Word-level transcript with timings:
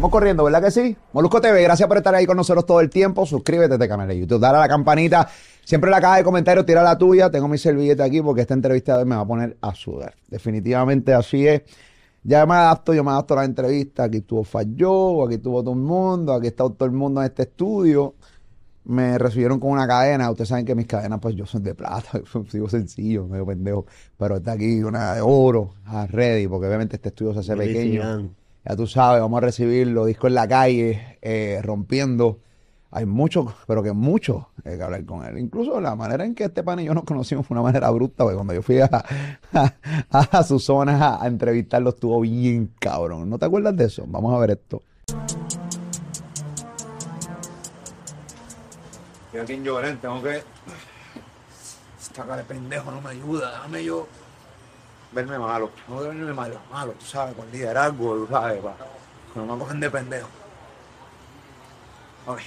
Vamos 0.00 0.12
corriendo, 0.12 0.44
¿verdad 0.44 0.62
que 0.62 0.70
sí? 0.70 0.96
Molusco 1.12 1.42
TV, 1.42 1.62
gracias 1.62 1.86
por 1.86 1.98
estar 1.98 2.14
ahí 2.14 2.24
con 2.24 2.34
nosotros 2.34 2.64
todo 2.64 2.80
el 2.80 2.88
tiempo. 2.88 3.26
Suscríbete 3.26 3.74
a 3.74 3.76
este 3.76 3.86
canal 3.86 4.08
de 4.08 4.18
YouTube, 4.18 4.40
dale 4.40 4.56
a 4.56 4.60
la 4.60 4.68
campanita. 4.68 5.28
Siempre 5.62 5.88
en 5.88 5.92
la 5.92 6.00
caja 6.00 6.16
de 6.16 6.24
comentarios, 6.24 6.64
tira 6.64 6.82
la 6.82 6.96
tuya. 6.96 7.30
Tengo 7.30 7.48
mi 7.48 7.58
servilleta 7.58 8.04
aquí 8.04 8.22
porque 8.22 8.40
esta 8.40 8.54
entrevista 8.54 8.94
de 8.94 9.00
hoy 9.00 9.04
me 9.04 9.16
va 9.16 9.20
a 9.20 9.26
poner 9.26 9.58
a 9.60 9.74
sudar. 9.74 10.14
Definitivamente 10.26 11.12
así 11.12 11.46
es. 11.46 11.64
Ya 12.22 12.46
me 12.46 12.54
adapto, 12.54 12.94
yo 12.94 13.04
me 13.04 13.10
adapto 13.10 13.34
a 13.34 13.36
la 13.40 13.44
entrevista. 13.44 14.04
Aquí 14.04 14.16
estuvo 14.16 14.42
Falló, 14.42 15.26
aquí 15.26 15.34
estuvo 15.34 15.62
todo 15.62 15.74
el 15.74 15.80
mundo, 15.80 16.32
aquí 16.32 16.46
está 16.46 16.64
todo 16.64 16.86
el 16.86 16.92
mundo 16.92 17.20
en 17.20 17.26
este 17.26 17.42
estudio. 17.42 18.14
Me 18.84 19.18
recibieron 19.18 19.60
con 19.60 19.70
una 19.70 19.86
cadena. 19.86 20.30
Ustedes 20.30 20.48
saben 20.48 20.64
que 20.64 20.74
mis 20.74 20.86
cadenas, 20.86 21.18
pues 21.20 21.34
yo 21.34 21.44
soy 21.44 21.60
de 21.60 21.74
plata, 21.74 22.22
sigo 22.48 22.70
sencillo, 22.70 23.26
medio 23.26 23.44
pendejo. 23.44 23.84
Pero 24.16 24.38
está 24.38 24.52
aquí 24.52 24.82
una 24.82 25.12
de 25.12 25.20
oro, 25.20 25.74
a 25.84 26.06
ready, 26.06 26.48
porque 26.48 26.68
obviamente 26.68 26.96
este 26.96 27.10
estudio 27.10 27.34
se 27.34 27.40
hace 27.40 27.54
pequeño. 27.54 28.39
Ya 28.64 28.76
tú 28.76 28.86
sabes, 28.86 29.22
vamos 29.22 29.38
a 29.38 29.40
recibirlo, 29.40 30.04
disco 30.04 30.26
en 30.26 30.34
la 30.34 30.46
calle, 30.46 31.18
eh, 31.22 31.60
rompiendo. 31.62 32.40
Hay 32.90 33.06
mucho, 33.06 33.54
pero 33.66 33.82
que 33.82 33.92
mucho 33.92 34.48
eh, 34.64 34.76
que 34.76 34.82
hablar 34.82 35.04
con 35.06 35.24
él. 35.24 35.38
Incluso 35.38 35.80
la 35.80 35.94
manera 35.94 36.24
en 36.24 36.34
que 36.34 36.44
este 36.44 36.62
pan 36.62 36.80
y 36.80 36.84
yo 36.84 36.92
nos 36.92 37.04
conocimos 37.04 37.46
fue 37.46 37.54
una 37.54 37.62
manera 37.62 37.88
bruta, 37.90 38.24
porque 38.24 38.34
cuando 38.34 38.52
yo 38.52 38.62
fui 38.62 38.80
a, 38.80 38.90
a, 40.10 40.42
su 40.42 40.58
zona 40.58 41.22
a, 41.22 41.26
entrevistarlo 41.26 41.90
estuvo 41.90 42.20
bien 42.20 42.74
cabrón. 42.78 43.30
¿No 43.30 43.38
te 43.38 43.46
acuerdas 43.46 43.76
de 43.76 43.84
eso? 43.84 44.04
Vamos 44.06 44.34
a 44.34 44.38
ver 44.40 44.50
esto. 44.50 44.82
Estoy 49.26 49.40
aquí 49.40 49.52
en 49.54 49.64
Llorén, 49.64 49.96
tengo 49.98 50.20
que... 50.22 50.42
Esta 52.00 52.24
cara 52.24 52.38
de 52.38 52.44
pendejo 52.44 52.90
no 52.90 53.00
me 53.00 53.10
ayuda, 53.10 53.52
déjame 53.52 53.84
yo 53.84 54.08
verme 55.12 55.38
malo. 55.38 55.70
No 55.88 55.96
verme 56.00 56.32
malo, 56.32 56.60
malo, 56.70 56.92
tú 56.92 57.06
sabes, 57.06 57.34
con 57.34 57.50
liderazgo, 57.50 58.14
tú 58.14 58.28
sabes, 58.30 58.62
pa. 58.62 58.74
Que 59.32 59.40
no 59.40 59.46
me 59.46 59.58
cogen 59.62 59.80
de 59.80 59.90
pendejo. 59.90 60.28
Ay. 62.26 62.44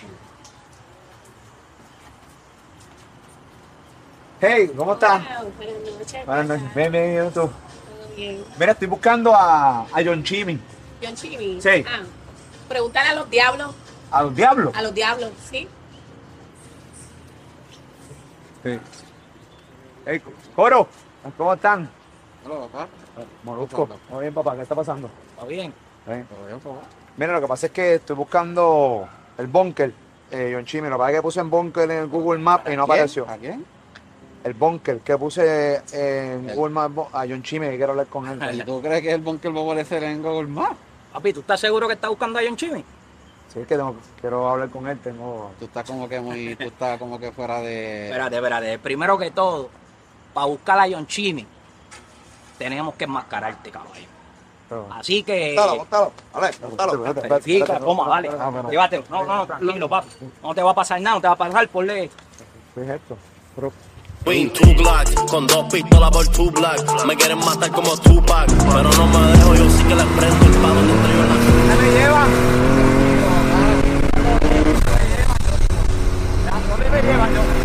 Hey, 4.42 4.72
¿cómo 4.76 4.94
estás? 4.94 5.24
Buenas 5.58 5.76
noches. 6.00 6.26
Buenas 6.26 6.48
noches. 6.48 6.76
Bien, 6.76 6.92
bien, 6.92 7.12
bien, 7.14 7.28
tú. 7.28 7.42
Todo 7.42 7.52
bien. 8.16 8.44
Mira, 8.60 8.72
estoy 8.74 8.88
buscando 8.88 9.34
a, 9.34 9.82
a 9.82 10.04
John 10.04 10.24
Chimmy. 10.24 10.60
John 11.02 11.16
Chimmy. 11.16 11.62
Sí. 11.62 11.86
Ah, 11.88 12.02
pregúntale 12.68 13.10
a 13.10 13.16
los 13.16 13.30
diablos. 13.30 13.74
¿A 14.12 14.24
los 14.24 14.36
diablos? 14.36 14.76
A 14.76 14.82
los 14.82 14.94
diablos, 14.94 15.32
¿sí? 15.50 15.68
Sí. 18.64 18.80
Hey, 20.06 20.22
Coro, 20.56 20.88
¿cómo 21.38 21.54
están? 21.54 21.90
Hola, 22.46 22.68
papá. 22.68 22.88
Molusco. 23.44 23.88
Muy 24.10 24.22
bien, 24.22 24.34
papá, 24.34 24.56
¿qué 24.56 24.62
está 24.64 24.76
pasando? 24.76 25.10
¿Está 25.34 25.46
bien? 25.46 25.74
Bien. 26.06 26.26
¿Todo 26.28 26.46
bien, 26.48 26.60
papá? 26.60 26.82
Mira, 27.18 27.34
lo 27.34 27.42
que 27.42 27.48
pasa 27.48 27.66
es 27.68 27.72
que 27.72 27.96
estoy 27.96 28.16
buscando 28.16 29.08
el 29.38 29.48
bunker, 29.48 29.94
eh, 30.32 30.52
John 30.54 30.66
Chimmy. 30.66 30.90
Lo 30.90 30.96
que 30.96 31.00
pasa 31.00 31.10
es 31.12 31.16
que 31.18 31.22
puse 31.22 31.40
en 31.40 31.50
bunker 31.50 31.92
en 31.92 31.98
el 32.00 32.08
Google 32.08 32.40
Maps 32.40 32.70
y 32.72 32.76
no 32.76 32.84
apareció. 32.84 33.28
¿A 33.30 33.38
quién? 33.38 33.64
El 34.44 34.54
bunker 34.56 35.00
que 35.00 35.18
puse 35.18 35.76
en 35.94 36.50
El- 36.50 36.56
Google 36.56 36.74
Maps 36.74 37.10
a 37.14 37.20
John 37.20 37.42
Chimmy, 37.44 37.70
que 37.70 37.78
quiero 37.78 37.92
hablar 37.92 38.08
con 38.08 38.28
él. 38.28 38.60
¿Y 38.60 38.64
tú 38.64 38.82
crees 38.82 39.02
que 39.02 39.12
el 39.14 39.22
bunker 39.22 39.56
va 39.56 39.62
a 39.62 39.64
aparecer 39.64 40.04
en 40.04 40.22
Google 40.22 40.48
Maps? 40.48 40.76
Papi, 41.14 41.32
¿tú 41.34 41.40
estás 41.42 41.60
seguro 41.60 41.88
que 41.88 41.94
estás 41.94 42.10
buscando 42.10 42.40
a 42.40 42.42
John 42.46 42.58
Chimmy? 42.58 42.84
Sí, 43.54 43.60
es 43.60 43.68
que 43.68 43.76
tengo- 43.78 43.96
quiero 44.20 44.50
hablar 44.50 44.70
con 44.70 44.88
él. 44.88 44.98
Tengo... 45.00 45.52
Tú 45.60 45.66
estás 45.66 45.88
como 45.90 46.10
que 46.10 46.20
muy, 46.20 46.56
tú 46.56 46.64
estás 46.64 46.98
como 46.98 47.20
que 47.20 47.32
fuera 47.32 47.62
de... 47.62 48.08
Espérate, 48.08 48.36
espérate. 48.38 48.80
Primero 48.80 49.18
que 49.18 49.30
todo, 49.30 49.70
para 50.34 50.48
buscar 50.48 50.80
a 50.80 50.88
John 50.92 51.06
Chimmy, 51.06 51.46
tenemos 52.58 52.96
que 52.96 53.04
enmascararte, 53.06 53.72
caballo. 53.72 54.14
Así 54.92 55.24
que. 55.24 55.56
Bótalo, 55.56 55.78
bótalo. 55.78 56.12
Vale, 56.34 56.52
bótalo. 56.62 57.14
Verifica, 57.14 57.80
toma, 57.80 58.08
dale. 58.10 58.30
Ah. 58.40 58.64
Llévatelo. 58.70 59.04
No, 59.10 59.24
no, 59.24 59.36
no, 59.38 59.46
tranquilo, 59.46 59.90
papi. 59.90 60.10
No 60.42 60.56
te 60.56 60.64
va 60.64 60.72
a 60.72 60.76
pasar 60.76 61.02
nada, 61.02 61.16
no 61.16 61.22
te 61.22 61.28
va 61.28 61.34
a 61.34 61.38
pasar 61.38 61.68
por 61.70 61.86
ley. 61.86 62.10
¿Qué 62.74 62.82
es 62.82 62.90
esto? 62.90 63.18
Pero, 63.56 63.72
Queen, 64.26 64.52
two 64.52 64.74
Glock, 64.76 65.30
con 65.30 65.46
dos 65.48 65.66
pistolas 65.72 66.10
por 66.10 66.28
two 66.30 66.50
black. 66.52 67.06
Me 67.06 67.16
quieren 67.16 67.40
matar 67.40 67.70
como 67.72 67.96
Tupac, 67.98 68.48
pero 68.48 68.90
no 68.92 69.08
me 69.08 69.28
dejo, 69.34 69.56
yo 69.56 69.70
sí 69.70 69.84
que 69.84 69.96
les 69.96 70.06
prendo 70.06 70.46
el 70.46 70.54
palo 70.54 70.82
de 70.82 70.92
entre 70.94 71.14
yo 71.14 71.24
la 71.24 71.36
¿Dónde 71.36 71.76
me 71.76 71.92
lleva? 71.92 72.26
¿Dónde 76.70 76.90
me 76.90 77.02
llevan, 77.02 77.34
yo? 77.36 77.42
¿Dónde 77.44 77.63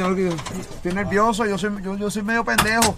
Estoy 0.00 0.92
nervioso, 0.92 1.46
yo 1.46 1.58
soy, 1.58 1.70
yo, 1.82 1.96
yo 1.96 2.10
soy 2.10 2.22
medio 2.22 2.44
pendejo. 2.44 2.94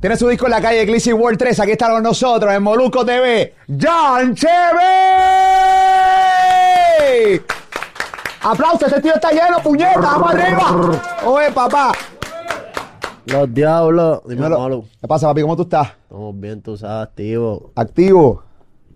Tiene 0.00 0.16
su 0.16 0.28
disco 0.28 0.46
en 0.46 0.50
la 0.50 0.60
calle 0.60 0.84
Glissy 0.84 1.12
World 1.12 1.38
3. 1.38 1.60
Aquí 1.60 1.70
está 1.70 1.88
con 1.88 2.02
nosotros 2.02 2.52
en 2.52 2.60
Moluco 2.60 3.04
TV. 3.04 3.54
¡John 3.68 4.34
Cheve! 4.34 4.50
¡Aplausos! 8.42 8.88
Este 8.88 9.00
tío 9.00 9.14
está 9.14 9.30
lleno, 9.30 9.62
puñeta. 9.62 10.00
¡Vamos 10.00 10.34
arriba! 10.34 11.00
¡Oye, 11.24 11.52
papá! 11.52 11.92
Los 13.26 13.54
diablos, 13.54 14.22
dime. 14.26 14.48
¿Qué 15.00 15.06
pasa, 15.06 15.28
papi? 15.28 15.42
¿Cómo 15.42 15.54
tú 15.54 15.62
estás? 15.62 15.90
Estamos 16.02 16.40
bien, 16.40 16.60
tú 16.60 16.76
sabes, 16.76 17.06
activo. 17.08 17.70
Activo. 17.76 18.42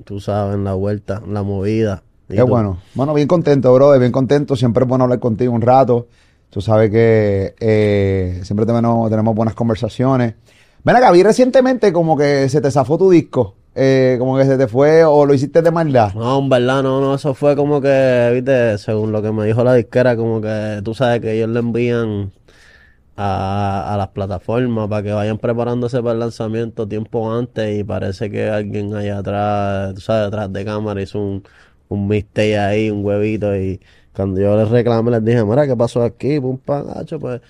Tú 0.05 0.19
sabes, 0.19 0.56
en 0.56 0.65
la 0.65 0.75
vuelta, 0.75 1.22
en 1.25 1.34
la 1.34 1.45
movida. 1.45 2.03
¿Y 2.28 2.34
Qué 2.34 2.42
bueno. 2.42 2.78
Bueno, 2.94 3.14
bien 3.14 3.28
contento, 3.28 3.72
brother, 3.72 4.00
bien 4.00 4.12
contento. 4.12 4.56
Siempre 4.56 4.82
es 4.82 4.88
bueno 4.88 5.04
hablar 5.04 5.20
contigo 5.20 5.53
un 5.53 5.62
rato. 5.62 6.09
Tú 6.50 6.60
sabes 6.60 6.91
que 6.91 7.54
eh, 7.60 8.41
siempre 8.42 8.66
tenemos, 8.66 9.10
tenemos 9.10 9.34
buenas 9.34 9.54
conversaciones. 9.54 10.34
Ven 10.82 10.97
acá, 10.97 11.10
vi 11.10 11.22
recientemente 11.22 11.92
como 11.92 12.16
que 12.16 12.48
se 12.48 12.60
te 12.60 12.70
zafó 12.70 12.97
tu 12.98 13.10
disco. 13.10 13.54
Eh, 13.75 14.16
como 14.19 14.38
que 14.38 14.47
se 14.47 14.56
te 14.56 14.69
fue 14.69 15.04
o 15.04 15.26
lo 15.26 15.34
hiciste 15.34 15.60
de 15.60 15.70
maldad. 15.70 16.15
No, 16.15 16.38
en 16.38 16.48
verdad, 16.48 16.82
no, 16.82 17.00
no, 17.00 17.15
eso 17.15 17.34
fue 17.34 17.54
como 17.54 17.81
que, 17.81 18.31
viste, 18.32 18.78
según 18.78 19.12
lo 19.12 19.20
que 19.20 19.32
me 19.32 19.44
dijo 19.44 19.62
la 19.62 19.75
disquera, 19.75 20.16
como 20.16 20.41
que 20.41 20.81
tú 20.82 20.94
sabes 20.94 21.20
que 21.20 21.32
ellos 21.32 21.50
le 21.50 21.59
envían 21.59 22.32
a, 23.16 23.92
a 23.92 23.97
las 23.98 24.09
plataformas 24.09 24.88
para 24.88 25.03
que 25.03 25.12
vayan 25.12 25.36
preparándose 25.36 26.00
para 26.00 26.12
el 26.12 26.20
lanzamiento 26.20 26.88
tiempo 26.88 27.31
antes 27.31 27.78
y 27.78 27.84
parece 27.84 28.31
que 28.31 28.48
alguien 28.48 28.94
allá 28.94 29.19
atrás, 29.19 29.94
tú 29.94 30.00
sabes, 30.00 30.31
detrás 30.31 30.50
de 30.50 30.65
cámara 30.65 31.03
hizo 31.03 31.19
un, 31.19 31.42
un 31.88 32.08
mistake 32.08 32.56
ahí, 32.58 32.91
un 32.91 33.04
huevito 33.04 33.56
y 33.56 33.80
cuando 34.14 34.41
yo 34.41 34.56
les 34.56 34.69
reclamé 34.70 35.10
les 35.12 35.24
dije, 35.24 35.44
mira, 35.44 35.66
¿qué 35.66 35.76
pasó 35.76 36.02
aquí? 36.02 36.41
Pum, 36.41 36.58
pam, 36.58 36.86
hacho, 36.97 37.19
pues 37.20 37.41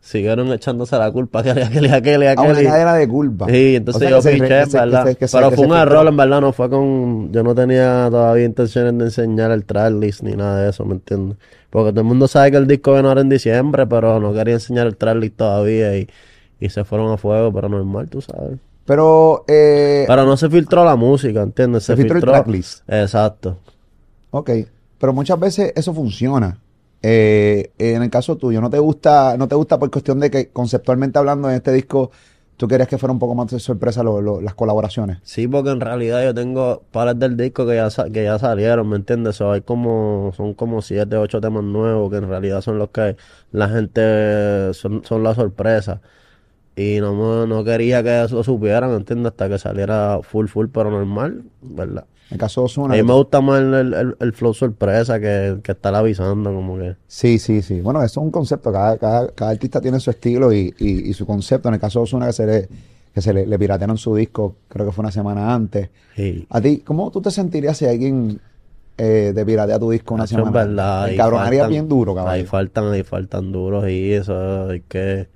siguieron 0.00 0.52
echándose 0.52 0.96
la 0.98 1.10
culpa 1.10 1.40
aquel, 1.40 1.58
aquel, 1.62 1.90
aquel, 1.92 2.22
A 2.38 2.42
una 2.42 2.50
aquel. 2.52 2.64
y- 2.64 2.66
cadena 2.66 2.94
de 2.94 3.08
culpa. 3.08 3.46
Sí, 3.48 3.76
entonces 3.76 3.96
O 3.96 4.00
sea, 4.00 4.10
yo 4.10 4.22
piché, 4.42 4.60
en 4.62 4.70
verdad. 4.72 5.04
que 5.04 5.10
se- 5.12 5.16
que 5.16 5.28
se- 5.28 5.36
Pero 5.38 5.50
fue 5.50 5.66
un 5.66 5.72
error, 5.76 6.06
en 6.06 6.16
verdad, 6.16 6.40
no 6.40 6.52
fue 6.52 6.68
con... 6.70 7.32
Yo 7.32 7.42
no 7.42 7.54
tenía 7.54 8.08
todavía 8.10 8.44
intenciones 8.44 8.96
de 8.98 9.04
enseñar 9.04 9.50
el 9.50 9.64
tracklist 9.64 10.22
ni 10.22 10.32
nada 10.32 10.62
de 10.62 10.70
eso, 10.70 10.84
¿me 10.84 10.94
entiendes? 10.94 11.38
Porque 11.70 11.90
todo 11.90 12.02
el 12.02 12.06
mundo 12.06 12.28
sabe 12.28 12.50
que 12.50 12.58
el 12.58 12.66
disco 12.66 12.92
viene 12.92 13.08
ahora 13.08 13.22
en 13.22 13.28
diciembre, 13.30 13.86
pero 13.86 14.20
no 14.20 14.32
quería 14.34 14.54
enseñar 14.54 14.86
el 14.86 14.96
tracklist 14.96 15.36
todavía 15.36 15.96
y, 15.96 16.06
y 16.60 16.68
se 16.68 16.84
fueron 16.84 17.10
a 17.10 17.16
fuego, 17.16 17.52
pero 17.52 17.68
normal, 17.68 18.08
tú 18.08 18.20
sabes. 18.20 18.58
Pero, 18.84 19.44
eh, 19.48 20.04
Pero 20.06 20.26
no 20.26 20.36
se 20.36 20.50
filtró 20.50 20.84
la 20.84 20.94
música, 20.96 21.40
¿entiendes? 21.42 21.84
Se 21.84 21.96
filtró 21.96 22.18
el 22.18 22.24
tracklist. 22.24 22.82
Exacto. 22.88 23.56
Ok. 24.34 24.50
Pero 24.98 25.12
muchas 25.12 25.38
veces 25.38 25.72
eso 25.76 25.94
funciona. 25.94 26.58
Eh, 27.02 27.72
en 27.78 28.02
el 28.02 28.10
caso 28.10 28.36
tuyo, 28.36 28.60
¿no 28.60 28.70
te 28.70 28.78
gusta, 28.78 29.36
no 29.36 29.46
te 29.46 29.54
gusta 29.54 29.78
por 29.78 29.90
cuestión 29.90 30.18
de 30.20 30.30
que 30.30 30.48
conceptualmente 30.48 31.18
hablando 31.18 31.50
en 31.50 31.56
este 31.56 31.70
disco, 31.72 32.10
tú 32.56 32.66
querías 32.66 32.88
que 32.88 32.96
fuera 32.96 33.12
un 33.12 33.18
poco 33.18 33.34
más 33.34 33.50
de 33.50 33.60
sorpresa 33.60 34.02
las 34.02 34.54
colaboraciones? 34.54 35.18
Sí, 35.22 35.46
porque 35.46 35.70
en 35.70 35.80
realidad 35.80 36.24
yo 36.24 36.34
tengo 36.34 36.82
pares 36.90 37.18
del 37.18 37.36
disco 37.36 37.66
que 37.66 37.76
ya, 37.76 37.88
que 38.10 38.24
ya 38.24 38.38
salieron, 38.38 38.88
¿me 38.88 38.96
entiendes? 38.96 39.36
So, 39.36 39.52
hay 39.52 39.60
como, 39.60 40.32
son 40.34 40.54
como 40.54 40.80
siete, 40.80 41.16
ocho 41.16 41.40
temas 41.40 41.62
nuevos 41.62 42.10
que 42.10 42.16
en 42.16 42.28
realidad 42.28 42.62
son 42.62 42.78
los 42.78 42.88
que 42.88 43.16
la 43.52 43.68
gente, 43.68 44.72
son, 44.72 45.04
son 45.04 45.22
la 45.22 45.34
sorpresa. 45.34 46.00
Y 46.76 47.00
no, 47.00 47.46
no 47.46 47.64
quería 47.64 48.02
que 48.02 48.24
eso 48.24 48.42
supieran, 48.42 48.90
¿entiendes? 48.92 49.32
Hasta 49.32 49.48
que 49.48 49.58
saliera 49.58 50.20
full, 50.22 50.46
full, 50.46 50.68
pero 50.72 50.90
normal, 50.90 51.44
¿verdad? 51.60 52.06
En 52.30 52.34
el 52.36 52.38
caso 52.38 52.62
de 52.62 52.64
Ozuna. 52.66 52.94
A 52.94 52.96
mí 52.96 53.02
me 53.02 53.12
gusta 53.12 53.40
más 53.40 53.60
el, 53.60 53.74
el- 53.74 54.16
el- 54.18 54.32
flow 54.32 54.54
sorpresa 54.54 55.20
que, 55.20 55.58
que 55.62 55.72
estar 55.72 55.94
avisando, 55.94 56.52
como 56.54 56.78
que... 56.78 56.96
Sí, 57.06 57.38
sí, 57.38 57.60
sí. 57.62 57.80
Bueno, 57.80 58.02
eso 58.02 58.20
es 58.20 58.24
un 58.24 58.30
concepto. 58.30 58.72
Cada, 58.72 58.96
cada, 58.98 59.28
cada 59.28 59.50
artista 59.50 59.80
tiene 59.80 60.00
su 60.00 60.10
estilo 60.10 60.52
y, 60.52 60.74
y- 60.78 61.10
y 61.10 61.12
su 61.12 61.26
concepto. 61.26 61.68
En 61.68 61.74
el 61.74 61.80
caso 61.80 61.98
de 62.00 62.04
Ozuna, 62.04 62.26
que 62.26 62.32
se 62.32 62.46
le, 62.46 62.68
que 63.14 63.20
se 63.20 63.32
le, 63.34 63.46
le 63.46 63.58
piratearon 63.58 63.98
su 63.98 64.14
disco, 64.16 64.56
creo 64.68 64.86
que 64.86 64.92
fue 64.92 65.02
una 65.02 65.12
semana 65.12 65.54
antes. 65.54 65.90
Sí. 66.16 66.46
A 66.50 66.60
ti, 66.60 66.78
¿cómo 66.84 67.10
tú 67.10 67.20
te 67.20 67.30
sentirías 67.30 67.76
si 67.76 67.86
alguien 67.86 68.40
eh, 68.96 69.32
te 69.34 69.44
piratea 69.44 69.78
tu 69.78 69.90
disco 69.90 70.14
una 70.14 70.26
semana? 70.26 70.50
verdad, 70.50 71.02
antes? 71.02 71.08
ahí 71.10 71.12
El 71.12 71.18
cabronaría 71.18 71.60
faltan- 71.64 71.70
bien 71.70 71.88
duro, 71.88 72.12
Ahí 72.12 72.16
caballo. 72.16 72.46
faltan, 72.46 72.92
ahí 72.92 73.02
faltan 73.04 73.52
duros 73.52 73.88
y 73.88 74.12
eso 74.12 74.70
hay 74.70 74.80
que, 74.80 75.28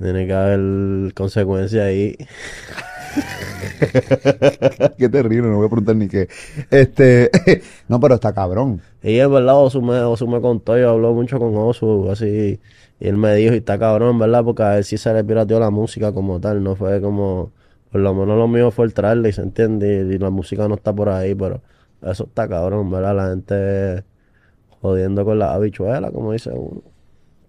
tiene 0.00 0.26
que 0.26 0.32
haber 0.32 1.12
consecuencias 1.12 1.84
ahí. 1.84 2.16
Qué 4.98 5.08
terrible, 5.08 5.48
no 5.48 5.56
voy 5.56 5.66
a 5.66 5.68
preguntar 5.68 5.96
ni 5.96 6.08
qué. 6.08 6.28
Este, 6.70 7.30
no, 7.88 8.00
pero 8.00 8.14
está 8.14 8.32
cabrón. 8.32 8.80
Y 9.02 9.18
es 9.18 9.28
verdad, 9.28 9.56
Osu 9.56 9.82
me, 9.82 9.98
Osu 10.00 10.26
me 10.26 10.40
contó, 10.40 10.78
yo 10.78 10.90
habló 10.90 11.12
mucho 11.14 11.38
con 11.38 11.56
Osu, 11.56 12.10
así, 12.10 12.60
y 13.00 13.08
él 13.08 13.16
me 13.16 13.34
dijo, 13.34 13.54
y 13.54 13.58
está 13.58 13.78
cabrón, 13.78 14.18
¿verdad? 14.18 14.44
Porque 14.44 14.62
a 14.62 14.78
él 14.78 14.84
sí 14.84 14.96
se 14.98 15.12
le 15.12 15.24
pirateó 15.24 15.60
la 15.60 15.70
música 15.70 16.12
como 16.12 16.40
tal, 16.40 16.62
no 16.62 16.76
fue 16.76 17.00
como, 17.00 17.52
por 17.90 18.00
lo 18.00 18.14
menos 18.14 18.38
lo 18.38 18.48
mío 18.48 18.70
fue 18.70 18.86
el 18.86 18.94
trailer, 18.94 19.32
se 19.34 19.42
entiende, 19.42 20.06
y, 20.10 20.14
y 20.14 20.18
la 20.18 20.30
música 20.30 20.68
no 20.68 20.74
está 20.76 20.92
por 20.92 21.08
ahí, 21.08 21.34
pero 21.34 21.62
eso 22.02 22.24
está 22.24 22.48
cabrón, 22.48 22.90
¿verdad? 22.90 23.16
La 23.16 23.30
gente 23.30 24.04
jodiendo 24.80 25.24
con 25.24 25.38
la 25.38 25.54
habichuela, 25.54 26.10
como 26.10 26.32
dice 26.32 26.50
uno. 26.50 26.93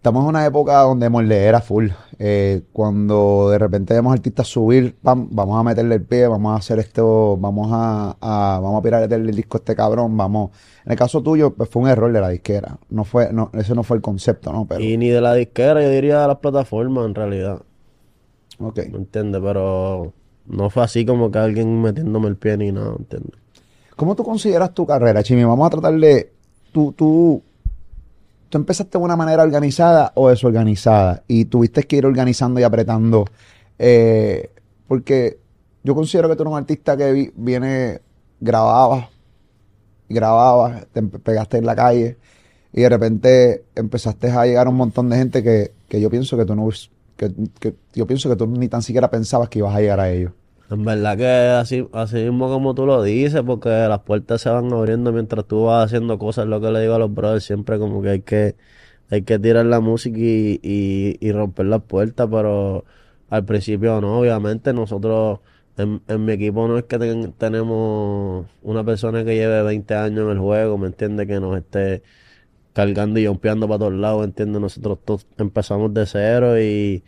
Estamos 0.05 0.21
en 0.21 0.29
una 0.29 0.45
época 0.45 0.81
donde 0.81 1.09
Morle 1.09 1.45
era 1.45 1.61
full. 1.61 1.87
Eh, 2.19 2.61
cuando 2.71 3.49
de 3.49 3.57
repente 3.57 3.95
vemos 3.95 4.13
artistas 4.13 4.45
subir, 4.45 4.93
pam, 5.01 5.29
vamos 5.31 5.59
a 5.59 5.63
meterle 5.63 5.95
el 5.95 6.03
pie, 6.03 6.27
vamos 6.27 6.53
a 6.53 6.57
hacer 6.57 6.77
esto, 6.77 7.35
vamos 7.37 7.69
a, 7.71 8.15
a- 8.21 8.59
vamos 8.61 8.77
a 8.77 8.83
piratearle 8.83 9.31
el 9.31 9.35
disco 9.35 9.57
a 9.57 9.61
este 9.61 9.75
cabrón, 9.75 10.15
vamos. 10.15 10.51
En 10.85 10.91
el 10.91 10.97
caso 10.99 11.23
tuyo, 11.23 11.55
pues 11.55 11.71
fue 11.71 11.81
un 11.81 11.87
error 11.89 12.13
de 12.13 12.21
la 12.21 12.29
disquera. 12.29 12.77
No 12.87 13.03
fue, 13.03 13.33
no, 13.33 13.49
ese 13.53 13.73
no 13.73 13.81
fue 13.81 13.97
el 13.97 14.03
concepto, 14.03 14.53
¿no? 14.53 14.67
Pero, 14.67 14.79
Y 14.79 14.95
ni 14.95 15.09
de 15.09 15.21
la 15.21 15.33
disquera, 15.33 15.81
yo 15.81 15.89
diría 15.89 16.21
de 16.21 16.27
las 16.27 16.37
plataformas 16.37 17.07
en 17.07 17.15
realidad. 17.15 17.63
ok. 18.59 18.81
¿Me 18.91 18.99
entiendes? 18.99 19.41
Pero 19.43 20.13
no 20.45 20.69
fue 20.69 20.83
así 20.83 21.03
como 21.03 21.31
que 21.31 21.39
alguien 21.39 21.81
metiéndome 21.81 22.27
el 22.27 22.35
pie 22.35 22.57
ni 22.57 22.71
nada, 22.71 22.91
¿me 22.91 22.97
entiendes? 22.97 23.39
¿Cómo 23.95 24.15
tú 24.15 24.23
consideras 24.23 24.71
tu 24.71 24.85
carrera, 24.85 25.23
Chimi? 25.23 25.43
Vamos 25.45 25.65
a 25.65 25.71
tratar 25.71 25.95
de. 25.99 26.31
Tú, 26.71 26.91
tú, 26.91 27.41
empezaste 28.57 28.97
de 28.97 29.03
una 29.03 29.15
manera 29.15 29.43
organizada 29.43 30.11
o 30.15 30.29
desorganizada 30.29 31.23
y 31.27 31.45
tuviste 31.45 31.83
que 31.83 31.97
ir 31.97 32.05
organizando 32.05 32.59
y 32.59 32.63
apretando. 32.63 33.25
eh, 33.79 34.49
porque 34.87 35.39
yo 35.83 35.95
considero 35.95 36.29
que 36.29 36.35
tú 36.35 36.43
eres 36.43 36.51
un 36.51 36.57
artista 36.57 36.95
que 36.97 37.11
vi- 37.11 37.31
viene, 37.35 37.99
grababas, 38.39 39.07
grababas, 40.09 40.85
te 40.93 41.01
pegaste 41.03 41.57
en 41.57 41.65
la 41.65 41.75
calle 41.75 42.17
y 42.73 42.81
de 42.81 42.89
repente 42.89 43.65
empezaste 43.75 44.29
a 44.29 44.45
llegar 44.45 44.67
a 44.67 44.69
un 44.69 44.75
montón 44.77 45.09
de 45.09 45.17
gente 45.17 45.41
que, 45.43 45.71
que 45.89 45.99
yo 46.01 46.09
pienso 46.09 46.37
que 46.37 46.45
tú 46.45 46.55
no. 46.55 46.69
Que, 47.17 47.31
que 47.59 47.73
yo 47.93 48.05
pienso 48.05 48.29
que 48.29 48.35
tú 48.35 48.45
ni 48.45 48.67
tan 48.67 48.81
siquiera 48.81 49.09
pensabas 49.09 49.47
que 49.49 49.59
ibas 49.59 49.73
a 49.75 49.79
llegar 49.79 49.99
a 50.01 50.09
ellos. 50.11 50.33
En 50.67 50.83
verdad 50.83 51.15
que 51.17 51.25
así, 51.27 51.87
así 51.93 52.15
mismo 52.17 52.49
como 52.49 52.73
tú 52.73 52.87
lo 52.87 53.03
dices, 53.03 53.43
porque 53.45 53.69
las 53.69 53.99
puertas 54.01 54.41
se 54.41 54.49
van 54.49 54.73
abriendo 54.73 55.11
mientras 55.13 55.45
tú 55.45 55.65
vas 55.65 55.85
haciendo 55.85 56.17
cosas, 56.17 56.47
lo 56.47 56.59
que 56.59 56.71
le 56.71 56.81
digo 56.81 56.95
a 56.95 56.99
los 56.99 57.13
brothers, 57.13 57.43
siempre 57.45 57.77
como 57.77 58.01
que 58.01 58.09
hay 58.09 58.21
que, 58.23 58.55
hay 59.09 59.21
que 59.23 59.37
tirar 59.39 59.65
la 59.67 59.79
música 59.79 60.17
y, 60.19 60.59
y, 60.63 61.17
y 61.19 61.31
romper 61.31 61.67
las 61.67 61.83
puertas, 61.83 62.27
pero 62.31 62.83
al 63.29 63.45
principio 63.45 64.01
no, 64.01 64.19
obviamente 64.19 64.73
nosotros, 64.73 65.39
en, 65.77 66.01
en 66.07 66.25
mi 66.25 66.33
equipo 66.33 66.67
no 66.67 66.77
es 66.79 66.85
que 66.85 66.97
ten- 66.97 67.33
tenemos 67.33 68.47
una 68.63 68.83
persona 68.83 69.23
que 69.23 69.35
lleve 69.35 69.61
20 69.63 69.93
años 69.95 70.25
en 70.25 70.31
el 70.31 70.39
juego, 70.39 70.77
¿me 70.79 70.87
entiendes? 70.87 71.27
Que 71.27 71.39
nos 71.39 71.55
esté 71.57 72.01
cargando 72.73 73.19
y 73.19 73.27
jumpeando 73.27 73.67
para 73.67 73.79
todos 73.79 73.93
lados, 73.93 74.25
¿entiendes? 74.25 74.61
Nosotros 74.61 74.99
todos 75.05 75.27
empezamos 75.37 75.93
de 75.93 76.05
cero 76.05 76.59
y, 76.59 77.03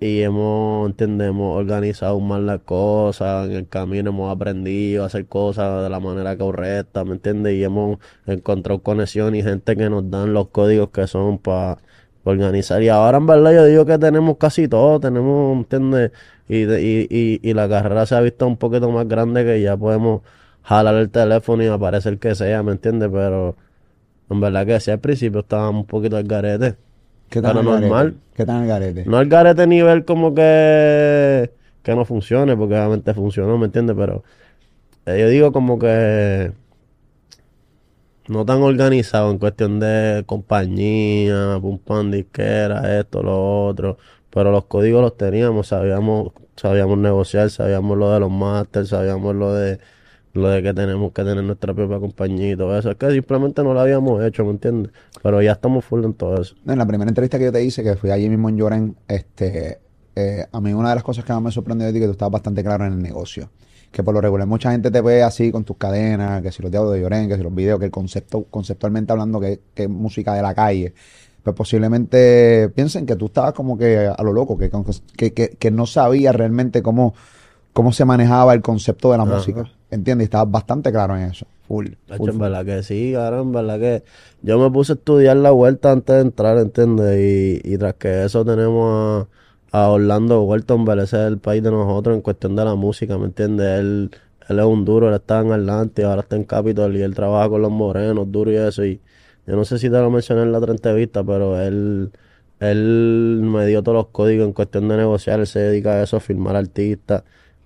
y 0.00 0.20
hemos, 0.22 0.88
entendemos, 0.90 1.56
organizado 1.56 2.18
más 2.20 2.40
las 2.40 2.60
cosas, 2.60 3.48
en 3.48 3.52
el 3.56 3.68
camino 3.68 4.10
hemos 4.10 4.34
aprendido 4.34 5.04
a 5.04 5.06
hacer 5.06 5.26
cosas 5.26 5.82
de 5.82 5.90
la 5.90 6.00
manera 6.00 6.36
correcta, 6.36 7.04
¿me 7.04 7.12
entiendes? 7.12 7.54
Y 7.54 7.64
hemos 7.64 7.98
encontrado 8.26 8.82
conexión 8.82 9.34
y 9.34 9.42
gente 9.42 9.76
que 9.76 9.88
nos 9.88 10.10
dan 10.10 10.34
los 10.34 10.48
códigos 10.48 10.90
que 10.90 11.06
son 11.06 11.38
para 11.38 11.78
organizar. 12.24 12.82
Y 12.82 12.88
ahora 12.88 13.18
en 13.18 13.26
verdad 13.26 13.54
yo 13.54 13.64
digo 13.66 13.86
que 13.86 13.98
tenemos 13.98 14.36
casi 14.38 14.68
todo, 14.68 15.00
tenemos, 15.00 15.56
¿entiendes? 15.56 16.12
Y, 16.48 16.64
y, 16.64 17.40
y 17.42 17.54
la 17.54 17.68
carrera 17.68 18.06
se 18.06 18.14
ha 18.16 18.20
visto 18.20 18.46
un 18.46 18.56
poquito 18.56 18.90
más 18.90 19.08
grande 19.08 19.44
que 19.44 19.62
ya 19.62 19.76
podemos 19.76 20.22
jalar 20.62 20.96
el 20.96 21.10
teléfono 21.10 21.62
y 21.62 21.68
aparecer 21.68 22.18
que 22.18 22.34
sea, 22.34 22.62
¿me 22.62 22.72
entiendes? 22.72 23.10
Pero 23.12 23.56
en 24.30 24.40
verdad 24.40 24.66
que 24.66 24.80
sí, 24.80 24.90
al 24.90 25.00
principio 25.00 25.40
estábamos 25.40 25.82
un 25.82 25.86
poquito 25.86 26.16
al 26.16 26.24
garete. 26.24 26.76
¿Qué 27.34 27.38
el 27.40 27.64
garete? 27.64 27.64
normal. 27.64 28.14
¿Qué 28.34 28.46
tal 28.46 28.62
el 28.62 28.68
garete? 28.68 29.04
No 29.06 29.16
al 29.18 29.26
garete 29.28 29.66
nivel 29.66 30.04
como 30.04 30.34
que, 30.34 31.50
que 31.82 31.94
no 31.94 32.04
funcione, 32.04 32.56
porque 32.56 32.74
obviamente 32.74 33.12
funcionó, 33.12 33.58
¿me 33.58 33.66
entiendes? 33.66 33.96
Pero 33.98 34.22
eh, 35.06 35.18
yo 35.18 35.28
digo 35.28 35.52
como 35.52 35.78
que 35.78 36.52
no 38.28 38.44
tan 38.44 38.62
organizado 38.62 39.32
en 39.32 39.38
cuestión 39.38 39.80
de 39.80 40.22
compañía, 40.26 41.58
pum 41.60 41.78
pam, 41.78 42.12
disquera, 42.12 43.00
esto, 43.00 43.22
lo 43.22 43.66
otro. 43.66 43.98
Pero 44.30 44.52
los 44.52 44.66
códigos 44.66 45.02
los 45.02 45.16
teníamos, 45.16 45.68
sabíamos, 45.68 46.32
sabíamos 46.56 46.98
negociar, 46.98 47.50
sabíamos 47.50 47.98
lo 47.98 48.12
de 48.12 48.20
los 48.20 48.30
masters, 48.30 48.90
sabíamos 48.90 49.34
lo 49.34 49.52
de 49.54 49.80
lo 50.34 50.48
de 50.48 50.62
que 50.62 50.74
tenemos 50.74 51.12
que 51.12 51.22
tener 51.22 51.42
nuestra 51.44 51.72
propia 51.72 52.00
compañía 52.00 52.52
y 52.52 52.56
todo 52.56 52.76
eso. 52.76 52.90
Es 52.90 52.96
que 52.96 53.10
simplemente 53.12 53.62
no 53.62 53.72
lo 53.72 53.80
habíamos 53.80 54.22
hecho, 54.24 54.44
¿me 54.44 54.50
entiendes? 54.50 54.92
Pero 55.22 55.40
ya 55.40 55.52
estamos 55.52 55.84
full 55.84 56.04
en 56.04 56.14
todo 56.14 56.42
eso. 56.42 56.56
En 56.66 56.76
la 56.76 56.86
primera 56.86 57.08
entrevista 57.08 57.38
que 57.38 57.44
yo 57.44 57.52
te 57.52 57.64
hice, 57.64 57.82
que 57.82 57.94
fui 57.94 58.10
allí 58.10 58.28
mismo 58.28 58.48
en 58.48 58.56
Lloren, 58.56 58.96
este, 59.06 59.78
eh, 60.16 60.44
a 60.50 60.60
mí 60.60 60.72
una 60.72 60.90
de 60.90 60.96
las 60.96 61.04
cosas 61.04 61.24
que 61.24 61.32
más 61.32 61.40
me 61.40 61.52
sorprendió 61.52 61.86
de 61.86 61.92
ti 61.92 61.98
es 61.98 62.02
que 62.02 62.06
tú 62.08 62.12
estabas 62.12 62.32
bastante 62.32 62.64
claro 62.64 62.84
en 62.84 62.94
el 62.94 63.02
negocio. 63.02 63.48
Que 63.92 64.02
por 64.02 64.12
lo 64.12 64.20
regular 64.20 64.48
mucha 64.48 64.72
gente 64.72 64.90
te 64.90 65.00
ve 65.00 65.22
así 65.22 65.52
con 65.52 65.62
tus 65.62 65.76
cadenas, 65.76 66.42
que 66.42 66.50
si 66.50 66.62
los 66.62 66.70
diablos 66.70 66.94
de 66.94 67.00
Lloren, 67.00 67.28
que 67.28 67.36
si 67.36 67.42
los 67.44 67.54
videos, 67.54 67.78
que 67.78 67.86
el 67.86 67.92
concepto, 67.92 68.44
conceptualmente 68.50 69.12
hablando 69.12 69.38
que, 69.38 69.60
que 69.72 69.84
es 69.84 69.88
música 69.88 70.34
de 70.34 70.42
la 70.42 70.52
calle. 70.52 70.94
Pues 71.44 71.54
posiblemente 71.54 72.70
piensen 72.74 73.06
que 73.06 73.14
tú 73.14 73.26
estabas 73.26 73.52
como 73.52 73.78
que 73.78 74.08
a 74.08 74.22
lo 74.24 74.32
loco, 74.32 74.58
que, 74.58 74.70
que, 75.16 75.32
que, 75.32 75.70
no 75.70 75.86
sabías 75.86 76.34
realmente 76.34 76.82
cómo, 76.82 77.14
cómo 77.72 77.92
se 77.92 78.04
manejaba 78.04 78.52
el 78.54 78.62
concepto 78.62 79.12
de 79.12 79.18
la 79.18 79.24
Ajá. 79.24 79.36
música. 79.36 79.70
¿Entiendes? 79.90 80.24
Y 80.24 80.26
estabas 80.26 80.50
bastante 80.50 80.90
claro 80.92 81.16
en 81.16 81.24
eso. 81.30 81.46
Full. 81.62 81.88
Hacho, 82.08 82.28
full, 82.28 82.30
en 82.30 82.38
full. 82.38 82.40
verdad 82.40 82.64
que 82.64 82.82
sí, 82.82 83.12
cabrón, 83.14 83.48
en 83.48 83.52
verdad 83.52 83.78
que 83.80 84.04
yo 84.42 84.58
me 84.58 84.70
puse 84.70 84.92
a 84.92 84.94
estudiar 84.96 85.36
la 85.36 85.50
vuelta 85.50 85.92
antes 85.92 86.14
de 86.16 86.22
entrar, 86.22 86.58
¿entiendes? 86.58 87.18
Y, 87.64 87.74
y 87.74 87.78
tras 87.78 87.94
que 87.94 88.24
eso 88.24 88.44
tenemos 88.44 89.28
a, 89.72 89.84
a 89.84 89.90
Orlando 89.90 90.42
Walton, 90.42 90.86
ese 91.00 91.02
es 91.02 91.28
el 91.28 91.38
país 91.38 91.62
de 91.62 91.70
nosotros 91.70 92.14
en 92.16 92.22
cuestión 92.22 92.56
de 92.56 92.64
la 92.64 92.74
música, 92.74 93.18
¿me 93.18 93.26
entiendes? 93.26 93.80
Él, 93.80 94.10
él 94.48 94.58
es 94.58 94.64
un 94.64 94.84
duro, 94.84 95.08
él 95.08 95.14
está 95.14 95.40
en 95.40 95.52
Atlanta, 95.52 96.06
ahora 96.08 96.22
está 96.22 96.36
en 96.36 96.44
Capitol 96.44 96.96
y 96.96 97.02
él 97.02 97.14
trabaja 97.14 97.48
con 97.48 97.62
los 97.62 97.70
morenos, 97.70 98.30
duro 98.30 98.50
y 98.52 98.56
eso. 98.56 98.84
Y 98.84 99.00
yo 99.46 99.56
no 99.56 99.64
sé 99.64 99.78
si 99.78 99.88
te 99.90 99.96
lo 99.98 100.10
mencioné 100.10 100.42
en 100.42 100.52
la 100.52 100.58
otra 100.58 100.72
entrevista, 100.72 101.24
pero 101.24 101.60
él, 101.60 102.12
él 102.60 103.40
me 103.42 103.66
dio 103.66 103.82
todos 103.82 103.96
los 103.96 104.06
códigos 104.08 104.46
en 104.46 104.52
cuestión 104.52 104.88
de 104.88 104.96
negociar, 104.98 105.40
él 105.40 105.46
se 105.46 105.60
dedica 105.60 105.92
a 105.94 106.02
eso, 106.02 106.16
a 106.18 106.20
firmar 106.20 106.56
artistas 106.56 107.24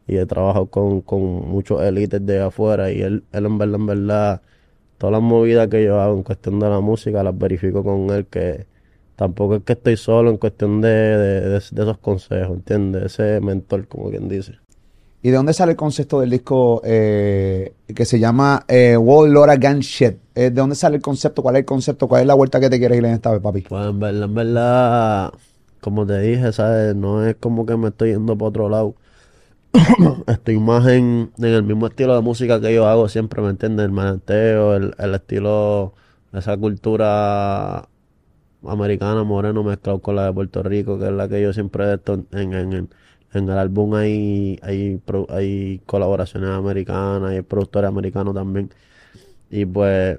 y 0.09 0.17
he 0.19 0.27
trabajado 0.27 0.67
con, 0.67 1.03
con 1.03 1.21
muchos 1.49 1.83
élites 1.83 2.25
de 2.27 2.41
afuera 2.43 2.91
y 2.93 3.03
él, 3.03 3.25
él 3.33 3.47
en 3.47 3.59
verdad, 3.59 3.77
en 3.81 3.87
verdad, 3.87 4.43
todas 4.99 5.13
las 5.13 5.23
movidas 5.23 5.69
que 5.69 5.85
yo 5.85 6.01
hago 6.01 6.17
en 6.17 6.23
cuestión 6.25 6.61
de 6.61 6.69
la 6.71 6.81
música 6.81 7.23
las 7.23 7.37
verifico 7.39 7.85
con 7.85 8.11
él, 8.11 8.27
que 8.27 8.67
tampoco 9.17 9.57
es 9.57 9.63
que 9.65 9.75
estoy 9.75 9.97
solo 9.97 10.31
en 10.31 10.39
cuestión 10.39 10.81
de, 10.81 10.89
de, 10.91 11.41
de- 11.43 11.51
de 11.51 11.83
esos 11.83 11.99
consejos, 11.99 12.57
¿entiendes? 12.57 13.05
Ese 13.19 13.41
mentor, 13.41 13.89
como 13.89 14.11
quien 14.11 14.29
dice. 14.29 14.55
¿Y 15.23 15.31
de 15.31 15.37
dónde 15.37 15.53
sale 15.53 15.73
el 15.73 15.77
concepto 15.77 16.21
del 16.21 16.31
disco 16.31 16.81
eh, 16.85 17.73
que 17.95 18.05
se 18.05 18.21
llama 18.21 18.65
eh, 18.69 18.97
Again 18.97 19.81
Shit? 19.81 20.15
Eh, 20.35 20.43
¿De 20.43 20.51
dónde 20.51 20.77
sale 20.77 20.97
el 20.97 21.03
concepto? 21.03 21.43
¿Cuál 21.43 21.57
es 21.57 21.61
el 21.61 21.65
concepto? 21.67 22.07
¿Cuál 22.07 22.21
es 22.23 22.27
la 22.29 22.35
vuelta 22.35 22.61
que 22.61 22.71
te 22.71 22.79
quieres 22.79 22.99
ir 22.99 23.05
en 23.05 23.15
esta 23.15 23.33
vez, 23.33 23.41
papi? 23.41 23.67
Pues 23.69 23.87
en 23.89 23.99
verdad, 23.99 24.23
en 24.25 24.35
verdad, 24.35 25.33
como 25.81 26.07
te 26.07 26.21
dije, 26.21 26.53
¿sabes? 26.53 26.95
No 26.95 27.27
es 27.27 27.37
como 27.37 27.67
que 27.67 27.77
me 27.77 27.89
estoy 27.89 28.13
yendo 28.13 28.37
para 28.39 28.49
otro 28.49 28.69
lado. 28.69 28.95
Estoy 30.27 30.59
más 30.59 30.87
en, 30.87 31.33
el 31.39 31.63
mismo 31.63 31.87
estilo 31.87 32.15
de 32.15 32.23
música 32.23 32.61
que 32.61 32.75
yo 32.75 32.87
hago 32.87 33.09
siempre, 33.09 33.43
¿me 33.43 33.51
entiendes? 33.51 33.85
El 33.87 33.93
mananteo, 33.93 34.75
el, 34.75 34.95
el 34.99 35.15
estilo, 35.15 35.95
esa 36.33 36.57
cultura 36.57 37.89
americana, 38.67 39.25
moreno, 39.25 39.63
mezclado 39.63 40.01
con 40.01 40.17
la 40.17 40.27
de 40.27 40.33
Puerto 40.33 40.63
Rico, 40.63 40.99
que 40.99 41.07
es 41.07 41.13
la 41.13 41.29
que 41.29 41.43
yo 41.43 41.53
siempre 41.53 41.93
esto 41.95 42.15
en, 42.15 42.27
en, 42.33 42.73
en, 42.73 42.91
en 43.35 43.45
el 43.49 43.59
álbum 43.59 43.95
hay, 43.95 44.59
hay, 44.63 45.01
hay 45.29 45.83
colaboraciones 45.87 46.51
americanas, 46.51 47.31
hay 47.33 47.43
productores 47.43 47.89
americanos 47.89 48.35
también. 48.35 48.71
Y 49.51 49.67
pues 49.67 50.19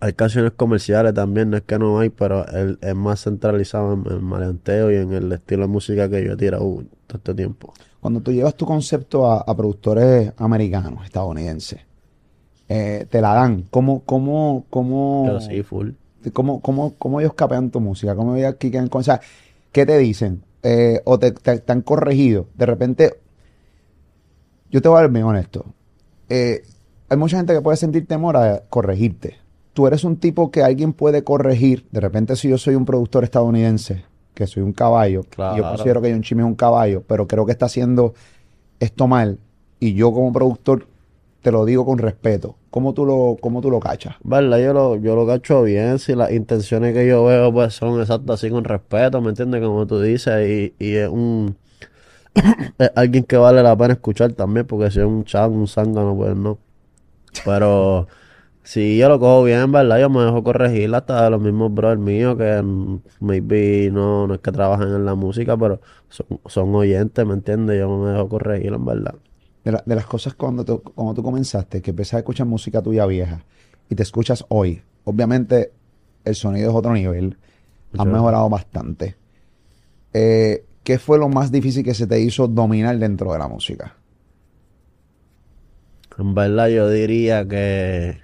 hay 0.00 0.12
canciones 0.14 0.52
comerciales 0.52 1.14
también, 1.14 1.50
no 1.50 1.56
es 1.58 1.62
que 1.64 1.78
no 1.78 1.98
hay, 2.00 2.10
pero 2.10 2.46
es 2.46 2.94
más 2.94 3.22
centralizado 3.24 3.94
en 3.94 4.06
el 4.12 4.20
maleanteo 4.22 4.90
y 4.90 4.96
en 4.96 5.12
el 5.12 5.32
estilo 5.32 5.62
de 5.62 5.68
música 5.68 6.08
que 6.10 6.24
yo 6.24 6.32
he 6.32 6.36
tirado 6.36 6.64
todo 7.06 7.18
este 7.18 7.34
tiempo. 7.34 7.74
Cuando 8.02 8.20
tú 8.20 8.32
llevas 8.32 8.56
tu 8.56 8.66
concepto 8.66 9.30
a, 9.30 9.38
a 9.42 9.56
productores 9.56 10.32
americanos, 10.36 11.04
estadounidenses, 11.04 11.80
eh, 12.68 13.06
te 13.08 13.20
la 13.20 13.32
dan. 13.32 13.62
¿Cómo, 13.70 14.02
cómo, 14.04 14.64
cómo, 14.68 15.22
Pero 15.24 15.40
sí, 15.40 15.62
full. 15.62 15.90
cómo, 16.32 16.60
cómo, 16.60 16.94
cómo 16.98 17.20
ellos 17.20 17.32
capean 17.34 17.70
tu 17.70 17.80
música? 17.80 18.16
¿Cómo 18.16 18.34
ellos 18.34 18.56
quiquen 18.56 18.88
con- 18.88 19.00
O 19.00 19.04
sea, 19.04 19.20
¿qué 19.70 19.86
te 19.86 19.96
dicen? 19.98 20.42
eh, 20.64 21.00
o 21.04 21.18
te, 21.18 21.30
te- 21.30 21.60
te 21.60 21.72
han 21.72 21.82
corregido? 21.82 22.48
De 22.56 22.66
repente, 22.66 23.14
yo 24.70 24.82
te 24.82 24.88
voy 24.88 24.98
a 24.98 25.02
ser 25.02 25.10
bien 25.12 25.24
honesto. 25.24 25.64
Eh, 26.28 26.62
hay 27.08 27.16
mucha 27.16 27.36
gente 27.36 27.52
que 27.54 27.60
puede 27.60 27.76
sentir 27.76 28.06
temor 28.08 28.36
a 28.36 28.62
corregirte. 28.68 29.36
Tú 29.74 29.86
eres 29.86 30.02
un 30.04 30.16
tipo 30.16 30.50
que 30.50 30.62
alguien 30.64 30.92
puede 30.92 31.22
corregir. 31.24 31.86
De 31.92 32.00
repente, 32.00 32.34
si 32.36 32.48
yo 32.48 32.58
soy 32.58 32.74
un 32.74 32.84
productor 32.84 33.22
estadounidense, 33.24 34.04
que 34.34 34.46
soy 34.46 34.62
un 34.62 34.72
caballo, 34.72 35.22
yo 35.56 35.62
considero 35.62 36.00
que 36.00 36.10
John 36.10 36.22
Chimmy 36.22 36.42
es 36.42 36.46
un 36.46 36.54
caballo, 36.54 37.02
pero 37.06 37.26
creo 37.26 37.44
que 37.46 37.52
está 37.52 37.66
haciendo 37.66 38.14
esto 38.80 39.06
mal, 39.06 39.38
y 39.78 39.94
yo 39.94 40.12
como 40.12 40.32
productor 40.32 40.86
te 41.42 41.50
lo 41.50 41.64
digo 41.64 41.84
con 41.84 41.98
respeto. 41.98 42.56
¿Cómo 42.70 42.94
tú 42.94 43.04
lo, 43.04 43.36
cómo 43.40 43.60
tú 43.60 43.70
lo 43.70 43.80
cachas? 43.80 44.14
¿Verdad? 44.22 44.58
Yo 44.58 44.72
lo, 44.72 44.96
yo 44.96 45.16
lo 45.16 45.26
cacho 45.26 45.62
bien, 45.62 45.98
si 45.98 46.14
las 46.14 46.30
intenciones 46.30 46.94
que 46.94 47.06
yo 47.06 47.24
veo 47.24 47.52
pues 47.52 47.74
son 47.74 48.00
exactas 48.00 48.34
así 48.34 48.48
con 48.48 48.64
respeto, 48.64 49.20
¿me 49.20 49.30
entiendes? 49.30 49.60
Como 49.60 49.86
tú 49.86 50.00
dices, 50.00 50.48
y, 50.48 50.74
y 50.78 50.94
es 50.94 51.08
un 51.08 51.56
es 52.78 52.90
alguien 52.94 53.24
que 53.24 53.36
vale 53.36 53.62
la 53.62 53.76
pena 53.76 53.94
escuchar 53.94 54.32
también, 54.32 54.66
porque 54.66 54.90
si 54.90 55.00
es 55.00 55.04
un 55.04 55.24
chan, 55.24 55.52
un 55.52 55.66
zángano, 55.68 56.16
pues 56.16 56.36
no. 56.36 56.58
Pero 57.44 58.06
si 58.62 58.96
yo 58.98 59.08
lo 59.08 59.18
cojo 59.18 59.44
bien, 59.44 59.72
¿verdad? 59.72 59.98
Yo 60.00 60.10
me 60.10 60.22
dejo 60.22 60.42
corregir 60.44 60.94
hasta 60.94 61.24
de 61.24 61.30
los 61.30 61.40
mismos 61.40 61.72
brothers 61.74 62.00
míos 62.00 62.36
que 62.38 62.62
maybe 63.20 63.90
no, 63.92 64.26
no 64.26 64.34
es 64.34 64.40
que 64.40 64.52
trabajan 64.52 64.88
en 64.94 65.04
la 65.04 65.14
música, 65.14 65.56
pero 65.56 65.80
son, 66.08 66.26
son 66.46 66.74
oyentes, 66.74 67.26
¿me 67.26 67.34
entiendes? 67.34 67.78
Yo 67.80 67.88
me 67.98 68.10
dejo 68.12 68.28
corregir, 68.28 68.72
en 68.72 68.84
verdad. 68.84 69.14
De, 69.64 69.72
la- 69.72 69.82
de 69.86 69.94
las 69.96 70.06
cosas 70.06 70.34
cuando 70.34 70.64
tú, 70.64 70.82
cuando 70.82 71.14
tú 71.14 71.22
comenzaste, 71.22 71.82
que 71.82 71.90
empezaste 71.90 72.16
a 72.16 72.20
escuchar 72.20 72.46
música 72.46 72.82
tuya 72.82 73.06
vieja 73.06 73.44
y 73.88 73.94
te 73.94 74.02
escuchas 74.02 74.44
hoy, 74.48 74.82
obviamente 75.04 75.72
el 76.24 76.34
sonido 76.34 76.70
es 76.70 76.76
otro 76.76 76.92
nivel, 76.94 77.38
has 77.96 78.06
Mucho. 78.06 78.08
mejorado 78.08 78.48
bastante. 78.50 79.16
Eh, 80.14 80.64
¿Qué 80.84 80.98
fue 80.98 81.18
lo 81.18 81.28
más 81.28 81.52
difícil 81.52 81.84
que 81.84 81.94
se 81.94 82.06
te 82.06 82.20
hizo 82.20 82.48
dominar 82.48 82.98
dentro 82.98 83.32
de 83.32 83.38
la 83.38 83.48
música? 83.48 83.96
En 86.18 86.34
verdad 86.34 86.68
yo 86.68 86.88
diría 86.88 87.46
que 87.46 88.21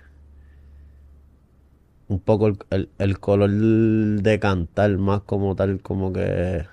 un 2.08 2.20
poco 2.20 2.48
el, 2.48 2.58
el- 2.70 2.90
el 2.98 3.20
color 3.20 3.50
de 3.50 4.38
cantar 4.40 4.96
más 4.98 5.22
como 5.22 5.54
tal, 5.56 5.80
como 5.82 6.12
que 6.12 6.64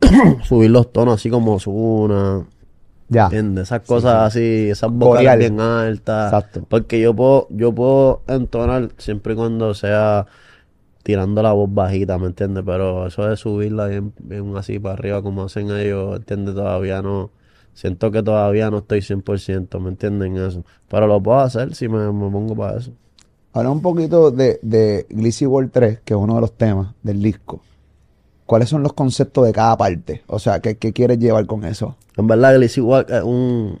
subir 0.44 0.70
los 0.70 0.92
tonos 0.92 1.14
así 1.16 1.30
como 1.30 1.54
Ozuna, 1.54 2.46
Ya. 3.08 3.24
¿entiendes? 3.24 3.64
Esas 3.68 3.82
cosas 3.82 4.14
así, 4.28 4.70
esas 4.70 4.92
vocales 4.92 5.36
bien 5.38 5.60
altas. 5.60 6.26
Exacto. 6.34 6.66
Porque 6.68 7.00
yo 7.00 7.14
puedo, 7.14 7.48
yo 7.50 7.74
puedo 7.74 8.22
entonar 8.28 8.90
siempre 8.98 9.34
y 9.34 9.36
cuando 9.36 9.74
sea 9.74 10.26
tirando 11.02 11.42
la 11.42 11.52
voz 11.52 11.72
bajita, 11.72 12.18
¿me 12.18 12.26
entiendes? 12.28 12.64
Pero 12.66 13.06
eso 13.06 13.26
de 13.26 13.36
subirla 13.36 13.86
bien, 13.88 14.12
bien 14.18 14.56
así 14.56 14.78
para 14.78 14.94
arriba 14.94 15.22
como 15.22 15.44
hacen 15.44 15.70
ellos, 15.70 16.16
¿entiendes? 16.18 16.54
Todavía 16.54 17.02
no, 17.02 17.30
siento 17.74 18.10
que 18.12 18.22
todavía 18.22 18.70
no 18.70 18.78
estoy 18.78 19.02
100%, 19.02 19.80
¿me 19.80 19.90
entienden 19.90 20.36
eso? 20.36 20.64
Pero 20.88 21.06
lo 21.06 21.22
puedo 21.22 21.40
hacer 21.40 21.74
si 21.74 21.88
me, 21.88 21.98
me 22.12 22.30
pongo 22.30 22.56
para 22.56 22.78
eso. 22.78 22.92
Habla 23.58 23.72
un 23.72 23.82
poquito 23.82 24.30
de, 24.30 24.60
de 24.62 25.04
Glizzy 25.10 25.44
World 25.44 25.72
3, 25.72 26.00
que 26.04 26.14
es 26.14 26.20
uno 26.20 26.36
de 26.36 26.40
los 26.42 26.52
temas 26.52 26.94
del 27.02 27.20
disco. 27.20 27.60
¿Cuáles 28.46 28.68
son 28.68 28.84
los 28.84 28.92
conceptos 28.92 29.44
de 29.44 29.52
cada 29.52 29.76
parte? 29.76 30.22
O 30.28 30.38
sea, 30.38 30.60
¿qué, 30.60 30.76
qué 30.76 30.92
quieres 30.92 31.18
llevar 31.18 31.44
con 31.46 31.64
eso? 31.64 31.96
En 32.16 32.28
verdad, 32.28 32.54
Glizzy 32.54 32.80
Walk 32.80 33.10
es 33.10 33.22
un, 33.24 33.80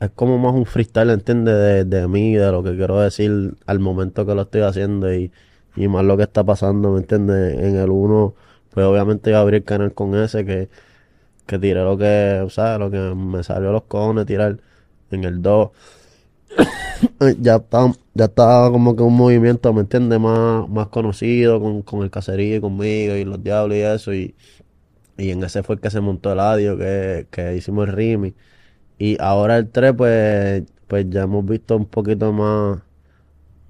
es 0.00 0.10
como 0.16 0.36
más 0.38 0.52
un 0.52 0.66
freestyle, 0.66 1.10
¿entiendes? 1.10 1.54
De, 1.54 1.84
de 1.84 2.08
mí, 2.08 2.34
de 2.34 2.50
lo 2.50 2.64
que 2.64 2.74
quiero 2.74 2.98
decir 2.98 3.54
al 3.66 3.78
momento 3.78 4.26
que 4.26 4.34
lo 4.34 4.42
estoy 4.42 4.62
haciendo 4.62 5.14
y, 5.14 5.30
y 5.76 5.86
más 5.86 6.04
lo 6.04 6.16
que 6.16 6.24
está 6.24 6.42
pasando, 6.42 6.90
¿me 6.90 6.98
entiendes? 6.98 7.56
En 7.56 7.76
el 7.76 7.90
1, 7.90 8.34
pues 8.74 8.84
obviamente 8.84 9.30
yo 9.30 9.38
abrí 9.38 9.58
el 9.58 9.64
canal 9.64 9.94
con 9.94 10.16
ese 10.16 10.44
que, 10.44 10.68
que 11.46 11.56
tiré 11.60 11.84
lo 11.84 11.96
que, 11.96 12.44
o 12.44 12.78
lo 12.78 12.90
que 12.90 12.98
me 12.98 13.44
salió 13.44 13.68
a 13.68 13.72
los 13.74 13.84
cojones 13.84 14.26
tirar 14.26 14.58
en 15.12 15.22
el 15.22 15.40
2. 15.40 15.70
ya 17.40 17.56
está, 17.56 17.92
ya 18.14 18.24
está 18.26 18.68
como 18.70 18.96
que 18.96 19.02
un 19.02 19.16
movimiento, 19.16 19.72
¿me 19.72 19.82
entiendes? 19.82 20.18
Más, 20.20 20.68
más 20.68 20.88
conocido 20.88 21.60
con, 21.60 21.82
con 21.82 22.02
el 22.02 22.10
caserío 22.10 22.56
y 22.56 22.60
conmigo 22.60 23.14
y 23.14 23.24
los 23.24 23.42
diablos 23.42 23.76
y 23.76 23.80
eso 23.80 24.14
y... 24.14 24.34
Y 25.18 25.32
en 25.32 25.42
ese 25.42 25.64
fue 25.64 25.74
el 25.74 25.80
que 25.80 25.90
se 25.90 26.00
montó 26.00 26.32
el 26.32 26.38
audio, 26.38 26.78
que, 26.78 27.26
que 27.30 27.56
hicimos 27.56 27.88
el 27.88 27.92
remix. 27.94 28.36
Y 28.98 29.16
ahora 29.20 29.56
el 29.58 29.68
3, 29.68 29.92
pues, 29.96 30.62
pues 30.86 31.06
ya 31.10 31.22
hemos 31.22 31.44
visto 31.44 31.76
un 31.76 31.86
poquito 31.86 32.32
más, 32.32 32.80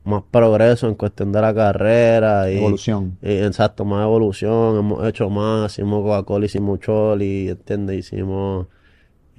más 0.05 0.23
progreso 0.31 0.89
en 0.89 0.95
cuestión 0.95 1.33
de 1.33 1.41
la 1.41 1.55
carrera. 1.55 2.51
Y, 2.51 2.59
Evolución. 2.59 3.17
y, 3.23 3.33
exacto, 3.33 3.87
más 3.87 4.05
evolución. 4.05 4.79
Hemos 4.79 5.07
hecho 5.09 5.31
más, 5.31 5.73
hicimos 5.73 6.03
Coca-Cola, 6.03 6.45
hicimos 6.45 6.81
Choli, 6.81 7.49
¿entiendes? 7.49 7.99
Hicimos, 7.99 8.67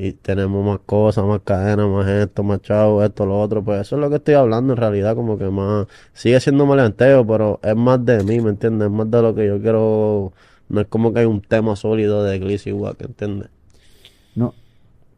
y 0.01 0.13
tenemos 0.13 0.65
más 0.65 0.79
cosas, 0.85 1.25
más 1.25 1.41
cadenas, 1.43 1.85
más 1.89 2.07
esto, 2.07 2.41
más 2.41 2.61
chavo, 2.61 3.03
esto, 3.03 3.25
lo 3.25 3.41
otro. 3.41 3.61
Pues 3.61 3.81
eso 3.81 3.97
es 3.97 4.01
lo 4.01 4.09
que 4.09 4.15
estoy 4.15 4.33
hablando 4.35 4.71
en 4.71 4.77
realidad, 4.77 5.13
como 5.13 5.37
que 5.37 5.49
más, 5.49 5.87
sigue 6.13 6.39
siendo 6.39 6.65
maleanteo, 6.65 7.27
pero 7.27 7.59
es 7.61 7.75
más 7.75 8.03
de 8.05 8.23
mí, 8.23 8.39
¿me 8.39 8.51
entiendes? 8.51 8.87
Es 8.87 8.93
más 8.93 9.11
de 9.11 9.21
lo 9.21 9.35
que 9.35 9.45
yo 9.45 9.61
quiero. 9.61 10.31
No 10.69 10.79
es 10.79 10.87
como 10.87 11.13
que 11.13 11.19
hay 11.19 11.25
un 11.25 11.41
tema 11.41 11.75
sólido 11.75 12.23
de 12.23 12.39
Glizzy 12.39 12.71
Wack, 12.71 13.01
¿entiendes? 13.01 13.49
No, 14.35 14.53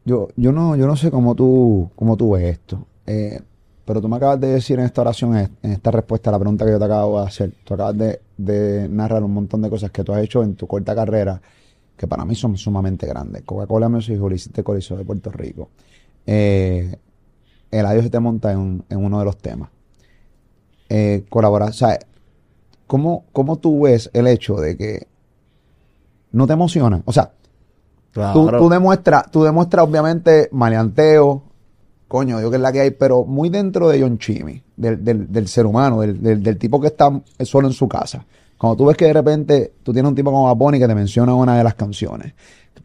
yo, 0.04 0.30
yo 0.36 0.52
no, 0.52 0.76
yo 0.76 0.88
no 0.88 0.96
sé 0.96 1.12
cómo 1.12 1.36
tú, 1.36 1.92
cómo 1.96 2.18
tú 2.18 2.32
ves 2.32 2.46
esto. 2.46 2.88
Eh, 3.06 3.40
pero 3.86 4.02
tú 4.02 4.10
me 4.10 4.16
acabas 4.16 4.40
de 4.40 4.48
decir 4.48 4.80
en 4.80 4.86
esta 4.86 5.02
oración, 5.02 5.36
en 5.36 5.72
esta 5.72 5.92
respuesta 5.92 6.32
a 6.32 6.34
la 6.34 6.40
pregunta 6.40 6.66
que 6.66 6.72
yo 6.72 6.80
te 6.80 6.86
acabo 6.86 7.22
de 7.22 7.28
hacer, 7.28 7.52
tú 7.64 7.76
acabas 7.76 7.98
de, 8.00 8.20
de 8.36 8.90
narrar 8.90 9.24
un 9.24 9.34
montón 9.34 9.62
de 9.62 9.70
cosas 9.70 9.92
que 9.92 10.04
tú 10.04 10.12
has 10.12 10.24
hecho 10.24 10.42
en 10.42 10.56
tu 10.56 10.66
corta 10.66 10.96
carrera, 10.96 11.40
que 12.02 12.08
para 12.08 12.26
mí 12.26 12.34
son 12.34 12.58
sumamente 12.58 13.06
grandes. 13.06 13.44
Coca-Cola 13.44 13.88
Music 13.88 14.20
Hall, 14.20 14.36
Coliseo 14.64 14.98
de 14.98 15.06
Puerto 15.06 15.30
Rico. 15.32 15.70
Eh, 16.26 16.96
el 17.70 17.86
adiós 17.86 18.04
se 18.06 18.10
te 18.10 18.20
monta 18.20 18.52
en, 18.52 18.84
en 18.90 18.98
uno 19.06 19.20
de 19.20 19.26
los 19.26 19.38
temas. 19.38 19.70
Eh, 20.90 21.24
colaborar, 21.30 21.70
o 21.70 21.74
sea, 21.74 22.00
¿cómo, 22.88 23.26
¿cómo 23.32 23.58
tú 23.60 23.82
ves 23.84 24.10
el 24.14 24.26
hecho 24.28 24.56
de 24.56 24.76
que 24.76 25.08
no 26.32 26.48
te 26.48 26.54
emociona? 26.54 27.02
O 27.06 27.14
sea, 27.14 27.32
Tú, 28.12 28.20
Claro. 28.20 28.58
tú 28.60 28.68
demuestras, 28.68 29.32
tú 29.32 29.44
demuestras 29.44 29.86
obviamente 29.88 30.50
maleanteo, 30.52 31.44
coño, 32.10 32.42
yo 32.42 32.50
que 32.50 32.58
es 32.58 32.62
la 32.62 32.74
que 32.74 32.82
hay, 32.82 32.92
pero 32.92 33.24
muy 33.24 33.48
dentro 33.50 33.88
de 33.88 34.02
John 34.02 34.18
Chimmy, 34.18 34.62
del, 34.76 35.02
del, 35.02 35.32
del 35.32 35.48
ser 35.48 35.66
humano, 35.66 36.02
del, 36.02 36.44
del 36.44 36.58
tipo 36.58 36.82
que 36.82 36.88
está 36.88 37.10
solo 37.40 37.68
en 37.70 37.74
su 37.74 37.88
casa. 37.88 38.26
Cuando 38.62 38.78
tú 38.78 38.86
ves 38.86 38.96
que 38.96 39.06
de 39.06 39.14
repente 39.14 39.74
tú 39.82 39.92
tienes 39.92 40.08
un 40.08 40.14
tipo 40.14 40.30
como 40.30 40.44
Baboni 40.44 40.78
que 40.78 40.88
te 40.88 40.94
menciona 40.94 41.34
una 41.34 41.58
de 41.58 41.64
las 41.64 41.74
canciones, 41.74 42.34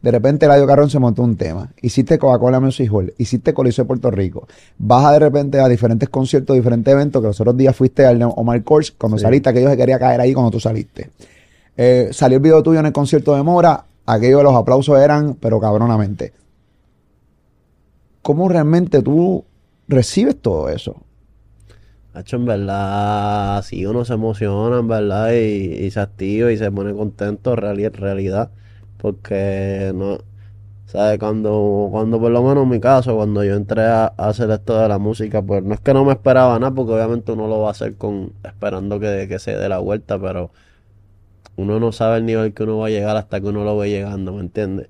de 0.01 0.09
repente 0.09 0.47
Eladio 0.47 0.65
Carrón 0.65 0.89
se 0.89 0.97
montó 0.97 1.21
un 1.21 1.35
tema, 1.35 1.71
hiciste 1.79 2.17
Coca-Cola 2.17 2.59
Music 2.59 2.91
Hall, 2.91 3.13
hiciste 3.19 3.53
Coliseo 3.53 3.83
de 3.83 3.87
Puerto 3.87 4.09
Rico, 4.09 4.47
vas 4.79 5.13
de 5.13 5.19
repente 5.19 5.59
a 5.59 5.67
diferentes 5.67 6.09
conciertos, 6.09 6.55
diferentes 6.55 6.91
eventos, 6.91 7.21
que 7.21 7.27
los 7.27 7.39
otros 7.39 7.55
días 7.55 7.75
fuiste 7.75 8.07
al 8.07 8.19
Omar 8.23 8.63
Kors, 8.63 8.89
cuando 8.89 9.19
Sí. 9.19 9.21
saliste, 9.25 9.49
aquello 9.49 9.69
se 9.69 9.77
quería 9.77 9.99
caer 9.99 10.19
ahí 10.19 10.33
cuando 10.33 10.49
tú 10.49 10.59
saliste. 10.59 11.11
Eh, 11.77 12.09
salió 12.11 12.37
el 12.37 12.41
video 12.41 12.63
tuyo 12.63 12.79
en 12.79 12.87
el 12.87 12.91
concierto 12.91 13.35
de 13.35 13.43
Mora, 13.43 13.85
aquellos 14.07 14.41
los 14.41 14.55
aplausos 14.55 14.99
eran, 14.99 15.35
pero 15.35 15.59
cabronamente. 15.59 16.33
¿Cómo 18.23 18.49
realmente 18.49 19.03
tú 19.03 19.45
recibes 19.87 20.41
todo 20.41 20.69
eso? 20.69 20.95
Hacho, 22.17 22.37
en 22.37 22.45
verdad, 22.45 23.61
si 23.61 23.85
uno 23.85 24.03
se 24.03 24.13
emociona, 24.13 24.79
en 24.79 24.87
verdad, 24.87 25.33
y, 25.33 25.91
se 25.91 25.99
activa 25.99 26.51
y 26.51 26.57
se 26.57 26.71
pone 26.71 26.93
contento, 26.95 27.53
en 27.53 27.93
realidad, 27.93 28.49
porque 28.97 29.91
no, 29.93 30.17
¿sabes? 30.87 31.19
Cuando, 31.19 31.89
cuando 31.91 32.19
por 32.19 32.31
lo 32.31 32.41
menos 32.41 32.63
en 32.63 32.69
mi 32.69 32.79
caso, 32.79 33.15
cuando 33.15 33.43
yo 33.43 33.53
entré 33.55 33.83
a, 33.83 34.07
hacer 34.17 34.49
esto 34.49 34.79
de 34.79 34.87
la 34.87 34.97
música, 34.97 35.43
pues 35.43 35.61
no 35.63 35.75
es 35.75 35.79
que 35.79 35.93
no 35.93 36.05
me 36.05 36.13
esperaba 36.13 36.57
nada, 36.57 36.73
porque 36.73 36.93
obviamente 36.93 37.33
uno 37.33 37.47
lo 37.47 37.59
va 37.61 37.67
a 37.67 37.71
hacer 37.71 37.97
con, 37.97 38.33
esperando 38.43 38.99
que, 38.99 39.27
que 39.29 39.37
se 39.37 39.55
dé 39.55 39.69
la 39.69 39.77
vuelta, 39.77 40.19
pero 40.19 40.49
uno 41.55 41.79
no 41.79 41.91
sabe 41.91 42.17
el 42.17 42.25
nivel 42.25 42.51
que 42.53 42.63
uno 42.63 42.79
va 42.79 42.87
a 42.87 42.89
llegar 42.89 43.15
hasta 43.15 43.39
que 43.39 43.47
uno 43.47 43.63
lo 43.63 43.77
ve 43.77 43.91
llegando, 43.91 44.33
¿me 44.33 44.41
entiendes? 44.41 44.89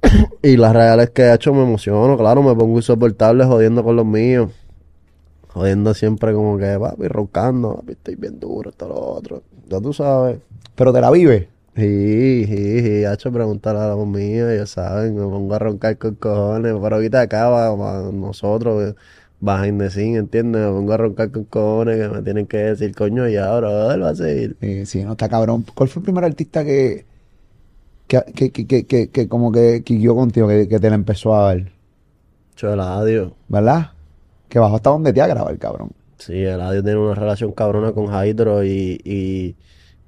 Y 0.42 0.56
la 0.56 0.72
real 0.72 1.00
es 1.00 1.10
que 1.10 1.30
hecho 1.30 1.52
me 1.52 1.62
emociono, 1.62 2.16
claro, 2.16 2.42
me 2.42 2.54
pongo 2.54 2.76
insoportable 2.78 3.44
jodiendo 3.44 3.84
con 3.84 3.96
los 3.96 4.06
míos. 4.06 4.50
Jodiendo 5.52 5.94
siempre 5.94 6.32
como 6.32 6.56
que, 6.58 6.78
papi, 6.78 7.08
roncando, 7.08 7.76
papi, 7.76 7.92
estoy 7.92 8.14
bien 8.16 8.38
duro, 8.38 8.70
esto, 8.70 8.88
lo 8.88 8.94
otro. 8.96 9.42
Ya 9.68 9.80
tú 9.80 9.92
sabes. 9.92 10.38
Pero 10.76 10.92
te 10.92 11.00
la 11.00 11.10
vives. 11.10 11.48
Sí, 11.76 12.44
sí, 12.46 12.80
sí, 12.82 13.04
ha 13.04 13.14
hecho 13.14 13.32
preguntar 13.32 13.76
a 13.76 13.88
los 13.94 14.06
míos, 14.06 14.50
ya 14.56 14.66
saben, 14.66 15.14
me 15.14 15.22
pongo 15.22 15.54
a 15.54 15.58
roncar 15.58 15.96
con 15.98 16.14
cojones, 16.16 16.74
pero 16.82 16.96
ahorita 16.96 17.20
acá 17.22 17.48
va, 17.48 17.74
va 17.74 18.10
nosotros, 18.12 18.94
behind 19.40 19.80
the 19.80 19.88
scene, 19.90 20.18
¿entiendes? 20.18 20.60
Me 20.62 20.68
pongo 20.68 20.92
a 20.92 20.96
roncar 20.96 21.30
con 21.30 21.44
cojones 21.44 21.96
que 21.98 22.08
me 22.08 22.22
tienen 22.22 22.46
que 22.46 22.56
decir, 22.58 22.94
coño, 22.94 23.28
y 23.28 23.36
ahora, 23.36 23.94
él 23.94 24.02
va 24.02 24.10
a 24.10 24.14
seguir. 24.14 24.56
Sí, 24.60 24.84
sí, 24.86 25.04
no 25.04 25.12
está 25.12 25.28
cabrón. 25.28 25.64
¿Cuál 25.74 25.88
fue 25.88 26.00
el 26.00 26.04
primer 26.04 26.24
artista 26.24 26.64
que, 26.64 27.04
que, 28.08 28.22
que, 28.34 28.50
que, 28.52 28.66
que, 28.66 28.84
que- 28.86 29.08
que 29.08 29.28
como 29.28 29.52
que 29.52 29.82
quiqueó 29.84 30.14
contigo, 30.14 30.48
que, 30.48 30.68
que 30.68 30.80
te 30.80 30.88
la 30.90 30.96
empezó 30.96 31.34
a 31.34 31.54
dar? 31.54 31.72
Choladio. 32.56 33.34
¿Verdad? 33.48 33.92
Que 34.50 34.58
bajó 34.58 34.76
hasta 34.76 34.90
donde 34.90 35.12
te 35.12 35.22
ha 35.22 35.26
el 35.26 35.58
cabrón. 35.58 35.92
Sí, 36.18 36.34
Eladio 36.44 36.82
tiene 36.82 36.98
una 36.98 37.14
relación 37.14 37.52
cabrona 37.52 37.92
con 37.92 38.06
Hydro 38.12 38.64
y, 38.64 39.00
y, 39.04 39.56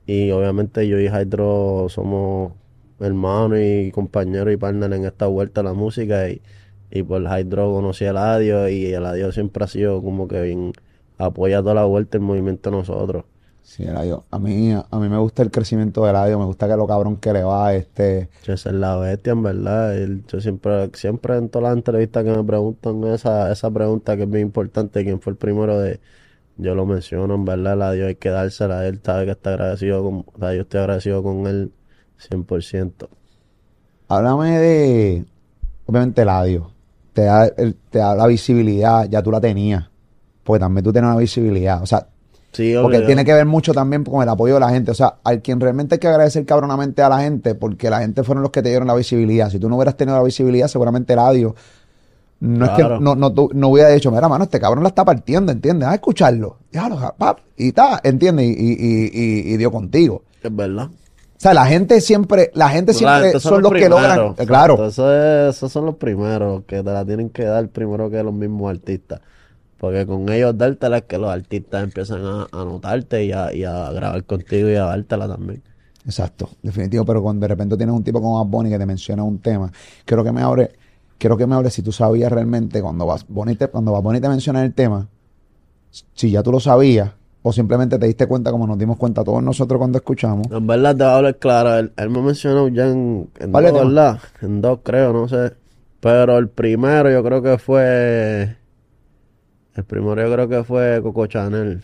Y 0.05 0.31
obviamente 0.33 0.87
yo 0.89 0.99
y 0.99 1.07
Hydro 1.07 1.87
somos 1.89 2.53
hermanos 3.01 3.61
y 3.63 3.93
compañeros 3.93 4.53
y 4.53 4.57
partners 4.57 4.95
en 4.97 5.05
esta 5.07 5.27
vuelta 5.29 5.61
a 5.61 5.65
la 5.65 5.75
música. 5.75 6.29
Y, 6.29 6.43
y 6.91 7.05
por 7.05 7.23
Hydro 7.23 7.73
conocí 7.73 8.05
a 8.05 8.11
Eladio 8.11 8.69
y 8.69 8.87
Eladio 8.93 9.31
siempre 9.33 9.65
ha 9.65 9.69
sido 9.69 10.03
como 10.03 10.27
que 10.27 10.43
bien 10.43 10.73
apoya 11.19 11.63
toda 11.63 11.75
la 11.75 11.85
vuelta 11.85 12.19
el 12.19 12.25
movimiento 12.25 12.71
de 12.71 12.77
nosotros. 12.79 13.25
Sí, 13.63 13.85
Eladio. 13.85 14.25
A 14.31 14.39
mí, 14.39 14.73
a 14.73 14.99
mí 14.99 15.09
me 15.09 15.17
gusta 15.19 15.43
el 15.43 15.51
crecimiento 15.51 16.05
de 16.05 16.11
Eladio, 16.11 16.39
me 16.39 16.45
gusta 16.45 16.69
que 16.69 16.77
lo 16.77 16.87
cabrón 16.87 17.17
que 17.17 17.33
le 17.33 17.43
va, 17.45 17.73
este... 17.75 18.29
Esa 18.43 18.71
es 18.71 18.75
la 18.75 18.97
bestia, 18.97 19.33
en 19.33 19.43
verdad. 19.43 19.95
Yo 20.29 20.41
siempre, 20.41 20.91
siempre 20.95 21.37
en 21.37 21.49
todas 21.49 21.71
las 21.71 21.77
entrevistas 21.79 22.25
que 22.25 22.31
me 22.31 22.45
preguntan 22.45 23.05
esa, 23.05 23.51
esa 23.53 23.71
pregunta 23.71 24.17
que 24.17 24.25
es 24.25 24.31
bien 24.31 24.49
importante, 24.49 25.05
quién 25.05 25.21
fue 25.21 25.33
el 25.33 25.37
primero 25.39 25.79
de, 25.79 26.01
yo 26.57 26.75
lo 26.75 26.87
menciono, 26.87 27.35
en 27.37 27.45
verdad, 27.45 27.77
la 27.79 27.93
Dios 27.93 28.09
hay 28.09 28.17
que 28.17 28.31
dársela 28.31 28.81
a 28.81 28.89
él, 28.89 29.01
sabe 29.05 29.27
que 29.27 29.33
está 29.33 29.51
agradecido 29.51 30.03
con, 30.05 30.15
o 30.35 30.39
sea, 30.41 30.55
yo 30.55 30.63
estoy 30.63 30.81
agradecido 30.81 31.23
con 31.23 31.47
él 31.47 31.73
100%. 32.19 33.11
Háblame 34.09 34.59
de, 34.59 35.27
obviamente, 35.87 36.23
Eladio. 36.23 36.73
Te 37.13 37.25
da, 37.25 37.47
el- 37.47 37.77
te 37.91 37.99
da 37.99 38.15
la 38.15 38.27
visibilidad, 38.27 39.09
ya 39.09 39.23
tú 39.23 39.31
la 39.31 39.41
tenías. 39.41 39.91
Porque 40.45 40.61
también 40.61 40.85
tú 40.85 40.93
tienes 40.93 41.11
una 41.11 41.19
visibilidad. 41.19 41.83
O 41.83 41.87
sea, 41.87 42.09
Sí, 42.53 42.75
porque 42.81 42.99
obvio. 42.99 43.07
tiene 43.07 43.25
que 43.25 43.33
ver 43.33 43.47
mucho 43.47 43.73
también 43.73 44.05
con 44.05 44.23
el 44.23 44.29
apoyo 44.29 44.55
de 44.55 44.61
la 44.61 44.69
gente. 44.71 44.91
O 44.91 44.95
sea, 44.95 45.15
al 45.25 45.41
quien 45.41 45.59
realmente 45.59 45.95
hay 45.95 45.99
que 45.99 46.09
agradecer 46.09 46.45
cabronamente 46.45 47.01
a 47.03 47.09
la 47.09 47.21
gente, 47.21 47.55
porque 47.55 47.89
la 47.89 48.01
gente 48.01 48.23
fueron 48.23 48.43
los 48.43 48.51
que 48.53 48.61
te 48.63 48.69
dieron 48.69 48.87
la 48.89 48.95
visibilidad. 48.95 49.49
Si 49.51 49.59
tú 49.59 49.69
no 49.71 49.77
hubieras 49.77 49.97
tenido 49.97 50.17
la 50.19 50.23
visibilidad, 50.23 50.69
seguramente 50.69 51.15
Eladio 51.15 51.55
no 52.41 52.65
es 52.67 52.71
Claro. 52.73 52.99
que 52.99 53.05
no, 53.05 53.15
no, 53.15 53.33
no 53.53 53.69
hubiera 53.69 53.89
dicho, 53.91 54.11
mira, 54.11 54.29
mano, 54.29 54.45
este 54.45 54.59
cabrón 54.61 54.83
la 54.83 54.89
está 54.89 55.05
partiendo, 55.05 55.53
¿entiendes? 55.53 55.89
A 55.89 55.95
escucharlo. 55.95 56.57
Déjalo, 56.73 56.97
ja, 56.97 57.15
pap, 57.17 57.39
y 57.57 57.69
está, 57.69 58.01
¿entiendes? 58.03 58.47
Y, 58.47 58.51
y, 58.51 59.11
y, 59.13 59.55
y- 59.55 59.57
dio 59.57 59.71
contigo. 59.71 60.25
Es 60.43 60.55
verdad. 60.55 60.87
O 60.87 61.41
sea, 61.43 61.55
la 61.55 61.67
gente 61.67 62.01
siempre, 62.01 62.51
la 62.55 62.69
gente 62.69 62.95
siempre 62.95 63.29
Estos 63.29 63.43
son, 63.45 63.63
los 63.63 63.73
que 63.73 63.89
logran. 63.89 64.35
eh, 64.39 64.47
claro. 64.47 64.75
exacto, 64.75 64.87
eso 64.89 65.15
es- 65.49 65.57
esos 65.57 65.73
son 65.73 65.87
los 65.87 65.95
primeros 65.97 66.65
que 66.67 66.83
te 66.83 66.91
la 66.91 67.05
tienen 67.05 67.31
que 67.31 67.45
dar 67.45 67.67
primero 67.69 68.11
que 68.11 68.23
los 68.23 68.35
mismos 68.35 68.71
artistas. 68.71 69.21
Porque 69.83 70.07
con 70.07 70.29
ellos 70.29 70.57
dártela 70.57 70.99
es 70.99 71.03
que 71.07 71.19
los 71.19 71.29
artistas 71.29 71.83
empiezan 71.83 72.25
a, 72.25 72.47
a 72.53 72.65
notarte 72.65 73.25
y 73.25 73.33
a, 73.33 73.53
y 73.53 73.65
a 73.65 73.91
grabar 73.91 74.23
contigo 74.23 74.71
y 74.71 74.77
a 74.77 74.85
dártela 74.85 75.27
también. 75.27 75.61
Exacto, 76.05 76.51
definitivo, 76.63 77.05
pero 77.05 77.21
cuando 77.21 77.41
de 77.41 77.49
repente 77.49 77.77
tienes 77.77 77.93
un 77.93 78.05
tipo 78.05 78.23
como 78.23 78.39
Bad 78.45 78.49
Bunny 78.49 78.71
que 78.71 78.79
te 78.79 78.87
menciona 78.87 79.25
un 79.25 79.41
tema, 79.41 79.73
quiero 80.05 80.23
que 80.23 80.31
me 80.31 80.41
abre, 80.41 80.71
quiero 81.19 81.37
que 81.37 81.49
me 81.49 81.69
si 81.69 81.83
tú 81.83 81.91
sabías 81.91 82.31
realmente 82.31 82.81
cuando 82.81 83.13
Bunny 83.27 83.57
te, 83.57 83.67
cuando 83.67 83.91
Bad 83.91 84.03
Bunny 84.03 84.21
te 84.21 84.29
menciona 84.29 84.65
el 84.65 84.73
tema, 84.73 85.09
si 85.91 86.31
ya 86.31 86.45
tú 86.45 86.53
lo 86.53 86.61
sabías 86.61 87.11
o 87.43 87.53
simplemente 87.53 87.99
te 87.99 88.07
diste 88.07 88.29
cuenta 88.29 88.53
como 88.53 88.69
nos 88.69 88.79
dimos 88.79 88.97
cuenta 88.97 89.25
todos 89.25 89.43
nosotros 89.43 89.81
cuando 89.81 89.99
escuchamos. 89.99 90.47
En 90.53 90.65
verdad 90.65 90.97
te 90.97 91.03
voy 91.03 91.13
a 91.13 91.17
hablar 91.17 91.39
claro, 91.39 91.75
él, 91.77 91.93
él 91.97 92.09
me 92.09 92.23
mencionó 92.23 92.69
ya 92.69 92.87
en, 92.87 93.29
en 93.41 93.51
¿Cuál 93.51 93.65
dos? 93.73 93.89
¿verdad? 93.89 94.21
En 94.43 94.61
dos 94.61 94.79
creo, 94.85 95.13
no 95.13 95.27
sé. 95.27 95.55
Pero 95.99 96.39
el 96.39 96.49
primero 96.49 97.11
yo 97.11 97.25
creo 97.25 97.43
que 97.43 97.59
fue... 97.59 98.62
El 99.75 99.85
primero 99.85 100.21
yo 100.27 100.33
creo 100.33 100.49
que 100.49 100.65
fue 100.65 101.01
Coco 101.03 101.27
Chanel. 101.27 101.83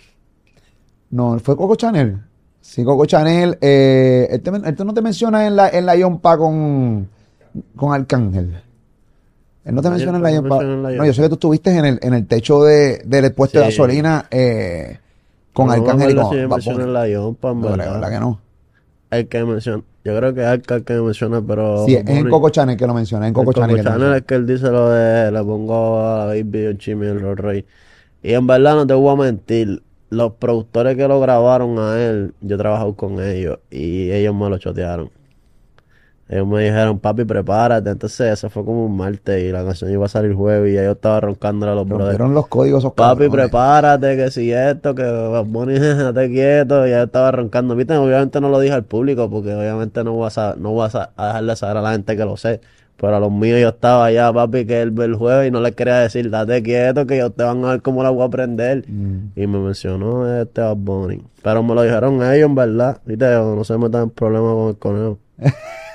No, 1.11 1.39
fue 1.39 1.57
Coco 1.57 1.75
Chanel. 1.77 2.19
Sí, 2.61 2.85
Coco 2.85 3.07
Chanel, 3.07 3.57
eh, 3.61 4.29
él, 4.31 4.43
te 4.43 4.51
men- 4.51 4.65
él 4.67 4.75
te 4.77 4.85
no 4.85 4.93
te 4.93 5.01
menciona 5.01 5.47
en 5.47 5.57
la, 5.57 5.71
en 5.71 5.87
la 5.87 5.97
Yompa 5.97 6.37
con, 6.37 7.09
con 7.77 7.95
Arcángel. 7.95 8.61
Él 9.65 9.75
no 9.75 9.81
te 9.83 9.91
menciona 9.91 10.19
en 10.19 10.23
la 10.25 10.33
Yompa. 10.33 10.63
No, 10.63 11.05
yo 11.07 11.13
sé 11.15 11.23
que 11.23 11.29
tú 11.29 11.35
estuviste 11.35 11.71
en 11.77 11.85
el, 11.85 11.99
en 12.03 12.15
el 12.15 12.27
techo 12.27 12.63
de, 12.63 12.99
del 13.07 13.33
puesto 13.33 13.59
de 13.59 13.67
gasolina 13.67 14.27
eh, 14.31 14.99
con 15.55 15.67
No 15.69 15.73
Arcángel 15.73 16.11
y 16.11 16.15
con 16.15 16.61
si 16.63 16.71
me 16.71 16.83
en 16.83 16.93
la 16.93 17.09
Yompa, 17.09 17.55
No 17.55 17.61
creo, 17.61 17.77
verdad. 17.77 17.93
¿verdad 17.95 18.11
que 18.11 18.21
no? 18.21 18.41
El 19.11 19.29
que 19.29 19.45
menciona. 19.45 19.83
Yo 20.05 20.17
creo 20.17 20.35
que 20.35 20.41
es 20.41 20.47
Arca 20.47 20.77
el 20.77 20.85
que 20.85 20.95
me 20.95 21.03
menciona, 21.03 21.43
pero. 21.43 21.85
Sí, 21.87 21.95
es 21.95 22.09
en 22.09 22.29
Coco 22.29 22.51
Chanel 22.51 22.77
que 22.77 22.87
lo 22.87 22.95
menciona, 22.95 23.29
en 23.29 23.35
Coco 23.35 23.53
Chanel. 23.53 23.83
Chanel 23.83 24.15
es 24.15 24.23
que 24.23 24.35
él 24.35 24.47
dice 24.47 24.71
lo 24.71 24.91
de 24.91 25.31
le 25.31 25.45
pongo 25.45 26.01
a 26.01 26.19
la 26.19 26.25
baby 26.27 26.67
un 26.67 26.79
chimi 26.79 27.07
en 27.07 27.23
los 27.23 27.39
rey. 27.39 27.65
Y 28.23 28.33
en 28.33 28.47
verdad 28.47 28.75
no 28.75 28.87
te 28.87 28.95
voy 28.95 29.13
a 29.13 29.17
mentir. 29.17 29.83
Los 30.11 30.33
productores 30.33 30.97
que 30.97 31.07
lo 31.07 31.21
grabaron 31.21 31.79
a 31.79 32.01
él, 32.01 32.33
yo 32.41 32.57
he 32.57 32.59
trabajado 32.59 32.95
con 32.95 33.23
ellos 33.23 33.59
y 33.71 34.11
ellos 34.11 34.35
me 34.35 34.49
lo 34.49 34.57
chotearon. 34.57 35.11
Ellos 36.29 36.47
me 36.47 36.63
dijeron, 36.63 36.99
papi, 36.99 37.25
prepárate. 37.25 37.89
Entonces, 37.89 38.33
eso 38.35 38.51
fue 38.51 38.63
como 38.65 38.85
un 38.85 38.97
martes 38.97 39.43
y 39.43 39.51
la 39.51 39.65
canción 39.65 39.91
iba 39.91 40.05
a 40.05 40.09
salir 40.09 40.35
jueves 40.35 40.71
y 40.71 40.75
ya 40.75 40.85
yo 40.85 40.93
estaba 40.93 41.21
roncándole 41.21 41.73
a 41.73 41.75
los 41.75 41.89
brothers. 41.89 42.19
Los 42.19 42.49
códigos 42.49 42.81
esos 42.83 42.93
Papi, 42.93 43.25
cabrones. 43.25 43.31
prepárate, 43.31 44.17
que 44.17 44.31
si 44.31 44.53
esto, 44.53 44.95
que 44.95 45.05
Bunny, 45.47 45.75
estate 45.77 46.29
quieto, 46.31 46.87
ya 46.87 47.05
estaba 47.05 47.31
roncando. 47.33 47.75
Viste, 47.75 47.97
obviamente 47.97 48.41
no 48.43 48.51
lo 48.51 48.61
dije 48.61 48.75
al 48.75 48.85
público, 48.85 49.31
porque 49.31 49.55
obviamente 49.55 50.05
no 50.05 50.19
vas 50.19 50.37
a, 50.37 50.55
no 50.59 50.75
vas 50.75 50.95
a, 50.95 51.13
a 51.17 51.29
dejarle 51.29 51.57
saber 51.57 51.79
a 51.79 51.83
la 51.83 51.93
gente 51.93 52.15
que 52.15 52.25
lo 52.27 52.37
sé. 52.37 52.61
Pero 53.01 53.15
a 53.17 53.21
los 53.21 53.31
míos 53.31 53.61
yo 53.61 53.69
estaba 53.69 54.07
allá, 54.07 54.31
papi, 54.33 54.67
que 54.67 54.83
el, 54.83 55.01
el 55.01 55.15
jueves 55.15 55.49
y 55.49 55.51
no 55.53 55.61
les 55.61 55.75
quería 55.77 55.99
decir, 56.01 56.29
date 56.31 56.63
quieto, 56.65 57.07
que 57.07 57.15
ellos 57.15 57.33
te 57.35 57.45
van 57.45 57.65
a 57.65 57.71
ver 57.71 57.81
cómo 57.81 58.03
la 58.03 58.11
voy 58.11 58.23
a 58.23 58.27
aprender. 58.27 58.85
Mm. 58.89 59.31
Y 59.37 59.47
me 59.47 59.59
mencionó 59.61 60.41
este 60.43 60.61
Bad 60.61 60.77
Bunny. 60.77 61.23
Pero 61.43 61.63
me 61.63 61.75
lo 61.75 61.83
dijeron 61.83 62.17
ellos, 62.17 62.49
en 62.49 62.55
verdad. 62.55 62.99
Viste, 63.07 63.25
no 63.35 63.63
se 63.65 63.79
metan 63.79 64.03
en 64.03 64.11
problemas 64.11 64.53
con 64.53 64.69
el 64.69 64.77
conejo. 64.77 65.19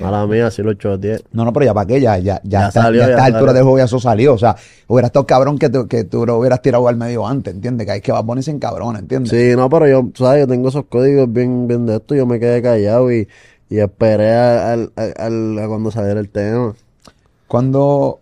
Mala 0.00 0.26
mía, 0.26 0.50
sí 0.50 0.62
lo 0.62 0.72
choteé. 0.74 1.20
No, 1.32 1.44
no, 1.44 1.52
pero 1.52 1.66
ya 1.66 1.74
para 1.74 1.86
qué, 1.86 2.00
ya, 2.00 2.18
ya, 2.18 2.40
ya, 2.44 2.60
Ya 2.60 2.68
está, 2.68 2.82
salió, 2.82 3.02
ya 3.02 3.24
altura 3.24 3.52
del 3.52 3.62
juego 3.64 3.78
ya 3.78 3.84
eso 3.84 4.00
salió. 4.00 4.34
O 4.34 4.38
sea, 4.38 4.56
hubiera 4.88 5.06
estado 5.06 5.26
cabrón 5.26 5.58
que, 5.58 5.68
tú- 5.68 5.86
que 5.86 6.04
tú 6.04 6.24
lo 6.26 6.38
hubieras 6.38 6.62
tirado 6.62 6.88
al 6.88 6.96
medio 6.96 7.26
antes, 7.26 7.54
¿entiendes? 7.54 7.86
Que 7.86 7.92
hay 7.92 8.00
que 8.00 8.12
va 8.12 8.18
a 8.18 8.22
ponerse 8.22 8.50
en 8.50 8.58
cabrón, 8.58 8.96
¿entiendes? 8.96 9.30
Sí, 9.30 9.54
no, 9.56 9.68
pero 9.68 9.86
yo, 9.88 10.08
¿sabes? 10.14 10.40
Yo 10.40 10.46
tengo 10.48 10.68
esos 10.68 10.84
códigos 10.86 11.30
bien, 11.32 11.68
bien 11.68 11.84
de 11.86 11.96
esto. 11.96 12.14
Yo 12.14 12.24
me 12.26 12.40
quedé 12.40 12.62
callado 12.62 13.12
y, 13.12 13.28
y 13.68 13.78
esperé 13.78 14.32
a, 14.34 14.72
a 14.74 15.68
cuando 15.68 15.90
saliera 15.90 16.20
el 16.20 16.28
tema. 16.30 16.74
Cuando, 17.46 18.20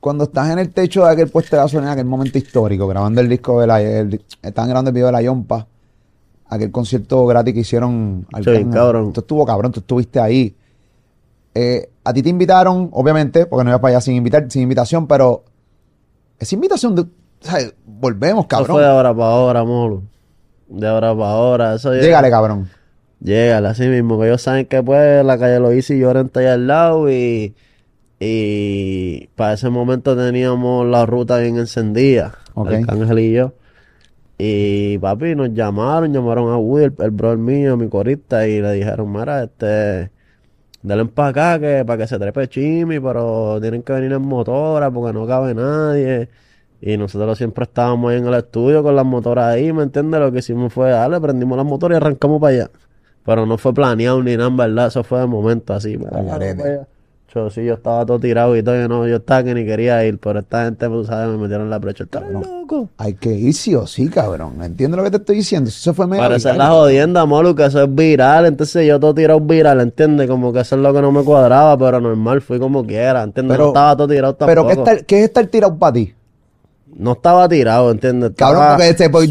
cuando 0.00 0.24
estás 0.24 0.50
en 0.50 0.58
el 0.58 0.70
techo 0.70 1.04
de 1.06 1.12
aquel 1.12 1.28
puesto 1.28 1.56
de 1.56 1.62
gasolina, 1.62 1.92
aquel 1.92 2.04
momento 2.04 2.36
histórico, 2.38 2.86
grabando 2.86 3.20
el 3.20 3.28
disco 3.28 3.60
de 3.60 3.66
la, 3.66 3.80
el- 3.82 4.22
estaban 4.42 4.68
grabando 4.68 4.90
el 4.90 4.94
video 4.94 5.06
de 5.06 5.12
la 5.12 5.22
Yompa, 5.22 5.66
aquel 6.48 6.70
concierto 6.70 7.26
gratis 7.26 7.54
que 7.54 7.60
hicieron 7.60 8.26
al 8.32 8.44
Sí, 8.44 8.64
cabrón. 8.72 9.12
Tú 9.12 9.20
estuvo 9.20 9.44
cabrón, 9.46 9.72
tú 9.72 9.80
estuviste 9.80 10.18
ahí. 10.20 10.54
Eh, 11.54 11.88
a 12.04 12.12
ti 12.12 12.22
te 12.22 12.28
invitaron, 12.28 12.88
obviamente, 12.92 13.46
porque 13.46 13.64
no 13.64 13.70
ibas 13.70 13.80
para 13.80 13.92
allá 13.96 14.00
sin 14.00 14.14
invitar, 14.14 14.46
sin 14.50 14.62
invitación, 14.62 15.06
pero 15.06 15.44
esa 16.38 16.54
invitación 16.54 16.94
de, 16.94 17.04
sea, 17.40 17.58
volvemos, 17.84 18.46
Eso 18.46 18.64
fue 18.64 18.64
de 18.64 18.66
cabrón. 18.66 18.84
ahora 18.84 19.14
para 19.14 19.30
ahora, 19.30 19.64
molo. 19.64 20.02
De 20.68 20.86
ahora 20.86 21.14
para 21.16 21.30
ahora. 21.30 21.74
Eso 21.74 21.94
ya- 21.94 22.00
Llégale, 22.02 22.30
cabrón. 22.30 22.68
Llégale, 23.20 23.68
así 23.68 23.86
mismo. 23.88 24.18
Que 24.20 24.28
ellos 24.28 24.40
saben 24.42 24.66
que 24.66 24.82
pues 24.82 25.24
la 25.24 25.36
calle 25.38 25.58
lo 25.58 25.72
hice 25.72 25.96
y 25.96 26.00
yo 26.00 26.12
está 26.12 26.40
ahí 26.40 26.46
al 26.46 26.66
lado 26.68 27.10
y, 27.10 27.54
y 28.20 29.26
para 29.34 29.54
ese 29.54 29.68
momento 29.70 30.16
teníamos 30.16 30.86
la 30.86 31.06
ruta 31.06 31.38
bien 31.38 31.56
encendida. 31.58 32.34
Ok. 32.54 32.70
Arcángel 32.70 33.18
y 33.18 33.32
yo. 33.32 33.52
Y 34.38 34.98
papi, 34.98 35.34
nos 35.34 35.52
llamaron, 35.52 36.12
llamaron 36.12 36.52
a 36.52 36.56
Woody, 36.58 36.84
el, 36.84 36.94
el 37.00 37.10
brother 37.10 37.38
mío, 37.38 37.76
mi 37.76 37.88
corista, 37.88 38.46
y 38.46 38.62
le 38.62 38.72
dijeron, 38.72 39.10
mira, 39.12 39.42
este, 39.42 40.12
denle 40.82 41.06
para 41.06 41.28
acá 41.28 41.60
que, 41.60 41.84
para 41.84 41.98
que 41.98 42.06
se 42.06 42.18
trepe 42.18 42.48
Chimi, 42.48 43.00
pero 43.00 43.60
tienen 43.60 43.82
que 43.82 43.92
venir 43.92 44.12
en 44.12 44.22
motora 44.22 44.90
porque 44.90 45.12
no 45.12 45.26
cabe 45.26 45.54
nadie. 45.54 46.28
Y 46.80 46.96
nosotros 46.96 47.36
siempre 47.36 47.64
estábamos 47.64 48.12
ahí 48.12 48.18
en 48.18 48.26
el 48.28 48.34
estudio 48.34 48.82
con 48.84 48.94
las 48.94 49.04
motoras 49.04 49.46
ahí, 49.54 49.72
¿me 49.72 49.82
entiendes? 49.82 50.20
Lo 50.20 50.30
que 50.30 50.38
hicimos 50.38 50.72
fue, 50.72 50.90
dale, 50.90 51.20
prendimos 51.20 51.56
las 51.56 51.66
motoras 51.66 51.96
y 51.96 52.00
arrancamos 52.00 52.40
para 52.40 52.54
allá. 52.54 52.70
Pero 53.24 53.44
no 53.46 53.58
fue 53.58 53.74
planeado 53.74 54.22
ni 54.22 54.36
nada, 54.36 54.48
en 54.48 54.56
verdad, 54.56 54.86
eso 54.86 55.02
fue 55.04 55.20
de 55.20 55.26
momento 55.26 55.74
así. 55.74 55.98
para. 55.98 56.22
Yo 57.34 57.50
sí, 57.50 57.62
yo 57.62 57.74
estaba 57.74 58.06
todo 58.06 58.18
tirado 58.18 58.56
y 58.56 58.62
todo, 58.62 58.74
yo, 58.74 58.88
no, 58.88 59.06
yo 59.06 59.16
estaba 59.16 59.44
que 59.44 59.52
ni 59.52 59.66
quería 59.66 60.02
ir, 60.06 60.18
pero 60.18 60.38
esta 60.38 60.64
gente, 60.64 60.88
pues, 60.88 61.08
¿sabes? 61.08 61.28
Me 61.28 61.36
metieron 61.36 61.68
la 61.68 61.78
brecha. 61.78 62.04
¿Estás 62.04 62.22
loco? 62.30 62.88
Hay 62.96 63.14
que 63.14 63.30
ir 63.34 63.52
sí 63.52 63.74
o 63.74 63.86
sí, 63.86 64.08
cabrón. 64.08 64.62
¿Entiendes 64.62 64.96
lo 64.96 65.04
que 65.04 65.10
te 65.10 65.16
estoy 65.18 65.36
diciendo? 65.36 65.68
Eso 65.68 65.92
fue 65.92 66.06
medio 66.06 66.22
Parece 66.22 66.54
la 66.54 66.68
jodienda, 66.70 67.26
Molu, 67.26 67.54
que 67.54 67.66
eso 67.66 67.82
es 67.82 67.94
viral. 67.94 68.46
Entonces 68.46 68.86
yo 68.86 68.98
todo 68.98 69.14
tirado 69.14 69.40
viral, 69.40 69.80
¿entiendes? 69.80 70.26
Como 70.26 70.54
que 70.54 70.60
eso 70.60 70.76
es 70.76 70.80
lo 70.80 70.92
que 70.94 71.02
no 71.02 71.12
me 71.12 71.22
cuadraba, 71.22 71.76
pero 71.76 72.00
normal, 72.00 72.40
fui 72.40 72.58
como 72.58 72.86
quiera, 72.86 73.22
¿entiendes? 73.22 73.56
Pero- 73.56 73.64
no 73.64 73.70
estaba 73.72 73.96
todo 73.96 74.08
tirado 74.08 74.36
Pero 74.36 74.62
tampoco. 74.64 74.84
¿qué, 74.84 74.90
está, 74.92 75.04
¿qué 75.04 75.18
es 75.18 75.24
estar 75.24 75.46
tirado 75.48 75.76
para 75.76 75.92
ti? 75.92 76.14
No 76.96 77.12
estaba 77.12 77.46
tirado, 77.46 77.90
¿entiendes? 77.90 78.32
Cabrón, 78.36 78.62
Estaba 78.62 78.76
porque 78.76 78.88
este, 78.88 79.10
pues, 79.10 79.30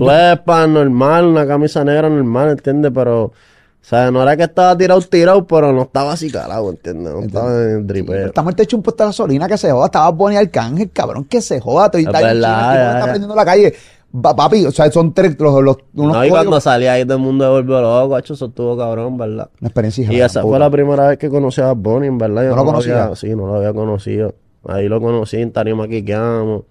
normal, 0.69 1.25
una 1.25 1.47
camisa 1.47 1.83
negra 1.83 2.09
normal, 2.09 2.51
¿entiendes? 2.51 2.91
Pero, 2.93 3.33
o 3.87 3.89
sea, 3.89 4.11
no 4.11 4.21
era 4.21 4.35
que 4.35 4.43
estaba 4.43 4.77
tirado, 4.77 4.99
tirado, 5.01 5.47
pero 5.47 5.71
no 5.71 5.83
estaba 5.83 6.11
así 6.11 6.29
calado, 6.29 6.69
¿entiendes? 6.69 7.13
No 7.13 7.21
estaba 7.21 7.51
en 7.63 7.69
el 7.69 7.87
dripeo. 7.87 8.25
Estamos 8.27 8.49
en 8.49 8.53
el 8.53 8.55
techo 8.57 8.75
de 8.75 8.79
un 8.79 8.83
puesto 8.83 9.03
de 9.03 9.07
gasolina 9.09 9.47
que 9.47 9.57
se 9.57 9.71
joda. 9.71 9.85
Estaba 9.85 10.09
Bonnie 10.09 10.37
Arcángel, 10.37 10.91
cabrón, 10.91 11.23
que 11.23 11.39
se 11.41 11.61
joda. 11.61 11.85
Estoy 11.85 12.01
Es 12.01 12.07
verdad, 12.07 12.19
tipo 12.31 12.41
ya, 12.41 12.85
está 12.87 12.99
ya. 12.99 13.03
prendiendo 13.05 13.35
la 13.35 13.45
calle. 13.45 13.73
Papi, 14.21 14.65
o 14.65 14.71
sea, 14.71 14.91
son 14.91 15.13
tres, 15.13 15.37
los, 15.39 15.61
los- 15.63 15.77
unos 15.93 16.13
No, 16.13 16.25
y 16.25 16.29
códigos- 16.29 16.31
cuando 16.31 16.59
salí 16.61 16.87
ahí 16.87 17.03
todo 17.05 17.17
el 17.17 17.23
mundo 17.23 17.49
volvió 17.51 17.79
loco, 17.81 18.15
hacho, 18.15 18.33
eso 18.33 18.45
estuvo 18.47 18.77
cabrón, 18.77 19.17
¿verdad? 19.17 19.49
Una 19.61 19.67
experiencia 19.69 20.11
Y 20.11 20.19
esa 20.21 20.41
fue 20.41 20.57
la 20.59 20.69
primera 20.69 21.07
vez 21.09 21.17
que 21.17 21.29
conocí 21.29 21.61
a 21.61 21.71
Bonnie, 21.73 22.07
en 22.07 22.17
verdad. 22.17 22.43
Yo 22.43 22.49
¿No 22.51 22.55
lo 22.57 22.65
conocía? 22.65 23.03
había- 23.05 23.15
sí, 23.15 23.29
no 23.35 23.47
lo 23.47 23.55
había 23.55 23.73
conocido. 23.73 24.33
Ahí 24.67 24.87
lo 24.89 24.99
conocí, 24.99 25.37
en 25.37 25.51
Tarima 25.51 25.87
Quiqueamos. 25.87 26.63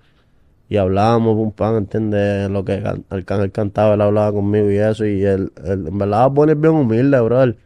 Y 0.68 0.76
hablábamos, 0.78 1.36
pum, 1.36 1.52
pan, 1.52 1.76
¿entiendes? 1.76 2.50
Lo 2.50 2.64
que 2.64 2.82
Arcángel 3.10 3.52
cantaba, 3.52 3.94
él 3.94 4.00
hablaba 4.00 4.32
conmigo 4.32 4.70
y 4.70 4.76
eso, 4.76 5.04
y 5.06 5.24
él, 5.24 5.52
él 5.64 5.86
en 5.88 5.98
verdad, 5.98 6.22
Bad 6.22 6.30
Bunny 6.32 6.52
es 6.52 6.60
bien 6.60 6.74
humilde, 6.74 7.20
brother. 7.20 7.56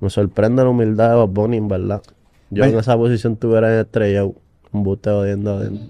Me 0.00 0.08
sorprende 0.10 0.62
la 0.62 0.70
humildad 0.70 1.10
de 1.10 1.16
Bad 1.16 1.28
Bunny, 1.28 1.56
en 1.58 1.68
verdad. 1.68 2.02
Yo 2.50 2.64
en 2.64 2.78
esa 2.78 2.96
posición 2.96 3.34
estuviera 3.34 3.72
en 3.74 3.80
estrella, 3.80 4.24
un 4.24 4.82
buste 4.82 5.10
odiando, 5.10 5.56
odiando. 5.56 5.80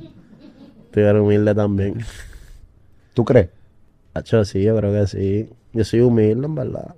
Estuviera 0.86 1.22
humilde 1.22 1.54
también. 1.54 1.94
¿Tú 3.14 3.24
crees? 3.24 3.48
Hacho, 4.14 4.44
sí, 4.44 4.62
yo 4.62 4.76
creo 4.76 4.92
que 4.92 5.06
sí. 5.06 5.48
Yo 5.72 5.84
soy 5.84 6.00
humilde, 6.00 6.46
en 6.46 6.54
verdad. 6.54 6.94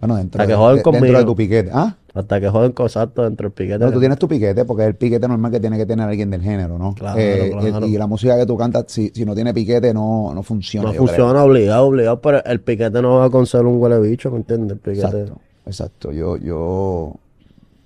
Bueno, 0.00 0.16
dentro, 0.16 0.40
de, 0.48 0.54
de- 0.76 0.82
dentro 0.92 1.18
de 1.18 1.24
tu 1.26 1.36
piquete. 1.36 1.70
¿Ah? 1.72 1.96
Hasta 2.14 2.40
que 2.40 2.48
joden 2.48 2.70
cosas 2.72 3.08
dentro 3.14 3.44
del 3.48 3.52
piquete. 3.52 3.80
Pero 3.80 3.90
tú 3.90 3.98
tienes 3.98 4.18
tu 4.20 4.28
piquete 4.28 4.64
porque 4.64 4.84
es 4.84 4.88
el 4.90 4.94
piquete 4.94 5.26
normal 5.26 5.50
que 5.50 5.58
tiene 5.58 5.76
que 5.76 5.84
tener 5.84 6.08
alguien 6.08 6.30
del 6.30 6.42
género, 6.42 6.78
¿no? 6.78 6.94
Claro, 6.94 7.18
Eh, 7.18 7.52
claro. 7.60 7.86
Y 7.86 7.98
la 7.98 8.06
música 8.06 8.36
que 8.38 8.46
tú 8.46 8.56
cantas, 8.56 8.84
si, 8.86 9.10
si 9.12 9.24
no 9.24 9.34
tiene 9.34 9.52
piquete, 9.52 9.92
no, 9.92 10.32
no 10.32 10.42
funciona. 10.44 10.86
No 10.86 10.92
creo. 10.92 11.06
funciona 11.06 11.42
obligado, 11.42 11.86
obligado, 11.86 12.20
pero 12.20 12.44
el 12.44 12.60
piquete 12.60 13.02
no 13.02 13.16
va 13.16 13.30
con 13.30 13.46
ser 13.46 13.66
un 13.66 13.80
huele 13.82 13.98
bicho, 13.98 14.30
¿me 14.30 14.36
entiendes? 14.36 14.72
El 14.72 14.78
piquete. 14.78 15.06
Exacto, 15.06 15.40
exacto. 15.66 16.12
Yo, 16.12 16.36
yo, 16.36 17.14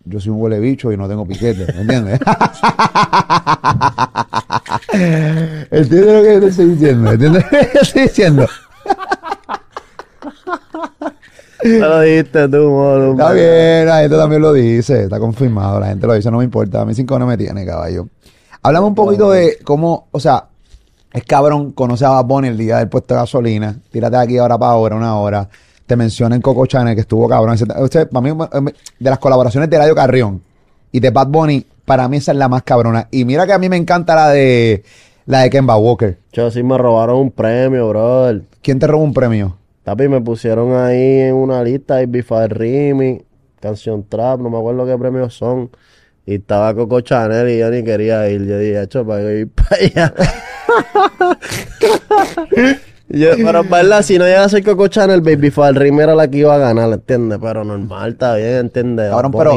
yo 0.04 0.20
soy 0.20 0.30
un 0.30 0.42
huele 0.42 0.60
bicho 0.60 0.92
y 0.92 0.98
no 0.98 1.08
tengo 1.08 1.24
piquete, 1.26 1.72
¿me 1.72 1.80
entiendes? 1.80 2.20
¿Entiendes 4.90 6.14
lo 6.14 6.22
que 6.22 6.34
yo 6.34 6.40
te 6.40 6.46
estoy 6.48 6.66
diciendo? 6.66 7.12
¿Entiendes 7.12 7.44
lo 7.44 7.48
que 7.50 7.70
yo 7.74 7.80
estoy 7.80 8.02
diciendo? 8.02 8.46
Lo 11.62 12.00
dijiste 12.00 12.48
tú, 12.48 12.68
moro. 12.68 13.12
Está 13.12 13.32
bien, 13.32 13.86
la 13.86 14.00
gente 14.00 14.16
también 14.16 14.42
lo 14.42 14.52
dice, 14.52 15.04
está 15.04 15.18
confirmado, 15.18 15.80
la 15.80 15.88
gente 15.88 16.06
lo 16.06 16.14
dice, 16.14 16.30
no 16.30 16.38
me 16.38 16.44
importa, 16.44 16.82
a 16.82 16.84
mí 16.84 16.94
cinco 16.94 17.18
no 17.18 17.26
me 17.26 17.36
tiene, 17.36 17.66
caballo. 17.66 18.08
Hablamos 18.62 18.88
un 18.88 18.94
poquito 18.94 19.30
de 19.30 19.58
cómo, 19.64 20.08
o 20.10 20.20
sea, 20.20 20.46
es 21.12 21.24
cabrón, 21.24 21.72
conoce 21.72 22.04
a 22.04 22.10
Bad 22.10 22.44
el 22.44 22.56
día 22.56 22.78
del 22.78 22.88
puesto 22.88 23.14
de 23.14 23.20
gasolina, 23.20 23.76
tírate 23.90 24.16
de 24.16 24.22
aquí 24.22 24.38
ahora 24.38 24.58
para 24.58 24.72
ahora, 24.72 24.96
una 24.96 25.16
hora, 25.16 25.48
te 25.86 25.96
mencioné 25.96 26.36
en 26.36 26.42
Coco 26.42 26.66
Channel 26.66 26.94
que 26.94 27.00
estuvo 27.00 27.28
cabrón. 27.28 27.56
Usted, 27.80 28.08
para 28.08 28.20
mí, 28.20 28.30
eh, 28.30 28.72
de 28.98 29.10
las 29.10 29.18
colaboraciones 29.18 29.70
de 29.70 29.76
Eladio 29.76 29.94
Carrión 29.94 30.42
y 30.92 31.00
de 31.00 31.10
Bad 31.10 31.28
Bunny, 31.28 31.66
para 31.84 32.06
mí 32.08 32.18
esa 32.18 32.32
es 32.32 32.38
la 32.38 32.48
más 32.48 32.62
cabrona. 32.62 33.08
Y 33.10 33.24
mira 33.24 33.46
que 33.46 33.54
a 33.54 33.58
mí 33.58 33.68
me 33.68 33.76
encanta 33.76 34.14
la 34.14 34.28
de, 34.28 34.84
la 35.24 35.40
de 35.40 35.50
Kemba 35.50 35.76
Walker. 35.76 36.18
Yo 36.32 36.50
sí 36.50 36.62
me 36.62 36.76
robaron 36.76 37.16
un 37.16 37.30
premio, 37.30 37.88
brother. 37.88 38.42
¿Quién 38.62 38.78
te 38.78 38.86
robó 38.86 39.02
un 39.02 39.14
premio? 39.14 39.56
Tapi, 39.88 40.06
me 40.06 40.20
pusieron 40.20 40.76
ahí 40.76 41.20
en 41.20 41.34
una 41.34 41.62
lista, 41.62 42.02
Ibiza 42.02 42.46
Rimi, 42.46 43.22
Canción 43.58 44.06
Trap, 44.06 44.38
no 44.38 44.50
me 44.50 44.58
acuerdo 44.58 44.84
qué 44.84 44.98
premios 44.98 45.32
son. 45.32 45.70
Y 46.26 46.34
estaba 46.34 46.74
Coco 46.74 47.00
Chanel 47.00 47.48
y 47.48 47.58
yo 47.58 47.70
ni 47.70 47.82
quería 47.82 48.28
ir. 48.28 48.44
Yo 48.44 48.58
dije, 48.58 48.82
hecho, 48.82 49.06
para 49.06 49.32
ir 49.32 49.48
para 49.54 49.76
allá. 49.80 50.14
Yo, 53.08 53.30
pero 53.42 53.60
en 53.60 53.70
verdad, 53.70 54.02
si 54.02 54.18
no 54.18 54.26
llega 54.26 54.44
a 54.44 54.48
ser 54.50 54.62
Coco 54.62 54.88
Chanel, 54.88 55.22
Baby 55.22 55.50
Fall 55.50 55.74
Rimi 55.74 56.02
era 56.02 56.14
la 56.14 56.28
que 56.28 56.36
iba 56.36 56.54
a 56.54 56.58
ganar, 56.58 56.92
¿entiendes? 56.92 57.38
Pero 57.40 57.64
normal, 57.64 58.10
está 58.10 58.34
bien, 58.34 58.56
¿entiendes? 58.56 59.08
Cabrón, 59.08 59.32
pero- 59.32 59.52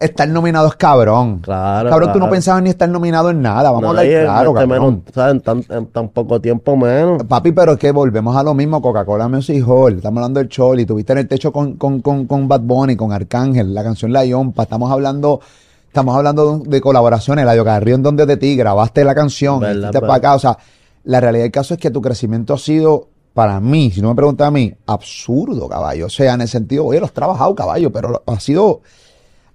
Estar 0.00 0.28
nominado 0.28 0.66
es 0.66 0.74
cabrón. 0.74 1.38
Claro, 1.38 1.88
Cabrón, 1.88 2.12
tú 2.12 2.18
no 2.18 2.28
pensabas 2.28 2.60
ni 2.62 2.70
estar 2.70 2.88
nominado 2.88 3.30
en 3.30 3.40
nada. 3.40 3.70
Vamos 3.70 3.84
a 3.84 3.88
hablar 3.90 4.04
Nadie, 4.04 4.22
claro, 4.22 4.50
este 4.50 4.68
cabrón. 4.68 4.94
menos, 4.94 5.14
¿sabes? 5.14 5.34
En 5.34 5.40
tan, 5.40 5.64
en 5.68 5.86
tan 5.86 6.08
poco 6.08 6.40
tiempo 6.40 6.76
menos. 6.76 7.22
Papi, 7.22 7.52
pero 7.52 7.72
es 7.74 7.78
que 7.78 7.92
volvemos 7.92 8.34
a 8.36 8.42
lo 8.42 8.52
mismo, 8.52 8.82
Coca-Cola 8.82 9.28
Music 9.28 9.64
Hall, 9.64 9.94
estamos 9.98 10.18
hablando 10.18 10.40
del 10.40 10.48
Choli, 10.48 10.84
tuviste 10.86 11.12
en 11.12 11.18
el 11.18 11.28
techo 11.28 11.52
con, 11.52 11.74
con, 11.74 12.00
con, 12.00 12.26
con 12.26 12.48
Bad 12.48 12.62
Bunny, 12.62 12.96
con 12.96 13.12
Arcángel, 13.12 13.72
la 13.72 13.84
canción 13.84 14.12
La 14.12 14.24
Yompa, 14.24 14.64
estamos 14.64 14.90
hablando, 14.90 15.40
estamos 15.86 16.16
hablando 16.16 16.58
de, 16.58 16.68
de 16.70 16.80
colaboraciones, 16.80 17.44
la 17.46 17.62
Carrión 17.62 18.02
donde 18.02 18.26
de 18.26 18.36
ti, 18.36 18.56
grabaste 18.56 19.04
la 19.04 19.14
canción, 19.14 19.60
Verdad, 19.60 19.92
para 20.00 20.14
acá, 20.14 20.34
o 20.34 20.38
sea, 20.40 20.58
la 21.04 21.20
realidad 21.20 21.44
del 21.44 21.52
caso 21.52 21.74
es 21.74 21.80
que 21.80 21.92
tu 21.92 22.02
crecimiento 22.02 22.54
ha 22.54 22.58
sido, 22.58 23.06
para 23.34 23.60
mí, 23.60 23.92
si 23.92 24.02
no 24.02 24.08
me 24.08 24.16
preguntas 24.16 24.48
a 24.48 24.50
mí, 24.50 24.74
absurdo, 24.86 25.68
caballo, 25.68 26.06
o 26.06 26.10
sea, 26.10 26.34
en 26.34 26.40
el 26.40 26.48
sentido, 26.48 26.84
oye, 26.86 26.98
lo 26.98 27.06
has 27.06 27.12
trabajado, 27.12 27.54
caballo, 27.54 27.92
pero 27.92 28.20
ha 28.26 28.40
sido, 28.40 28.80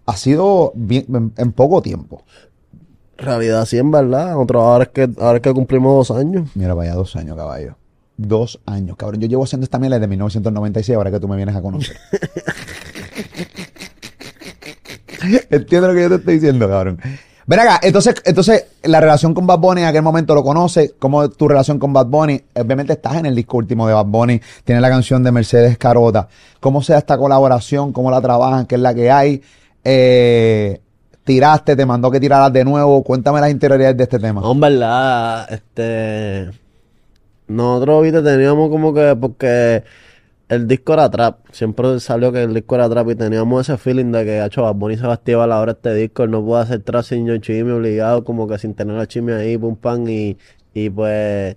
ha 0.07 0.17
sido 0.17 0.71
bien, 0.73 1.05
en, 1.13 1.33
en 1.37 1.51
poco 1.51 1.83
tiempo. 1.83 2.23
Realidad 3.17 3.65
sí, 3.65 3.77
en 3.77 3.91
verdad. 3.91 4.31
Ahora 4.31 4.85
es 4.85 4.89
que, 4.89 5.09
ahora 5.19 5.37
es 5.37 5.41
que 5.41 5.53
cumplimos 5.53 6.07
dos 6.07 6.17
años. 6.17 6.49
Mira, 6.55 6.73
vaya 6.73 6.95
dos 6.95 7.15
años, 7.15 7.37
caballo. 7.37 7.75
Dos 8.15 8.59
años, 8.65 8.97
cabrón. 8.97 9.21
Yo 9.21 9.27
llevo 9.27 9.43
haciendo 9.43 9.65
esta 9.65 9.79
mierda 9.79 9.97
desde 9.97 10.07
1996, 10.07 10.95
ahora 10.95 11.11
que 11.11 11.19
tú 11.19 11.27
me 11.27 11.35
vienes 11.35 11.55
a 11.55 11.61
conocer. 11.61 11.97
Entiendo 15.49 15.89
lo 15.89 15.93
que 15.93 16.01
yo 16.01 16.09
te 16.09 16.15
estoy 16.15 16.35
diciendo, 16.35 16.69
cabrón. 16.69 16.99
Ven 17.47 17.59
acá, 17.59 17.79
entonces, 17.81 18.15
entonces, 18.25 18.65
la 18.83 18.99
relación 18.99 19.33
con 19.33 19.47
Bad 19.47 19.59
Bunny 19.59 19.81
en 19.81 19.87
aquel 19.87 20.01
momento 20.01 20.35
lo 20.35 20.43
conoces. 20.43 20.93
¿Cómo 20.99 21.23
es 21.23 21.35
tu 21.35 21.47
relación 21.47 21.79
con 21.79 21.93
Bad 21.93 22.07
Bunny? 22.07 22.41
Obviamente 22.55 22.93
estás 22.93 23.15
en 23.15 23.25
el 23.25 23.35
disco 23.35 23.57
último 23.57 23.87
de 23.87 23.93
Bad 23.93 24.05
Bunny. 24.05 24.41
Tienes 24.63 24.81
la 24.81 24.89
canción 24.89 25.23
de 25.23 25.31
Mercedes 25.31 25.77
Carota. 25.77 26.27
¿Cómo 26.59 26.81
se 26.81 26.93
da 26.93 26.99
esta 26.99 27.17
colaboración? 27.17 27.93
¿Cómo 27.93 28.11
la 28.11 28.21
trabajan? 28.21 28.65
¿Qué 28.65 28.75
es 28.75 28.81
la 28.81 28.93
que 28.93 29.09
hay? 29.09 29.41
Eh, 29.89 30.81
tiraste, 31.23 31.77
te 31.77 31.85
mandó 31.85 32.11
que 32.11 32.19
tiraras 32.19 32.51
de 32.51 32.65
nuevo. 32.65 33.01
Cuéntame 33.03 33.39
las 33.39 33.51
interioridades 33.51 33.95
de 33.95 34.03
este 34.03 34.19
tema. 34.19 34.41
No, 34.41 34.51
en 34.51 34.59
verdad, 34.59 35.47
este. 35.49 36.51
Nosotros, 37.47 38.03
viste, 38.03 38.21
teníamos 38.21 38.69
como 38.69 38.93
que. 38.93 39.15
Porque 39.15 39.85
el 40.49 40.67
disco 40.67 40.91
era 40.91 41.09
trap. 41.09 41.37
Siempre 41.53 42.01
salió 42.01 42.33
que 42.33 42.43
el 42.43 42.53
disco 42.53 42.75
era 42.75 42.89
trap 42.89 43.11
y 43.11 43.15
teníamos 43.15 43.69
ese 43.69 43.77
feeling 43.77 44.11
de 44.11 44.25
que, 44.25 44.43
hecho, 44.43 44.63
Bad 44.63 44.75
Bunny 44.75 44.97
se 44.97 45.03
va 45.03 45.11
a 45.11 45.15
activar 45.15 45.49
ahora 45.49 45.71
este 45.71 45.93
disco. 45.93 46.23
Él 46.23 46.31
no 46.31 46.43
puede 46.43 46.63
hacer 46.63 46.81
trap 46.81 47.03
sin 47.03 47.39
Chimmy 47.39 47.71
obligado, 47.71 48.25
como 48.25 48.45
que 48.45 48.57
sin 48.57 48.73
tener 48.73 48.99
a 48.99 49.07
Chimmy 49.07 49.31
ahí, 49.31 49.57
pum, 49.57 49.77
pam. 49.77 50.05
Y, 50.09 50.37
y 50.73 50.89
pues. 50.89 51.55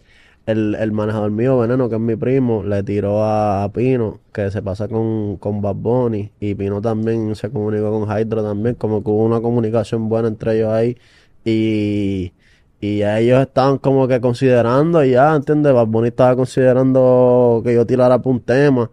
El, 0.51 0.75
el 0.75 0.93
manejador 0.93 1.31
mío, 1.31 1.59
Veneno, 1.59 1.89
que 1.89 1.97
es 1.97 2.01
mi 2.01 2.17
primo, 2.17 2.63
le 2.63 2.83
tiró 2.83 3.25
a, 3.25 3.71
Pino, 3.73 4.21
que 4.33 4.51
se 4.51 4.63
pasa 4.63 4.89
con, 4.89 5.37
con 5.37 5.61
Bad 5.63 5.77
Bunny. 5.77 6.33
Y 6.41 6.55
Pino 6.55 6.81
también 6.81 7.35
se 7.37 7.51
comunicó 7.51 7.91
con 7.91 8.09
Hydro 8.09 8.43
también, 8.43 8.75
como 8.75 9.03
que 9.03 9.11
hubo 9.11 9.25
una 9.25 9.41
comunicación 9.41 10.09
buena 10.09 10.29
entre 10.29 10.57
ellos 10.57 10.73
ahí. 10.73 10.97
Y, 11.45 12.33
y 12.81 12.99
ya 12.99 13.21
ellos 13.21 13.41
estaban 13.43 13.79
como 13.79 14.09
que 14.09 14.21
considerando, 14.21 15.05
ya, 15.05 15.35
¿entiendes? 15.35 15.73
Bad 15.73 15.87
Bunny 15.87 16.09
estaba 16.09 16.37
considerando 16.37 17.63
que 17.65 17.75
yo 17.75 17.87
tirara 17.87 18.21
por 18.21 18.33
un 18.33 18.41
tema. 18.41 18.91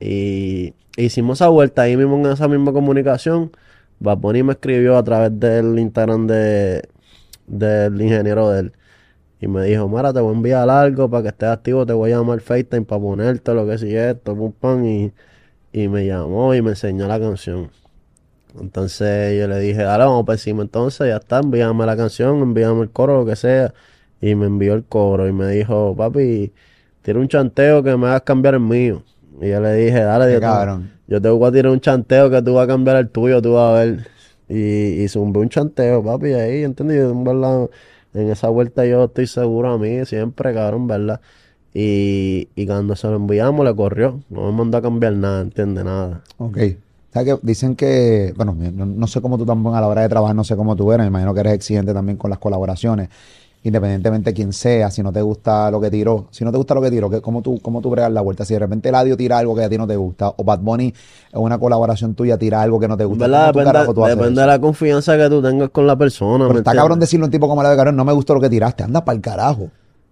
Y 0.00 0.74
hicimos 0.96 1.38
esa 1.38 1.48
vuelta 1.48 1.82
ahí 1.82 1.96
mismo 1.96 2.16
en 2.16 2.26
esa 2.32 2.48
misma 2.48 2.72
comunicación. 2.72 3.52
Bad 4.00 4.18
Bunny 4.18 4.42
me 4.42 4.52
escribió 4.52 4.96
a 4.96 5.02
través 5.04 5.38
del 5.38 5.78
Instagram 5.78 6.26
de, 6.26 6.88
del 7.46 8.00
ingeniero 8.00 8.50
de 8.50 8.60
él. 8.60 8.72
Y 9.40 9.46
me 9.48 9.64
dijo, 9.64 9.88
Mara, 9.88 10.12
te 10.12 10.20
voy 10.20 10.32
a 10.32 10.36
enviar 10.36 10.68
algo 10.70 11.08
para 11.08 11.22
que 11.22 11.28
estés 11.28 11.48
activo, 11.48 11.86
te 11.86 11.92
voy 11.92 12.12
a 12.12 12.16
llamar 12.18 12.40
FaceTime 12.40 12.82
para 12.84 13.00
ponerte 13.00 13.54
lo 13.54 13.66
que 13.66 13.78
sí 13.78 13.94
esto, 13.96 14.36
pum, 14.36 14.52
pam. 14.52 14.84
Y, 14.84 15.12
y 15.72 15.88
me 15.88 16.06
llamó 16.06 16.54
y 16.54 16.62
me 16.62 16.70
enseñó 16.70 17.06
la 17.08 17.20
canción. 17.20 17.70
Entonces 18.58 19.38
yo 19.38 19.46
le 19.48 19.58
dije, 19.60 19.82
dale, 19.82 20.04
vamos 20.04 20.24
para 20.26 20.34
encima. 20.36 20.62
Entonces 20.62 21.08
ya 21.08 21.16
está, 21.16 21.38
envíame 21.40 21.86
la 21.86 21.96
canción, 21.96 22.38
envíame 22.42 22.82
el 22.82 22.90
coro, 22.90 23.20
lo 23.20 23.26
que 23.26 23.36
sea. 23.36 23.74
Y 24.20 24.34
me 24.34 24.46
envió 24.46 24.74
el 24.74 24.84
coro 24.84 25.28
y 25.28 25.32
me 25.32 25.48
dijo, 25.48 25.94
papi, 25.96 26.52
tira 27.02 27.20
un 27.20 27.28
chanteo 27.28 27.82
que 27.82 27.96
me 27.96 28.08
hagas 28.08 28.22
cambiar 28.22 28.54
el 28.54 28.60
mío. 28.60 29.04
Y 29.40 29.50
yo 29.50 29.60
le 29.60 29.74
dije, 29.74 30.00
dale, 30.00 30.32
yo 30.32 30.42
te, 30.42 30.68
yo 31.06 31.22
te 31.22 31.28
voy 31.28 31.48
a 31.48 31.52
tirar 31.52 31.72
un 31.72 31.80
chanteo 31.80 32.30
que 32.30 32.42
tú 32.42 32.54
vas 32.54 32.64
a 32.64 32.66
cambiar 32.68 32.96
el 32.96 33.10
tuyo, 33.10 33.40
tú 33.42 33.54
vas 33.54 33.70
a 33.72 33.84
ver. 33.84 34.08
Y, 34.48 35.02
y 35.04 35.08
zumbé 35.08 35.40
un 35.40 35.48
chanteo, 35.48 36.02
papi, 36.02 36.32
ahí, 36.32 36.64
¿entiendes? 36.64 36.98
Yo, 36.98 37.10
en 37.10 37.24
verdad, 37.24 37.70
en 38.14 38.30
esa 38.30 38.48
vuelta 38.48 38.84
yo 38.86 39.04
estoy 39.04 39.26
seguro 39.26 39.72
a 39.72 39.78
mí, 39.78 40.04
siempre, 40.04 40.54
cabrón, 40.54 40.86
¿verdad? 40.86 41.20
Y, 41.74 42.48
y 42.54 42.66
cuando 42.66 42.96
se 42.96 43.08
lo 43.08 43.16
enviamos, 43.16 43.64
le 43.64 43.74
corrió. 43.74 44.20
No 44.30 44.50
me 44.50 44.58
mandó 44.58 44.78
a 44.78 44.82
cambiar 44.82 45.12
nada, 45.12 45.42
¿entiendes? 45.42 45.84
Nada. 45.84 46.22
Ok. 46.38 46.58
¿Sabes 47.12 47.34
que 47.34 47.40
Dicen 47.42 47.74
que, 47.74 48.34
bueno, 48.36 48.54
no, 48.54 48.86
no 48.86 49.06
sé 49.06 49.20
cómo 49.20 49.38
tú 49.38 49.46
también 49.46 49.74
a 49.74 49.80
la 49.80 49.88
hora 49.88 50.02
de 50.02 50.08
trabajar, 50.08 50.36
no 50.36 50.44
sé 50.44 50.56
cómo 50.56 50.76
tú 50.76 50.92
eres, 50.92 51.04
me 51.04 51.08
imagino 51.08 51.32
que 51.34 51.40
eres 51.40 51.54
exigente 51.54 51.94
también 51.94 52.18
con 52.18 52.30
las 52.30 52.38
colaboraciones, 52.38 53.08
independientemente 53.68 54.30
de 54.30 54.34
quién 54.34 54.52
sea, 54.52 54.90
si 54.90 55.02
no 55.02 55.12
te 55.12 55.22
gusta 55.22 55.70
lo 55.70 55.80
que 55.80 55.90
tiró, 55.90 56.26
si 56.30 56.44
no 56.44 56.50
te 56.52 56.58
gusta 56.58 56.74
lo 56.74 56.80
que 56.82 56.90
tiró, 56.90 57.08
¿qué- 57.08 57.20
¿cómo 57.20 57.40
tú, 57.42 57.60
cómo 57.62 57.80
tú 57.80 57.90
bregas 57.90 58.10
la 58.12 58.20
vuelta? 58.20 58.44
Si 58.44 58.54
de 58.54 58.60
repente 58.60 58.88
Eladio 58.88 59.16
tira 59.16 59.38
algo 59.38 59.54
que 59.54 59.64
a 59.64 59.68
ti 59.68 59.78
no 59.78 59.86
te 59.86 59.96
gusta, 59.96 60.32
o 60.36 60.44
Bad 60.44 60.60
Bunny 60.60 60.92
en 61.32 61.40
una 61.40 61.58
colaboración 61.58 62.14
tuya 62.14 62.36
tira 62.38 62.60
algo 62.62 62.78
que 62.80 62.88
no 62.88 62.96
te 62.96 63.04
gusta. 63.04 63.24
¿cómo 63.26 63.36
tú, 63.38 63.46
Depende, 63.46 63.64
carajo, 63.72 63.94
tú 63.94 64.04
haces 64.04 64.16
depende 64.16 64.40
eso? 64.40 64.40
de 64.42 64.46
la 64.46 64.60
confianza 64.60 65.16
que 65.16 65.28
tú 65.28 65.42
tengas 65.42 65.70
con 65.70 65.86
la 65.86 65.96
persona. 65.96 66.44
Pero 66.44 66.54
¿me 66.54 66.58
está 66.58 66.70
entiendes? 66.70 66.80
cabrón 66.82 67.00
decirle 67.00 67.24
a 67.24 67.26
un 67.26 67.30
tipo 67.30 67.48
como 67.48 67.60
Eladio 67.60 67.76
Carrión, 67.76 67.96
no 67.96 68.04
me 68.04 68.12
gustó 68.12 68.34
lo 68.34 68.40
que 68.40 68.50
tiraste, 68.50 68.82
anda 68.82 69.04
para 69.04 69.16
el 69.16 69.22
carajo. 69.22 69.70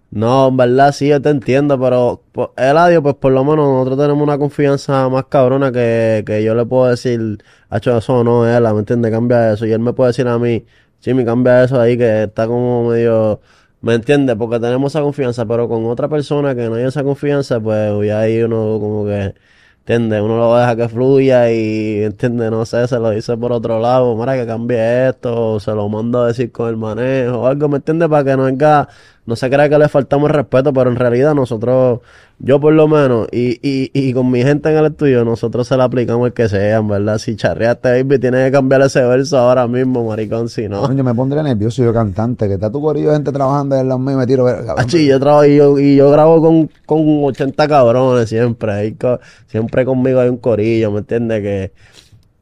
No, 0.09 0.47
en 0.47 0.55
verdad 0.55 0.93
sí, 0.93 1.09
yo 1.09 1.21
te 1.21 1.29
entiendo, 1.29 1.77
pero 1.77 2.21
pues, 2.31 2.47
Eladio, 2.55 3.03
pues 3.03 3.15
por 3.15 3.33
lo 3.33 3.43
menos 3.43 3.67
nosotros 3.67 3.97
tenemos 3.99 4.23
una 4.23 4.37
confianza 4.37 5.09
más 5.09 5.25
cabrona 5.25 5.69
que, 5.73 6.23
que 6.25 6.41
yo 6.45 6.55
le 6.55 6.65
puedo 6.65 6.85
decir, 6.89 7.39
hecho 7.69 7.97
eso 7.97 8.23
no, 8.23 8.47
él, 8.47 8.63
¿me 8.63 8.79
entiendes? 8.79 9.11
Cambia 9.11 9.51
eso. 9.51 9.65
Y 9.65 9.73
él 9.73 9.79
me 9.79 9.91
puede 9.91 10.11
decir 10.11 10.25
a 10.29 10.39
mí, 10.39 10.63
Jimmy, 11.01 11.23
cambia 11.25 11.63
eso 11.63 11.79
ahí 11.79 11.97
que 11.97 12.23
está 12.23 12.47
como 12.47 12.89
medio, 12.89 13.39
¿me 13.81 13.93
entiendes? 13.95 14.35
Porque 14.35 14.59
tenemos 14.59 14.91
esa 14.93 15.01
confianza, 15.01 15.45
pero 15.45 15.67
con 15.69 15.85
otra 15.85 16.09
persona 16.09 16.55
que 16.55 16.67
no 16.69 16.75
hay 16.75 16.83
esa 16.85 17.03
confianza, 17.03 17.59
pues 17.59 18.05
ya 18.05 18.19
ahí 18.19 18.41
uno 18.43 18.77
como 18.79 19.05
que, 19.05 19.35
¿entiendes? 19.79 20.21
Uno 20.21 20.37
lo 20.37 20.57
deja 20.57 20.75
que 20.75 20.89
fluya 20.89 21.51
y, 21.51 22.03
¿entiendes? 22.03 22.51
No 22.51 22.65
sé, 22.65 22.87
se 22.87 22.99
lo 22.99 23.11
dice 23.11 23.37
por 23.37 23.51
otro 23.51 23.79
lado, 23.79 24.15
mira 24.17 24.35
que 24.35 24.45
cambie 24.47 25.09
esto, 25.09 25.53
o 25.53 25.59
se 25.59 25.71
lo 25.71 25.87
mando 25.87 26.21
a 26.23 26.27
decir 26.27 26.51
con 26.51 26.69
el 26.69 26.77
manejo, 26.77 27.41
o 27.41 27.47
algo, 27.47 27.69
¿me 27.69 27.77
entiendes? 27.77 28.09
Para 28.09 28.23
que 28.23 28.37
no 28.37 28.43
venga 28.43 28.89
no 29.27 29.35
se 29.35 29.49
crea 29.49 29.69
que 29.69 29.77
le 29.77 29.87
faltamos 29.89 30.31
respeto, 30.31 30.73
pero 30.73 30.89
en 30.89 30.95
realidad 30.95 31.35
nosotros, 31.35 31.99
yo 32.39 32.59
por 32.59 32.73
lo 32.73 32.87
menos, 32.87 33.27
y, 33.31 33.59
y, 33.61 33.91
y 33.93 34.13
con 34.13 34.31
mi 34.31 34.41
gente 34.41 34.69
en 34.71 34.77
el 34.77 34.85
estudio, 34.85 35.23
nosotros 35.25 35.67
se 35.67 35.77
la 35.77 35.83
aplicamos 35.83 36.25
el 36.27 36.33
que 36.33 36.49
sea, 36.49 36.77
en 36.77 36.87
verdad. 36.87 37.17
Si 37.19 37.35
charreaste, 37.35 37.89
baby, 38.03 38.17
tienes 38.19 38.45
que 38.45 38.51
cambiar 38.53 38.81
ese 38.81 39.01
verso 39.03 39.37
ahora 39.37 39.67
mismo, 39.67 40.03
maricón, 40.07 40.47
si 40.49 40.67
no. 40.67 40.81
Coño, 40.81 41.03
me 41.03 41.13
pondré 41.13 41.43
nervioso 41.43 41.83
yo 41.83 41.93
cantante, 41.93 42.47
que 42.47 42.53
está 42.55 42.71
tu 42.71 42.81
corillo 42.81 43.11
gente 43.11 43.31
trabajando 43.31 43.75
en 43.75 43.87
los 43.89 43.99
míos 43.99 44.13
y 44.13 44.17
me 44.17 44.25
tiro. 44.27 44.45
cabrón. 44.45 44.75
Achi, 44.79 45.05
yo 45.05 45.19
trabajo 45.19 45.45
y 45.45 45.55
yo, 45.57 45.77
y 45.77 45.95
yo 45.97 46.09
grabo 46.09 46.41
con, 46.41 46.69
con 46.85 47.23
80 47.25 47.67
cabrones 47.67 48.29
siempre. 48.29 48.71
Ahí 48.71 48.93
co- 48.93 49.19
siempre 49.47 49.83
conmigo 49.85 50.19
hay 50.21 50.29
un 50.29 50.37
corillo, 50.37 50.91
¿me 50.91 50.99
entiendes? 50.99 51.41
Que 51.41 51.71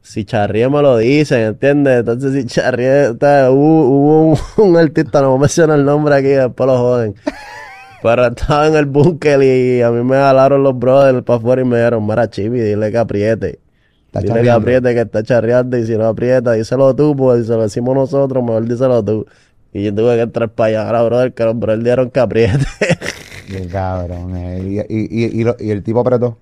si 0.06 0.24
charrié 0.24 0.68
me 0.68 0.82
lo 0.82 0.96
dicen, 0.98 1.40
¿entiendes? 1.40 2.00
Entonces 2.00 2.32
si 2.32 2.44
charrié, 2.46 3.12
sea, 3.18 3.50
hubo, 3.50 3.88
hubo 3.88 4.22
un, 4.30 4.38
un 4.70 4.76
artista, 4.76 5.20
no 5.20 5.30
voy 5.30 5.38
a 5.38 5.40
mencionar 5.40 5.78
el 5.78 5.84
nombre 5.84 6.14
aquí, 6.14 6.28
después 6.28 6.66
lo 6.66 6.78
joden. 6.78 7.14
Pero 8.02 8.26
estaba 8.26 8.68
en 8.68 8.76
el 8.76 8.86
búnker 8.86 9.42
y 9.42 9.82
a 9.82 9.90
mí 9.90 10.04
me 10.04 10.16
jalaron 10.16 10.62
los 10.62 10.78
brothers 10.78 11.22
para 11.22 11.38
afuera 11.38 11.62
y 11.62 11.64
me 11.64 11.76
dijeron, 11.78 12.06
mira 12.06 12.30
Chibi, 12.30 12.60
dile 12.60 12.90
que 12.92 12.98
apriete. 12.98 13.58
Está 14.06 14.20
dile 14.20 14.34
que 14.34 14.38
charreando. 14.46 14.60
apriete, 14.60 14.94
que 14.94 15.00
está 15.00 15.22
charreando 15.24 15.76
y 15.78 15.86
si 15.86 15.96
no 15.96 16.06
aprieta, 16.06 16.52
díselo 16.52 16.94
tú, 16.94 17.16
pues 17.16 17.40
si 17.42 17.46
se 17.48 17.54
lo 17.54 17.62
decimos 17.62 17.94
nosotros, 17.96 18.44
mejor 18.44 18.64
díselo 18.66 19.02
tú. 19.04 19.26
Y 19.72 19.82
yo 19.84 19.94
tuve 19.94 20.14
que 20.16 20.22
entrar 20.22 20.48
para 20.50 20.68
allá, 20.68 20.86
ahora, 20.86 21.02
brother, 21.02 21.34
que 21.34 21.44
los 21.44 21.58
brothers 21.58 21.84
dieron 21.84 22.10
que 22.10 22.20
apriete. 22.20 22.64
Qué 23.48 23.66
cabrón, 23.68 24.36
eh. 24.36 24.60
Y, 24.88 24.94
y, 24.94 25.24
y, 25.24 25.40
y 25.40 25.44
lo- 25.44 25.56
y 25.58 25.70
el 25.70 25.82
tipo 25.82 26.00
apretó. 26.00 26.38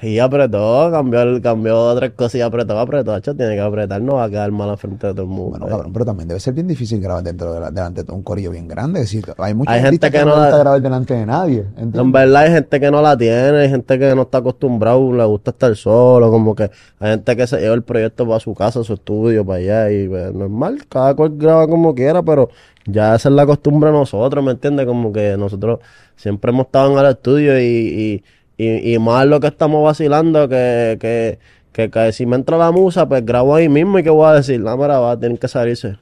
Y 0.00 0.20
apretó, 0.20 0.90
cambió, 0.92 1.22
el- 1.22 1.42
cambió 1.42 1.92
tres 1.96 2.12
cosas 2.12 2.36
y 2.36 2.40
apretó, 2.40 2.78
apretó, 2.78 3.12
hacho, 3.14 3.34
tiene 3.34 3.56
que 3.56 3.60
apretar, 3.60 4.00
no 4.00 4.14
va 4.14 4.24
a 4.24 4.30
quedar 4.30 4.52
mal 4.52 4.70
al 4.70 4.78
frente 4.78 5.08
de 5.08 5.12
todo 5.12 5.22
el 5.22 5.28
mundo. 5.28 5.50
Bueno, 5.58 5.66
cabrón, 5.66 5.92
pero 5.92 6.04
también 6.04 6.28
debe 6.28 6.38
ser 6.38 6.54
bien 6.54 6.68
difícil 6.68 7.00
grabar 7.00 7.24
dentro 7.24 7.52
de 7.52 7.58
la- 7.60 7.70
delante 7.72 8.04
de 8.04 8.12
un 8.12 8.22
corillo 8.22 8.52
bien 8.52 8.68
grande. 8.68 9.00
Es 9.00 9.06
decir, 9.10 9.24
hay 9.38 9.54
mucha 9.54 9.72
Hay 9.72 9.82
gente 9.82 10.08
que, 10.10 10.18
no 10.20 10.26
gusta 10.26 10.50
la- 10.50 10.58
grabar 10.58 10.80
delante 10.82 11.14
de 11.14 11.26
nadie. 11.26 11.58
¿entiendes? 11.70 12.00
En 12.00 12.12
verdad 12.12 12.42
hay 12.42 12.52
gente 12.52 12.78
que 12.80 12.90
no 12.92 13.02
la 13.02 13.16
tiene, 13.18 13.58
hay 13.58 13.68
gente 13.68 13.98
que 13.98 14.14
no 14.14 14.22
está 14.22 14.38
acostumbrado, 14.38 15.12
le 15.12 15.24
gusta 15.24 15.50
estar 15.50 15.74
solo, 15.74 16.30
como 16.30 16.54
que 16.54 16.70
hay 17.00 17.10
gente 17.10 17.36
que 17.36 17.46
se 17.48 17.58
lleva 17.60 17.74
el 17.74 17.82
proyecto 17.82 18.24
para 18.24 18.38
su 18.38 18.54
casa, 18.54 18.84
su 18.84 18.92
estudio, 18.94 19.44
para 19.44 19.58
allá, 19.58 19.90
y 19.90 20.08
pues, 20.08 20.32
normal, 20.32 20.78
cada 20.88 21.14
cual 21.16 21.32
graba 21.36 21.66
como 21.66 21.92
quiera, 21.94 22.22
pero 22.22 22.50
ya 22.86 23.16
esa 23.16 23.28
es 23.30 23.34
la 23.34 23.44
costumbre 23.46 23.90
de 23.90 23.96
nosotros, 23.98 24.44
¿me 24.44 24.52
entiendes? 24.52 24.86
Como 24.86 25.12
que 25.12 25.36
nosotros 25.36 25.80
siempre 26.14 26.50
hemos 26.52 26.66
estado 26.66 26.92
en 26.92 26.98
el 27.04 27.10
estudio 27.10 27.60
y, 27.60 27.64
y, 27.64 28.24
y, 28.58 28.92
y 28.94 28.98
más 28.98 29.24
lo 29.26 29.40
que 29.40 29.46
estamos 29.46 29.82
vacilando, 29.82 30.46
que, 30.48 30.98
que, 31.00 31.38
que, 31.72 31.90
que 31.90 32.12
si 32.12 32.26
me 32.26 32.36
entra 32.36 32.58
la 32.58 32.70
musa, 32.72 33.08
pues 33.08 33.24
grabo 33.24 33.54
ahí 33.54 33.68
mismo 33.70 33.98
y 33.98 34.02
que 34.02 34.10
voy 34.10 34.28
a 34.28 34.34
decir, 34.34 34.60
la 34.60 34.76
mera 34.76 34.98
va 34.98 35.12
a 35.12 35.18
tener 35.18 35.38
que 35.38 35.48
salirse. 35.48 35.96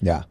Ya. 0.00 0.26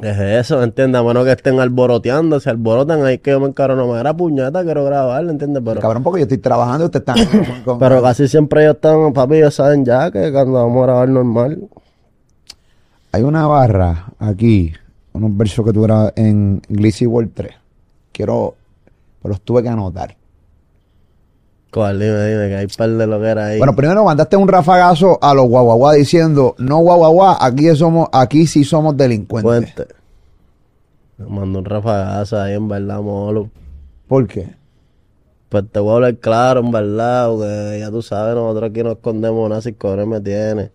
Es 0.00 0.18
eso, 0.18 0.56
¿me 0.56 0.64
entiendes? 0.64 0.98
A 0.98 1.04
menos 1.04 1.26
que 1.26 1.32
estén 1.32 1.60
alboroteando, 1.60 2.40
si 2.40 2.48
alborotan 2.48 3.04
ahí 3.04 3.18
que 3.18 3.32
yo 3.32 3.40
me 3.40 3.48
encaro, 3.48 3.76
no 3.76 3.86
me 3.92 4.00
era 4.00 4.16
puñeta, 4.16 4.64
quiero 4.64 4.82
grabar, 4.86 5.22
¿entiendes? 5.26 5.62
Pero, 5.62 5.78
Cabrón, 5.78 6.02
porque 6.02 6.20
yo 6.20 6.22
estoy 6.22 6.38
trabajando 6.38 6.84
y 6.84 6.86
usted 6.86 7.00
está. 7.00 7.14
con- 7.66 7.78
pero 7.78 8.00
casi 8.02 8.26
siempre 8.26 8.62
ellos 8.62 8.76
están, 8.76 9.12
papi, 9.12 9.36
ellos 9.36 9.54
saben 9.54 9.84
ya 9.84 10.10
que 10.10 10.32
cuando 10.32 10.54
vamos 10.54 10.78
a 10.82 10.86
grabar 10.86 11.08
normal. 11.10 11.68
Hay 13.12 13.22
una 13.22 13.46
barra 13.46 14.06
aquí, 14.18 14.72
unos 15.12 15.36
versos 15.36 15.64
que 15.66 15.72
tú 15.72 15.82
grabas 15.82 16.12
en 16.16 16.62
Glissy 16.68 17.06
World 17.06 17.32
3. 17.34 17.50
Quiero, 18.12 18.54
pero 19.20 19.32
los 19.32 19.40
tuve 19.42 19.62
que 19.62 19.68
anotar. 19.68 20.16
¿Cuál? 21.72 22.00
Dime, 22.00 22.26
dime, 22.26 22.48
que 22.48 22.56
hay 22.56 22.66
par 22.66 22.90
de 22.90 23.06
lo 23.06 23.20
que 23.20 23.28
era 23.28 23.46
ahí. 23.46 23.58
Bueno, 23.58 23.76
primero 23.76 24.04
mandaste 24.04 24.36
un 24.36 24.48
rafagazo 24.48 25.18
a 25.22 25.34
los 25.34 25.46
guaguaguá 25.46 25.94
diciendo, 25.94 26.56
no 26.58 26.78
guaguaguá, 26.78 27.38
aquí 27.40 27.74
somos, 27.76 28.08
aquí 28.12 28.46
sí 28.46 28.64
somos 28.64 28.96
delincuentes. 28.96 29.74
Cuente. 29.74 29.94
Me 31.18 31.26
mandó 31.26 31.60
un 31.60 31.64
rafagazo 31.64 32.40
ahí, 32.40 32.54
en 32.54 32.66
verdad, 32.66 33.00
molo. 33.00 33.50
¿Por 34.08 34.26
qué? 34.26 34.48
Pues 35.48 35.64
te 35.70 35.78
voy 35.78 35.92
a 35.92 35.94
hablar 35.96 36.16
claro, 36.16 36.60
en 36.60 36.72
verdad, 36.72 37.28
porque 37.28 37.78
ya 37.78 37.90
tú 37.90 38.02
sabes, 38.02 38.34
nosotros 38.34 38.70
aquí 38.70 38.82
no 38.82 38.92
escondemos 38.92 39.48
nada 39.48 39.60
si 39.60 39.72
cobre 39.72 40.06
me 40.06 40.20
tiene. 40.20 40.72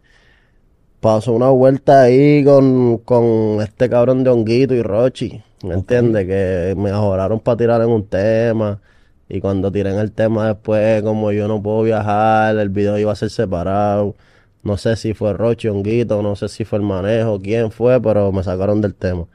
Pasó 1.01 1.33
una 1.33 1.49
vuelta 1.49 2.03
ahí 2.03 2.43
con, 2.43 2.99
con 2.99 3.61
este 3.61 3.89
cabrón 3.89 4.23
de 4.23 4.29
Honguito 4.29 4.73
y 4.73 4.81
Rochi, 4.81 5.41
¿me 5.63 5.73
entiendes? 5.73 6.25
Que 6.25 6.73
me 6.77 6.91
mejoraron 6.91 7.39
para 7.39 7.57
tirar 7.57 7.81
en 7.81 7.89
un 7.89 8.05
tema. 8.05 8.79
Y 9.27 9.41
cuando 9.41 9.71
tiré 9.71 9.91
en 9.91 9.99
el 9.99 10.11
tema 10.11 10.47
después, 10.47 11.01
como 11.01 11.31
yo 11.31 11.47
no 11.47 11.61
puedo 11.61 11.83
viajar, 11.83 12.57
el 12.57 12.69
video 12.69 12.97
iba 12.97 13.11
a 13.11 13.15
ser 13.15 13.29
separado. 13.29 14.15
No 14.63 14.77
sé 14.77 14.95
si 14.95 15.13
fue 15.13 15.33
Rochi, 15.33 15.67
Honguito, 15.67 16.21
no 16.21 16.35
sé 16.35 16.47
si 16.49 16.65
fue 16.65 16.79
el 16.79 16.85
manejo, 16.85 17.39
quién 17.41 17.71
fue, 17.71 18.01
pero 18.01 18.31
me 18.31 18.43
sacaron 18.43 18.81
del 18.81 18.95
tema. 18.95 19.25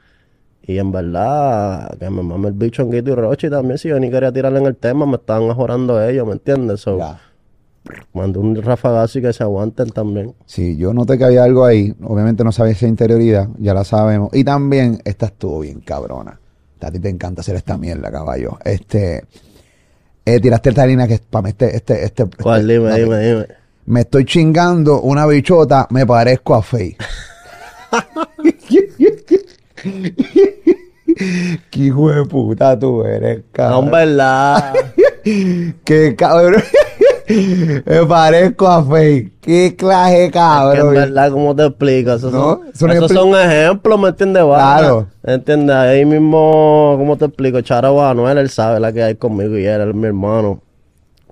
Y 0.63 0.77
en 0.77 0.91
verdad, 0.91 1.97
que 1.97 2.09
me 2.09 2.21
mame 2.21 2.49
el 2.49 2.53
bicho 2.53 2.83
Honguito 2.83 3.11
y 3.11 3.15
Rochi 3.15 3.49
también, 3.49 3.77
si 3.77 3.89
yo 3.89 3.99
ni 3.99 4.11
quería 4.11 4.31
tirarle 4.31 4.59
en 4.59 4.67
el 4.67 4.75
tema, 4.75 5.05
me 5.05 5.15
estaban 5.15 5.47
mejorando 5.47 6.01
ellos, 6.05 6.27
¿me 6.27 6.33
entiendes? 6.33 6.81
So, 6.81 6.99
mandé 8.13 8.39
un 8.39 8.61
rafagazo 8.61 9.19
y 9.19 9.21
que 9.23 9.33
se 9.33 9.43
aguanten 9.43 9.89
también. 9.89 10.33
Sí, 10.45 10.77
yo 10.77 10.93
noté 10.93 11.17
que 11.17 11.25
había 11.25 11.43
algo 11.43 11.65
ahí. 11.65 11.93
Obviamente 12.03 12.43
no 12.43 12.51
sabía 12.51 12.73
esa 12.73 12.87
interioridad, 12.87 13.49
ya 13.57 13.73
la 13.73 13.83
sabemos. 13.83 14.29
Y 14.33 14.43
también, 14.43 15.01
esta 15.03 15.27
estuvo 15.27 15.59
bien 15.61 15.81
cabrona. 15.81 16.39
A 16.79 16.91
ti 16.91 16.99
te 16.99 17.09
encanta 17.09 17.41
hacer 17.41 17.55
esta 17.55 17.77
mierda, 17.77 18.11
caballo. 18.11 18.57
Este, 18.65 19.23
eh, 20.25 20.39
tiraste 20.39 20.69
esta 20.69 20.85
línea 20.85 21.07
que 21.07 21.19
para 21.29 21.43
mí 21.43 21.49
este, 21.49 21.75
este, 21.75 22.03
este. 22.05 22.25
¿Cuál? 22.41 22.61
este- 22.69 22.73
Dime, 22.73 22.89
no, 22.89 22.95
dime, 22.95 23.19
dime. 23.19 23.47
Me 23.85 24.01
estoy 24.01 24.25
chingando 24.25 25.01
una 25.01 25.25
bichota, 25.25 25.87
me 25.89 26.05
parezco 26.05 26.55
a 26.55 26.61
Faye. 26.61 26.95
Qué 31.69 31.79
hijo 31.79 32.09
de 32.11 32.25
puta 32.25 32.77
tú 32.79 33.03
eres, 33.03 33.37
No, 33.37 33.43
en 33.43 33.45
cabrón. 33.51 33.91
verdad. 33.91 34.73
Qué 35.83 36.15
cabrón. 36.17 36.63
Me 37.85 38.05
parezco 38.05 38.67
a 38.67 38.83
Faye. 38.83 39.31
Qué 39.41 39.75
clase, 39.75 40.15
que 40.15 40.25
en 40.25 40.31
cabrón. 40.31 40.93
verdad, 40.93 41.31
¿cómo 41.31 41.55
te 41.55 41.65
explico? 41.65 42.13
Esos, 42.13 42.31
No, 42.31 42.61
son, 42.73 42.91
esos 42.91 43.11
son 43.11 43.35
ejemplos, 43.35 43.99
¿me 43.99 44.09
entiendes? 44.09 44.43
Claro. 44.43 45.07
¿Entiendes? 45.23 45.75
Ahí 45.75 46.05
mismo, 46.05 46.95
¿cómo 46.97 47.17
te 47.17 47.25
explico? 47.25 47.61
Charo 47.61 48.03
Anuel, 48.05 48.37
él 48.37 48.49
sabe 48.49 48.79
la 48.79 48.91
que 48.93 49.03
hay 49.03 49.15
conmigo 49.15 49.57
y 49.57 49.65
él, 49.65 49.81
él 49.81 49.89
es 49.89 49.95
mi 49.95 50.07
hermano. 50.07 50.61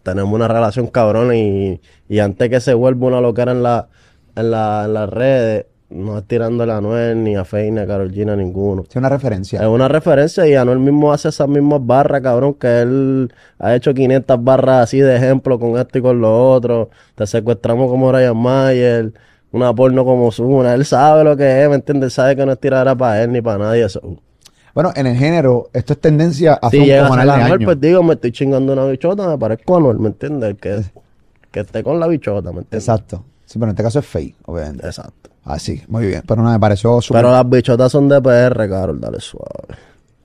Tenemos 0.03 0.33
una 0.33 0.47
relación 0.47 0.87
cabrona 0.87 1.35
y, 1.35 1.79
y 2.07 2.19
antes 2.19 2.49
que 2.49 2.59
se 2.59 2.73
vuelva 2.73 3.07
una 3.07 3.21
loquera 3.21 3.51
en, 3.51 3.61
la, 3.63 3.87
en, 4.35 4.51
la, 4.51 4.83
en 4.85 4.93
las 4.93 5.09
redes, 5.09 5.65
no 5.89 6.17
es 6.17 6.23
tirándole 6.25 6.71
a 6.71 6.77
Anuel, 6.77 7.23
ni 7.23 7.35
a 7.35 7.43
Faye, 7.43 7.71
ni 7.71 7.79
a 7.79 7.87
Karol 7.87 8.11
G, 8.11 8.25
ni 8.25 8.31
a 8.31 8.35
ninguno. 8.35 8.83
Es 8.87 8.95
una 8.95 9.09
referencia. 9.09 9.61
Es 9.61 9.67
una 9.67 9.87
referencia 9.87 10.47
y 10.47 10.55
Anuel 10.55 10.79
mismo 10.79 11.11
hace 11.11 11.29
esas 11.29 11.47
mismas 11.47 11.85
barras, 11.85 12.21
cabrón, 12.21 12.53
que 12.53 12.81
él 12.81 13.33
ha 13.57 13.75
hecho 13.75 13.93
500 13.93 14.43
barras 14.43 14.83
así 14.83 14.99
de 14.99 15.15
ejemplo 15.15 15.59
con 15.59 15.77
esto 15.79 15.97
y 15.97 16.01
con 16.01 16.21
lo 16.21 16.51
otro. 16.51 16.89
Te 17.15 17.25
secuestramos 17.25 17.89
como 17.89 18.11
Ryan 18.11 18.37
Mayer, 18.37 19.13
una 19.51 19.73
porno 19.73 20.05
como 20.05 20.31
Zuna. 20.31 20.75
Él 20.75 20.85
sabe 20.85 21.23
lo 21.23 21.35
que 21.35 21.63
es, 21.63 21.69
¿me 21.69 21.75
entiendes? 21.75 22.13
Sabe 22.13 22.35
que 22.35 22.45
no 22.45 22.51
es 22.51 22.59
para 22.59 23.23
él 23.23 23.31
ni 23.31 23.41
para 23.41 23.57
nadie. 23.57 23.85
Eso. 23.85 24.01
Bueno, 24.75 24.91
en 24.95 25.07
el 25.07 25.17
género, 25.17 25.69
esto 25.73 25.93
es 25.93 25.99
tendencia 25.99 26.53
a 26.53 26.67
hacer 26.67 26.83
Si 26.83 26.91
un 26.91 27.19
a 27.19 27.25
de 27.25 27.31
Anuel, 27.31 27.65
pues 27.65 27.81
digo, 27.81 28.03
me 28.03 28.13
estoy 28.13 28.31
chingando 28.31 28.73
una 28.73 28.85
bichota, 28.85 29.27
me 29.27 29.37
parezco 29.39 29.75
a 29.75 29.77
Anuel, 29.79 29.97
¿me 29.97 30.09
entiendes? 30.09 30.55
Que, 30.61 30.83
que 31.51 31.61
esté 31.61 31.83
con 31.83 31.99
la 31.99 32.07
bichota, 32.07 32.51
¿me 32.51 32.59
entiendes? 32.59 32.87
Exacto. 32.87 33.25
Sí, 33.45 33.57
pero 33.57 33.65
en 33.65 33.71
este 33.71 33.83
caso 33.83 33.97
es 33.97 34.05
Faye, 34.05 34.35
obviamente. 34.45 34.85
Exacto. 34.85 35.28
Así, 35.49 35.81
muy 35.87 36.05
bien. 36.05 36.21
Pero 36.27 36.43
no, 36.43 36.51
me 36.51 36.59
pareció 36.59 37.01
súper... 37.01 37.23
Pero 37.23 37.31
las 37.31 37.49
bichotas 37.49 37.91
son 37.91 38.07
de 38.07 38.21
PR, 38.21 38.69
Carol, 38.69 39.01
dale 39.01 39.19
suave. 39.19 39.75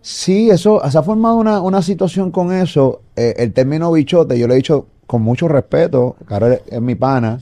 Sí, 0.02 0.50
eso, 0.50 0.82
se 0.90 0.98
ha 0.98 1.02
formado 1.02 1.36
una, 1.36 1.62
una 1.62 1.80
situación 1.80 2.30
con 2.30 2.52
eso. 2.52 3.00
Eh, 3.16 3.34
el 3.38 3.54
término 3.54 3.90
bichote, 3.90 4.38
yo 4.38 4.46
lo 4.46 4.52
he 4.52 4.56
dicho 4.56 4.86
con 5.06 5.22
mucho 5.22 5.48
respeto, 5.48 6.16
Carol 6.26 6.60
es, 6.66 6.80
mi 6.82 6.94
pana, 6.94 7.40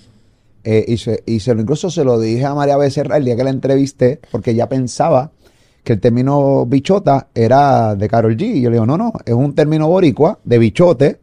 eh, 0.63 0.85
y, 0.87 0.97
se, 0.97 1.25
y 1.27 1.41
se 1.41 1.57
lo, 1.57 1.63
incluso 1.63 1.91
se 1.91 2.05
lo 2.05 2.21
dije 2.21 2.45
a 2.45 2.55
María 2.55 2.77
Becerra 2.77 3.17
el 3.17 3.25
día 3.25 3.35
que 3.35 3.43
la 3.43 3.51
entrevisté, 3.51 4.21
porque 4.31 4.53
ella 4.53 4.69
pensaba 4.69 5.33
que 5.83 5.95
el 5.95 6.01
término 6.01 6.65
bichota 6.67 7.27
era 7.35 7.97
de 7.97 8.09
Carol 8.09 8.37
G. 8.37 8.43
Y 8.43 8.61
yo 8.61 8.71
le 8.71 8.77
digo, 8.77 8.87
no, 8.87 8.97
no, 8.97 9.13
es 9.25 9.35
un 9.35 9.57
término 9.57 9.89
boricua 9.89 10.39
de 10.45 10.59
bichote, 10.59 11.19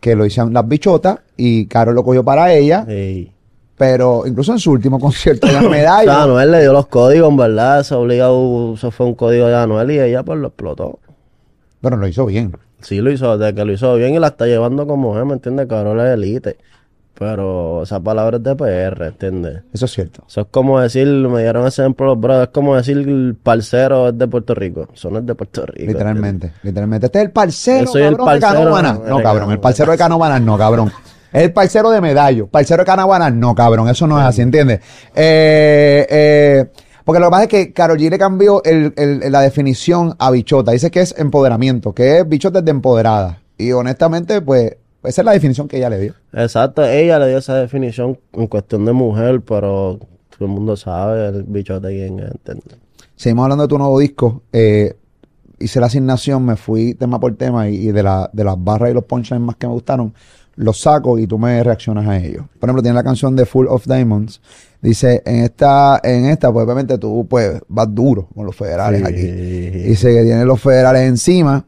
que 0.00 0.16
lo 0.16 0.24
hicieron 0.24 0.54
las 0.54 0.66
bichotas, 0.66 1.18
y 1.36 1.66
Carol 1.66 1.94
lo 1.94 2.02
cogió 2.02 2.24
para 2.24 2.50
ella, 2.54 2.86
Y... 2.90 3.31
pero 3.82 4.24
incluso 4.28 4.52
en 4.52 4.60
su 4.60 4.70
último 4.70 5.00
concierto 5.00 5.48
de 5.48 5.54
las 5.54 5.64
O 5.64 5.72
sea. 5.72 6.22
Anuel 6.22 6.52
le 6.52 6.60
dio 6.60 6.72
los 6.72 6.86
códigos, 6.86 7.28
en 7.28 7.36
verdad. 7.36 7.80
Eso 7.80 7.98
obligado, 7.98 8.74
eso 8.74 8.92
fue 8.92 9.06
un 9.06 9.16
código 9.16 9.48
de 9.48 9.56
Anuel 9.56 9.90
y 9.90 9.98
ella 9.98 10.22
pues 10.22 10.38
lo 10.38 10.46
explotó. 10.46 11.00
Bueno, 11.80 11.96
lo 11.96 12.06
hizo 12.06 12.24
bien. 12.24 12.56
Sí 12.80 13.00
lo 13.00 13.10
hizo, 13.10 13.36
de 13.36 13.52
que 13.52 13.64
lo 13.64 13.72
hizo 13.72 13.96
bien 13.96 14.14
y 14.14 14.20
la 14.20 14.28
está 14.28 14.46
llevando 14.46 14.86
como 14.86 15.18
es, 15.18 15.26
¿me 15.26 15.32
entiendes? 15.32 15.66
Cabrón 15.66 15.98
es 15.98 16.14
elite. 16.14 16.58
Pero 17.18 17.82
esa 17.82 17.98
palabra 17.98 18.36
es 18.36 18.44
de 18.44 18.54
PR, 18.54 19.02
¿entiendes? 19.02 19.62
Eso 19.72 19.86
es 19.86 19.90
cierto. 19.90 20.22
Eso 20.28 20.42
es 20.42 20.46
como 20.48 20.78
decir, 20.78 21.08
me 21.08 21.42
dieron 21.42 21.66
ese 21.66 21.82
ejemplo 21.82 22.06
los 22.06 22.20
brothers, 22.20 22.50
es 22.50 22.54
como 22.54 22.76
decir 22.76 22.98
el 22.98 23.34
parcero 23.34 24.10
es 24.10 24.16
de 24.18 24.28
Puerto 24.28 24.54
Rico. 24.54 24.86
Eso 24.94 25.10
no 25.10 25.18
es 25.18 25.26
de 25.26 25.34
Puerto 25.34 25.66
Rico. 25.66 25.90
Literalmente, 25.90 26.52
literalmente. 26.62 27.06
Este 27.06 27.18
es 27.18 27.24
el 27.24 27.32
parcero, 27.32 27.86
Yo 27.86 27.90
soy 27.90 28.02
el 28.02 28.16
cabrón, 28.16 28.34
de 28.34 28.40
parcero 28.40 28.60
Canóvanas. 28.60 29.00
No, 29.08 29.22
cabrón, 29.24 29.50
el 29.50 29.58
parcero 29.58 29.90
de 29.90 29.98
Canóvanas 29.98 30.40
no, 30.40 30.56
cabrón. 30.56 30.92
Es 31.32 31.42
el 31.42 31.52
parcero 31.52 31.90
de 31.90 32.00
Medallo. 32.00 32.46
Parcero 32.46 32.82
de 32.82 32.86
Canóvanas 32.86 33.32
no, 33.32 33.54
cabrón. 33.54 33.88
Eso 33.88 34.06
no 34.06 34.18
es 34.20 34.24
así, 34.26 34.42
¿entiendes? 34.42 34.80
Eh, 35.14 36.06
eh, 36.10 36.66
Porque 37.04 37.18
lo 37.18 37.26
que 37.26 37.30
pasa 37.30 37.42
es 37.44 37.48
que 37.48 37.72
Karol 37.72 37.98
G 37.98 38.10
le 38.10 38.18
cambió 38.18 38.62
el- 38.64 38.92
el- 38.96 39.32
la 39.32 39.40
definición 39.40 40.14
a 40.20 40.30
bichota. 40.30 40.70
Dice 40.70 40.90
que 40.90 41.00
es 41.00 41.14
empoderamiento, 41.18 41.92
que 41.92 42.18
es 42.18 42.28
bichota 42.28 42.62
de 42.62 42.70
empoderada. 42.70 43.40
Y 43.58 43.72
honestamente, 43.72 44.40
pues, 44.40 44.76
esa 45.02 45.22
es 45.22 45.24
la 45.24 45.32
definición 45.32 45.66
que 45.66 45.78
ella 45.78 45.90
le 45.90 45.98
dio. 45.98 46.14
Exacto, 46.32 46.84
ella 46.84 47.18
le 47.18 47.28
dio 47.28 47.38
esa 47.38 47.56
definición 47.56 48.18
en 48.32 48.46
cuestión 48.46 48.84
de 48.84 48.92
mujer, 48.92 49.40
pero 49.40 49.98
todo 50.30 50.44
el 50.46 50.48
mundo 50.48 50.76
sabe 50.76 51.26
el 51.28 51.42
bichote 51.42 51.88
quién 51.88 52.20
es, 52.20 52.30
¿entiendes? 52.30 52.78
Seguimos 53.16 53.42
hablando 53.44 53.62
de 53.64 53.68
tu 53.68 53.78
nuevo 53.78 53.98
disco. 53.98 54.42
Eh, 54.52 54.94
hice 55.58 55.80
la 55.80 55.86
asignación, 55.86 56.44
me 56.44 56.54
fui 56.54 56.94
tema 56.94 57.18
por 57.18 57.34
tema 57.36 57.68
y, 57.68 57.88
y 57.88 57.92
de, 57.92 58.02
la, 58.04 58.30
de 58.32 58.44
las 58.44 58.54
barras 58.62 58.90
y 58.90 58.94
los 58.94 59.04
punchlines 59.04 59.44
más 59.44 59.56
que 59.56 59.66
me 59.66 59.72
gustaron, 59.72 60.14
los 60.56 60.80
saco 60.80 61.18
y 61.18 61.26
tú 61.26 61.38
me 61.38 61.62
reaccionas 61.62 62.06
a 62.06 62.16
ellos. 62.18 62.44
Por 62.60 62.68
ejemplo, 62.68 62.82
tiene 62.82 62.94
la 62.94 63.02
canción 63.04 63.34
de 63.36 63.46
Full 63.46 63.66
of 63.68 63.86
Diamonds. 63.86 64.40
Dice, 64.80 65.22
en 65.24 65.44
esta, 65.44 66.00
en 66.02 66.24
esta, 66.26 66.52
pues 66.52 66.64
obviamente 66.64 66.98
tú 66.98 67.26
pues 67.28 67.60
vas 67.68 67.86
duro 67.94 68.28
con 68.34 68.44
los 68.46 68.56
federales 68.56 69.04
aquí. 69.04 69.22
Dice 69.22 70.12
que 70.12 70.22
tiene 70.24 70.44
los 70.44 70.60
federales 70.60 71.02
encima, 71.02 71.64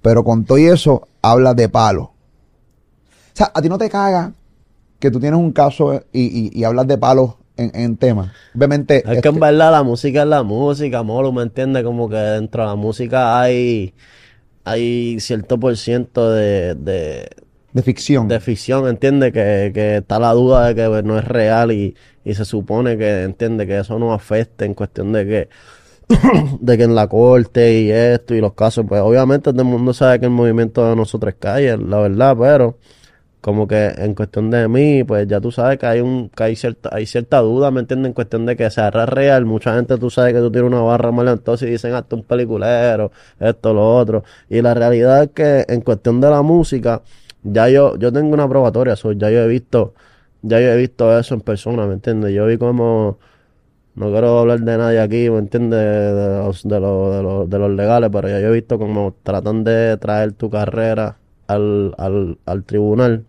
pero 0.00 0.22
con 0.24 0.44
todo 0.44 0.58
y 0.58 0.66
eso 0.66 1.06
hablas 1.20 1.56
de 1.56 1.68
palo. 1.68 2.02
O 2.04 2.12
sea, 3.34 3.50
a 3.54 3.60
ti 3.62 3.68
no 3.68 3.78
te 3.78 3.88
caga 3.90 4.32
que 4.98 5.10
tú 5.10 5.18
tienes 5.18 5.38
un 5.40 5.52
caso 5.52 5.94
y, 6.12 6.20
y- 6.22 6.50
y 6.54 6.64
hablas 6.64 6.86
de 6.86 6.98
palos 6.98 7.34
en, 7.56 7.72
en 7.74 7.96
tema. 7.96 8.32
Obviamente. 8.54 8.98
Es 8.98 9.02
que 9.04 9.14
este, 9.14 9.28
en 9.30 9.40
verdad 9.40 9.72
la 9.72 9.82
música 9.82 10.22
es 10.22 10.28
la 10.28 10.42
música, 10.44 11.02
Molo, 11.02 11.32
¿me 11.32 11.42
entiendes? 11.42 11.82
Como 11.82 12.08
que 12.08 12.16
dentro 12.16 12.62
de 12.62 12.68
la 12.68 12.76
música 12.76 13.40
hay, 13.40 13.92
hay 14.64 15.18
cierto 15.18 15.58
por 15.58 15.76
ciento 15.76 16.30
de, 16.30 16.74
de, 16.76 17.28
de 17.72 17.82
ficción. 17.82 18.28
de 18.28 18.40
ficción, 18.40 18.88
¿entiendes? 18.88 19.32
Que, 19.32 19.70
que 19.74 19.96
está 19.98 20.18
la 20.18 20.32
duda 20.32 20.68
de 20.68 20.74
que 20.74 20.88
pues, 20.88 21.04
no 21.04 21.18
es 21.18 21.24
real 21.24 21.72
y, 21.72 21.94
y 22.24 22.34
se 22.34 22.44
supone 22.44 22.96
que, 22.98 23.22
¿entiendes? 23.22 23.66
Que 23.66 23.78
eso 23.78 23.98
no 23.98 24.12
afecte 24.12 24.64
en 24.64 24.74
cuestión 24.74 25.12
de 25.12 25.26
que, 25.26 25.48
de 26.60 26.76
que 26.76 26.84
en 26.84 26.94
la 26.94 27.08
corte 27.08 27.80
y 27.80 27.90
esto 27.90 28.34
y 28.34 28.40
los 28.40 28.54
casos, 28.54 28.84
pues 28.88 29.00
obviamente 29.00 29.52
todo 29.52 29.62
el 29.62 29.68
mundo 29.68 29.92
sabe 29.94 30.20
que 30.20 30.26
el 30.26 30.32
movimiento 30.32 30.88
de 30.88 30.96
nosotros 30.96 31.34
cae, 31.38 31.76
la 31.78 31.98
verdad, 31.98 32.36
pero 32.38 32.78
como 33.42 33.66
que 33.66 33.88
en 33.96 34.14
cuestión 34.14 34.50
de 34.50 34.68
mí, 34.68 35.02
pues 35.02 35.26
ya 35.26 35.40
tú 35.40 35.50
sabes 35.50 35.76
que 35.76 35.86
hay 35.86 36.00
un, 36.00 36.28
que 36.28 36.44
hay 36.44 36.56
cierta, 36.56 36.90
hay 36.92 37.06
cierta 37.06 37.40
duda, 37.40 37.72
¿me 37.72 37.80
entiendes? 37.80 38.10
En 38.10 38.14
cuestión 38.14 38.46
de 38.46 38.54
que 38.56 38.70
sea 38.70 38.90
real, 38.90 39.44
mucha 39.46 39.74
gente 39.74 39.98
tú 39.98 40.10
sabes 40.10 40.32
que 40.32 40.38
tú 40.38 40.50
tienes 40.52 40.70
una 40.70 40.80
barra 40.82 41.10
mala 41.10 41.32
entonces 41.32 41.68
y 41.68 41.72
dicen 41.72 41.92
hasta 41.92 42.14
un 42.14 42.22
peliculero, 42.22 43.10
esto, 43.40 43.74
lo 43.74 43.96
otro. 43.96 44.22
Y 44.48 44.62
la 44.62 44.74
realidad 44.74 45.24
es 45.24 45.30
que 45.30 45.64
en 45.68 45.80
cuestión 45.80 46.20
de 46.20 46.30
la 46.30 46.42
música, 46.42 47.02
ya 47.42 47.68
yo, 47.68 47.96
yo 47.98 48.12
tengo 48.12 48.34
una 48.34 48.48
probatoria, 48.48 48.96
so, 48.96 49.12
ya 49.12 49.30
yo 49.30 49.40
he 49.40 49.48
visto, 49.48 49.94
ya 50.42 50.60
yo 50.60 50.68
he 50.72 50.76
visto 50.76 51.18
eso 51.18 51.34
en 51.34 51.40
persona, 51.40 51.86
¿me 51.86 51.94
entiendes? 51.94 52.32
Yo 52.34 52.46
vi 52.46 52.58
como, 52.58 53.18
no 53.94 54.10
quiero 54.12 54.38
hablar 54.40 54.60
de 54.60 54.78
nadie 54.78 55.00
aquí, 55.00 55.30
¿me 55.30 55.38
entiendes? 55.38 55.80
De 55.80 56.38
los, 56.44 56.62
de 56.68 56.80
los, 56.80 57.16
de 57.16 57.22
los, 57.22 57.50
de 57.50 57.58
los 57.58 57.70
legales, 57.72 58.10
pero 58.12 58.28
ya 58.28 58.40
yo 58.40 58.48
he 58.48 58.52
visto 58.52 58.78
como 58.78 59.14
tratan 59.22 59.64
de 59.64 59.96
traer 59.98 60.32
tu 60.32 60.50
carrera 60.50 61.18
al, 61.46 61.94
al, 61.98 62.38
al 62.46 62.64
tribunal, 62.64 63.24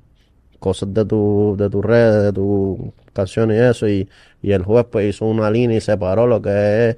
cosas 0.60 0.94
de 0.94 1.06
tu, 1.06 1.56
de 1.58 1.70
tus 1.70 1.84
redes, 1.86 2.24
de 2.24 2.34
tu 2.34 2.94
canción 3.14 3.52
y 3.52 3.56
eso, 3.56 3.88
y, 3.88 4.10
y 4.42 4.52
el 4.54 4.64
juez 4.64 4.86
pues 4.92 5.10
hizo 5.16 5.26
una 5.26 5.50
línea 5.52 5.78
y 5.78 5.82
separó 5.82 6.28
lo 6.28 6.42
que 6.42 6.90
es 6.90 6.98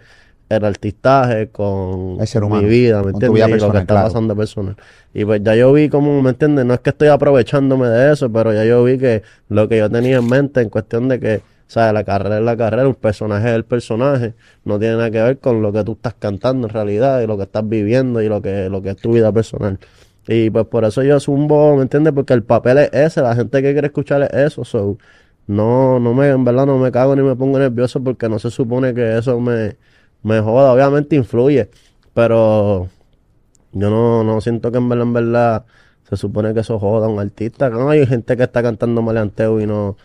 el 0.49 0.63
artistaje 0.63 1.49
con 1.49 2.17
El 2.19 2.27
ser 2.27 2.43
humano, 2.43 2.61
mi 2.61 2.69
vida, 2.69 3.01
¿me 3.01 3.11
entiendes? 3.11 3.31
vida 3.31 3.57
y 3.57 3.59
lo 3.59 3.71
que 3.71 3.77
está 3.79 3.93
claro. 3.93 4.07
pasando 4.07 4.35
personal. 4.35 4.75
Y 5.13 5.25
pues 5.25 5.41
ya 5.43 5.55
yo 5.55 5.73
vi 5.73 5.89
como, 5.89 6.21
¿me 6.21 6.29
entiendes? 6.31 6.65
No 6.65 6.73
es 6.73 6.79
que 6.81 6.91
estoy 6.91 7.07
aprovechándome 7.07 7.87
de 7.87 8.13
eso, 8.13 8.31
pero 8.31 8.53
ya 8.53 8.63
yo 8.65 8.83
vi 8.83 8.97
que 8.97 9.23
lo 9.49 9.67
que 9.67 9.77
yo 9.77 9.89
tenía 9.89 10.17
en 10.17 10.27
mente 10.27 10.61
en 10.61 10.69
cuestión 10.69 11.07
de 11.07 11.19
que, 11.19 11.41
¿sabes? 11.67 11.93
La 11.93 12.03
carrera 12.03 12.37
es 12.37 12.43
la 12.43 12.55
carrera, 12.55 12.87
un 12.87 12.95
personaje 12.95 13.49
es 13.49 13.55
el 13.55 13.65
personaje, 13.65 14.35
no 14.65 14.77
tiene 14.77 14.97
nada 14.97 15.09
que 15.09 15.21
ver 15.21 15.39
con 15.39 15.61
lo 15.61 15.71
que 15.73 15.83
tú 15.83 15.93
estás 15.93 16.13
cantando 16.13 16.67
en 16.67 16.73
realidad 16.73 17.21
y 17.21 17.27
lo 17.27 17.37
que 17.37 17.43
estás 17.43 17.67
viviendo 17.67 18.21
y 18.21 18.29
lo 18.29 18.41
que, 18.41 18.69
lo 18.69 18.81
que 18.81 18.91
es 18.91 18.97
tu 18.97 19.13
vida 19.13 19.31
personal. 19.31 19.79
Y 20.27 20.49
pues 20.49 20.65
por 20.65 20.85
eso 20.85 21.03
yo 21.03 21.19
zumbo, 21.19 21.75
¿me 21.75 21.83
entiendes? 21.83 22.13
Porque 22.13 22.33
el 22.33 22.43
papel 22.43 22.79
es 22.79 22.89
ese, 22.93 23.21
la 23.21 23.35
gente 23.35 23.61
que 23.61 23.73
quiere 23.73 23.87
escuchar 23.87 24.23
es 24.23 24.33
eso, 24.33 24.63
so, 24.63 24.97
no, 25.47 25.99
no 25.99 26.13
me, 26.13 26.29
en 26.29 26.43
verdad 26.43 26.65
no 26.65 26.77
me 26.77 26.91
cago 26.91 27.15
ni 27.15 27.21
me 27.21 27.35
pongo 27.35 27.59
nervioso 27.59 28.03
porque 28.03 28.27
no 28.27 28.39
se 28.39 28.49
supone 28.49 28.93
que 28.93 29.17
eso 29.17 29.39
me, 29.39 29.77
me 30.25 30.41
joda, 30.41 30.71
obviamente 30.73 31.15
influye, 31.15 31.69
pero 32.13 32.87
yo 33.73 33.89
no, 33.89 34.23
no 34.23 34.41
siento 34.41 34.71
que 34.71 34.77
en 34.79 34.89
verdad, 34.89 35.03
en 35.07 35.13
verdad 35.13 35.65
se 36.09 36.17
supone 36.17 36.53
que 36.53 36.61
eso 36.61 36.79
joda 36.79 37.07
a 37.07 37.09
un 37.09 37.19
artista. 37.19 37.69
No 37.69 37.89
hay 37.89 38.05
gente 38.07 38.35
que 38.37 38.43
está 38.43 38.61
cantando 38.63 39.01
maleanteo 39.01 39.59
y 39.59 39.65
no, 39.67 39.97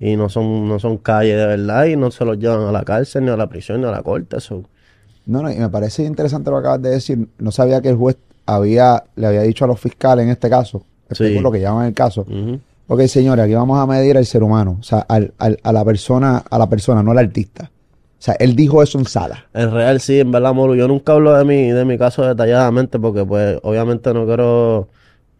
y 0.00 0.16
no 0.16 0.28
son, 0.28 0.66
no 0.68 0.78
son 0.78 0.98
calles 0.98 1.36
de 1.36 1.46
verdad 1.46 1.84
y 1.86 1.96
no 1.96 2.10
se 2.10 2.24
los 2.24 2.38
llevan 2.38 2.62
a 2.62 2.72
la 2.72 2.82
cárcel, 2.84 3.24
ni 3.24 3.30
a 3.30 3.36
la 3.36 3.48
prisión, 3.48 3.80
ni 3.80 3.86
a 3.86 3.90
la 3.90 4.02
corte. 4.02 4.36
No, 5.26 5.42
no, 5.42 5.50
y 5.52 5.56
me 5.56 5.68
parece 5.68 6.04
interesante 6.04 6.50
lo 6.50 6.56
que 6.56 6.60
acabas 6.60 6.82
de 6.82 6.90
decir. 6.90 7.28
No 7.38 7.50
sabía 7.52 7.80
que 7.80 7.90
el 7.90 7.96
juez 7.96 8.16
había, 8.46 9.04
le 9.14 9.26
había 9.26 9.42
dicho 9.42 9.64
a 9.64 9.68
los 9.68 9.78
fiscales 9.78 10.24
en 10.24 10.30
este 10.30 10.48
caso, 10.50 10.82
Sí. 11.12 11.38
lo 11.38 11.52
que 11.52 11.60
llaman 11.60 11.86
el 11.86 11.94
caso. 11.94 12.22
Ujú. 12.22 12.58
Ok, 12.88 13.02
señores, 13.02 13.44
aquí 13.44 13.54
vamos 13.54 13.78
a 13.78 13.86
medir 13.86 14.16
al 14.16 14.26
ser 14.26 14.42
humano, 14.42 14.78
o 14.80 14.82
sea, 14.82 15.00
al, 15.08 15.32
al- 15.38 15.58
a 15.62 15.72
la 15.72 15.84
persona, 15.84 16.38
a 16.50 16.58
la 16.58 16.68
persona, 16.68 17.02
no 17.02 17.12
al 17.12 17.18
artista. 17.18 17.70
O 18.22 18.24
sea, 18.24 18.34
él 18.38 18.54
dijo 18.54 18.84
eso 18.84 19.00
en 19.00 19.04
sala. 19.06 19.46
En 19.52 19.72
real, 19.72 19.98
sí, 20.00 20.20
en 20.20 20.30
verdad, 20.30 20.54
Molu. 20.54 20.76
Yo 20.76 20.86
nunca 20.86 21.12
hablo 21.12 21.36
de 21.36 21.44
mi, 21.44 21.72
de 21.72 21.84
mi 21.84 21.98
caso 21.98 22.24
detalladamente 22.24 23.00
porque, 23.00 23.24
pues, 23.24 23.58
obviamente 23.64 24.14
no 24.14 24.26
quiero, 24.26 24.88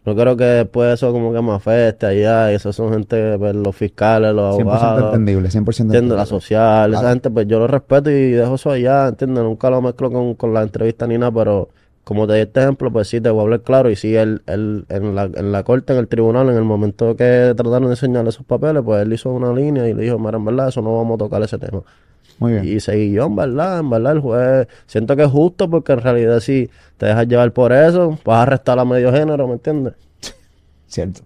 no 0.05 0.15
quiero 0.17 0.37
que 0.37 0.43
después 0.43 0.95
eso 0.95 1.13
como 1.13 1.33
que 1.33 1.41
me 1.43 1.53
afecte 1.53 2.07
allá. 2.07 2.51
Y 2.51 2.57
eso 2.57 2.73
son 2.73 2.93
gente, 2.93 3.39
pues, 3.39 3.55
los 3.55 3.77
fiscales, 3.77 4.35
los 4.35 4.57
100% 4.57 4.63
abogados. 4.63 5.05
entendible, 5.15 5.49
100% 5.49 5.55
Entiendo, 5.69 6.15
entendible. 6.17 6.17
la 6.17 6.27
social, 6.27 6.91
Claro. 6.91 7.03
esa 7.07 7.11
gente, 7.13 7.31
pues 7.31 7.47
yo 7.47 7.61
lo 7.61 7.69
respeto 7.69 8.11
y 8.11 8.33
dejo 8.33 8.57
eso 8.57 8.73
allá, 8.73 9.07
¿entiendes? 9.07 9.45
Nunca 9.45 9.71
lo 9.71 9.81
mezclo 9.81 10.11
con, 10.11 10.35
con 10.35 10.53
la 10.53 10.63
entrevista 10.63 11.07
ni 11.07 11.19
nada, 11.19 11.31
pero 11.31 11.69
como 12.03 12.27
te 12.27 12.35
di 12.35 12.41
este 12.41 12.63
ejemplo, 12.63 12.93
pues 12.93 13.07
sí, 13.07 13.21
te 13.21 13.31
voy 13.31 13.39
a 13.39 13.43
hablar 13.45 13.61
claro. 13.61 13.91
Y 13.91 13.95
sí, 13.95 14.17
él, 14.17 14.43
él 14.49 14.87
en 14.89 15.15
la, 15.15 15.31
en 15.33 15.53
la 15.53 15.63
corte, 15.63 15.93
en 15.93 16.01
el 16.01 16.09
tribunal, 16.09 16.49
en 16.51 16.57
el 16.57 16.65
momento 16.65 17.15
que 17.15 17.53
trataron 17.57 17.85
de 17.85 17.91
enseñarle 17.91 18.31
esos 18.31 18.45
papeles, 18.45 18.83
pues 18.85 19.03
él 19.03 19.13
hizo 19.13 19.31
una 19.31 19.53
línea 19.53 19.89
y 19.89 19.95
le 19.95 20.03
dijo, 20.03 20.19
mira, 20.19 20.37
en 20.37 20.45
verdad, 20.45 20.67
eso 20.71 20.83
no 20.83 20.97
vamos 20.97 21.15
a 21.15 21.19
tocar 21.19 21.41
ese 21.45 21.59
tema. 21.59 21.81
Muy 22.43 22.53
bien. 22.53 22.77
Y 22.77 22.81
seguí 22.81 23.13
yo, 23.13 23.27
en 23.27 23.37
verdad, 23.37 23.81
en 23.81 23.91
verdad, 23.91 24.13
el 24.13 24.21
juez, 24.21 24.69
siento 24.87 25.17
que 25.17 25.23
es 25.23 25.31
justo 25.31 25.69
porque 25.71 25.93
en 25.93 26.01
realidad 26.01 26.41
si 26.41 26.69
te 26.99 27.07
dejas 27.07 27.27
llevar 27.27 27.53
por 27.53 27.73
eso, 27.73 28.19
vas 28.25 28.37
a 28.39 28.43
arrestar 28.43 28.79
a 28.79 28.85
medio 28.85 29.13
género, 29.13 29.47
¿me 29.47 29.55
entiendes? 29.55 29.95
Cierto. 30.87 31.23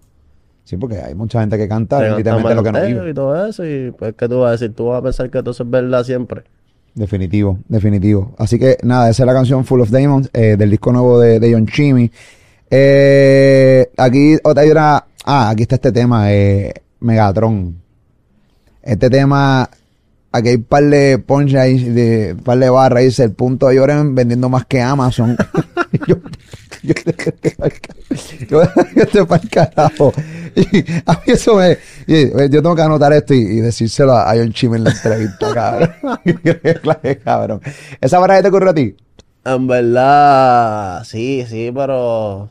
Sí, 0.63 0.75
porque 0.75 0.97
hay 0.97 1.15
mucha 1.15 1.39
gente 1.39 1.57
que 1.57 1.67
canta 1.67 2.17
literalmente 2.17 2.55
lo 2.55 2.63
que 2.63 2.71
no 2.73 2.81
vive. 2.81 3.09
y 3.09 3.13
todo 3.13 3.47
eso, 3.47 3.65
y 3.65 3.91
pues, 3.91 4.13
¿qué 4.17 4.27
tú 4.27 4.39
vas 4.39 4.49
a 4.49 4.51
decir? 4.51 4.73
Tú 4.73 4.87
vas 4.87 4.99
a 4.99 5.01
pensar 5.01 5.29
que 5.29 5.39
todo 5.39 5.51
eso 5.51 5.63
es 5.63 5.69
verdad 5.69 6.03
siempre. 6.03 6.43
Definitivo, 6.93 7.59
definitivo. 7.69 8.33
Así 8.37 8.59
que 8.59 8.77
nada, 8.83 9.09
esa 9.09 9.23
es 9.23 9.27
la 9.27 9.33
canción 9.33 9.63
Full 9.63 9.81
of 9.81 9.91
Diamonds 9.91 10.29
eh, 10.33 10.57
del 10.57 10.71
disco 10.71 10.91
nuevo 10.91 11.19
de, 11.19 11.39
de 11.39 11.53
John 11.53 11.67
Chimmy. 11.67 12.11
Eh, 12.69 13.89
aquí 13.95 14.35
otra 14.43 14.63
una. 14.63 15.05
Ah, 15.23 15.49
aquí 15.49 15.61
está 15.61 15.75
este 15.75 15.91
tema, 15.91 16.33
eh, 16.33 16.73
Megatron. 16.99 17.75
Este 18.81 19.09
tema, 19.09 19.69
aquí 20.31 20.49
hay 20.49 20.55
un 20.55 20.63
par 20.63 20.83
de 20.83 21.17
punch 21.19 21.55
ahí, 21.55 21.83
de 21.83 22.33
un 22.33 22.43
par 22.43 22.57
de 22.59 22.69
barras, 22.69 23.03
dice 23.03 23.23
el 23.23 23.31
punto 23.33 23.67
de 23.67 23.75
lloren 23.75 24.15
vendiendo 24.15 24.49
más 24.49 24.65
que 24.65 24.81
Amazon. 24.81 25.37
yo, 26.07 26.15
yo, 26.83 26.93
yo, 28.49 28.61
yo 28.95 29.03
estoy 29.03 29.25
para 29.25 29.43
el 29.43 29.49
carajo. 29.49 30.13
Y 30.55 30.79
a 31.05 31.13
mí 31.13 31.19
eso 31.27 31.55
me. 31.55 31.77
y, 32.07 32.29
yo 32.49 32.61
tengo 32.61 32.75
que 32.75 32.81
anotar 32.81 33.13
esto 33.13 33.33
y, 33.33 33.39
y 33.39 33.59
decírselo 33.61 34.13
a, 34.13 34.31
a 34.31 34.35
John 34.35 34.51
Chimmy 34.51 34.77
en 34.77 34.83
la 34.85 34.91
entrevista, 34.91 35.53
cabrón. 35.53 35.91
Cabrón. 37.23 37.61
¿Esa 38.01 38.19
barra 38.19 38.41
te 38.41 38.47
ocurrió 38.49 38.71
a 38.71 38.73
ti? 38.73 38.95
En 39.45 39.67
verdad, 39.67 41.03
sí, 41.05 41.45
sí, 41.47 41.71
pero 41.73 42.49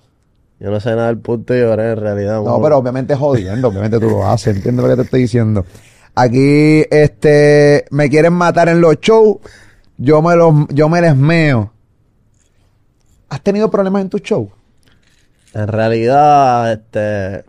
yo 0.59 0.71
no 0.71 0.81
sé 0.81 0.91
nada 0.91 1.09
del 1.09 1.19
punto 1.19 1.53
de 1.53 1.61
llorar 1.61 1.99
en 1.99 2.01
realidad. 2.01 2.35
No, 2.37 2.49
amor. 2.49 2.63
pero 2.63 2.79
obviamente 2.79 3.15
jodiendo, 3.15 3.69
obviamente 3.69 4.01
tú 4.01 4.09
lo 4.09 4.27
haces, 4.27 4.57
entiendo 4.57 4.83
lo 4.83 4.89
que 4.89 4.97
te 4.97 5.03
estoy 5.03 5.21
diciendo. 5.23 5.67
Aquí, 6.17 6.85
este, 6.91 7.85
me 7.91 8.09
quieren 8.09 8.33
matar 8.33 8.69
en 8.71 8.81
los 8.81 8.99
shows, 9.01 9.37
yo 9.99 10.23
me 10.23 10.35
los, 10.35 10.55
yo 10.71 10.89
me 10.89 11.01
les 11.03 11.15
meo. 11.15 11.73
¿Has 13.29 13.43
tenido 13.43 13.71
problemas 13.71 14.03
en 14.03 14.09
tu 14.09 14.19
show? 14.19 14.51
En 15.55 15.69
realidad, 15.69 16.73
este, 16.73 17.45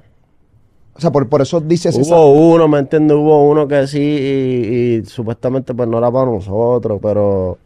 O 0.96 1.00
sea, 1.00 1.12
por, 1.12 1.30
por 1.30 1.42
eso 1.42 1.62
dices 1.62 1.98
esa- 1.98 2.16
hubo 2.16 2.54
uno, 2.56 2.68
¿me 2.68 2.80
entiendes? 2.80 3.16
Hubo 3.16 3.48
uno 3.50 3.68
que 3.68 3.88
sí 3.88 4.00
y, 4.02 4.96
y 5.02 5.06
supuestamente 5.06 5.74
pues 5.74 5.88
no 5.88 6.00
era 6.00 6.12
para 6.12 6.26
nosotros, 6.32 7.00
pero 7.02 7.60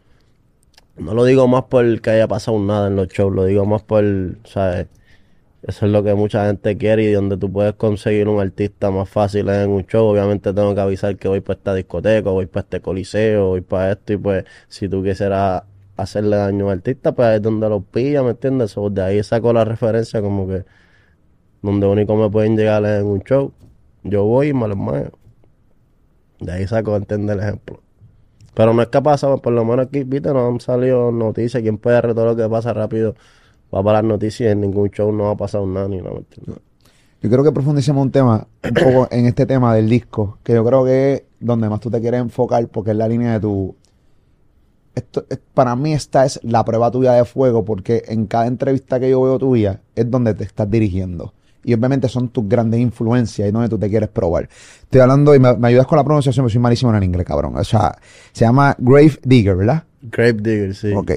no 0.98 1.14
lo 1.14 1.24
digo 1.24 1.48
más 1.48 1.64
por 1.64 2.00
que 2.00 2.10
haya 2.10 2.28
pasado 2.28 2.58
nada 2.58 2.88
en 2.88 2.96
los 2.96 3.08
shows, 3.08 3.34
lo 3.34 3.44
digo 3.46 3.64
más 3.66 3.82
por, 3.82 4.04
¿sabes? 4.44 4.86
Eso 5.62 5.86
es 5.86 5.92
lo 5.92 6.02
que 6.02 6.14
mucha 6.14 6.46
gente 6.46 6.76
quiere 6.76 7.04
y 7.04 7.12
donde 7.12 7.36
tú 7.36 7.52
puedes 7.52 7.74
conseguir 7.74 8.28
un 8.28 8.40
artista 8.40 8.90
más 8.90 9.08
fácil 9.08 9.48
en 9.48 9.70
un 9.70 9.86
show. 9.86 10.06
Obviamente 10.06 10.52
tengo 10.52 10.74
que 10.74 10.80
avisar 10.80 11.16
que 11.16 11.28
voy 11.28 11.40
para 11.40 11.56
esta 11.56 11.74
discoteca, 11.74 12.30
voy 12.30 12.46
para 12.46 12.64
este 12.64 12.80
coliseo, 12.80 13.48
voy 13.48 13.60
para 13.60 13.92
esto 13.92 14.12
y 14.12 14.16
pues 14.16 14.44
si 14.66 14.88
tú 14.88 15.04
quisieras 15.04 15.62
hacerle 15.96 16.36
daño 16.36 16.68
al 16.68 16.78
artista, 16.78 17.12
pues 17.12 17.36
es 17.36 17.42
donde 17.42 17.68
lo 17.68 17.80
pilla, 17.80 18.24
¿me 18.24 18.30
entiendes? 18.30 18.74
De 18.90 19.02
ahí 19.02 19.22
saco 19.22 19.52
la 19.52 19.64
referencia 19.64 20.20
como 20.20 20.48
que 20.48 20.64
donde 21.62 21.86
único 21.86 22.16
me 22.16 22.28
pueden 22.28 22.56
llegar 22.56 22.84
es 22.84 23.00
en 23.00 23.06
un 23.06 23.20
show. 23.22 23.52
Yo 24.02 24.24
voy 24.24 24.48
y 24.48 24.54
me 24.54 24.66
lo 24.66 24.74
muevo. 24.74 25.16
De 26.40 26.52
ahí 26.52 26.66
saco, 26.66 26.96
entender 26.96 27.36
el 27.36 27.42
ejemplo. 27.44 27.80
Pero 28.54 28.74
no 28.74 28.82
es 28.82 28.88
que 28.88 28.98
ha 28.98 29.02
pasado, 29.02 29.38
por 29.40 29.52
lo 29.52 29.64
menos 29.64 29.86
aquí, 29.86 30.02
viste, 30.02 30.32
no 30.32 30.46
han 30.48 30.60
salido 30.60 31.12
noticias. 31.12 31.64
En 31.64 31.78
PR 31.78 32.14
todo 32.14 32.26
lo 32.26 32.36
que 32.36 32.48
pasa 32.48 32.72
rápido 32.72 33.14
va 33.74 33.82
para 33.82 34.00
las 34.02 34.08
noticias 34.08 34.52
en 34.52 34.60
ningún 34.60 34.90
show 34.90 35.12
no 35.12 35.30
ha 35.30 35.36
pasado 35.36 35.66
nada 35.66 35.88
ni 35.88 35.98
nada. 35.98 36.10
¿me 36.12 36.18
entiendes? 36.18 36.56
Yo 37.22 37.30
creo 37.30 37.44
que 37.44 37.52
profundicemos 37.52 38.02
un 38.04 38.10
tema, 38.10 38.46
un 38.64 38.74
poco 38.74 39.08
en 39.12 39.26
este 39.26 39.46
tema 39.46 39.74
del 39.74 39.88
disco, 39.88 40.38
que 40.42 40.54
yo 40.54 40.64
creo 40.64 40.84
que 40.84 41.12
es 41.14 41.22
donde 41.40 41.68
más 41.68 41.80
tú 41.80 41.90
te 41.90 42.00
quieres 42.00 42.20
enfocar, 42.20 42.66
porque 42.68 42.90
es 42.90 42.96
la 42.96 43.08
línea 43.08 43.34
de 43.34 43.40
tu. 43.40 43.74
Esto, 44.94 45.24
es- 45.30 45.40
para 45.54 45.74
mí, 45.76 45.92
esta 45.94 46.24
es 46.26 46.38
la 46.42 46.64
prueba 46.64 46.90
tuya 46.90 47.12
de 47.14 47.24
fuego, 47.24 47.64
porque 47.64 48.02
en 48.08 48.26
cada 48.26 48.46
entrevista 48.46 49.00
que 49.00 49.08
yo 49.08 49.22
veo 49.22 49.38
tuya 49.38 49.80
es 49.94 50.10
donde 50.10 50.34
te 50.34 50.44
estás 50.44 50.70
dirigiendo. 50.70 51.32
Y 51.64 51.72
obviamente 51.74 52.08
son 52.08 52.28
tus 52.28 52.48
grandes 52.48 52.80
influencias 52.80 53.48
y 53.48 53.52
donde 53.52 53.68
tú 53.68 53.78
te 53.78 53.88
quieres 53.88 54.08
probar. 54.08 54.48
Estoy 54.82 55.00
hablando, 55.00 55.32
y 55.34 55.38
me, 55.38 55.54
me 55.56 55.68
ayudas 55.68 55.86
con 55.86 55.96
la 55.96 56.04
pronunciación, 56.04 56.42
porque 56.44 56.54
soy 56.54 56.60
malísimo 56.60 56.94
en 56.94 57.02
inglés, 57.04 57.24
cabrón. 57.24 57.56
O 57.56 57.62
sea, 57.64 57.96
se 58.32 58.44
llama 58.44 58.74
Grave 58.78 59.12
Digger, 59.22 59.54
¿verdad? 59.56 59.84
Grape 60.02 60.32
Digger, 60.42 60.74
sí. 60.74 60.92
Ok. 60.92 61.12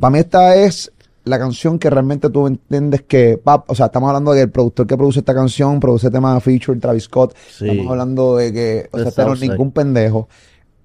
Para 0.00 0.10
mí 0.10 0.18
esta 0.18 0.56
es 0.56 0.90
la 1.24 1.38
canción 1.38 1.78
que 1.78 1.88
realmente 1.90 2.28
tú 2.30 2.46
entiendes 2.46 3.02
que, 3.02 3.40
va- 3.46 3.64
o 3.66 3.74
sea, 3.74 3.86
estamos 3.86 4.08
hablando 4.08 4.32
de 4.32 4.38
que 4.38 4.42
el 4.44 4.50
productor 4.50 4.86
que 4.86 4.96
produce 4.96 5.20
esta 5.20 5.34
canción, 5.34 5.80
produce 5.80 6.10
tema 6.10 6.38
feature, 6.40 6.78
Travis 6.78 7.04
Scott. 7.04 7.34
Sí. 7.50 7.68
Estamos 7.68 7.90
hablando 7.90 8.36
de 8.36 8.52
que, 8.52 8.88
o 8.92 8.98
sea, 8.98 9.08
este 9.08 9.22
no 9.22 9.28
es 9.32 9.38
Southside. 9.38 9.50
ningún 9.50 9.72
pendejo. 9.72 10.28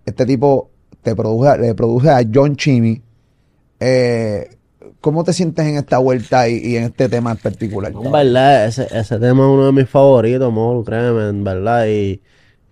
Este 0.05 0.25
tipo 0.25 0.69
te 1.01 1.15
produce, 1.15 1.57
le 1.57 1.75
produce 1.75 2.09
a 2.09 2.21
John 2.33 2.55
Chimmy. 2.55 3.01
Eh, 3.79 4.49
¿Cómo 5.01 5.23
te 5.23 5.31
sientes 5.33 5.65
en 5.65 5.75
esta 5.75 5.97
vuelta 5.97 6.49
y, 6.49 6.57
y 6.57 6.75
en 6.75 6.83
este 6.85 7.07
tema 7.07 7.31
en 7.31 7.37
particular? 7.37 7.91
En 7.93 8.11
verdad, 8.11 8.65
ese, 8.65 8.87
ese 8.91 9.17
tema 9.19 9.43
es 9.45 9.49
uno 9.49 9.65
de 9.67 9.71
mis 9.71 9.89
favoritos, 9.89 10.51
Molo, 10.51 10.83
créeme, 10.83 11.29
en 11.29 11.43
verdad. 11.43 11.85
Y, 11.87 12.21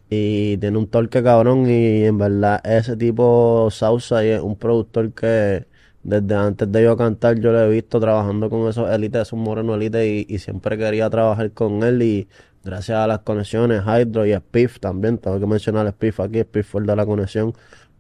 y 0.09 0.57
tiene 0.57 0.78
un 0.78 0.88
torque 0.88 1.24
cabrón. 1.24 1.70
Y 1.70 2.03
en 2.03 2.18
verdad, 2.18 2.59
ese 2.65 2.97
tipo 2.97 3.70
Southside 3.72 4.36
es 4.36 4.41
un 4.41 4.55
productor 4.57 5.13
que 5.13 5.65
desde 6.08 6.36
antes 6.36 6.72
de 6.72 6.84
yo 6.84 6.95
cantar, 6.95 7.38
yo 7.39 7.51
lo 7.51 7.60
he 7.62 7.70
visto 7.70 7.99
trabajando 7.99 8.49
con 8.49 8.70
esos 8.70 8.89
élites, 8.89 9.24
esos 9.24 9.38
morenos 9.38 9.76
élites. 9.76 10.26
Y, 10.30 10.39
siempre 10.39 10.78
quería 10.78 11.10
trabajar 11.10 11.51
con 11.51 11.84
él. 11.84 12.01
Y 12.01 12.30
gracias 12.64 12.97
a 12.97 13.08
las 13.08 13.20
conexiones, 13.20 13.84
Hydro 13.86 14.26
y 14.26 14.34
Spiff 14.34 14.80
también, 14.80 15.18
tengo 15.18 15.38
que 15.39 15.45
mencionar 15.45 15.89
Spiff 15.91 16.22
aquí, 16.22 16.39
Spiff 16.41 16.70
fue 16.70 16.82
el 16.82 16.88
de 16.88 16.95
la 16.95 17.05
conexión. 17.05 17.53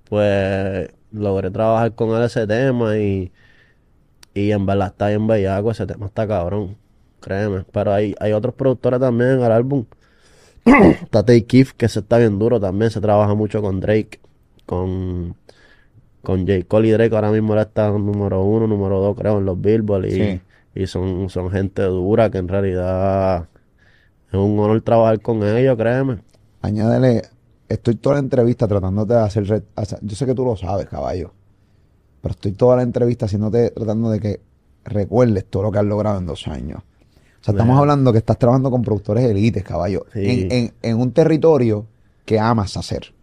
Pues 0.09 0.89
logré 1.11 1.51
trabajar 1.51 1.95
con 1.95 2.11
él 2.17 2.23
ese 2.23 2.47
tema. 2.47 2.97
Y. 2.97 3.31
Y 4.33 4.51
en 4.51 4.65
verdad 4.65 4.87
está 4.89 5.09
bien 5.09 5.27
bellaco, 5.27 5.71
ese 5.71 5.85
tema 5.87 6.05
está 6.07 6.27
cabrón, 6.27 6.77
créeme. 7.19 7.65
Pero 7.71 7.93
hay, 7.93 8.15
hay 8.19 8.33
otros 8.33 8.55
productores 8.55 8.99
también 8.99 9.31
en 9.31 9.41
el 9.43 9.51
álbum. 9.51 9.85
está 11.03 11.25
Tay 11.25 11.43
Keith, 11.43 11.71
que 11.71 11.89
se 11.89 11.99
está 11.99 12.17
bien 12.19 12.39
duro 12.39 12.59
también, 12.59 12.91
se 12.91 13.01
trabaja 13.01 13.33
mucho 13.35 13.61
con 13.61 13.79
Drake, 13.79 14.19
con, 14.65 15.35
con 16.27 16.45
J. 16.45 16.65
Cole 16.67 16.89
y 16.89 16.91
Drake, 16.91 17.15
ahora 17.15 17.31
mismo 17.31 17.53
él 17.53 17.59
está 17.61 17.89
número 17.89 18.43
uno, 18.43 18.67
número 18.67 18.99
dos 18.99 19.15
creo 19.15 19.37
en 19.37 19.45
los 19.45 19.61
Billboard 19.61 20.07
y, 20.07 20.11
Sí. 20.11 20.41
y 20.75 20.85
son, 20.85 21.29
son 21.29 21.49
gente 21.49 21.83
dura 21.83 22.29
que 22.29 22.37
en 22.39 22.49
realidad 22.49 23.47
es 24.29 24.33
un 24.33 24.59
honor 24.59 24.81
trabajar 24.81 25.21
con 25.21 25.41
ellos, 25.41 25.77
créeme. 25.77 26.17
Añádele, 26.61 27.21
estoy 27.69 27.95
toda 27.95 28.15
la 28.15 28.19
entrevista 28.19 28.67
tratándote 28.67 29.13
de 29.13 29.19
hacer, 29.21 29.45
yo 29.45 30.15
sé 30.17 30.25
que 30.25 30.35
tú 30.35 30.43
lo 30.43 30.57
sabes, 30.57 30.87
caballo, 30.87 31.31
pero 32.21 32.33
estoy 32.33 32.51
toda 32.51 32.75
la 32.75 32.81
entrevista 32.81 33.25
haciéndote, 33.27 33.69
tratando 33.71 34.09
de 34.09 34.19
que 34.19 34.41
recuerdes 34.83 35.45
todo 35.45 35.63
lo 35.63 35.71
que 35.71 35.79
has 35.79 35.85
logrado 35.85 36.17
en 36.19 36.25
dos 36.25 36.45
años. 36.49 36.79
O 37.39 37.43
sea, 37.43 37.53
estamos 37.53 37.79
hablando 37.79 38.11
que 38.11 38.17
estás 38.17 38.37
trabajando 38.37 38.69
con 38.69 38.81
productores 38.81 39.23
élites, 39.23 39.63
caballo, 39.63 40.05
Sí. 40.11 40.25
en, 40.25 40.51
en- 40.51 40.73
en 40.81 40.97
un 40.99 41.13
territorio 41.13 41.85
que 42.25 42.37
amas 42.37 42.75
hacer. 42.75 43.13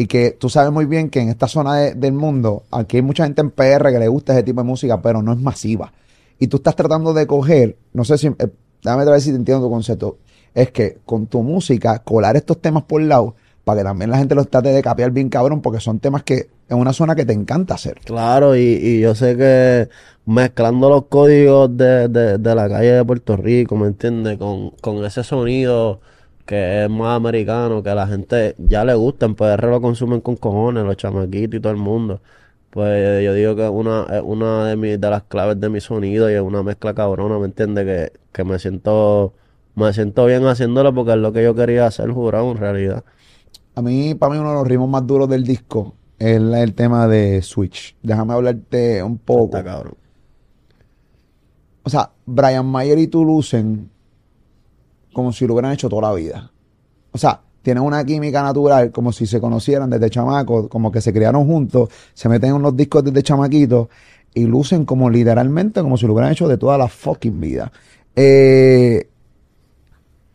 Y 0.00 0.06
que 0.06 0.30
tú 0.30 0.48
sabes 0.48 0.70
muy 0.70 0.84
bien 0.86 1.10
que 1.10 1.18
en 1.20 1.28
esta 1.28 1.48
zona 1.48 1.74
de- 1.74 1.94
del 1.94 2.12
mundo, 2.12 2.62
aquí 2.70 2.98
hay 2.98 3.02
mucha 3.02 3.24
gente 3.24 3.40
en 3.40 3.50
PR 3.50 3.90
que 3.90 3.98
le 3.98 4.06
gusta 4.06 4.32
ese 4.32 4.44
tipo 4.44 4.60
de 4.60 4.66
música, 4.68 5.02
pero 5.02 5.22
no 5.22 5.32
es 5.32 5.38
masiva. 5.40 5.92
Y 6.38 6.46
tú 6.46 6.58
estás 6.58 6.76
tratando 6.76 7.12
de 7.12 7.26
coger, 7.26 7.76
no 7.94 8.04
sé 8.04 8.16
si, 8.16 8.28
eh, 8.28 8.34
déjame 8.84 9.04
ver 9.04 9.20
si 9.20 9.30
te 9.30 9.36
entiendo 9.36 9.64
tu 9.66 9.70
concepto, 9.72 10.18
es 10.54 10.70
que 10.70 10.98
con 11.04 11.26
tu 11.26 11.42
música 11.42 11.98
colar 12.04 12.36
estos 12.36 12.60
temas 12.60 12.84
por 12.84 13.02
lado 13.02 13.34
para 13.64 13.80
que 13.80 13.84
también 13.84 14.10
la 14.12 14.18
gente 14.18 14.36
los 14.36 14.48
trate 14.48 14.68
de 14.68 14.82
capear 14.82 15.10
bien 15.10 15.28
cabrón, 15.30 15.60
porque 15.62 15.80
son 15.80 15.98
temas 15.98 16.22
que 16.22 16.48
en 16.68 16.78
una 16.78 16.92
zona 16.92 17.16
que 17.16 17.26
te 17.26 17.32
encanta 17.32 17.74
hacer. 17.74 17.98
Claro, 18.04 18.54
y, 18.56 18.60
y 18.60 19.00
yo 19.00 19.16
sé 19.16 19.36
que 19.36 19.88
mezclando 20.26 20.88
los 20.90 21.06
códigos 21.06 21.76
de, 21.76 22.06
de, 22.08 22.38
de 22.38 22.54
la 22.54 22.68
calle 22.68 22.92
de 22.92 23.04
Puerto 23.04 23.36
Rico, 23.36 23.74
¿me 23.76 23.88
entiendes? 23.88 24.38
Con, 24.38 24.70
con 24.80 25.04
ese 25.04 25.24
sonido 25.24 26.00
que 26.48 26.84
es 26.84 26.90
más 26.90 27.14
americano, 27.14 27.82
que 27.82 27.90
a 27.90 27.94
la 27.94 28.06
gente 28.06 28.54
ya 28.56 28.82
le 28.82 28.94
gusta, 28.94 29.26
en 29.26 29.34
PR 29.34 29.68
lo 29.68 29.82
consumen 29.82 30.22
con 30.22 30.36
cojones, 30.36 30.82
los 30.82 30.96
chamaquitos 30.96 31.58
y 31.58 31.60
todo 31.60 31.72
el 31.72 31.78
mundo. 31.78 32.22
Pues 32.70 33.22
yo 33.22 33.34
digo 33.34 33.54
que 33.54 33.68
una, 33.68 34.06
es 34.10 34.22
una 34.24 34.64
de, 34.68 34.76
mis, 34.76 34.98
de 34.98 35.10
las 35.10 35.24
claves 35.24 35.60
de 35.60 35.68
mi 35.68 35.82
sonido 35.82 36.30
y 36.30 36.34
es 36.34 36.40
una 36.40 36.62
mezcla 36.62 36.94
cabrona, 36.94 37.38
¿me 37.38 37.44
entiendes? 37.44 37.84
Que, 37.84 38.18
que 38.32 38.44
me 38.44 38.58
siento, 38.58 39.34
me 39.74 39.92
siento 39.92 40.24
bien 40.24 40.46
haciéndolo 40.46 40.94
porque 40.94 41.12
es 41.12 41.18
lo 41.18 41.34
que 41.34 41.42
yo 41.42 41.54
quería 41.54 41.84
hacer, 41.86 42.10
jurado, 42.12 42.50
en 42.50 42.56
realidad. 42.56 43.04
A 43.74 43.82
mí, 43.82 44.14
para 44.14 44.32
mí, 44.32 44.38
uno 44.38 44.48
de 44.48 44.54
los 44.54 44.66
ritmos 44.66 44.88
más 44.88 45.06
duros 45.06 45.28
del 45.28 45.44
disco 45.44 45.96
es 46.18 46.40
el 46.40 46.74
tema 46.74 47.06
de 47.08 47.42
Switch. 47.42 47.94
Déjame 48.02 48.32
hablarte 48.32 49.02
un 49.02 49.18
poco. 49.18 49.58
Está 49.58 49.64
cabrón. 49.64 49.96
O 51.82 51.90
sea, 51.90 52.10
Brian 52.24 52.64
Mayer 52.64 52.98
y 52.98 53.06
tú 53.06 53.22
lucen 53.22 53.90
como 55.12 55.32
si 55.32 55.46
lo 55.46 55.54
hubieran 55.54 55.72
hecho 55.72 55.88
toda 55.88 56.02
la 56.02 56.14
vida. 56.14 56.50
O 57.12 57.18
sea, 57.18 57.40
tienen 57.62 57.82
una 57.82 58.04
química 58.04 58.42
natural, 58.42 58.92
como 58.92 59.12
si 59.12 59.26
se 59.26 59.40
conocieran 59.40 59.90
desde 59.90 60.10
chamacos, 60.10 60.68
como 60.68 60.90
que 60.90 61.00
se 61.00 61.12
criaron 61.12 61.46
juntos, 61.46 61.90
se 62.14 62.28
meten 62.28 62.50
en 62.50 62.56
unos 62.56 62.76
discos 62.76 63.04
desde 63.04 63.22
chamaquitos 63.22 63.88
y 64.34 64.44
lucen 64.44 64.84
como 64.84 65.10
literalmente 65.10 65.82
como 65.82 65.96
si 65.96 66.06
lo 66.06 66.12
hubieran 66.12 66.32
hecho 66.32 66.48
de 66.48 66.56
toda 66.56 66.78
la 66.78 66.88
fucking 66.88 67.40
vida. 67.40 67.72
Eh, 68.14 69.08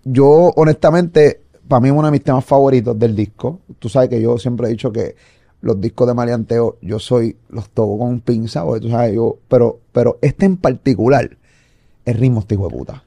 yo, 0.03 0.51
honestamente, 0.55 1.41
para 1.67 1.79
mí 1.79 1.87
es 1.87 1.93
uno 1.93 2.05
de 2.05 2.11
mis 2.11 2.23
temas 2.23 2.43
favoritos 2.45 2.97
del 2.99 3.15
disco. 3.15 3.61
Tú 3.79 3.89
sabes 3.89 4.09
que 4.09 4.21
yo 4.21 4.37
siempre 4.37 4.67
he 4.67 4.71
dicho 4.71 4.91
que 4.91 5.15
los 5.61 5.79
discos 5.79 6.07
de 6.07 6.13
maleanteo, 6.13 6.77
yo 6.81 6.99
soy, 6.99 7.37
los 7.49 7.69
toco 7.69 7.97
con 7.97 8.19
pinza, 8.19 8.63
tú 8.81 8.89
sabes, 8.89 9.15
yo, 9.15 9.37
pero, 9.47 9.79
pero 9.93 10.19
este 10.21 10.45
en 10.45 10.57
particular, 10.57 11.37
el 12.05 12.13
ritmo 12.15 12.41
este 12.41 12.55
hijo 12.55 12.67
de 12.67 12.75
puta. 12.75 13.03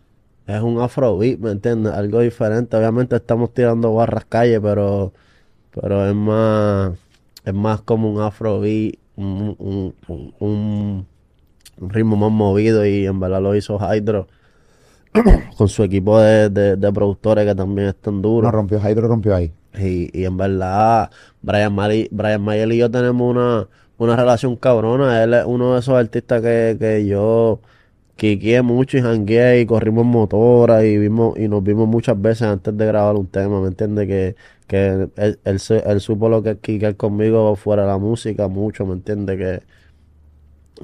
Es 0.47 0.63
un 0.63 0.81
afrobeat, 0.81 1.39
¿me 1.41 1.51
entiendes? 1.53 1.93
Algo 1.93 2.21
diferente. 2.21 2.77
Obviamente 2.77 3.17
estamos 3.17 3.53
tirando 3.53 3.95
barras 3.95 4.25
calle, 4.27 4.61
pero, 4.61 5.13
pero 5.73 6.07
es 6.09 6.15
más, 6.15 6.93
es 7.45 7.55
más 7.55 7.83
como 7.83 8.13
un 8.13 8.21
afrobeat, 8.23 8.97
un, 9.17 9.57
un, 9.59 9.95
un, 10.09 10.35
un- 10.41 11.09
ritmo 11.79 12.17
más 12.17 12.33
movido 12.33 12.87
y 12.87 13.07
en 13.07 13.21
verdad 13.21 13.43
lo 13.43 13.55
hizo 13.57 13.79
Hydro 13.81 14.29
con 15.59 15.69
su 15.69 15.83
equipo 15.83 16.21
de, 16.21 16.51
de, 16.51 16.77
de 16.77 16.93
productores 16.93 17.47
que 17.47 17.55
también 17.55 17.89
están 17.89 18.23
duros. 18.23 18.45
No 18.45 18.51
rompió, 18.53 18.79
Hydro 18.79 19.09
rompió 19.09 19.35
ahí. 19.35 19.53
Y, 19.79 20.11
y 20.19 20.25
en 20.25 20.37
verdad, 20.37 21.11
Brian, 21.43 21.75
Mari- 21.75 22.09
Brian 22.11 22.43
Mayer 22.43 22.73
y 22.73 22.79
yo 22.79 22.91
tenemos 22.91 23.31
una, 23.31 23.69
una 23.99 24.17
relación 24.17 24.57
cabrona. 24.57 25.23
Él 25.23 25.35
es 25.35 25.45
uno 25.45 25.75
de 25.75 25.81
esos 25.81 25.95
artistas 25.95 26.41
que, 26.43 26.77
que 26.79 27.07
yo 27.07 27.61
quiqué 28.17 28.63
mucho 28.63 28.99
y 28.99 29.03
jangué 29.03 29.61
y 29.61 29.67
corrimos 29.67 30.05
en 30.05 30.11
motora 30.11 30.85
y 30.85 30.99
vimos 30.99 31.39
y 31.39 31.49
nos 31.49 31.63
vimos 31.63 31.89
muchas 31.89 32.21
veces 32.21 32.43
antes 32.43 32.77
de 32.77 32.87
grabar 32.87 33.17
un 33.17 33.27
tema, 33.27 33.61
¿me 33.61 33.69
entiendes? 33.69 34.07
Que, 34.09 34.37
que 34.67 35.09
él, 35.17 35.39
él, 35.45 36.01
supo 36.01 36.29
lo 36.29 36.43
que 36.43 36.59
es 36.63 36.95
conmigo 36.97 37.55
fuera 37.57 37.83
de 37.83 37.89
la 37.89 37.99
música 37.99 38.49
mucho, 38.49 38.87
¿me 38.87 38.95
entiendes? 38.95 39.37
Que 39.39 39.63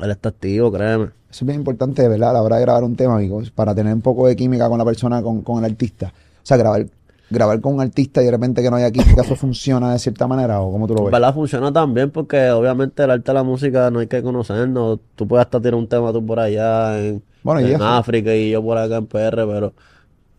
él 0.03 0.11
está 0.11 0.29
activo, 0.31 0.71
créeme. 0.71 1.07
Eso 1.31 1.45
es 1.45 1.47
bien 1.47 1.61
importante, 1.61 2.07
verdad, 2.09 2.31
a 2.31 2.33
la 2.35 2.43
hora 2.43 2.57
de 2.57 2.63
grabar 2.63 2.85
un 2.85 2.95
tema, 2.95 3.17
amigos, 3.17 3.51
para 3.51 3.75
tener 3.75 3.95
un 3.95 4.03
poco 4.03 4.27
de 4.27 4.37
química 4.37 4.69
con 4.69 4.79
la 4.79 4.85
persona, 4.85 5.23
con, 5.23 5.43
con 5.43 5.65
el 5.65 5.71
artista. 5.71 6.13
O 6.43 6.47
sea, 6.47 6.59
grabar, 6.59 6.87
grabar 7.33 7.61
con 7.61 7.75
un 7.75 7.81
artista 7.81 8.23
y 8.23 8.27
de 8.27 8.31
repente 8.31 8.63
que 8.63 8.71
no 8.71 8.77
haya 8.77 8.91
química, 8.91 9.23
eso 9.23 9.37
funciona 9.37 9.93
de 9.93 9.99
cierta 9.99 10.27
manera, 10.27 10.61
o 10.61 10.71
cómo 10.71 10.87
tú 10.87 10.95
lo 10.95 11.05
ves. 11.05 11.13
verdad 11.13 11.35
funciona 11.35 11.73
también 11.73 12.11
porque 12.11 12.51
obviamente 12.51 13.03
el 13.03 13.11
arte 13.11 13.31
de 13.31 13.35
la 13.35 13.43
música 13.43 13.91
no 13.91 14.01
hay 14.01 14.07
que 14.07 14.23
conocernos. 14.23 15.01
Tú 15.17 15.27
puedes 15.27 15.45
hasta 15.45 15.61
tirar 15.61 15.75
un 15.75 15.89
tema 15.89 16.13
tú 16.13 16.25
por 16.25 16.39
allá 16.39 16.99
en, 16.99 17.23
Bueno. 17.43 17.85
África 17.85 18.35
y 18.35 18.51
yo 18.51 18.63
por 18.63 18.79
acá 18.79 18.97
en 18.97 19.07
PR, 19.07 19.47
pero 19.47 19.73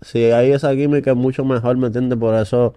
si 0.02 0.24
hay 0.26 0.52
esa 0.52 0.74
química 0.76 1.12
es 1.12 1.18
mucho 1.18 1.44
mejor, 1.46 1.78
¿me 1.78 1.88
entiendes? 1.88 2.18
Por 2.18 2.36
eso 2.36 2.74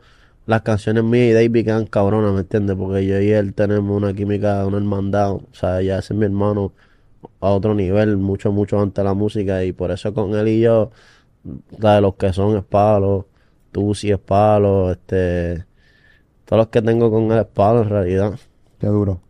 las 0.46 0.62
canciones 0.62 1.02
mías 1.04 1.30
y 1.30 1.32
David 1.32 1.64
quedan 1.64 1.86
cabronas, 1.86 2.32
¿me 2.32 2.40
entiendes? 2.40 2.76
Porque 2.76 3.04
yo 3.04 3.20
y 3.20 3.30
él 3.30 3.52
tenemos 3.52 3.96
una 3.96 4.14
química, 4.14 4.64
una 4.66 4.78
hermandad. 4.78 5.32
O 5.32 5.42
sea, 5.52 5.82
ya 5.82 5.98
ese 5.98 6.14
es 6.14 6.18
mi 6.18 6.24
hermano 6.24 6.72
a 7.40 7.50
otro 7.50 7.74
nivel, 7.74 8.16
mucho, 8.16 8.52
mucho 8.52 8.80
antes 8.80 8.96
de 8.96 9.04
la 9.04 9.14
música 9.14 9.64
y 9.64 9.72
por 9.72 9.90
eso 9.90 10.14
con 10.14 10.34
él 10.34 10.48
y 10.48 10.60
yo, 10.60 10.90
la 11.78 11.96
de 11.96 12.00
los 12.00 12.14
que 12.14 12.32
son 12.32 12.56
es 12.56 12.64
palo, 12.64 13.26
tú 13.76 13.94
sí 13.94 14.10
es 14.10 14.18
palo, 14.18 14.90
este... 14.90 15.66
Todos 16.46 16.60
los 16.60 16.68
que 16.68 16.80
tengo 16.80 17.10
con 17.10 17.24
él 17.30 17.40
es 17.40 17.44
palo 17.44 17.82
en 17.82 17.90
realidad. 17.90 18.32
Qué 18.80 18.86
duro. 18.86 19.20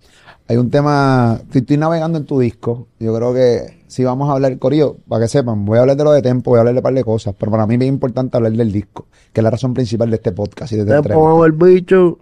Hay 0.47 0.57
un 0.57 0.70
tema, 0.70 1.40
estoy, 1.42 1.62
estoy 1.62 1.76
navegando 1.78 2.16
en 2.18 2.26
tu 2.26 2.38
disco. 2.38 2.86
Yo 3.01 3.12
creo 3.16 3.34
que 3.34 3.82
si 3.88 4.05
vamos 4.05 4.28
a 4.30 4.34
hablar, 4.34 4.57
Corillo, 4.59 4.99
para 5.09 5.22
que 5.24 5.28
sepan, 5.28 5.64
voy 5.64 5.78
a 5.78 5.80
hablar 5.80 5.97
de 5.97 6.05
lo 6.05 6.12
de 6.12 6.22
Tempo, 6.22 6.51
voy 6.51 6.59
a 6.59 6.61
hablar 6.61 6.74
de 6.74 6.78
un 6.78 6.82
par 6.84 6.94
de 6.94 7.03
cosas, 7.03 7.34
pero 7.36 7.51
para 7.51 7.66
mí 7.66 7.74
es 7.74 7.80
bien 7.80 7.94
importante 7.94 8.36
hablar 8.36 8.53
del 8.53 8.70
disco, 8.70 9.07
que 9.32 9.40
es 9.40 9.42
la 9.42 9.51
razón 9.51 9.74
principal 9.74 10.11
de 10.11 10.16
este 10.16 10.30
podcast 10.30 10.72
y 10.72 10.76
de 10.76 10.82
esta 10.82 10.92
Te 10.92 10.97
entrevista. 10.99 11.28
pongo 11.28 11.44
el 11.44 11.53
bicho. 11.53 12.18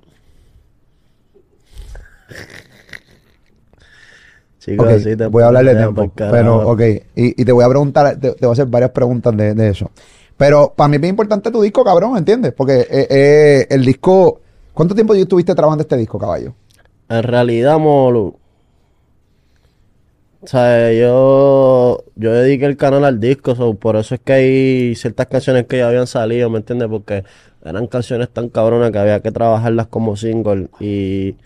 Chicos, 4.61 4.87
Ok, 4.87 4.99
sí 5.03 5.17
te 5.17 5.27
voy 5.27 5.43
a 5.43 5.49
hablar 5.49 5.65
de 5.67 5.75
tiempo. 5.77 6.11
Pero, 6.17 6.69
ok, 6.71 6.81
y, 7.17 7.43
y 7.43 7.45
te 7.45 7.53
voy 7.53 7.65
a 7.65 7.69
preguntar, 7.69 8.19
te, 8.19 8.33
te 8.33 8.47
voy 8.47 8.53
a 8.53 8.53
hacer 8.53 8.67
varias 8.67 8.93
preguntas 8.93 9.37
de, 9.37 9.55
de 9.55 9.69
eso. 9.69 9.91
Pero 10.37 10.75
para 10.75 10.89
mí 10.89 10.97
es 10.97 11.01
bien 11.01 11.11
importante 11.11 11.51
tu 11.51 11.63
disco, 11.63 11.85
cabrón, 11.85 12.17
¿entiendes? 12.17 12.53
Porque 12.53 12.81
eh, 12.81 13.07
eh, 13.09 13.67
el 13.71 13.85
disco, 13.85 14.41
¿cuánto 14.73 14.95
tiempo 14.95 15.15
estuviste 15.15 15.55
trabajando 15.55 15.83
este 15.83 15.97
disco, 15.97 16.19
caballo? 16.19 16.55
En 17.09 17.23
realidad, 17.23 17.79
Molu. 17.79 18.37
O 20.43 20.47
sea, 20.47 20.93
yo, 20.93 22.05
yo 22.17 22.33
dediqué 22.33 22.67
el 22.67 22.77
canal 22.77 23.05
al 23.05 23.19
disco, 23.19 23.55
por 23.77 23.97
eso 23.97 24.15
es 24.17 24.21
que 24.21 24.33
hay 24.35 24.95
ciertas 24.95 25.27
canciones 25.29 25.67
que 25.67 25.79
ya 25.79 25.89
habían 25.89 26.07
salido, 26.07 26.51
¿me 26.51 26.59
entiendes? 26.59 26.89
Porque 26.89 27.25
eran 27.65 27.87
canciones 27.87 28.29
tan 28.29 28.51
cabronas 28.51 28.91
que 28.91 28.99
había 28.99 29.21
que 29.21 29.33
trabajarlas 29.33 29.87
como 29.87 30.17
single. 30.17 30.69
Y, 30.81 31.37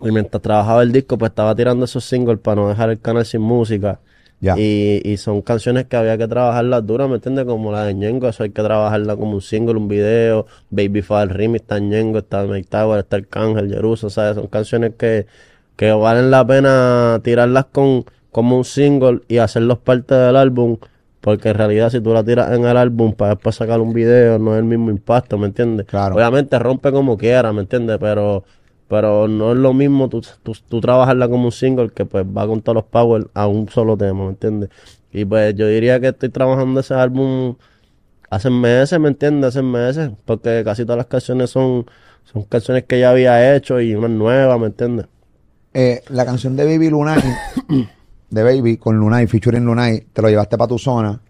y 0.00 0.10
mientras 0.10 0.40
trabajaba 0.42 0.82
el 0.82 0.92
disco, 0.92 1.18
pues 1.18 1.30
estaba 1.30 1.54
tirando 1.54 1.84
esos 1.84 2.04
singles 2.04 2.38
para 2.38 2.62
no 2.62 2.68
dejar 2.68 2.88
el 2.90 3.00
canal 3.00 3.26
sin 3.26 3.42
música. 3.42 4.00
Y, 4.40 5.00
y 5.04 5.16
son 5.16 5.42
canciones 5.42 5.86
que 5.86 5.96
había 5.96 6.16
que 6.16 6.28
trabajarlas 6.28 6.86
duras, 6.86 7.08
¿me 7.08 7.16
entiendes? 7.16 7.44
Como 7.44 7.72
la 7.72 7.84
de 7.84 7.94
Ñengo, 7.94 8.28
eso 8.28 8.44
hay 8.44 8.50
que 8.50 8.62
trabajarla 8.62 9.16
como 9.16 9.32
un 9.32 9.40
single, 9.40 9.76
un 9.76 9.88
video. 9.88 10.46
Baby 10.70 11.02
Fall 11.02 11.30
Remix, 11.30 11.62
está 11.62 11.78
Ñengo, 11.80 12.18
está 12.18 12.44
Mike 12.44 12.68
Tower, 12.70 13.00
está 13.00 13.16
Arcángel, 13.16 13.68
Jerusalén, 13.68 14.10
¿sabes? 14.10 14.36
Son 14.36 14.46
canciones 14.46 14.92
que, 14.96 15.26
que 15.76 15.90
valen 15.90 16.30
la 16.30 16.46
pena 16.46 17.20
tirarlas 17.24 17.66
con, 17.72 18.04
como 18.30 18.56
un 18.56 18.64
single 18.64 19.20
y 19.26 19.38
hacerlos 19.38 19.78
parte 19.78 20.14
del 20.14 20.36
álbum. 20.36 20.78
Porque 21.20 21.48
en 21.48 21.56
realidad 21.56 21.90
si 21.90 22.00
tú 22.00 22.14
la 22.14 22.22
tiras 22.22 22.52
en 22.52 22.64
el 22.64 22.76
álbum 22.76 23.12
para 23.12 23.34
después 23.34 23.56
sacar 23.56 23.80
un 23.80 23.92
video, 23.92 24.38
no 24.38 24.54
es 24.54 24.60
el 24.60 24.64
mismo 24.64 24.90
impacto, 24.90 25.36
¿me 25.36 25.46
entiendes? 25.46 25.86
Claro. 25.86 26.14
Obviamente 26.14 26.56
rompe 26.60 26.92
como 26.92 27.18
quiera, 27.18 27.52
¿me 27.52 27.62
entiendes? 27.62 27.98
Pero, 28.00 28.44
pero 28.88 29.28
no 29.28 29.52
es 29.52 29.58
lo 29.58 29.74
mismo 29.74 30.08
tú, 30.08 30.22
tú, 30.42 30.80
trabajarla 30.80 31.28
como 31.28 31.46
un 31.46 31.52
single 31.52 31.90
que 31.90 32.04
pues 32.06 32.24
va 32.24 32.46
con 32.46 32.62
todos 32.62 32.76
los 32.76 32.84
power 32.84 33.28
a 33.34 33.46
un 33.46 33.68
solo 33.68 33.96
tema, 33.96 34.24
¿me 34.24 34.30
entiendes? 34.30 34.70
Y 35.12 35.24
pues 35.24 35.54
yo 35.54 35.68
diría 35.68 36.00
que 36.00 36.08
estoy 36.08 36.30
trabajando 36.30 36.80
ese 36.80 36.94
álbum 36.94 37.56
hace 38.30 38.50
meses, 38.50 38.98
¿me 38.98 39.08
entiendes? 39.08 39.48
Hace 39.48 39.62
meses, 39.62 40.10
porque 40.24 40.62
casi 40.64 40.84
todas 40.84 40.98
las 40.98 41.06
canciones 41.06 41.50
son, 41.50 41.86
son 42.24 42.44
canciones 42.44 42.84
que 42.84 43.00
ya 43.00 43.10
había 43.10 43.54
hecho 43.54 43.80
y 43.80 43.94
unas 43.94 44.10
nuevas, 44.10 44.58
¿me 44.58 44.66
entiendes? 44.66 45.06
Eh, 45.74 46.02
la 46.08 46.24
canción 46.24 46.56
de 46.56 46.64
Baby 46.64 46.88
Lunay, 46.88 47.22
de 48.30 48.42
Baby, 48.42 48.78
con 48.78 48.96
Lunay, 48.96 49.26
featuring 49.26 49.64
Lunay, 49.64 50.06
te 50.12 50.22
lo 50.22 50.28
llevaste 50.28 50.56
para 50.56 50.68
tu 50.68 50.78
zona, 50.78 51.20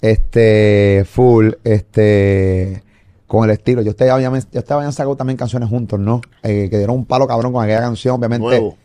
este, 0.00 1.04
full, 1.08 1.50
este, 1.64 2.82
con 3.30 3.44
el 3.44 3.50
estilo. 3.50 3.80
Yo 3.82 3.90
ustedes 3.90 4.10
habían, 4.10 4.32
yo 4.32 4.38
ustedes 4.38 4.70
habían 4.72 4.92
sacado 4.92 5.14
también 5.14 5.36
canciones 5.36 5.68
juntos, 5.68 6.00
¿no? 6.00 6.20
Eh, 6.42 6.66
que 6.68 6.78
dieron 6.78 6.96
un 6.96 7.04
palo 7.04 7.28
cabrón 7.28 7.52
con 7.52 7.62
aquella 7.62 7.78
canción, 7.80 8.16
obviamente. 8.16 8.44
Nuevo. 8.44 8.76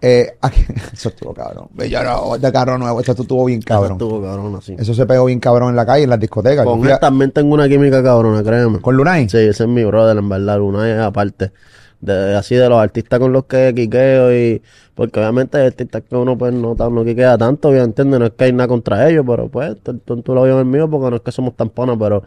Eh, 0.00 0.36
aquí- 0.40 0.64
eso 0.94 1.10
estuvo 1.10 1.34
cabrón. 1.34 1.68
Bellaro, 1.74 2.38
de 2.38 2.50
carro 2.50 2.78
nuevo, 2.78 2.98
esto 3.00 3.12
estuvo 3.12 3.44
bien 3.44 3.60
cabrón. 3.60 3.96
Eso 3.98 4.04
estuvo 4.06 4.22
cabrón 4.22 4.56
así. 4.56 4.74
Eso 4.78 4.94
se 4.94 5.04
pegó 5.04 5.26
bien 5.26 5.38
cabrón 5.38 5.68
en 5.68 5.76
la 5.76 5.84
calle, 5.84 6.04
en 6.04 6.10
las 6.10 6.18
discotecas. 6.18 6.64
Con 6.64 6.80
él 6.88 6.98
también 6.98 7.30
tengo 7.32 7.52
una 7.52 7.68
química 7.68 8.02
cabrona, 8.02 8.42
créeme. 8.42 8.80
¿Con 8.80 8.96
Lunay? 8.96 9.28
Sí, 9.28 9.36
ese 9.36 9.64
es 9.64 9.68
mi 9.68 9.84
brother, 9.84 10.16
en 10.16 10.28
verdad. 10.30 10.56
Luna 10.56 10.90
es 10.90 10.98
aparte. 10.98 11.52
De, 12.00 12.34
así 12.34 12.54
de 12.54 12.66
los 12.70 12.78
artistas 12.78 13.20
con 13.20 13.30
los 13.34 13.44
que 13.44 13.74
quiqueo 13.76 14.32
y... 14.34 14.62
Porque 14.94 15.20
obviamente 15.20 15.58
hay 15.58 15.66
artistas 15.66 16.02
que 16.08 16.16
uno 16.16 16.38
pues 16.38 16.54
no, 16.54 16.74
no 16.74 17.04
quiquea 17.04 17.36
tanto, 17.36 17.70
¿me 17.70 17.80
entiendes? 17.80 18.18
No 18.20 18.24
es 18.26 18.32
que 18.32 18.44
hay 18.44 18.52
nada 18.54 18.68
contra 18.68 19.06
ellos, 19.10 19.22
pero 19.28 19.48
pues 19.50 19.76
tú, 19.82 19.98
tú- 19.98 20.34
lo 20.34 20.40
veo 20.42 20.54
en 20.54 20.60
el 20.60 20.64
mío 20.64 20.88
porque 20.88 21.10
no 21.10 21.16
es 21.16 21.22
que 21.22 21.30
somos 21.32 21.54
tan 21.54 21.68
panas, 21.68 21.96
pero... 21.98 22.22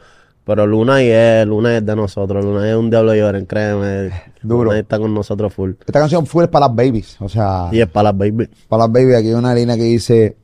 Pero 0.46 0.68
Luna 0.68 1.02
y 1.02 1.08
es, 1.10 1.46
Luna 1.48 1.78
es 1.78 1.86
de 1.86 1.96
nosotros, 1.96 2.44
Luna 2.44 2.70
es 2.70 2.76
un 2.76 2.90
diablo 2.90 3.16
lloren, 3.16 3.46
créeme. 3.46 4.12
Duro. 4.42 4.66
Luna 4.66 4.80
está 4.80 5.00
con 5.00 5.14
nosotros 5.14 5.54
full. 5.54 5.72
Esta 5.80 6.00
canción 6.00 6.26
full 6.26 6.44
es 6.44 6.50
para 6.50 6.68
las 6.68 6.76
babies. 6.76 7.16
O 7.22 7.30
sea, 7.30 7.70
Y 7.72 7.80
es 7.80 7.88
para 7.88 8.12
las 8.12 8.18
baby. 8.18 8.50
para 8.68 8.84
las 8.84 8.92
babies, 8.92 9.16
aquí 9.18 9.28
hay 9.30 9.34
una 9.36 9.56
línea 9.56 9.76
que 9.78 9.84
dice: 9.84 10.36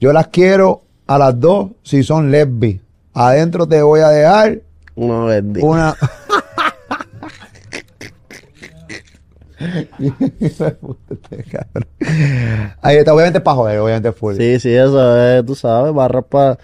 Yo 0.00 0.12
las 0.12 0.28
quiero 0.28 0.82
a 1.08 1.18
las 1.18 1.38
dos 1.40 1.70
si 1.82 2.02
son 2.04 2.30
lesbi. 2.30 2.80
Adentro 3.14 3.66
te 3.66 3.82
voy 3.82 4.00
a 4.00 4.10
dejar 4.10 4.60
Una 4.94 5.24
vez. 5.24 5.42
una. 5.62 5.96
Ahí 12.82 12.96
está, 12.96 13.14
obviamente 13.14 13.38
es 13.38 13.44
para 13.44 13.56
joder, 13.56 13.78
obviamente 13.78 14.08
es 14.10 14.14
full. 14.16 14.36
Sí, 14.36 14.60
sí, 14.60 14.72
eso 14.72 15.16
es, 15.18 15.44
tú 15.44 15.54
sabes, 15.54 15.92
barras 15.92 16.24
para 16.28 16.58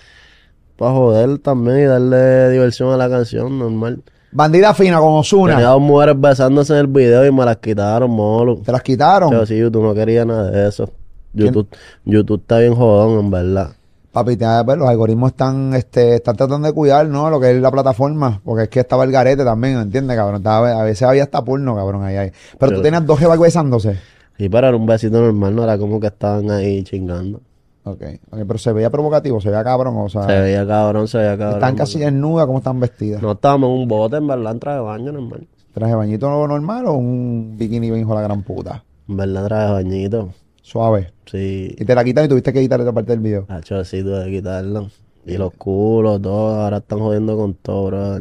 joder 0.78 1.38
también 1.38 1.78
y 1.80 1.84
darle 1.84 2.50
diversión 2.50 2.92
a 2.92 2.96
la 2.96 3.08
canción, 3.08 3.58
normal. 3.58 4.02
Bandida 4.32 4.72
fina 4.72 4.98
con 4.98 5.08
Tenía 5.08 5.20
Osuna. 5.20 5.60
dos 5.60 5.80
mujeres 5.80 6.14
besándose 6.18 6.72
en 6.72 6.78
el 6.80 6.86
video 6.86 7.26
y 7.26 7.30
me 7.32 7.44
las 7.44 7.58
quitaron, 7.58 8.10
molo. 8.10 8.56
Te 8.64 8.72
las 8.72 8.82
quitaron. 8.82 9.30
Pero 9.30 9.44
sí, 9.46 9.58
YouTube 9.58 9.82
no 9.82 9.94
quería 9.94 10.24
nada 10.24 10.50
de 10.50 10.68
eso. 10.68 10.88
YouTube, 11.34 11.68
YouTube 12.04 12.40
está 12.40 12.58
bien 12.58 12.74
jodón, 12.74 13.20
en 13.20 13.30
verdad. 13.30 13.68
Papi, 14.10 14.36
pues, 14.36 14.78
los 14.78 14.88
algoritmos 14.88 15.30
están, 15.30 15.72
este, 15.74 16.16
están 16.16 16.36
tratando 16.36 16.66
de 16.68 16.74
cuidar, 16.74 17.06
¿no? 17.06 17.30
Lo 17.30 17.40
que 17.40 17.50
es 17.50 17.60
la 17.62 17.70
plataforma, 17.70 18.40
porque 18.44 18.64
es 18.64 18.68
que 18.68 18.80
estaba 18.80 19.04
el 19.04 19.12
garete 19.12 19.42
también, 19.44 19.78
¿entiendes, 19.78 20.16
cabrón? 20.16 20.36
Estaba- 20.36 20.80
a 20.80 20.84
veces 20.84 21.02
había 21.02 21.22
hasta 21.22 21.42
porno, 21.42 21.74
cabrón, 21.74 22.04
ahí, 22.04 22.16
ahí. 22.16 22.30
Pero 22.58 22.72
tú 22.72 22.76
Pero- 22.76 22.82
tenías 22.82 23.06
dos 23.06 23.18
jevas 23.18 23.38
besándose. 23.38 23.98
Y 24.36 24.48
para 24.50 24.68
era 24.68 24.76
un 24.76 24.84
besito 24.86 25.18
normal, 25.20 25.54
no 25.56 25.64
era 25.64 25.78
como 25.78 25.98
que 26.00 26.08
estaban 26.08 26.50
ahí 26.50 26.82
chingando. 26.84 27.40
Ok, 27.84 28.02
ok, 28.30 28.38
pero 28.46 28.58
se 28.58 28.72
veía 28.72 28.90
provocativo, 28.90 29.40
se 29.40 29.48
veía 29.50 29.64
cabrón, 29.64 29.96
o 29.98 30.08
sea, 30.08 30.22
Se 30.26 30.40
veía 30.40 30.66
cabrón, 30.66 31.08
se 31.08 31.18
veía 31.18 31.36
cabrón. 31.36 31.54
están 31.54 31.74
casi 31.76 31.98
desnudas, 31.98 32.46
¿cómo 32.46 32.58
están 32.58 32.78
vestidas? 32.78 33.20
No 33.20 33.32
estábamos 33.32 33.70
en 33.70 33.80
un 33.82 33.88
bote, 33.88 34.16
en 34.16 34.26
verdad, 34.28 34.52
en 34.52 34.60
traje 34.60 34.76
de 34.78 34.84
baño 34.84 35.12
normal. 35.12 35.46
¿Traje 35.74 35.90
de 35.92 35.96
bañito 35.96 36.46
normal 36.46 36.86
o 36.86 36.92
un 36.94 37.54
bikini 37.58 37.90
bien 37.90 38.02
hijo 38.02 38.10
de 38.10 38.16
la 38.16 38.22
gran 38.22 38.42
puta? 38.42 38.84
En 39.08 39.16
verdad, 39.16 39.46
traje 39.46 39.66
de 39.66 39.72
bañito. 39.72 40.28
Suave. 40.60 41.12
Sí. 41.26 41.74
Y 41.76 41.84
te 41.84 41.94
la 41.94 42.04
quitan 42.04 42.26
y 42.26 42.28
tuviste 42.28 42.52
que 42.52 42.60
quitar 42.60 42.80
esa 42.80 42.92
parte 42.92 43.10
del 43.12 43.20
video. 43.20 43.46
Hacho, 43.48 43.84
sí, 43.84 44.02
tuve 44.02 44.24
que 44.26 44.30
quitarlo. 44.30 44.88
Y 45.26 45.36
los 45.36 45.52
culos, 45.54 46.22
todo, 46.22 46.60
ahora 46.62 46.76
están 46.78 47.00
jodiendo 47.00 47.36
con 47.36 47.54
todo, 47.54 48.20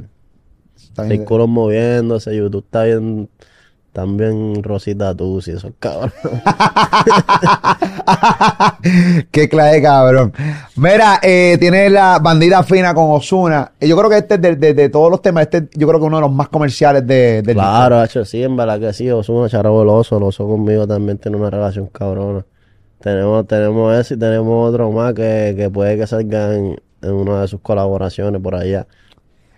Seis 0.95 1.09
bien. 1.09 1.25
culos 1.25 1.47
moviéndose, 1.47 2.35
YouTube 2.35 2.63
está 2.65 2.83
bien, 2.83 3.29
también 3.93 4.61
Rosita 4.63 5.15
Tusi, 5.15 5.51
esos 5.51 5.71
cabrones. 5.79 6.13
Qué 9.31 9.49
clave, 9.49 9.81
cabrón. 9.81 10.33
Mira, 10.75 11.19
eh, 11.21 11.57
tiene 11.59 11.89
la 11.89 12.19
bandida 12.19 12.63
fina 12.63 12.93
con 12.93 13.11
Osuna. 13.11 13.71
Yo 13.79 13.97
creo 13.97 14.09
que 14.09 14.17
este, 14.17 14.37
de, 14.37 14.55
de- 14.55 14.73
de 14.73 14.89
todos 14.89 15.11
los 15.11 15.21
temas, 15.21 15.43
este 15.43 15.67
yo 15.75 15.87
creo 15.87 15.99
que 15.99 16.05
uno 16.05 16.17
de 16.17 16.21
los 16.21 16.31
más 16.31 16.49
comerciales 16.49 17.05
de, 17.05 17.41
del 17.41 17.55
Claro, 17.55 17.99
hacho, 17.99 18.25
sí, 18.25 18.43
en 18.43 18.55
verdad 18.55 18.79
que 18.79 18.93
sí, 18.93 19.09
Osuna 19.09 19.49
Charabo 19.49 19.81
el 19.83 19.89
oso, 19.89 20.17
el 20.17 20.23
oso 20.23 20.47
conmigo 20.47 20.87
también 20.87 21.17
tiene 21.17 21.37
una 21.37 21.49
relación 21.49 21.87
cabrona. 21.87 22.45
Tenemos, 22.99 23.47
tenemos 23.47 23.95
ese 23.97 24.13
y 24.13 24.17
tenemos 24.17 24.69
otro 24.69 24.91
más 24.91 25.13
que, 25.13 25.53
que 25.57 25.69
puede 25.69 25.97
que 25.97 26.05
salga 26.07 26.53
en, 26.55 26.79
en 27.01 27.11
una 27.11 27.41
de 27.41 27.47
sus 27.47 27.59
colaboraciones 27.61 28.41
por 28.41 28.55
allá. 28.55 28.87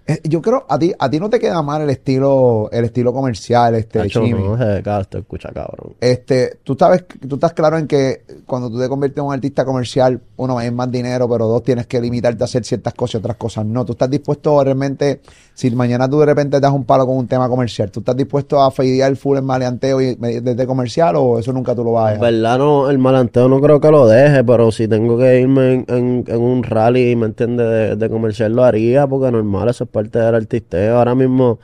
Eh, 0.05 0.19
yo 0.25 0.41
creo, 0.41 0.65
a 0.67 0.77
ti, 0.77 0.91
a 0.99 1.09
ti 1.09 1.17
no 1.17 1.29
te 1.29 1.39
queda 1.39 1.61
mal 1.61 1.81
el 1.81 1.89
estilo, 1.89 2.69
el 2.73 2.85
estilo 2.85 3.13
comercial, 3.13 3.75
este, 3.75 4.01
Hacho, 4.01 4.21
no 4.21 4.57
te 5.05 5.17
escucha 5.19 5.49
cabrón. 5.53 5.95
Este, 6.01 6.57
tú 6.61 6.75
sabes, 6.77 7.05
tú 7.05 7.35
estás 7.35 7.53
claro 7.53 7.77
en 7.77 7.87
que 7.87 8.23
cuando 8.45 8.69
tú 8.69 8.79
te 8.79 8.89
conviertes 8.89 9.19
en 9.19 9.25
un 9.25 9.33
artista 9.33 9.63
comercial, 9.63 10.19
uno 10.35 10.59
es 10.59 10.73
más 10.73 10.91
dinero, 10.91 11.29
pero 11.29 11.47
dos 11.47 11.63
tienes 11.63 11.87
que 11.87 12.01
limitarte 12.01 12.43
a 12.43 12.45
hacer 12.45 12.65
ciertas 12.65 12.93
cosas 12.93 13.15
y 13.15 13.17
otras 13.19 13.37
cosas 13.37 13.65
no. 13.65 13.85
Tú 13.85 13.93
estás 13.93 14.09
dispuesto 14.09 14.61
realmente, 14.61 15.21
si 15.53 15.71
mañana 15.71 16.09
tú 16.09 16.19
de 16.19 16.25
repente 16.27 16.57
te 16.57 16.61
das 16.61 16.73
un 16.73 16.85
palo 16.85 17.05
con 17.05 17.17
un 17.17 17.27
tema 17.27 17.47
comercial, 17.49 17.91
¿tú 17.91 17.99
estás 18.01 18.15
dispuesto 18.17 18.61
a 18.61 18.71
feidear 18.71 19.15
full 19.15 19.37
en 19.37 19.45
maleanteo 19.45 20.01
y 20.01 20.15
desde 20.15 20.65
comercial 20.67 21.15
o 21.17 21.39
eso 21.39 21.53
nunca 21.53 21.75
tú 21.75 21.83
lo 21.83 21.91
vas 21.93 22.07
a 22.09 22.11
En 22.11 22.13
dejar? 22.13 22.33
verdad 22.33 22.57
no, 22.57 22.89
el 22.89 22.97
malanteo 22.99 23.47
no 23.47 23.61
creo 23.61 23.79
que 23.79 23.89
lo 23.89 24.07
deje, 24.07 24.43
pero 24.43 24.71
si 24.71 24.87
tengo 24.89 25.17
que 25.17 25.39
irme 25.39 25.73
en, 25.73 25.85
en- 25.87 26.23
en 26.27 26.41
un 26.41 26.63
rally, 26.63 27.15
¿me 27.15 27.27
entiendes? 27.27 27.97
De, 27.97 28.09
comercial 28.09 28.53
lo 28.53 28.63
haría, 28.65 29.07
porque 29.07 29.31
normal, 29.31 29.69
eso 29.69 29.85
es 29.85 29.89
parte 29.89 30.19
del 30.19 30.35
artisteo. 30.35 30.97
Ahora 30.97 31.15
mismo, 31.15 31.59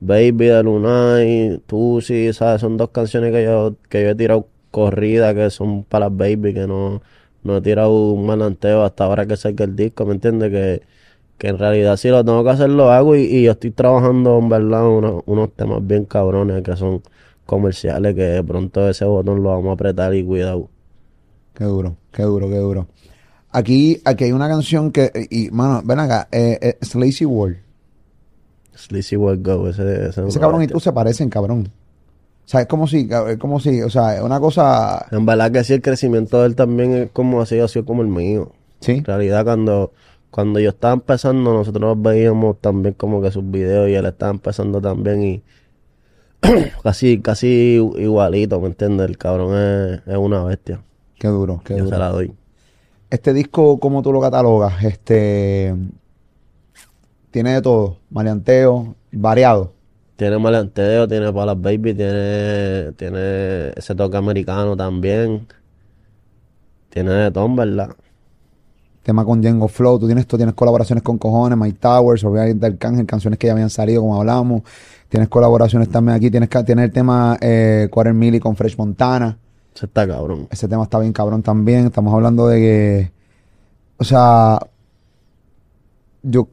Baby 0.00 0.46
de 0.46 0.62
Lunay, 0.64 1.62
Tusi, 1.66 2.32
¿sabes? 2.32 2.62
Son 2.62 2.76
dos 2.78 2.90
canciones 2.90 3.32
que 3.32 3.44
yo, 3.44 3.76
que 3.88 4.02
yo 4.04 4.10
he 4.10 4.14
tirado 4.16 4.48
corrida, 4.72 5.34
que 5.34 5.50
son 5.50 5.84
para 5.84 6.08
Baby, 6.10 6.54
que 6.54 6.66
no, 6.66 7.02
no 7.44 7.58
he 7.58 7.62
tirado 7.62 7.92
un 8.12 8.26
malanteo 8.26 8.84
hasta 8.84 9.04
ahora 9.04 9.26
que 9.26 9.36
salga 9.36 9.64
el 9.66 9.76
disco, 9.76 10.06
¿me 10.06 10.14
entiendes? 10.14 10.50
Que, 10.52 10.82
que 11.38 11.48
en 11.48 11.58
realidad 11.58 11.96
si 11.96 12.08
lo 12.08 12.24
tengo 12.24 12.42
que 12.44 12.50
hacer 12.50 12.70
lo 12.70 12.90
hago 12.90 13.14
y, 13.16 13.22
y 13.22 13.42
yo 13.42 13.52
estoy 13.52 13.70
trabajando 13.70 14.38
en 14.38 14.48
verdad 14.48 14.88
unos, 14.88 15.22
unos 15.26 15.52
temas 15.52 15.86
bien 15.86 16.04
cabrones 16.04 16.62
que 16.62 16.76
son 16.76 17.02
comerciales 17.46 18.14
que 18.14 18.22
de 18.22 18.44
pronto 18.44 18.88
ese 18.88 19.04
botón 19.04 19.42
lo 19.42 19.50
vamos 19.50 19.70
a 19.70 19.72
apretar 19.72 20.14
y 20.14 20.24
cuidado. 20.24 20.68
Qué 21.54 21.64
duro, 21.64 21.96
qué 22.12 22.22
duro, 22.24 22.48
qué 22.48 22.58
duro. 22.58 22.86
Aquí, 23.50 24.02
aquí 24.04 24.24
hay 24.24 24.32
una 24.32 24.48
canción 24.48 24.90
que, 24.90 25.10
y 25.30 25.50
mano, 25.50 25.80
ven 25.84 26.00
acá, 26.00 26.28
eh, 26.30 26.58
eh, 26.60 26.78
Slazy 26.82 27.24
World. 27.24 27.56
Sleazy 28.74 29.16
World 29.16 29.46
Go, 29.46 29.68
ese, 29.68 30.08
ese, 30.08 30.20
es 30.20 30.28
Ese 30.28 30.40
cabrón 30.40 30.62
y 30.62 30.66
tú 30.66 30.78
se 30.80 30.92
parecen, 30.92 31.30
cabrón. 31.30 31.70
O 32.44 32.48
sea, 32.48 32.60
es 32.60 32.66
como 32.66 32.86
si, 32.86 33.08
es 33.28 33.38
como 33.38 33.58
si, 33.58 33.80
o 33.80 33.88
sea, 33.88 34.16
es 34.16 34.22
una 34.22 34.38
cosa, 34.38 35.06
En 35.10 35.24
verdad 35.24 35.50
que 35.50 35.64
sí, 35.64 35.72
el 35.72 35.82
crecimiento 35.82 36.40
de 36.40 36.48
él 36.48 36.54
también 36.54 36.92
es 36.94 37.10
como 37.12 37.40
así, 37.40 37.58
ha 37.58 37.66
sido 37.66 37.86
como 37.86 38.02
el 38.02 38.08
mío. 38.08 38.52
sí. 38.80 38.92
En 38.92 39.04
realidad 39.04 39.44
cuando, 39.44 39.92
cuando 40.30 40.60
yo 40.60 40.70
estaba 40.70 40.94
empezando, 40.94 41.52
nosotros 41.52 42.00
veíamos 42.00 42.60
también 42.60 42.94
como 42.94 43.22
que 43.22 43.30
sus 43.30 43.48
videos 43.50 43.88
y 43.88 43.94
él 43.94 44.06
estaba 44.06 44.32
empezando 44.32 44.80
también 44.80 45.22
y 45.24 45.42
casi, 46.82 47.20
casi 47.20 47.80
igualito, 47.96 48.60
¿me 48.60 48.68
entiendes? 48.68 49.08
El 49.08 49.18
cabrón 49.18 49.54
es, 49.56 50.00
es 50.06 50.16
una 50.16 50.44
bestia. 50.44 50.82
Qué 51.18 51.28
duro, 51.28 51.62
qué 51.64 51.76
Yo 51.76 51.84
duro. 51.84 51.96
se 51.96 51.98
la 51.98 52.08
doy. 52.10 52.32
Este 53.10 53.32
disco, 53.32 53.78
¿cómo 53.78 54.02
tú 54.02 54.12
lo 54.12 54.20
catalogas? 54.20 54.82
Este 54.84 55.74
tiene 57.30 57.54
de 57.54 57.62
todo, 57.62 57.98
maleanteo, 58.10 58.96
variado. 59.12 59.74
Tiene 60.16 60.38
maleanteo, 60.38 61.06
tiene 61.06 61.30
Palas 61.32 61.60
Baby, 61.60 61.92
tiene, 61.94 62.92
tiene 62.96 63.68
ese 63.76 63.94
toque 63.94 64.16
americano 64.16 64.74
también. 64.76 65.46
Tiene 66.88 67.10
de 67.10 67.30
todo, 67.30 67.54
¿verdad? 67.54 67.94
Tema 69.06 69.24
con 69.24 69.40
Django 69.40 69.68
Flow, 69.68 70.00
tú 70.00 70.06
tienes, 70.06 70.26
tú 70.26 70.36
tienes 70.36 70.56
colaboraciones 70.56 71.04
con 71.04 71.16
Cojones, 71.16 71.56
Mike 71.56 71.78
Towers, 71.80 72.24
obviamente 72.24 72.66
Arcángel, 72.66 73.06
canciones 73.06 73.38
que 73.38 73.46
ya 73.46 73.52
habían 73.52 73.70
salido, 73.70 74.00
como 74.00 74.16
hablamos. 74.16 74.62
Tienes 75.08 75.28
colaboraciones 75.28 75.88
también 75.90 76.16
aquí, 76.16 76.28
tienes, 76.28 76.48
tienes 76.48 76.86
el 76.86 76.90
tema 76.90 77.38
eh, 77.40 77.86
Quarter 77.88 78.12
Milli 78.12 78.40
con 78.40 78.56
Fresh 78.56 78.76
Montana. 78.76 79.38
Ese 79.72 79.86
está 79.86 80.08
cabrón. 80.08 80.48
Ese 80.50 80.66
tema 80.66 80.82
está 80.82 80.98
bien 80.98 81.12
cabrón 81.12 81.40
también. 81.40 81.86
Estamos 81.86 82.12
hablando 82.12 82.48
de 82.48 82.58
que, 82.58 83.12
o 83.96 84.02
sea, 84.02 84.58
yo, 86.24 86.48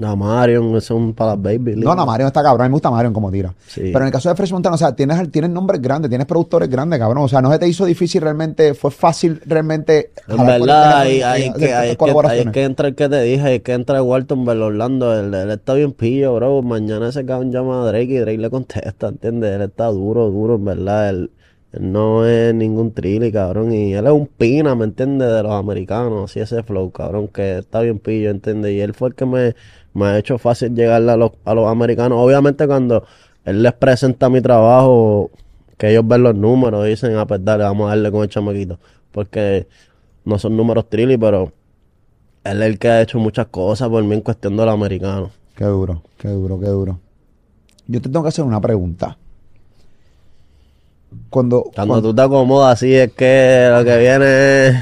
La 0.00 0.16
Marion, 0.16 0.68
ese 0.70 0.78
es 0.78 0.90
un 0.92 1.12
Palas 1.12 1.40
Baby. 1.42 1.76
no, 1.76 1.94
no, 1.94 2.06
Marion 2.06 2.28
está 2.28 2.42
cabrón, 2.42 2.62
a 2.62 2.64
mí 2.64 2.70
me 2.70 2.76
gusta 2.76 2.90
Marion 2.90 3.12
como 3.12 3.30
tira. 3.30 3.54
Sí. 3.66 3.82
Pero 3.82 3.98
en 3.98 4.06
el 4.06 4.10
caso 4.10 4.30
de 4.30 4.34
Fresh 4.34 4.50
Montana, 4.50 4.74
o 4.74 4.78
sea, 4.78 4.96
tienes, 4.96 5.30
tienes 5.30 5.50
nombres 5.50 5.82
grandes, 5.82 6.08
tienes 6.08 6.26
productores 6.26 6.70
grandes, 6.70 6.98
cabrón. 6.98 7.24
O 7.24 7.28
sea, 7.28 7.42
no 7.42 7.52
se 7.52 7.58
te 7.58 7.68
hizo 7.68 7.84
difícil 7.84 8.22
realmente, 8.22 8.72
fue 8.72 8.90
fácil 8.90 9.42
realmente. 9.44 10.12
En 10.26 10.46
verdad, 10.46 11.00
hay, 11.00 11.18
que, 11.52 11.74
hay, 11.74 11.96
que, 11.96 12.50
que 12.50 12.62
entra 12.62 12.88
el 12.88 12.94
que 12.94 13.10
te 13.10 13.20
dije, 13.20 13.42
hay 13.46 13.60
que 13.60 13.74
entra 13.74 14.02
Walton 14.02 14.46
Bell 14.46 14.62
Orlando. 14.62 15.12
Él, 15.20 15.34
él 15.34 15.50
está 15.50 15.74
bien 15.74 15.92
pillo, 15.92 16.34
bro. 16.34 16.62
Mañana 16.62 17.10
ese 17.10 17.26
cabrón 17.26 17.52
llama 17.52 17.82
a 17.82 17.86
Drake 17.88 18.14
y 18.14 18.18
Drake 18.20 18.38
le 18.38 18.48
contesta, 18.48 19.08
¿entiendes? 19.08 19.54
Él 19.54 19.60
está 19.60 19.88
duro, 19.88 20.30
duro, 20.30 20.54
en 20.54 20.64
verdad. 20.64 21.10
Él, 21.10 21.30
él 21.72 21.92
no 21.92 22.26
es 22.26 22.54
ningún 22.54 22.92
trilly, 22.92 23.30
cabrón. 23.30 23.72
Y 23.72 23.92
él 23.92 24.06
es 24.06 24.12
un 24.12 24.26
pina, 24.26 24.74
¿me 24.74 24.84
entiendes? 24.84 25.30
De 25.30 25.42
los 25.42 25.52
americanos, 25.52 26.30
así 26.30 26.40
ese 26.40 26.62
flow, 26.62 26.90
cabrón, 26.90 27.28
que 27.28 27.58
está 27.58 27.80
bien 27.82 27.98
pillo, 27.98 28.30
¿entiendes? 28.30 28.72
Y 28.72 28.80
él 28.80 28.94
fue 28.94 29.10
el 29.10 29.14
que 29.14 29.26
me, 29.26 29.54
me 29.94 30.06
ha 30.06 30.18
hecho 30.18 30.38
fácil 30.38 30.74
llegarle 30.74 31.12
a 31.12 31.16
los, 31.16 31.32
a 31.44 31.54
los 31.54 31.68
americanos. 31.68 32.18
Obviamente, 32.20 32.66
cuando 32.66 33.04
él 33.44 33.62
les 33.62 33.72
presenta 33.72 34.28
mi 34.28 34.40
trabajo, 34.40 35.30
que 35.76 35.90
ellos 35.90 36.06
ven 36.06 36.22
los 36.22 36.34
números, 36.34 36.86
dicen, 36.86 37.16
ah, 37.16 37.26
pues 37.26 37.44
dale, 37.44 37.64
vamos 37.64 37.86
a 37.86 37.90
darle 37.90 38.10
con 38.10 38.22
el 38.22 38.28
chamaquito. 38.28 38.78
Porque 39.12 39.66
no 40.24 40.38
son 40.38 40.56
números 40.56 40.88
trilly, 40.88 41.16
pero 41.16 41.52
él 42.44 42.62
es 42.62 42.68
el 42.68 42.78
que 42.78 42.88
ha 42.88 43.02
hecho 43.02 43.18
muchas 43.18 43.46
cosas 43.46 43.88
por 43.88 44.02
mí 44.04 44.14
en 44.14 44.20
cuestión 44.20 44.56
de 44.56 44.64
los 44.64 44.74
americanos. 44.74 45.30
Qué 45.56 45.64
duro, 45.64 46.02
qué 46.18 46.28
duro, 46.28 46.58
qué 46.60 46.66
duro. 46.66 46.98
Yo 47.86 48.00
te 48.00 48.08
tengo 48.08 48.22
que 48.22 48.28
hacer 48.28 48.44
una 48.44 48.60
pregunta. 48.60 49.16
Cuando, 51.28 51.62
Cuando 51.74 51.94
cuando- 51.94 52.08
tú 52.10 52.14
te 52.14 52.22
acomodas 52.22 52.74
así 52.74 52.94
es 52.94 53.12
que 53.12 53.68
lo 53.76 53.84
que 53.84 53.98
viene 53.98 54.66
es... 54.68 54.74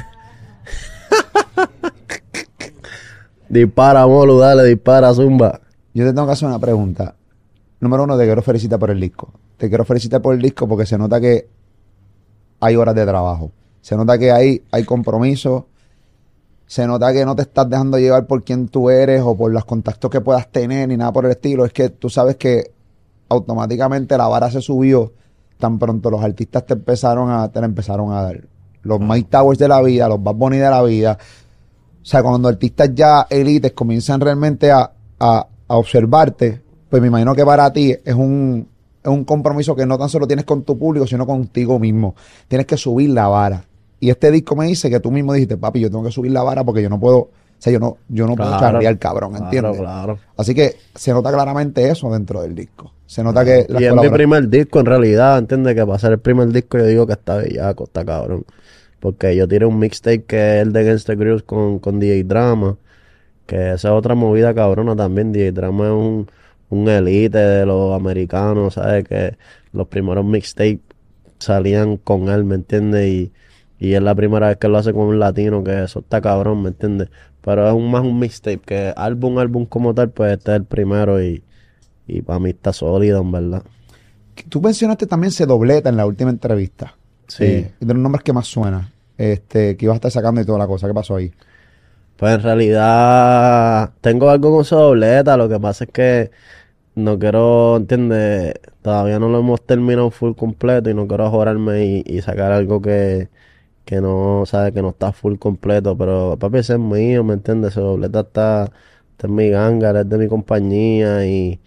dispara, 3.48 4.06
Molu, 4.06 4.38
dale, 4.38 4.64
dispara, 4.64 5.12
zumba. 5.14 5.60
yo 5.94 6.04
te 6.04 6.12
tengo 6.12 6.26
que 6.26 6.32
hacer 6.32 6.48
una 6.48 6.58
pregunta. 6.58 7.14
Número 7.80 8.04
uno, 8.04 8.18
te 8.18 8.24
quiero 8.24 8.42
felicitar 8.42 8.78
por 8.78 8.90
el 8.90 9.00
disco. 9.00 9.32
Te 9.56 9.68
quiero 9.68 9.84
felicitar 9.84 10.20
por 10.20 10.34
el 10.34 10.42
disco 10.42 10.68
porque 10.68 10.86
se 10.86 10.98
nota 10.98 11.20
que 11.20 11.48
hay 12.60 12.76
horas 12.76 12.94
de 12.94 13.04
trabajo. 13.04 13.52
Se 13.80 13.96
nota 13.96 14.18
que 14.18 14.32
hay, 14.32 14.62
hay 14.70 14.84
compromiso. 14.84 15.66
Se 16.66 16.86
nota 16.86 17.12
que 17.12 17.24
no 17.24 17.34
te 17.34 17.42
estás 17.42 17.68
dejando 17.68 17.98
llevar 17.98 18.26
por 18.26 18.44
quién 18.44 18.68
tú 18.68 18.90
eres 18.90 19.22
o 19.22 19.36
por 19.36 19.50
los 19.52 19.64
contactos 19.64 20.10
que 20.10 20.20
puedas 20.20 20.48
tener 20.50 20.88
ni 20.88 20.96
nada 20.96 21.12
por 21.12 21.24
el 21.24 21.30
estilo. 21.30 21.64
Es 21.64 21.72
que 21.72 21.88
tú 21.88 22.10
sabes 22.10 22.36
que 22.36 22.72
automáticamente 23.28 24.18
la 24.18 24.28
vara 24.28 24.50
se 24.50 24.60
subió 24.60 25.12
tan 25.58 25.78
pronto 25.78 26.10
los 26.10 26.22
artistas 26.22 26.64
te 26.64 26.74
empezaron 26.74 27.30
a, 27.30 27.48
te 27.50 27.60
la 27.60 27.66
empezaron 27.66 28.12
a 28.12 28.22
dar. 28.22 28.40
Los 28.82 29.00
Mike 29.00 29.28
Towers 29.30 29.58
de 29.58 29.68
la 29.68 29.82
vida, 29.82 30.08
los 30.08 30.22
Bad 30.22 30.34
Bunny 30.34 30.58
de 30.58 30.70
la 30.70 30.82
vida. 30.82 31.18
O 32.08 32.10
sea, 32.10 32.22
cuando 32.22 32.48
artistas 32.48 32.90
ya 32.94 33.26
élites 33.28 33.72
comienzan 33.72 34.18
realmente 34.20 34.70
a, 34.70 34.90
a- 35.20 35.46
a 35.68 35.76
observarte, 35.76 36.62
pues 36.88 37.02
me 37.02 37.08
imagino 37.08 37.34
que 37.34 37.44
para 37.44 37.70
ti 37.70 37.94
es 38.02 38.14
un, 38.14 38.66
es 39.02 39.08
un 39.10 39.24
compromiso 39.24 39.76
que 39.76 39.84
no 39.84 39.98
tan 39.98 40.08
solo 40.08 40.26
tienes 40.26 40.46
con 40.46 40.62
tu 40.62 40.78
público, 40.78 41.06
sino 41.06 41.26
contigo 41.26 41.78
mismo. 41.78 42.14
Tienes 42.48 42.66
que 42.66 42.78
subir 42.78 43.10
la 43.10 43.28
vara. 43.28 43.62
Y 44.00 44.08
este 44.08 44.30
disco 44.30 44.56
me 44.56 44.64
dice 44.66 44.88
que 44.88 45.00
tú 45.00 45.10
mismo 45.10 45.34
dijiste, 45.34 45.58
papi, 45.58 45.80
yo 45.80 45.90
tengo 45.90 46.04
que 46.04 46.10
subir 46.10 46.32
la 46.32 46.42
vara 46.42 46.64
porque 46.64 46.82
yo 46.82 46.88
no 46.88 46.98
puedo, 46.98 47.18
o 47.18 47.30
sea, 47.58 47.70
yo 47.74 47.78
no, 47.78 47.98
yo 48.08 48.26
no 48.26 48.38
puedo 48.38 48.50
Claro, 48.50 48.56
charrear, 48.56 48.98
cabrón, 48.98 49.34
claro, 49.34 49.44
¿entiendes? 49.44 49.76
claro. 49.76 50.18
Así 50.38 50.54
que 50.54 50.76
se 50.94 51.12
nota 51.12 51.30
claramente 51.30 51.90
eso 51.90 52.10
dentro 52.10 52.40
del 52.40 52.54
disco. 52.54 52.90
Se 53.04 53.22
nota 53.22 53.44
que 53.44 53.66
Y 53.68 53.84
es 53.84 53.92
mi 53.94 54.08
primer 54.08 54.48
disco 54.48 54.80
en 54.80 54.86
realidad, 54.86 55.38
¿entiendes? 55.38 55.74
Que 55.74 55.84
para 55.84 55.98
ser 55.98 56.12
el 56.12 56.20
primer 56.20 56.48
disco 56.48 56.78
yo 56.78 56.84
digo 56.86 57.06
que 57.06 57.12
está 57.14 57.36
bellaco, 57.36 57.84
está 57.84 58.04
cabrón. 58.04 58.46
Porque 59.00 59.36
yo 59.36 59.46
tiré 59.48 59.66
un 59.66 59.78
mixtape 59.78 60.24
que 60.24 60.56
es 60.56 60.62
el 60.66 60.72
de 60.72 60.84
Gangsta 60.84 61.16
Cruise 61.16 61.42
con, 61.42 61.78
con 61.78 62.00
DJ 62.00 62.24
Drama, 62.24 62.76
que 63.46 63.72
esa 63.72 63.88
es 63.88 63.94
otra 63.94 64.14
movida 64.14 64.54
cabrona 64.54 64.96
también. 64.96 65.32
DJ 65.32 65.52
Drama 65.52 65.86
es 65.86 65.92
un, 65.92 66.30
un 66.70 66.88
elite 66.88 67.38
de 67.38 67.66
los 67.66 67.94
americanos, 67.94 68.74
¿sabes? 68.74 69.04
Que 69.06 69.36
los 69.72 69.88
primeros 69.88 70.24
mixtapes 70.24 70.80
salían 71.38 71.96
con 71.98 72.28
él, 72.28 72.44
¿me 72.44 72.56
entiendes? 72.56 73.08
Y, 73.08 73.32
y 73.78 73.94
es 73.94 74.02
la 74.02 74.14
primera 74.14 74.48
vez 74.48 74.56
que 74.58 74.68
lo 74.68 74.78
hace 74.78 74.92
con 74.92 75.02
un 75.02 75.18
latino, 75.18 75.62
que 75.62 75.84
eso 75.84 76.00
está 76.00 76.20
cabrón, 76.20 76.62
¿me 76.62 76.70
entiendes? 76.70 77.10
Pero 77.42 77.66
es 77.68 77.74
un, 77.74 77.90
más 77.90 78.02
un 78.02 78.18
mixtape, 78.18 78.58
que 78.58 78.92
álbum, 78.96 79.38
álbum 79.38 79.66
como 79.66 79.94
tal, 79.94 80.10
pues 80.10 80.32
este 80.32 80.52
es 80.52 80.56
el 80.56 80.64
primero 80.64 81.22
y, 81.22 81.42
y 82.06 82.22
para 82.22 82.40
mí 82.40 82.50
está 82.50 82.72
sólido, 82.72 83.20
en 83.20 83.32
verdad. 83.32 83.62
Tú 84.48 84.60
mencionaste 84.60 85.06
también 85.06 85.32
Se 85.32 85.46
Dobleta 85.46 85.88
en 85.88 85.96
la 85.96 86.06
última 86.06 86.30
entrevista. 86.30 86.96
Sí. 87.28 87.44
Eh, 87.44 87.72
de 87.80 87.94
los 87.94 88.02
nombres 88.02 88.24
que 88.24 88.32
más 88.32 88.46
suena. 88.46 88.90
Este, 89.16 89.76
que 89.76 89.84
ibas 89.86 89.94
a 89.94 89.96
estar 89.96 90.10
sacando 90.10 90.40
y 90.40 90.44
toda 90.44 90.58
la 90.58 90.66
cosa. 90.66 90.86
¿Qué 90.86 90.94
pasó 90.94 91.16
ahí? 91.16 91.32
Pues 92.16 92.34
en 92.34 92.42
realidad 92.42 93.92
tengo 94.00 94.28
algo 94.30 94.52
con 94.56 94.64
su 94.64 94.74
dobleta, 94.74 95.36
lo 95.36 95.48
que 95.48 95.60
pasa 95.60 95.84
es 95.84 95.90
que 95.90 96.30
no 96.96 97.18
quiero, 97.18 97.76
¿entiendes? 97.76 98.54
Todavía 98.82 99.20
no 99.20 99.28
lo 99.28 99.38
hemos 99.40 99.64
terminado 99.64 100.10
full 100.10 100.34
completo 100.34 100.90
y 100.90 100.94
no 100.94 101.06
quiero 101.06 101.30
jorarme 101.30 101.84
y, 101.84 102.04
y 102.06 102.20
sacar 102.22 102.50
algo 102.52 102.82
que, 102.82 103.28
que 103.84 104.00
no, 104.00 104.44
sabe, 104.46 104.72
que 104.72 104.82
no 104.82 104.90
está 104.90 105.12
full 105.12 105.36
completo, 105.38 105.96
pero 105.96 106.36
papi, 106.38 106.58
ese 106.58 106.74
es 106.74 106.78
mío, 106.80 107.24
¿me 107.24 107.34
entiendes? 107.34 107.74
Su 107.74 107.80
dobleta 107.82 108.20
está, 108.20 108.64
está 109.12 109.26
en 109.28 109.34
mi 109.34 109.48
ganga, 109.50 110.00
es 110.00 110.08
de 110.08 110.18
mi 110.18 110.28
compañía 110.28 111.26
y, 111.26 111.60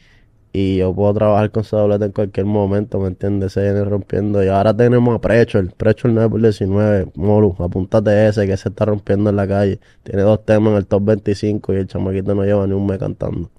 y 0.53 0.77
yo 0.77 0.93
puedo 0.93 1.13
trabajar 1.13 1.51
con 1.51 1.63
dobleta 1.63 2.05
en 2.05 2.11
cualquier 2.11 2.45
momento, 2.45 2.99
¿me 2.99 3.07
entiendes? 3.07 3.53
Se 3.53 3.61
viene 3.61 3.83
rompiendo 3.85 4.43
y 4.43 4.49
ahora 4.49 4.75
tenemos 4.75 5.15
a 5.15 5.19
Prechol, 5.19 5.71
Prechol 5.77 6.13
9 6.13 6.29
por 6.29 6.41
19, 6.41 7.11
Molu, 7.15 7.55
apúntate 7.59 8.27
ese 8.27 8.45
que 8.45 8.57
se 8.57 8.69
está 8.69 8.85
rompiendo 8.85 9.29
en 9.29 9.37
la 9.37 9.47
calle. 9.47 9.79
Tiene 10.03 10.23
dos 10.23 10.43
temas 10.43 10.71
en 10.71 10.77
el 10.77 10.87
top 10.87 11.05
25 11.05 11.73
y 11.73 11.75
el 11.77 11.87
chamaquito 11.87 12.35
no 12.35 12.43
lleva 12.43 12.67
ni 12.67 12.73
un 12.73 12.85
mes 12.85 12.97
cantando. 12.97 13.49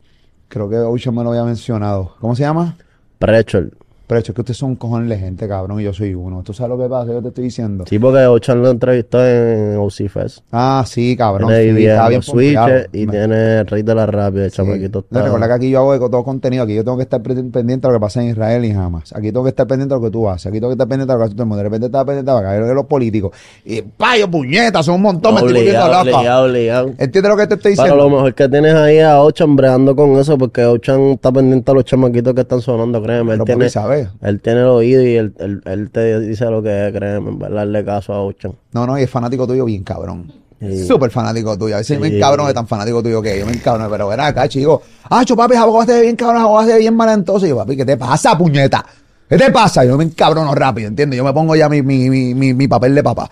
Creo 0.48 0.68
que 0.68 0.76
Ocean 0.76 1.14
me 1.14 1.24
lo 1.24 1.30
había 1.30 1.44
mencionado. 1.44 2.14
¿Cómo 2.20 2.36
se 2.36 2.42
llama? 2.42 2.76
Prechol. 3.18 3.72
Pero 4.12 4.18
es 4.20 4.30
que 4.34 4.40
ustedes 4.42 4.58
son 4.58 4.76
cojón 4.76 5.08
de 5.08 5.16
gente, 5.16 5.48
cabrón, 5.48 5.80
y 5.80 5.84
yo 5.84 5.92
soy 5.94 6.12
uno. 6.14 6.42
¿Tú 6.42 6.52
sabes 6.52 6.76
lo 6.76 6.82
que 6.82 6.88
pasa? 6.88 7.10
Yo 7.12 7.22
te 7.22 7.28
estoy 7.28 7.44
diciendo. 7.44 7.84
Sí, 7.88 7.98
porque 7.98 8.26
Ochan 8.26 8.60
lo 8.60 8.68
entrevistó 8.70 9.26
en 9.26 9.76
OC 9.78 10.08
Fest. 10.10 10.40
Ah, 10.52 10.84
sí, 10.86 11.16
cabrón. 11.16 11.48
Tiene 11.48 11.62
sí, 11.64 11.72
bien 11.72 11.90
está 11.92 12.08
bien 12.10 12.20
pompeado. 12.20 12.68
y 12.92 13.06
Me- 13.06 13.12
tiene 13.12 13.58
el 13.60 13.66
Rey 13.66 13.82
de 13.82 13.94
la 13.94 14.04
Rápida. 14.04 14.44
El 14.44 14.50
Sí. 14.50 14.56
chamaquito 14.58 15.06
No. 15.08 15.22
Recuerda 15.22 15.46
que 15.48 15.52
aquí 15.54 15.70
yo 15.70 15.90
hago 15.90 16.10
todo 16.10 16.22
contenido. 16.24 16.64
Aquí 16.64 16.74
yo 16.74 16.84
tengo 16.84 16.98
que 16.98 17.04
estar 17.04 17.22
pendiente 17.22 17.86
de 17.86 17.88
lo 17.88 17.92
que 17.94 18.00
pasa 18.00 18.22
en 18.22 18.28
Israel 18.28 18.64
y 18.66 18.74
jamás. 18.74 19.12
Aquí 19.14 19.28
tengo 19.32 19.44
que 19.44 19.48
estar 19.48 19.66
pendiente 19.66 19.94
de 19.94 20.00
lo 20.00 20.04
que 20.06 20.10
tú 20.12 20.28
haces. 20.28 20.46
Aquí 20.46 20.56
tengo 20.60 20.68
que 20.68 20.74
estar 20.74 20.86
pendiente 20.88 21.10
de 21.12 21.18
lo 21.18 21.20
que 21.20 21.24
hace 21.24 21.34
todo 21.34 21.42
el 21.44 21.48
mundo. 21.48 21.56
De 21.58 21.62
repente 21.64 21.86
estaba 21.86 22.04
pendiente 22.04 22.30
de 22.30 22.36
lo 22.36 22.42
que 22.42 22.48
hace 22.64 22.74
los 22.74 22.84
políticos. 22.86 23.30
Y 23.64 23.80
payo, 23.80 24.30
puñetas, 24.30 24.84
son 24.84 24.96
un 24.96 25.02
montón. 25.02 25.34
Me 25.34 25.40
estoy 25.40 25.52
Obligado, 25.62 26.00
obligado, 26.02 26.44
obligado. 26.46 26.88
¿Entiendes 26.98 27.30
lo 27.30 27.36
que 27.38 27.46
te 27.46 27.54
estoy 27.54 27.72
Pero 27.76 27.82
diciendo? 27.84 28.04
lo 28.04 28.10
mejor 28.10 28.34
que 28.34 28.48
tienes 28.48 28.74
ahí 28.74 28.98
a 28.98 29.20
Ochan 29.22 29.56
bregando 29.56 29.96
con 29.96 30.16
eso, 30.16 30.36
porque 30.36 30.66
Ochan 30.66 31.00
está 31.12 31.32
pendiente 31.32 31.70
a 31.70 31.74
los 31.74 31.84
chamaquitos 31.86 32.34
que 32.34 32.40
están 32.42 32.60
sonando, 32.60 33.02
créeme. 33.02 33.32
Él 33.32 33.40
Pero 33.44 33.44
tiene, 33.44 33.70
papi, 33.70 34.01
¿sabes? 34.04 34.18
él 34.22 34.40
tiene 34.40 34.60
el 34.60 34.66
oído 34.66 35.02
y 35.02 35.16
él, 35.16 35.34
él- 35.38 35.62
él 35.64 35.90
te 35.90 36.20
dice 36.20 36.44
lo 36.46 36.62
que 36.62 36.88
es, 36.88 36.92
créeme, 36.92 37.30
en 37.30 37.38
darle 37.38 37.84
caso 37.84 38.12
a 38.12 38.22
Ochan. 38.22 38.52
No, 38.72 38.86
no, 38.86 38.98
y 38.98 39.02
es 39.02 39.10
fanático 39.10 39.46
tuyo 39.46 39.64
bien 39.64 39.82
cabrón. 39.82 40.32
Sí. 40.60 40.86
Súper 40.86 41.10
fanático 41.10 41.58
tuyo. 41.58 41.74
A 41.74 41.78
veces 41.78 41.98
me 41.98 42.08
Sí. 42.08 42.16
encabrón 42.18 42.46
de 42.46 42.54
tan 42.54 42.68
fanático 42.68 43.02
tuyo 43.02 43.20
que 43.20 43.36
yo 43.38 43.44
me 43.46 43.52
encabrón. 43.52 43.90
Pero 43.90 44.06
ven 44.08 44.20
acá, 44.20 44.48
chico. 44.48 44.80
Ah, 45.10 45.24
papi, 45.36 45.54
ve 45.88 46.00
bien 46.02 46.14
cabrón, 46.14 46.66
ve 46.66 46.78
bien 46.78 46.94
malentoso. 46.94 47.44
Y 47.46 47.48
yo, 47.48 47.56
papi, 47.56 47.76
¿qué 47.76 47.84
te 47.84 47.96
pasa, 47.96 48.38
puñeta? 48.38 48.84
¿Qué 49.28 49.36
te 49.36 49.50
pasa? 49.50 49.84
Yo 49.84 49.96
me 49.98 50.04
encabrono 50.04 50.54
rápido, 50.54 50.88
¿entiendes? 50.88 51.16
Yo 51.16 51.24
me 51.24 51.32
pongo 51.32 51.56
ya 51.56 51.68
mi, 51.68 51.82
mi, 51.82 52.08
mi, 52.08 52.32
mi, 52.34 52.54
mi 52.54 52.68
papel 52.68 52.94
de 52.94 53.02
papá. 53.02 53.28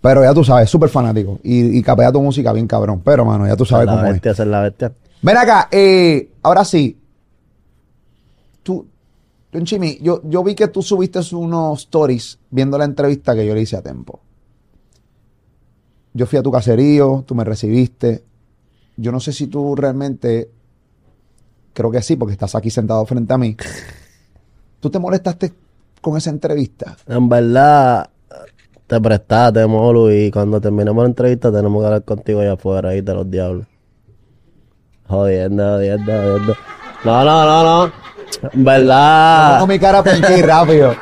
Pero 0.00 0.24
ya 0.24 0.34
tú 0.34 0.42
sabes, 0.42 0.68
súper 0.68 0.88
fanático. 0.88 1.38
Y, 1.44 1.78
y 1.78 1.82
capea 1.82 2.10
tu 2.10 2.20
música 2.20 2.52
bien 2.52 2.66
cabrón. 2.66 3.00
Pero, 3.04 3.24
mano, 3.24 3.46
ya 3.46 3.54
tú 3.54 3.64
sabes 3.64 3.86
cómo 3.86 4.00
la 4.02 4.08
es. 4.08 4.12
bestia, 4.14 4.30
es 4.32 4.38
la 4.40 4.60
bestia. 4.62 4.92
Ven 5.22 5.36
acá, 5.36 5.68
eh, 5.70 6.30
ahora 6.42 6.64
sí. 6.64 6.98
Don 9.52 9.64
Chimi, 9.64 9.98
yo, 10.00 10.22
yo 10.24 10.42
vi 10.42 10.54
que 10.54 10.68
tú 10.68 10.82
subiste 10.82 11.20
unos 11.34 11.80
stories 11.80 12.38
viendo 12.50 12.78
la 12.78 12.86
entrevista 12.86 13.34
que 13.34 13.46
yo 13.46 13.54
le 13.54 13.60
hice 13.60 13.76
a 13.76 13.82
Tempo. 13.82 14.20
Yo 16.14 16.26
fui 16.26 16.38
a 16.38 16.42
tu 16.42 16.50
caserío, 16.50 17.22
tú 17.26 17.34
me 17.34 17.44
recibiste. 17.44 18.24
Yo 18.96 19.12
no 19.12 19.20
sé 19.20 19.32
si 19.32 19.48
tú 19.48 19.76
realmente, 19.76 20.50
creo 21.74 21.90
que 21.90 22.00
sí, 22.00 22.16
porque 22.16 22.32
estás 22.32 22.54
aquí 22.54 22.70
sentado 22.70 23.04
frente 23.04 23.32
a 23.34 23.38
mí. 23.38 23.54
¿Tú 24.80 24.90
te 24.90 24.98
molestaste 24.98 25.52
con 26.00 26.16
esa 26.16 26.30
entrevista? 26.30 26.96
En 27.06 27.28
verdad, 27.28 28.08
te 28.86 29.00
prestaste, 29.00 29.66
Molu, 29.66 30.10
y 30.10 30.30
cuando 30.30 30.62
terminemos 30.62 31.02
la 31.02 31.08
entrevista 31.08 31.52
tenemos 31.52 31.82
que 31.82 31.86
hablar 31.86 32.04
contigo 32.04 32.40
allá 32.40 32.54
afuera, 32.54 32.88
ahí 32.88 33.02
de 33.02 33.14
los 33.14 33.30
diablos. 33.30 33.66
Jodiendo, 35.08 35.62
jodiendo, 35.62 36.12
jodiendo. 36.12 36.56
No, 37.04 37.24
no, 37.24 37.44
no, 37.44 37.86
no. 37.86 38.01
¿Verdad? 38.52 39.54
Pongo 39.54 39.66
mi 39.66 39.78
cara 39.78 40.02
pancake 40.02 40.42
rápido. 40.42 40.94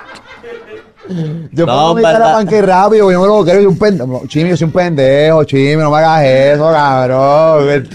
Yo 1.53 1.67
No, 1.67 1.73
pongo 1.73 1.95
mi 1.97 2.03
cara 2.03 2.19
verdad. 2.19 2.35
pancake 2.35 2.63
rápido, 2.63 3.11
yo 3.11 3.21
me 3.21 3.27
lo 3.27 3.45
quiero, 3.45 3.61
yo 3.61 3.69
un 3.69 3.79
pendejo. 3.79 4.23
Chimi, 4.29 4.51
yo 4.51 4.57
soy 4.57 4.67
un 4.67 4.73
pendejo, 4.73 5.45
Chimi, 5.45 5.77
no 5.77 5.91
me 5.91 5.97
hagas 5.99 6.25
eso, 6.25 6.71
cabrón. 6.71 7.89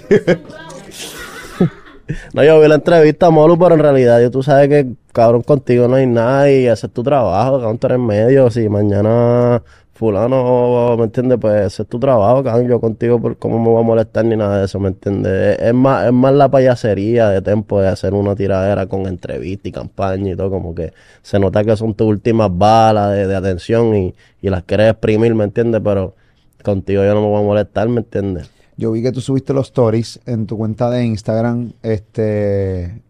No, 2.34 2.44
yo 2.44 2.60
vi 2.60 2.68
la 2.68 2.76
entrevista, 2.76 3.32
Molu, 3.32 3.58
pero 3.58 3.74
en 3.76 3.82
realidad 3.82 4.22
yo 4.22 4.30
tú 4.30 4.44
sabes 4.44 4.70
que, 4.70 4.86
cabrón, 5.12 5.42
contigo 5.42 5.88
no 5.88 5.96
hay 5.96 6.06
nada 6.06 6.52
y 6.52 6.68
haces 6.68 6.92
tu 6.94 7.02
trabajo, 7.02 7.54
cabrón, 7.60 7.80
tú 7.80 7.88
eres 7.88 8.00
medio. 8.00 8.52
Si 8.52 8.70
mañana 8.70 9.64
fulano, 9.96 10.98
¿me 10.98 11.06
entiendes? 11.06 11.38
Pues 11.40 11.68
ese 11.68 11.84
es 11.84 11.88
tu 11.88 11.98
trabajo, 12.00 12.44
cabrón. 12.44 12.68
Yo 12.68 12.82
contigo, 12.82 13.20
por 13.20 13.38
cómo 13.38 13.58
me 13.60 13.70
voy 13.70 13.82
a 13.82 13.86
molestar 13.86 14.26
ni 14.26 14.36
nada 14.36 14.60
de 14.60 14.66
eso, 14.66 14.78
¿me 14.78 14.90
entiendes? 14.90 15.58
Es, 15.60 15.74
más, 15.74 16.06
es 16.06 16.12
más 16.12 16.34
la 16.34 16.52
payasería 16.52 17.30
de 17.30 17.42
tiempo 17.42 17.80
de 17.80 17.88
hacer 17.88 18.14
una 18.14 18.36
tiradera 18.36 18.88
con 18.88 19.08
entrevista 19.08 19.70
y 19.70 19.72
campaña 19.72 20.34
y 20.34 20.36
todo, 20.36 20.50
como 20.50 20.76
que 20.76 20.92
se 21.22 21.40
nota 21.40 21.64
que 21.64 21.78
son 21.78 21.94
tus 21.94 22.08
últimas 22.08 22.56
balas 22.56 23.14
de, 23.14 23.26
de 23.26 23.36
atención 23.36 23.96
y, 23.96 24.14
y 24.42 24.50
las 24.50 24.64
quieres 24.64 24.92
exprimir, 24.92 25.34
¿me 25.34 25.46
entiendes? 25.46 25.82
Pero 25.82 26.14
contigo 26.62 27.04
yo 27.06 27.14
no 27.14 27.22
me 27.22 27.28
voy 27.28 27.42
a 27.42 27.46
molestar, 27.46 27.88
¿me 27.88 28.02
entiendes? 28.02 28.50
Yo 28.76 28.92
vi 28.92 29.02
que 29.02 29.14
tú 29.14 29.22
subiste 29.22 29.54
los 29.54 29.68
stories 29.68 30.20
en 30.26 30.46
tu 30.46 30.58
cuenta 30.58 30.90
de 30.90 31.06
Instagram, 31.06 31.72
este, 31.82 33.02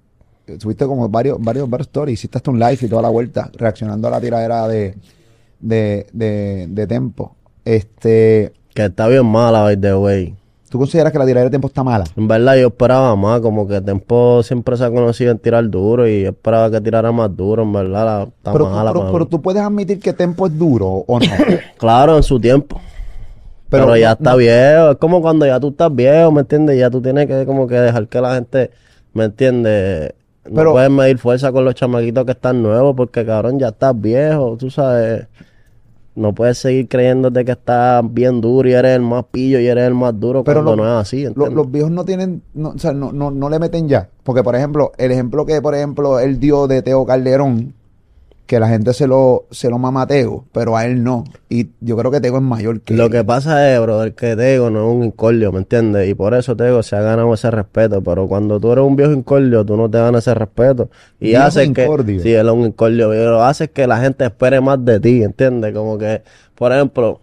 subiste 0.59 0.86
como 0.86 1.09
varios, 1.09 1.41
varios, 1.41 1.67
varios 1.67 1.88
stories, 1.88 2.23
hiciste 2.23 2.47
un 2.47 2.59
live 2.59 2.77
y 2.79 2.88
toda 2.88 3.01
la 3.01 3.09
vuelta, 3.09 3.49
reaccionando 3.55 4.07
a 4.07 4.11
la 4.11 4.21
tiradera 4.21 4.67
de, 4.67 4.93
de, 5.60 6.08
de, 6.14 6.68
de 6.70 6.88
Tempo. 6.88 7.36
Este, 7.64 8.53
Que 8.74 8.86
está 8.86 9.08
bien 9.08 9.26
mala, 9.26 9.62
by 9.64 9.78
the 9.80 9.95
way. 9.95 10.36
¿tú 10.70 10.80
consideras 10.80 11.14
que 11.14 11.20
la 11.20 11.26
tiradera 11.26 11.45
de 11.45 11.51
Tempo 11.51 11.68
está 11.70 11.84
mala? 11.86 12.03
En 12.18 12.28
verdad 12.28 12.58
yo 12.58 12.68
esperaba 12.68 13.16
más, 13.16 13.39
como 13.39 13.66
que 13.66 13.80
Tempo 13.80 14.43
siempre 14.43 14.76
se 14.76 14.84
ha 14.84 14.91
conocido 14.91 15.32
en 15.32 15.39
tirar 15.39 15.70
duro 15.70 16.06
y 16.08 16.24
yo 16.24 16.30
esperaba 16.32 16.70
que 16.70 16.82
tirara 16.82 17.12
más 17.14 17.34
duro, 17.36 17.64
en 17.64 17.72
verdad 17.72 18.06
la, 18.06 18.24
está 18.24 18.51
Pero, 18.51 18.70
mala. 18.70 18.91
pero, 18.91 19.10
pero 19.12 19.26
tú 19.26 19.41
puedes 19.41 19.62
admitir 19.62 19.99
que 19.99 20.12
Tempo 20.12 20.47
es 20.47 20.58
duro 20.58 20.88
o 21.08 21.20
no. 21.20 21.26
Claro, 21.78 22.18
en 22.18 22.24
su 22.24 22.39
tiempo. 22.41 22.82
Pero, 23.70 23.86
Pero 23.86 23.97
ya 23.97 24.12
está 24.12 24.32
no- 24.32 24.38
viejo, 24.38 24.91
es 24.91 24.97
como 24.97 25.22
cuando 25.22 25.45
ya 25.45 25.60
tú 25.62 25.70
estás 25.70 25.93
viejo, 25.95 26.32
¿me 26.32 26.41
entiendes? 26.41 26.78
Ya 26.78 26.89
tú 26.89 27.01
tienes 27.01 27.28
que 27.28 27.45
como 27.45 27.68
que 27.68 27.76
dejar 27.76 28.08
que 28.10 28.20
la 28.22 28.36
gente, 28.36 28.72
¿me 29.14 29.24
entiendes? 29.26 30.14
No 30.49 30.71
puedes 30.71 30.91
medir 30.91 31.17
fuerza 31.17 31.51
con 31.51 31.65
los 31.65 31.75
chamaquitos 31.75 32.25
que 32.25 32.31
están 32.31 32.61
nuevos 32.61 32.95
porque 32.95 33.25
cabrón 33.25 33.57
ya 33.59 33.69
estás 33.69 33.99
viejo, 33.99 34.55
tú 34.57 34.69
sabes. 34.69 35.27
No 36.15 36.33
puedes 36.33 36.57
seguir 36.59 36.87
creyéndote 36.87 37.43
que 37.43 37.51
estás 37.51 38.01
bien 38.13 38.39
duro 38.39 38.69
y 38.69 38.73
eres 38.73 38.95
el 38.95 39.01
más 39.01 39.25
pillo 39.31 39.59
y 39.59 39.67
eres 39.67 39.85
el 39.85 39.93
más 39.95 40.17
duro 40.17 40.45
Pero 40.45 40.63
cuando 40.63 40.77
lo- 40.77 40.83
no 40.89 40.99
es 40.99 41.01
así, 41.07 41.25
Lo- 41.35 41.49
los 41.49 41.69
viejos 41.69 41.91
no 41.91 42.05
tienen, 42.05 42.41
no, 42.53 42.69
o 42.69 42.77
sea, 42.79 42.93
no, 42.93 43.11
no, 43.11 43.31
no 43.31 43.49
le 43.49 43.59
meten 43.59 43.89
ya. 43.89 44.07
Porque, 44.23 44.41
por 44.41 44.55
ejemplo, 44.55 44.93
el 44.97 45.11
ejemplo 45.11 45.45
que, 45.45 45.61
por 45.61 45.75
ejemplo, 45.75 46.19
él 46.21 46.39
dio 46.39 46.67
de 46.67 46.81
Teo 46.81 47.05
Calderón, 47.05 47.73
que 48.45 48.59
la 48.59 48.67
gente 48.69 48.93
se 48.93 49.07
lo, 49.07 49.45
se 49.51 49.69
lo 49.69 49.77
mama 49.79 50.03
a 50.03 50.07
Teo, 50.07 50.45
pero 50.51 50.77
a 50.77 50.85
él 50.85 51.03
no. 51.03 51.23
Y 51.49 51.69
yo 51.81 51.97
creo 51.97 52.11
que 52.11 52.21
Teo 52.21 52.35
es 52.35 52.41
mayor 52.43 52.81
que 52.81 52.93
Lo 52.93 53.05
él. 53.05 53.11
que 53.11 53.23
pasa 53.23 53.73
es, 53.73 53.81
brother, 53.81 54.13
que 54.13 54.35
Tego 54.35 54.69
no 54.69 54.87
es 54.89 54.95
un 54.97 55.03
incordio, 55.03 55.51
¿me 55.51 55.59
entiendes? 55.59 56.07
Y 56.09 56.13
por 56.13 56.33
eso 56.35 56.55
Tego 56.55 56.83
se 56.83 56.95
ha 56.95 57.01
ganado 57.01 57.33
ese 57.33 57.49
respeto. 57.49 58.01
Pero 58.03 58.27
cuando 58.27 58.59
tú 58.59 58.71
eres 58.71 58.85
un 58.85 58.95
viejo 58.95 59.13
incordio, 59.13 59.65
tú 59.65 59.75
no 59.77 59.89
te 59.89 59.97
ganas 59.97 60.23
ese 60.27 60.35
respeto. 60.35 60.89
Y 61.19 61.33
hace 61.35 61.71
que. 61.73 61.83
incordio. 61.85 62.21
Sí, 62.21 62.33
él 62.33 62.47
es 62.47 62.53
un 62.53 62.61
incordio, 62.61 63.09
pero 63.09 63.43
hace 63.43 63.69
que 63.69 63.87
la 63.87 63.99
gente 63.99 64.25
espere 64.25 64.61
más 64.61 64.83
de 64.85 64.99
ti, 64.99 65.23
¿entiendes? 65.23 65.73
Como 65.73 65.97
que, 65.97 66.21
por 66.53 66.71
ejemplo, 66.71 67.21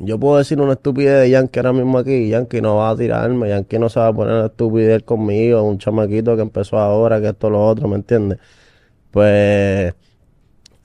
yo 0.00 0.18
puedo 0.20 0.38
decir 0.38 0.60
una 0.60 0.74
estupidez 0.74 1.20
de 1.22 1.30
Yankee 1.30 1.58
ahora 1.58 1.72
mismo 1.72 1.98
aquí. 1.98 2.12
y 2.12 2.28
Yankee 2.28 2.60
no 2.60 2.76
va 2.76 2.90
a 2.90 2.96
tirarme, 2.96 3.48
Yankee 3.48 3.78
no 3.80 3.88
se 3.88 3.98
va 3.98 4.06
a 4.08 4.12
poner 4.12 4.44
estupidez 4.44 5.02
conmigo. 5.02 5.62
Un 5.64 5.78
chamaquito 5.78 6.36
que 6.36 6.42
empezó 6.42 6.78
ahora, 6.78 7.20
que 7.20 7.28
esto, 7.30 7.50
lo 7.50 7.66
otro, 7.66 7.88
¿me 7.88 7.96
entiendes? 7.96 8.38
Pues. 9.10 9.94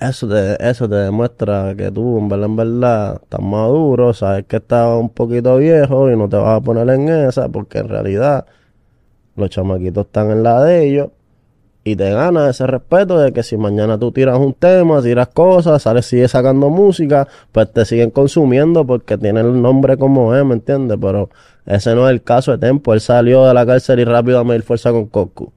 Eso 0.04 0.28
te, 0.28 0.58
eso 0.70 0.90
te 0.90 0.96
demuestra 0.96 1.74
que 1.78 1.90
tú, 1.90 2.20
en 2.20 2.28
verdad, 2.28 2.48
en 2.48 2.56
verdad, 2.58 3.22
estás 3.24 3.40
maduro, 3.40 4.14
sabes 4.14 4.46
que 4.48 4.58
estás 4.58 5.00
un 5.00 5.10
poquito 5.10 5.56
viejo 5.56 6.12
y 6.12 6.18
no 6.18 6.28
te 6.28 6.36
vas 6.36 6.58
a 6.58 6.62
poner 6.62 6.90
en 6.90 7.08
esa, 7.08 7.48
porque 7.48 7.78
en 7.78 7.88
realidad 7.88 8.46
los 9.38 9.50
chamaquitos 9.50 10.08
están 10.08 10.30
en 10.32 10.44
la 10.44 10.62
de 10.62 10.86
ellos 10.86 11.10
y 11.86 11.96
te 11.96 12.12
ganas 12.12 12.50
ese 12.50 12.68
respeto 12.68 13.18
de 13.18 13.32
que 13.32 13.44
si 13.44 13.56
mañana 13.56 13.98
tú 13.98 14.12
tiras 14.12 14.38
un 14.38 14.54
tema, 14.54 15.02
tiras 15.02 15.30
cosas, 15.30 15.82
sales, 15.82 16.06
sigues 16.06 16.32
sacando 16.32 16.70
música, 16.70 17.26
pues 17.54 17.72
te 17.72 17.86
siguen 17.86 18.12
consumiendo 18.12 18.86
porque 18.86 19.18
tiene 19.18 19.40
el 19.40 19.62
nombre 19.62 19.96
como 19.96 20.36
es, 20.36 20.44
¿me 20.44 20.56
entiendes? 20.56 20.98
Pero 21.00 21.30
ese 21.66 21.96
no 21.96 22.10
es 22.10 22.14
el 22.14 22.24
caso 22.24 22.52
de 22.52 22.58
Tempo, 22.58 22.94
él 22.94 23.00
salió 23.00 23.46
de 23.46 23.54
la 23.54 23.66
cárcel 23.66 24.02
y 24.02 24.04
rápido 24.04 24.40
a 24.40 24.44
medir 24.44 24.64
fuerza 24.64 24.92
con 24.92 25.06
Coscu. 25.08 25.54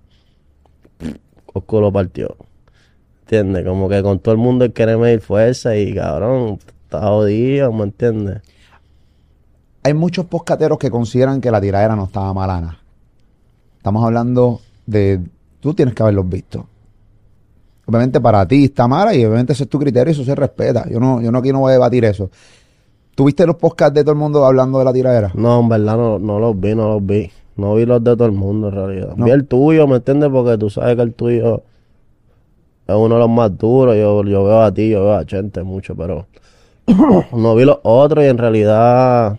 Coscu 1.46 1.80
lo 1.80 1.90
partió. 1.90 2.36
¿Entiendes? 3.26 3.64
Como 3.64 3.88
que 3.88 4.04
con 4.04 4.20
todo 4.20 4.32
el 4.32 4.38
mundo 4.38 4.64
él 4.64 4.72
quiere 4.72 4.96
medir 4.96 5.20
fuerza 5.20 5.76
y 5.76 5.92
cabrón, 5.92 6.60
está 6.84 7.00
jodido, 7.08 7.72
¿me 7.72 7.82
entiendes? 7.82 8.40
Hay 9.82 9.94
muchos 9.94 10.26
poscateros 10.26 10.78
que 10.78 10.92
consideran 10.92 11.40
que 11.40 11.50
la 11.50 11.60
tiradera 11.60 11.96
no 11.96 12.04
estaba 12.04 12.32
malana. 12.32 12.78
Estamos 13.78 14.04
hablando 14.04 14.60
de. 14.86 15.20
Tú 15.58 15.74
tienes 15.74 15.92
que 15.92 16.04
haberlos 16.04 16.28
visto. 16.28 16.66
Obviamente 17.86 18.20
para 18.20 18.46
ti 18.46 18.66
está 18.66 18.86
mala 18.86 19.12
y 19.12 19.24
obviamente 19.24 19.54
ese 19.54 19.64
es 19.64 19.68
tu 19.68 19.80
criterio 19.80 20.12
y 20.12 20.14
eso 20.14 20.24
se 20.24 20.34
respeta. 20.36 20.88
Yo 20.88 21.00
no, 21.00 21.20
yo 21.20 21.32
no 21.32 21.38
aquí 21.38 21.50
no 21.50 21.60
voy 21.60 21.70
a 21.70 21.72
debatir 21.72 22.04
eso. 22.04 22.30
¿Tuviste 23.16 23.44
los 23.44 23.56
podcasts 23.56 23.94
de 23.94 24.02
todo 24.02 24.12
el 24.12 24.18
mundo 24.18 24.44
hablando 24.44 24.78
de 24.78 24.84
la 24.84 24.92
tiradera? 24.92 25.32
No, 25.34 25.60
en 25.60 25.68
verdad 25.68 25.96
no, 25.96 26.20
no 26.20 26.38
los 26.38 26.60
vi, 26.60 26.76
no 26.76 26.94
los 26.94 27.04
vi. 27.04 27.28
No 27.56 27.74
vi 27.74 27.86
los 27.86 28.04
de 28.04 28.14
todo 28.16 28.26
el 28.26 28.32
mundo 28.32 28.68
en 28.68 28.74
realidad. 28.74 29.16
No. 29.16 29.24
Vi 29.24 29.32
el 29.32 29.46
tuyo, 29.48 29.88
¿me 29.88 29.96
entiendes? 29.96 30.30
Porque 30.30 30.58
tú 30.58 30.70
sabes 30.70 30.94
que 30.94 31.02
el 31.02 31.12
tuyo 31.12 31.64
es 32.86 32.94
uno 32.94 33.14
de 33.14 33.20
los 33.20 33.30
más 33.30 33.56
duros. 33.56 33.96
Yo, 33.96 34.22
yo 34.24 34.44
veo 34.44 34.62
a 34.62 34.72
ti, 34.72 34.90
yo 34.90 35.04
veo 35.04 35.14
a 35.14 35.24
Chente 35.24 35.62
mucho, 35.62 35.94
pero 35.96 36.26
no 37.32 37.54
vi 37.54 37.64
los 37.64 37.78
otros 37.82 38.24
y 38.24 38.28
en 38.28 38.38
realidad 38.38 39.38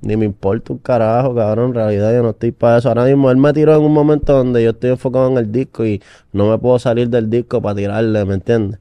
ni 0.00 0.16
me 0.16 0.24
importa 0.24 0.72
un 0.72 0.78
carajo, 0.78 1.34
cabrón. 1.34 1.70
En 1.70 1.74
realidad 1.74 2.12
yo 2.12 2.22
no 2.22 2.30
estoy 2.30 2.52
para 2.52 2.78
eso. 2.78 2.88
Ahora 2.88 3.04
mismo 3.04 3.30
él 3.30 3.36
me 3.36 3.52
tiró 3.52 3.74
en 3.74 3.82
un 3.82 3.92
momento 3.92 4.32
donde 4.32 4.62
yo 4.62 4.70
estoy 4.70 4.90
enfocado 4.90 5.28
en 5.28 5.38
el 5.38 5.50
disco 5.50 5.84
y 5.84 6.00
no 6.32 6.50
me 6.50 6.58
puedo 6.58 6.78
salir 6.78 7.08
del 7.08 7.30
disco 7.30 7.60
para 7.60 7.74
tirarle, 7.74 8.24
¿me 8.24 8.34
entiendes? 8.34 8.78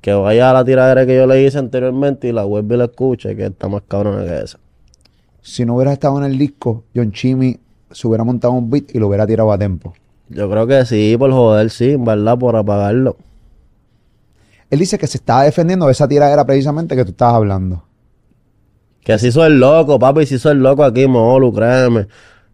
Que 0.00 0.12
vaya 0.12 0.50
a 0.50 0.54
la 0.54 0.64
tiradera 0.64 1.06
que 1.06 1.14
yo 1.14 1.26
le 1.26 1.42
hice 1.42 1.58
anteriormente 1.58 2.28
y 2.28 2.32
la 2.32 2.44
vuelva 2.44 2.74
y 2.74 2.78
la 2.78 2.84
escuche, 2.84 3.36
que 3.36 3.46
está 3.46 3.68
más 3.68 3.82
cabrona 3.86 4.24
que 4.24 4.44
esa. 4.44 4.58
Si 5.42 5.64
no 5.64 5.76
hubiera 5.76 5.92
estado 5.92 6.18
en 6.18 6.24
el 6.24 6.38
disco, 6.38 6.84
John 6.94 7.12
Chimmy 7.12 7.58
se 7.90 8.06
hubiera 8.06 8.24
montado 8.24 8.54
un 8.54 8.70
beat 8.70 8.94
y 8.94 8.98
lo 8.98 9.08
hubiera 9.08 9.26
tirado 9.26 9.52
a 9.52 9.58
tiempo. 9.58 9.92
Yo 10.28 10.48
creo 10.48 10.66
que 10.66 10.84
sí, 10.84 11.16
por 11.18 11.32
joder, 11.32 11.70
sí, 11.70 11.92
en 11.92 12.04
verdad, 12.04 12.38
por 12.38 12.56
apagarlo. 12.56 13.16
Él 14.70 14.78
dice 14.78 14.98
que 14.98 15.06
se 15.06 15.18
estaba 15.18 15.44
defendiendo 15.44 15.86
de 15.86 15.92
esa 15.92 16.06
tiradera 16.06 16.44
precisamente 16.44 16.94
que 16.94 17.04
tú 17.04 17.10
estabas 17.10 17.34
hablando. 17.34 17.84
Que 19.02 19.18
si 19.18 19.32
soy 19.32 19.46
el 19.48 19.60
loco, 19.60 19.98
papi, 19.98 20.26
si 20.26 20.38
soy 20.38 20.52
el 20.52 20.62
loco 20.62 20.84
aquí, 20.84 21.06
Molu, 21.06 21.52
créeme. 21.52 22.06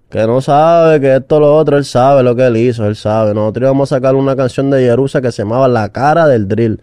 Que 0.09 0.27
no 0.27 0.41
sabe 0.41 1.01
que 1.01 1.17
esto 1.17 1.41
lo 1.41 1.55
otro, 1.57 1.77
él 1.77 1.85
sabe 1.85 2.23
lo 2.23 2.35
que 2.35 2.47
él 2.47 2.57
hizo, 2.57 2.87
él 2.87 2.97
sabe. 2.97 3.35
Nosotros 3.35 3.64
íbamos 3.64 3.93
a 3.93 3.97
sacar 3.97 4.14
una 4.14 4.37
canción 4.37 4.71
de 4.71 4.81
Jerusa 4.81 5.21
que 5.21 5.33
se 5.33 5.43
llamaba 5.43 5.69
La 5.69 5.91
cara 5.91 6.27
del 6.27 6.49
drill. 6.49 6.81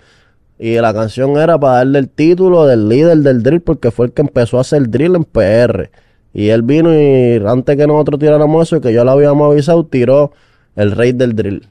Y 0.60 0.76
la 0.76 0.94
canción 0.94 1.38
era 1.38 1.58
para 1.58 1.78
darle 1.78 2.00
el 2.00 2.10
título 2.10 2.66
del 2.66 2.88
líder 2.88 3.18
del 3.20 3.42
drill 3.42 3.62
porque 3.62 3.92
fue 3.92 4.08
el 4.08 4.12
que 4.14 4.22
empezó 4.22 4.58
a 4.58 4.62
hacer 4.62 4.90
drill 4.90 5.16
en 5.16 5.24
PR. 5.24 5.90
Y 6.34 6.50
él 6.50 6.62
vino 6.64 6.94
y 6.94 7.42
antes 7.46 7.76
que 7.78 7.88
nosotros 7.88 8.20
tiráramos 8.20 8.68
eso 8.68 8.78
y 8.78 8.82
que 8.82 8.94
yo 8.94 9.04
lo 9.04 9.12
habíamos 9.12 9.52
avisado, 9.52 9.86
tiró 9.86 10.32
el 10.76 10.92
rey 10.92 11.14
del 11.14 11.36
drill. 11.36 11.68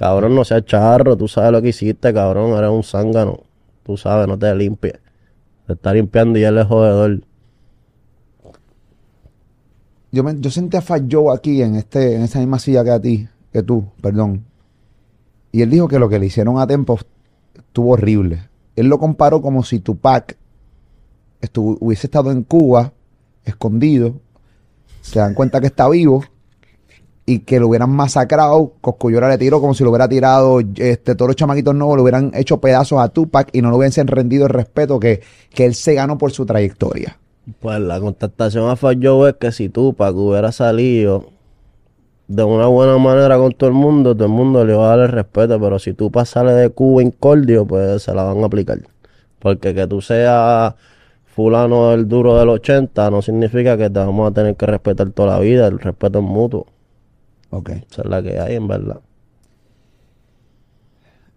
Cabrón, 0.00 0.34
no 0.34 0.44
seas 0.46 0.64
charro, 0.64 1.14
tú 1.14 1.28
sabes 1.28 1.52
lo 1.52 1.60
que 1.60 1.68
hiciste, 1.68 2.14
cabrón, 2.14 2.56
eres 2.56 2.70
un 2.70 2.82
zángano. 2.82 3.40
Tú 3.82 3.98
sabes, 3.98 4.26
no 4.26 4.38
te 4.38 4.54
limpies. 4.54 4.94
Se 5.66 5.74
está 5.74 5.92
limpiando 5.92 6.38
y 6.38 6.42
él 6.44 6.56
es 6.56 6.64
jodedor. 6.66 7.20
Yo, 10.10 10.24
me- 10.24 10.40
yo 10.40 10.50
senté 10.50 10.78
a 10.78 10.80
Fat 10.80 11.02
Joe 11.10 11.34
aquí 11.36 11.60
en, 11.60 11.76
este, 11.76 12.14
en 12.16 12.22
esa 12.22 12.38
misma 12.38 12.58
silla 12.58 12.82
que 12.82 12.90
a 12.90 12.98
ti, 12.98 13.28
que 13.52 13.62
tú, 13.62 13.84
perdón. 14.00 14.46
Y 15.52 15.60
él 15.60 15.68
dijo 15.68 15.86
que 15.86 15.98
lo 15.98 16.08
que 16.08 16.18
le 16.18 16.24
hicieron 16.24 16.58
a 16.58 16.66
Tempo 16.66 16.98
estuvo 17.54 17.90
horrible. 17.90 18.48
Él 18.76 18.86
lo 18.86 18.98
comparó 18.98 19.42
como 19.42 19.64
si 19.64 19.80
Tupac 19.80 20.38
estuvo, 21.42 21.76
hubiese 21.78 22.06
estado 22.06 22.30
en 22.30 22.42
Cuba, 22.42 22.94
escondido, 23.44 24.14
se 25.02 25.18
dan 25.18 25.34
cuenta 25.34 25.60
que 25.60 25.66
está 25.66 25.90
vivo 25.90 26.24
y 27.30 27.38
que 27.40 27.60
lo 27.60 27.68
hubieran 27.68 27.90
masacrado. 27.90 28.72
Coscullora 28.80 29.28
le 29.28 29.38
tiró 29.38 29.60
como 29.60 29.72
si 29.72 29.84
lo 29.84 29.90
hubiera 29.90 30.08
tirado 30.08 30.58
este, 30.60 31.14
todos 31.14 31.28
los 31.28 31.36
chamaquitos 31.36 31.72
nuevos, 31.76 31.96
le 31.96 32.02
hubieran 32.02 32.32
hecho 32.34 32.60
pedazos 32.60 32.98
a 32.98 33.08
Tupac 33.08 33.50
y 33.52 33.62
no 33.62 33.70
le 33.70 33.76
hubiesen 33.76 34.08
rendido 34.08 34.46
el 34.46 34.52
respeto 34.52 34.98
que, 34.98 35.20
que 35.54 35.64
él 35.64 35.76
se 35.76 35.94
ganó 35.94 36.18
por 36.18 36.32
su 36.32 36.44
trayectoria. 36.44 37.16
Pues 37.60 37.78
la 37.78 38.00
contestación 38.00 38.68
a 38.68 38.74
Fat 38.74 38.98
Joe 39.00 39.30
es 39.30 39.36
que 39.36 39.52
si 39.52 39.68
Tupac 39.68 40.12
hubiera 40.16 40.50
salido 40.50 41.26
de 42.26 42.42
una 42.42 42.66
buena 42.66 42.98
manera 42.98 43.38
con 43.38 43.52
todo 43.52 43.70
el 43.70 43.76
mundo, 43.76 44.16
todo 44.16 44.24
el 44.24 44.32
mundo 44.32 44.64
le 44.64 44.74
va 44.74 44.86
a 44.92 44.96
dar 44.96 45.06
el 45.06 45.12
respeto, 45.12 45.60
pero 45.60 45.78
si 45.78 45.92
Tupac 45.92 46.26
sale 46.26 46.52
de 46.52 46.70
Cuba 46.70 47.00
incordio, 47.00 47.64
pues 47.64 48.02
se 48.02 48.12
la 48.12 48.24
van 48.24 48.42
a 48.42 48.46
aplicar. 48.46 48.80
Porque 49.38 49.72
que 49.72 49.86
tú 49.86 50.00
seas 50.00 50.74
fulano 51.26 51.92
el 51.92 52.08
duro 52.08 52.36
del 52.36 52.48
80, 52.48 53.08
no 53.12 53.22
significa 53.22 53.76
que 53.76 53.88
te 53.88 54.00
vamos 54.00 54.32
a 54.32 54.34
tener 54.34 54.56
que 54.56 54.66
respetar 54.66 55.10
toda 55.10 55.34
la 55.34 55.38
vida, 55.38 55.68
el 55.68 55.78
respeto 55.78 56.18
es 56.18 56.24
mutuo. 56.24 56.66
Ok. 57.50 57.70
Esa 57.90 58.02
es 58.02 58.08
la 58.08 58.22
que 58.22 58.38
hay, 58.38 58.56
en 58.56 58.68
verdad. 58.68 59.00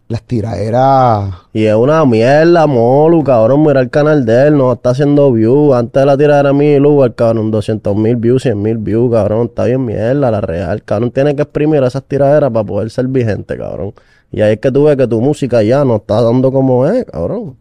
Las 0.09 0.22
tiraderas. 0.24 1.34
Y 1.53 1.64
es 1.66 1.74
una 1.74 2.05
mierda, 2.05 2.68
Molu, 2.68 3.24
cabrón, 3.24 3.64
mira 3.64 3.80
el 3.80 3.89
canal 3.89 4.26
de 4.26 4.47
él, 4.47 4.57
no 4.57 4.74
está 4.74 4.91
haciendo 4.91 5.32
views. 5.32 5.74
Antes 5.74 6.01
de 6.01 6.05
la 6.05 6.18
tiradera 6.18 6.53
mi 6.53 6.74
el 6.74 7.16
cabrón, 7.16 7.49
200 7.49 7.95
mil 7.95 8.18
views, 8.18 8.43
100 8.43 8.61
mil 8.61 8.78
views, 8.78 9.11
cabrón, 9.11 9.47
está 9.47 9.66
bien 9.66 9.84
mierda, 9.86 10.30
la 10.30 10.41
real. 10.41 10.84
Cabrón, 10.84 11.11
tiene 11.11 11.36
que 11.36 11.43
exprimir 11.43 11.82
esas 11.84 12.03
tiraderas 12.03 12.51
para 12.51 12.66
poder 12.66 12.89
ser 12.89 13.07
vigente, 13.07 13.57
cabrón. 13.57 13.93
Y 14.32 14.41
ahí 14.41 14.53
es 14.53 14.59
que 14.59 14.72
tú 14.72 14.84
ves 14.84 14.97
que 14.97 15.07
tu 15.07 15.22
música 15.22 15.64
ya 15.64 15.86
no 15.86 15.95
está 15.95 16.22
dando 16.22 16.51
como 16.51 16.86
es, 16.86 17.05
cabrón. 17.05 17.55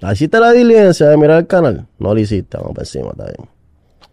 ¿Hiciste 0.00 0.40
la 0.40 0.52
diligencia 0.52 1.08
de 1.08 1.16
mirar 1.16 1.40
el 1.40 1.46
canal? 1.46 1.86
No 1.98 2.14
lo 2.14 2.20
hiciste, 2.20 2.56
vamos 2.56 2.72
por 2.72 2.82
encima, 2.82 3.10
está 3.10 3.24
bien. 3.26 3.59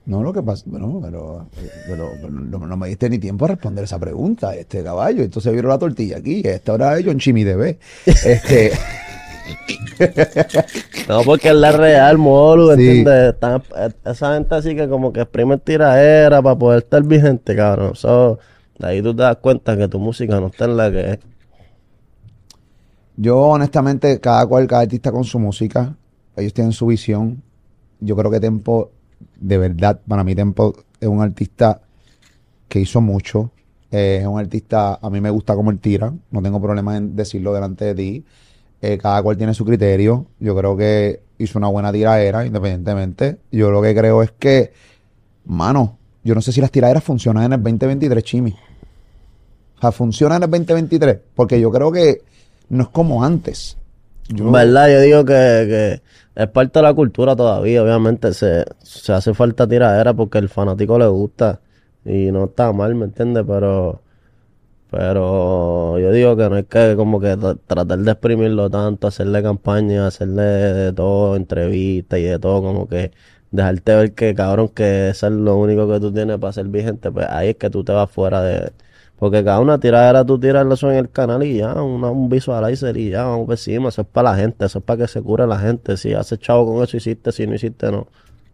No, 0.08 0.24
lo 0.24 0.32
que 0.34 0.42
pasa, 0.42 0.64
bueno, 0.68 1.00
pero, 1.04 1.48
pero- 1.86 2.10
pero 2.22 2.32
no, 2.32 2.66
no 2.66 2.78
me 2.78 2.88
diste 2.88 3.10
ni 3.10 3.20
tiempo 3.20 3.44
a 3.46 3.50
responder 3.50 3.84
esa 3.84 4.00
pregunta, 4.00 4.56
este 4.56 4.82
caballo. 4.84 5.22
Entonces 5.22 5.52
vieron 5.52 5.70
la 5.70 5.78
tortilla 5.78 6.18
aquí. 6.18 6.42
Esta 6.46 6.74
hora 6.74 6.98
es 6.98 7.06
John 7.06 7.20
Chimi. 7.20 7.44
Este, 8.06 8.72
No, 11.10 11.22
porque 11.24 11.50
es 11.50 11.56
la 11.56 11.72
real, 11.72 12.18
Molu, 12.18 12.68
Sí. 12.68 12.74
¿entiendes? 12.88 13.34
Están- 13.34 13.64
esa 14.06 14.34
gente 14.36 14.56
así 14.56 14.76
que 14.76 14.88
como 14.90 15.12
que 15.14 15.22
exprime 15.22 15.58
tiradera 15.58 16.42
para 16.42 16.58
poder 16.58 16.80
estar 16.84 17.04
vigente, 17.04 17.56
cabrón. 17.56 17.96
So, 17.96 18.40
de 18.80 18.88
ahí 18.88 19.02
tú 19.02 19.16
te 19.16 19.24
das 19.24 19.38
cuenta 19.38 19.76
que 19.78 19.88
tu 19.88 20.00
música 20.00 20.40
no 20.40 20.48
está 20.48 20.66
en 20.66 20.78
la 20.78 20.92
que 20.92 21.12
es. 21.12 21.20
yo, 23.16 23.40
honestamente, 23.40 24.20
cada 24.20 24.46
cual, 24.46 24.68
cada 24.68 24.84
artista 24.84 25.12
con 25.12 25.24
su 25.24 25.40
música, 25.40 25.96
ellos 26.36 26.54
tienen 26.54 26.72
su 26.74 26.86
visión. 26.88 27.42
Yo 28.00 28.16
creo 28.16 28.30
que 28.30 28.40
Tempo, 28.40 28.92
de 29.40 29.58
verdad, 29.58 30.00
para 30.08 30.24
mí 30.24 30.36
Tempo 30.36 30.74
es 31.00 31.08
un 31.08 31.22
artista 31.22 31.82
que 32.68 32.80
hizo 32.80 33.02
mucho. 33.02 33.52
Eh, 33.92 34.20
es 34.22 34.28
un 34.28 34.40
artista, 34.40 35.00
a 35.02 35.10
mí 35.10 35.22
me 35.22 35.30
gusta 35.30 35.56
cómo 35.56 35.72
él 35.72 35.80
tira, 35.80 36.14
no 36.32 36.42
tengo 36.42 36.62
problema 36.62 36.98
en 36.98 37.16
decirlo 37.16 37.54
delante 37.54 37.86
de 37.86 37.96
ti. 37.96 38.26
Eh, 38.82 38.98
cada 38.98 39.24
cual 39.24 39.38
tiene 39.38 39.54
su 39.56 39.66
criterio. 39.66 40.28
Yo 40.40 40.56
creo 40.56 40.78
que 40.78 41.22
hizo 41.40 41.58
una 41.58 41.68
buena 41.68 41.92
tiradera, 41.92 42.46
independientemente. 42.46 43.38
Yo 43.52 43.72
lo 43.72 43.82
que 43.82 43.96
creo 43.96 44.22
es 44.22 44.32
que, 44.32 44.72
mano, 45.46 45.98
yo 46.24 46.36
no 46.36 46.42
sé 46.42 46.52
si 46.52 46.62
las 46.62 46.70
tiraderas 46.72 47.04
funcionan 47.04 47.46
en 47.46 47.54
el 47.54 47.64
2023, 47.64 48.24
Chimi. 48.24 48.52
O 49.78 49.82
sea, 49.82 49.92
funcionan 49.92 50.38
en 50.38 50.44
el 50.44 50.52
2023, 50.52 51.18
porque 51.36 51.60
yo 51.60 51.72
creo 51.72 51.92
que 51.92 52.22
no 52.70 52.84
es 52.84 52.90
como 52.90 53.24
antes. 53.24 53.78
Yo- 54.28 54.52
verdad, 54.52 54.90
yo 54.90 55.02
digo 55.02 55.26
que 55.26 56.02
es 56.38 56.48
parte 56.50 56.80
de 56.80 56.84
la 56.84 56.94
cultura 56.94 57.36
todavía. 57.36 57.84
Obviamente 57.84 58.34
se, 58.34 58.66
se 58.84 59.14
hace 59.14 59.34
falta 59.34 59.68
tiradera 59.68 60.14
porque 60.14 60.38
el 60.40 60.50
fanático 60.50 61.00
le 61.00 61.08
gusta 61.08 61.62
y 62.06 62.32
no 62.32 62.46
está 62.46 62.72
mal, 62.74 62.96
¿me 62.96 63.06
entiendes? 63.06 63.44
Pero, 63.48 64.02
pero 64.90 66.00
yo 66.00 66.12
digo 66.12 66.38
que 66.38 66.50
no 66.50 66.56
hay 66.56 66.64
que 66.66 66.96
como 66.96 67.20
que 67.20 67.38
tra- 67.38 67.60
tratar 67.68 68.00
de 68.00 68.12
exprimirlo 68.12 68.70
tanto, 68.70 69.08
hacerle 69.08 69.44
campaña, 69.44 70.08
hacerle 70.08 70.44
de 70.44 70.94
todo, 70.94 71.36
entrevistas 71.36 72.20
y 72.20 72.24
de 72.24 72.40
todo, 72.40 72.62
como 72.64 72.88
que 72.88 73.12
dejarte 73.52 73.96
ver 73.96 74.14
que 74.14 74.36
cabrón 74.36 74.70
que 74.70 75.10
eso 75.10 75.28
es 75.28 75.34
lo 75.34 75.58
único 75.58 75.90
que 75.90 76.00
tú 76.00 76.14
tienes 76.14 76.38
para 76.40 76.54
ser 76.54 76.68
vigente, 76.68 77.12
pues 77.12 77.28
ahí 77.30 77.50
es 77.50 77.56
que 77.58 77.70
tú 77.70 77.84
te 77.84 77.92
vas 77.94 78.10
fuera 78.12 78.42
de... 78.42 78.72
Porque 79.18 79.44
cada 79.44 79.60
una 79.60 79.80
tiradera 79.80 80.24
tú 80.24 80.40
tiras 80.40 80.66
eso 80.72 80.92
en 80.92 80.98
el 80.98 81.10
canal 81.10 81.44
y 81.44 81.58
ya, 81.58 81.74
una, 81.82 82.12
un 82.12 82.30
visualizer 82.30 82.96
y 82.98 83.10
ya, 83.10 83.24
vamos 83.26 83.48
por 83.48 83.54
encima, 83.54 83.90
eso 83.90 84.02
es 84.02 84.08
para 84.08 84.32
la 84.32 84.38
gente, 84.38 84.66
eso 84.66 84.80
es 84.80 84.86
para 84.86 85.04
que 85.04 85.08
se 85.08 85.22
cure 85.22 85.48
la 85.48 85.58
gente, 85.58 85.98
si 85.98 86.14
haces 86.14 86.40
chavo 86.40 86.72
con 86.72 86.84
eso 86.84 86.98
hiciste, 86.98 87.32
si 87.32 87.48
no 87.48 87.56
hiciste 87.56 87.92
no. 87.92 88.08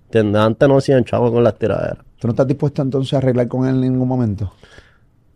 ¿Entiendes? 0.05 0.41
Antes 0.41 0.69
no 0.69 0.77
hacían 0.77 1.03
chavo 1.03 1.31
con 1.31 1.43
las 1.43 1.57
tiraderas. 1.57 2.05
¿Tú 2.17 2.27
no 2.27 2.31
estás 2.31 2.47
dispuesto 2.47 2.81
entonces 2.81 3.13
a 3.13 3.17
arreglar 3.17 3.47
con 3.49 3.67
él 3.67 3.75
en 3.75 3.81
ningún 3.81 4.07
momento? 4.07 4.53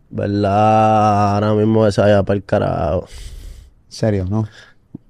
¿Verdad? 0.09 1.35
Ahora 1.35 1.53
mismo 1.53 1.85
esa 1.85 2.03
vaya 2.03 2.23
para 2.23 2.37
el 2.37 2.43
carajo. 2.45 3.07
Serio, 3.89 4.25
¿no? 4.29 4.45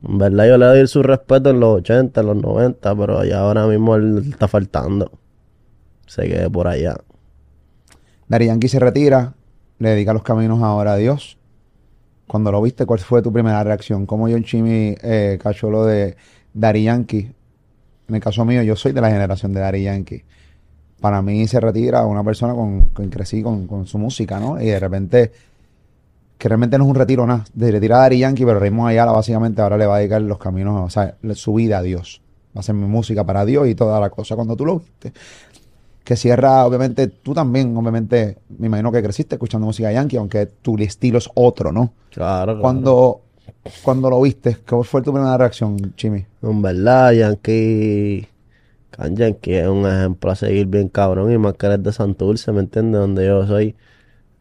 En 0.03 0.18
verdad 0.18 0.47
yo 0.47 0.57
le 0.57 0.65
doy 0.65 0.88
su 0.88 1.03
respeto 1.03 1.51
en 1.51 1.59
los 1.59 1.78
80, 1.80 2.22
en 2.22 2.28
los 2.28 2.38
90, 2.38 2.95
pero 2.95 3.24
ya 3.24 3.39
ahora 3.39 3.68
mismo 3.68 3.95
él 3.95 4.30
está 4.30 4.47
faltando. 4.47 5.11
Se 6.07 6.24
quede 6.24 6.49
por 6.49 6.68
allá. 6.68 6.95
Dari 8.28 8.47
Yankee 8.47 8.68
se 8.68 8.80
retira, 8.80 9.34
le 9.80 9.89
dedica 9.89 10.13
los 10.13 10.23
caminos 10.23 10.61
ahora 10.63 10.93
a 10.93 10.97
Dios. 10.97 11.38
Cuando 12.28 12.51
lo 12.51 12.61
viste, 12.61 12.86
¿cuál 12.86 12.99
fue 12.99 13.21
tu 13.21 13.32
primera 13.32 13.63
reacción? 13.63 14.05
¿Cómo 14.05 14.28
John 14.30 14.43
Chimmy 14.43 14.95
eh, 15.01 15.39
cachó 15.41 15.69
lo 15.69 15.86
de 15.86 16.17
Dari 16.53 16.84
Yankee? 16.84 17.32
En 18.09 18.15
el 18.15 18.21
caso 18.21 18.43
mío, 18.45 18.61
yo 18.63 18.75
soy 18.75 18.91
de 18.91 19.01
la 19.01 19.09
generación 19.09 19.53
de 19.53 19.61
Dari 19.61 19.84
Yankee. 19.84 20.23
Para 20.99 21.21
mí 21.21 21.47
se 21.47 21.59
retira 21.59 22.05
una 22.05 22.23
persona 22.23 22.53
con 22.53 22.89
quien 22.89 23.09
crecí 23.09 23.41
con, 23.43 23.67
con 23.67 23.86
su 23.86 23.97
música, 23.97 24.39
¿no? 24.39 24.59
Y 24.59 24.65
de 24.65 24.80
repente, 24.80 25.32
que 26.38 26.47
realmente 26.47 26.78
no 26.78 26.86
es 26.86 26.89
un 26.89 26.95
retiro 26.95 27.25
nada. 27.25 27.45
De 27.53 27.71
retira 27.71 27.97
a 27.97 28.01
Dari 28.01 28.19
Yankee, 28.19 28.45
pero 28.45 28.59
Raymond 28.59 28.89
Ayala 28.89 29.11
básicamente 29.11 29.61
ahora 29.61 29.78
le 29.78 29.86
va 29.86 29.95
a 29.95 29.99
dedicar 29.99 30.21
los 30.21 30.38
caminos, 30.38 30.86
o 30.86 30.89
sea, 30.89 31.15
su 31.34 31.53
vida 31.53 31.78
a 31.78 31.82
Dios. 31.82 32.21
Va 32.55 32.59
a 32.59 32.61
hacer 32.61 32.75
mi 32.75 32.88
música 32.88 33.23
para 33.23 33.45
Dios 33.45 33.67
y 33.67 33.75
toda 33.75 33.99
la 33.99 34.09
cosa. 34.09 34.36
Cuando 34.36 34.55
tú 34.55 34.65
lo 34.65 34.80
viste, 34.80 35.13
que 36.07 36.15
cierra, 36.15 36.65
obviamente, 36.65 37.07
tú 37.07 37.33
también, 37.33 37.75
obviamente, 37.75 38.37
me 38.59 38.67
imagino 38.67 38.93
que 38.93 39.03
creciste 39.03 39.35
escuchando 39.35 39.67
música 39.67 39.91
yankee, 39.91 40.15
aunque 40.15 40.45
tu 40.45 40.77
estilo 40.77 41.17
es 41.17 41.29
otro, 41.33 41.73
¿no? 41.73 41.91
Claro, 42.11 42.53
claro. 42.53 42.61
Cuando, 42.61 43.21
cuando 43.83 44.09
lo 44.09 44.21
viste, 44.21 44.55
¿cuál 44.65 44.85
fue 44.85 45.01
tu 45.01 45.11
primera 45.11 45.37
reacción, 45.37 45.75
Chimi? 45.97 46.25
En 46.41 46.61
verdad, 46.61 47.11
Yankee. 47.11 48.25
Can 48.91 49.17
Yankee 49.17 49.55
es 49.55 49.67
un 49.67 49.85
ejemplo 49.85 50.31
a 50.31 50.35
seguir 50.35 50.67
bien 50.67 50.87
cabrón. 50.87 51.29
Y 51.29 51.37
más 51.37 51.55
que 51.55 51.65
eres 51.65 51.83
de 51.83 51.91
Santurce, 51.91 52.53
¿me 52.53 52.61
entiendes? 52.61 53.01
Donde 53.01 53.25
yo 53.25 53.45
soy. 53.45 53.75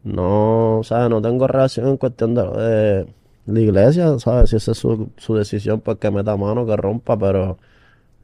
No, 0.05 0.79
¿sabes? 0.85 1.09
No 1.09 1.21
tengo 1.21 1.47
relación 1.47 1.89
en 1.89 1.97
cuestión 1.97 2.33
de, 2.33 2.43
de 2.43 3.07
la 3.45 3.59
iglesia, 3.59 4.17
¿sabes? 4.19 4.51
Si 4.51 4.55
esa 4.55 4.71
es 4.71 4.77
su, 4.77 5.09
su 5.17 5.35
decisión, 5.35 5.81
pues 5.81 5.97
que 5.97 6.09
meta 6.11 6.37
mano, 6.37 6.65
que 6.65 6.77
rompa, 6.77 7.19
pero. 7.19 7.57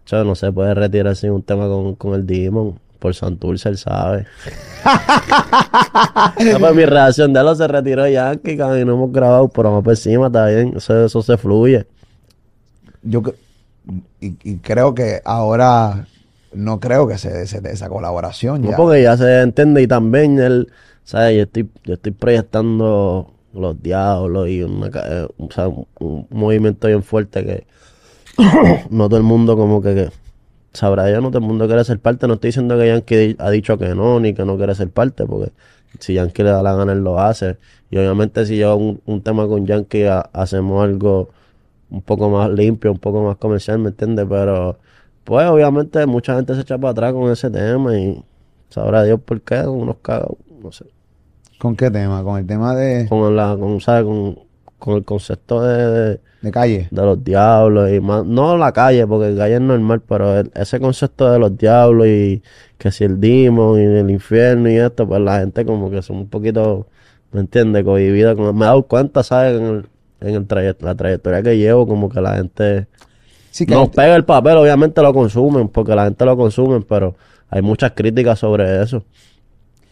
¿sabes? 0.05 0.25
No 0.25 0.35
se 0.35 0.51
puede 0.53 0.73
retirar 0.73 1.15
sin 1.17 1.31
un 1.31 1.43
tema 1.43 1.67
con, 1.67 1.95
con 1.95 2.13
el 2.13 2.25
Demon. 2.25 2.79
Por 3.03 3.13
Santurce, 3.13 3.67
él 3.67 3.77
sabe. 3.77 4.25
No, 6.53 6.57
pues 6.59 6.73
mi 6.73 6.85
reacción 6.85 7.33
de 7.33 7.41
él 7.41 7.55
se 7.57 7.67
retiró 7.67 8.07
Yankee, 8.07 8.55
cabrón, 8.55 8.79
y 8.79 8.85
no 8.85 8.93
hemos 8.93 9.11
grabado, 9.11 9.49
pero 9.49 9.69
vamos 9.71 9.83
por 9.83 9.91
encima, 9.91 10.27
está 10.27 10.45
bien. 10.45 10.73
Eso, 10.77 11.03
eso 11.03 11.21
se 11.21 11.35
fluye. 11.35 11.85
Yo 13.01 13.21
y, 14.21 14.37
y 14.41 14.55
creo 14.59 14.95
que 14.95 15.19
ahora 15.25 16.07
no 16.53 16.79
creo 16.79 17.05
que 17.05 17.17
se 17.17 17.59
dé 17.59 17.71
esa 17.71 17.89
colaboración 17.89 18.61
No, 18.61 18.69
ya. 18.71 18.77
porque 18.77 19.03
ya 19.03 19.17
se 19.17 19.41
entiende 19.41 19.81
y 19.81 19.87
también 19.87 20.39
él, 20.39 20.71
¿sabes? 21.03 21.35
Yo 21.35 21.43
estoy, 21.43 21.69
yo 21.83 21.95
estoy 21.95 22.13
proyectando 22.13 23.33
los 23.53 23.83
diablos 23.83 24.47
y 24.47 24.63
una, 24.63 24.87
eh, 24.87 25.27
o 25.37 25.51
sea, 25.51 25.67
un, 25.67 25.85
un 25.99 26.27
movimiento 26.29 26.87
bien 26.87 27.03
fuerte 27.03 27.43
que 27.43 27.67
no 28.89 29.09
todo 29.09 29.17
el 29.17 29.23
mundo 29.23 29.57
como 29.57 29.81
que, 29.81 29.93
que 29.93 30.22
sabrá 30.73 31.09
yo, 31.11 31.21
no 31.21 31.29
todo 31.29 31.39
el 31.39 31.45
mundo 31.47 31.67
quiere 31.67 31.83
ser 31.83 31.99
parte. 31.99 32.27
No 32.27 32.35
estoy 32.35 32.49
diciendo 32.49 32.77
que 32.77 32.87
Yankee 32.87 33.35
ha 33.39 33.49
dicho 33.51 33.77
que 33.77 33.95
no, 33.95 34.19
ni 34.19 34.33
que 34.33 34.45
no 34.45 34.57
quiere 34.57 34.75
ser 34.75 34.89
parte, 34.89 35.25
porque 35.25 35.51
si 35.99 36.13
Yankee 36.15 36.43
le 36.43 36.49
da 36.51 36.63
la 36.63 36.75
gana, 36.75 36.93
él 36.93 36.99
lo 37.03 37.19
hace. 37.19 37.57
Y 37.89 37.97
obviamente 37.97 38.45
si 38.45 38.57
yo 38.57 38.75
un, 38.75 39.01
un 39.05 39.21
tema 39.21 39.47
con 39.47 39.65
Yankee 39.65 40.03
ha- 40.05 40.29
hacemos 40.33 40.83
algo 40.83 41.29
un 41.89 42.01
poco 42.01 42.29
más 42.29 42.49
limpio, 42.49 42.91
un 42.91 42.99
poco 42.99 43.23
más 43.23 43.37
comercial, 43.37 43.79
¿me 43.79 43.89
entiendes? 43.89 44.25
Pero, 44.29 44.77
pues, 45.23 45.47
obviamente, 45.47 46.05
mucha 46.05 46.35
gente 46.35 46.55
se 46.55 46.61
echa 46.61 46.77
para 46.77 46.91
atrás 46.91 47.13
con 47.13 47.31
ese 47.31 47.49
tema 47.51 47.97
y 47.97 48.23
sabrá 48.69 49.03
Dios 49.03 49.19
por 49.21 49.41
qué, 49.41 49.59
unos 49.67 49.97
cagados, 50.01 50.37
no 50.61 50.71
sé. 50.71 50.85
¿Con 51.59 51.75
qué 51.75 51.89
tema? 51.91 52.23
Con 52.23 52.39
el 52.39 52.47
tema 52.47 52.75
de, 52.75 53.07
Con 53.07 53.35
la, 53.35 53.55
con, 53.57 53.79
¿sabes? 53.79 54.05
Con, 54.05 54.39
con 54.83 54.95
el 54.97 55.05
concepto 55.05 55.61
de, 55.61 55.87
de, 56.11 56.19
de 56.41 56.51
calle. 56.51 56.89
de 56.89 57.01
los 57.03 57.23
diablos 57.23 57.91
y 57.91 58.01
más, 58.01 58.25
no 58.25 58.57
la 58.57 58.73
calle, 58.73 59.07
porque 59.07 59.31
la 59.31 59.43
calle 59.45 59.55
es 59.55 59.61
normal, 59.61 60.01
pero 60.07 60.39
el- 60.39 60.51
ese 60.55 60.79
concepto 60.79 61.31
de 61.31 61.39
los 61.39 61.57
diablos 61.57 62.07
y 62.07 62.43
que 62.77 62.91
si 62.91 63.05
el 63.05 63.19
demon 63.19 63.79
y 63.79 63.85
el 63.85 64.09
infierno 64.11 64.69
y 64.69 64.75
esto, 64.77 65.07
pues 65.07 65.21
la 65.21 65.39
gente 65.39 65.65
como 65.65 65.89
que 65.89 66.01
son 66.01 66.17
un 66.17 66.29
poquito, 66.29 66.87
¿me 67.31 67.39
entiendes? 67.41 67.83
Cohibida. 67.85 68.35
Como, 68.35 68.51
me 68.53 68.65
he 68.65 68.67
dado 68.67 68.83
cuenta, 68.83 69.23
¿sabes? 69.23 69.59
En, 69.59 69.65
el, 69.65 69.85
en 70.21 70.35
el 70.35 70.75
la 70.81 70.95
trayectoria 70.95 71.41
que 71.43 71.57
llevo, 71.57 71.87
como 71.87 72.09
que 72.09 72.21
la 72.21 72.35
gente... 72.35 72.87
Sí, 73.51 73.65
que 73.65 73.73
Nos 73.75 73.89
pega 73.89 74.15
el 74.15 74.25
papel, 74.25 74.57
obviamente 74.57 75.01
lo 75.01 75.13
consumen, 75.13 75.69
porque 75.69 75.95
la 75.95 76.05
gente 76.05 76.25
lo 76.25 76.35
consume, 76.35 76.81
pero 76.81 77.15
hay 77.49 77.61
muchas 77.61 77.91
críticas 77.93 78.39
sobre 78.39 78.81
eso. 78.83 79.03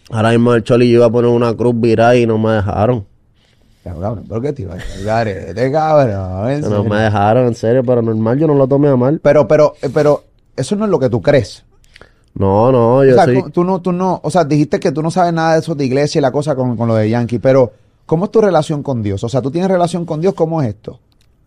Ahora 0.09 0.31
mismo 0.31 0.53
el 0.53 0.63
Choli 0.63 0.87
iba 0.87 1.05
a 1.05 1.09
poner 1.11 1.31
una 1.31 1.55
cruz 1.55 1.73
viral 1.79 2.17
y 2.17 2.25
no 2.27 2.37
me 2.37 2.51
dejaron. 2.51 3.05
Cabrón, 3.83 4.25
¿por 4.27 4.41
qué 4.41 4.53
te 4.53 4.61
iba 4.61 4.75
a 4.75 4.77
cargar 4.77 5.27
este 5.27 5.71
cabrón? 5.71 6.49
En 6.51 6.61
No 6.61 6.83
me 6.83 6.97
dejaron, 6.97 7.47
en 7.47 7.55
serio, 7.55 7.83
pero 7.83 8.01
normal, 8.01 8.37
yo 8.37 8.45
no 8.45 8.53
lo 8.53 8.67
tomé 8.67 8.89
a 8.89 8.95
mal. 8.95 9.19
Pero, 9.23 9.47
pero, 9.47 9.73
eh, 9.81 9.89
pero, 9.91 10.23
eso 10.55 10.75
no 10.75 10.85
es 10.85 10.91
lo 10.91 10.99
que 10.99 11.09
tú 11.09 11.21
crees. 11.21 11.63
No, 12.35 12.71
no, 12.71 13.03
yo 13.03 13.11
o 13.11 13.15
sea, 13.15 13.25
soy... 13.25 13.43
tú 13.51 13.63
no, 13.63 13.81
tú 13.81 13.91
no, 13.91 14.21
o 14.23 14.29
sea, 14.29 14.45
dijiste 14.45 14.79
que 14.79 14.91
tú 14.91 15.01
no 15.01 15.09
sabes 15.09 15.33
nada 15.33 15.53
de 15.53 15.59
eso 15.59 15.75
de 15.75 15.85
iglesia 15.85 16.19
y 16.19 16.21
la 16.21 16.31
cosa 16.31 16.55
con, 16.55 16.77
con 16.77 16.87
lo 16.87 16.95
de 16.95 17.09
Yankee, 17.09 17.39
pero 17.39 17.73
¿cómo 18.05 18.25
es 18.25 18.31
tu 18.31 18.39
relación 18.39 18.83
con 18.83 19.01
Dios? 19.01 19.23
O 19.23 19.29
sea, 19.29 19.41
tú 19.41 19.51
tienes 19.51 19.69
relación 19.69 20.05
con 20.05 20.21
Dios, 20.21 20.33
¿cómo 20.35 20.61
es 20.61 20.69
esto? 20.69 20.99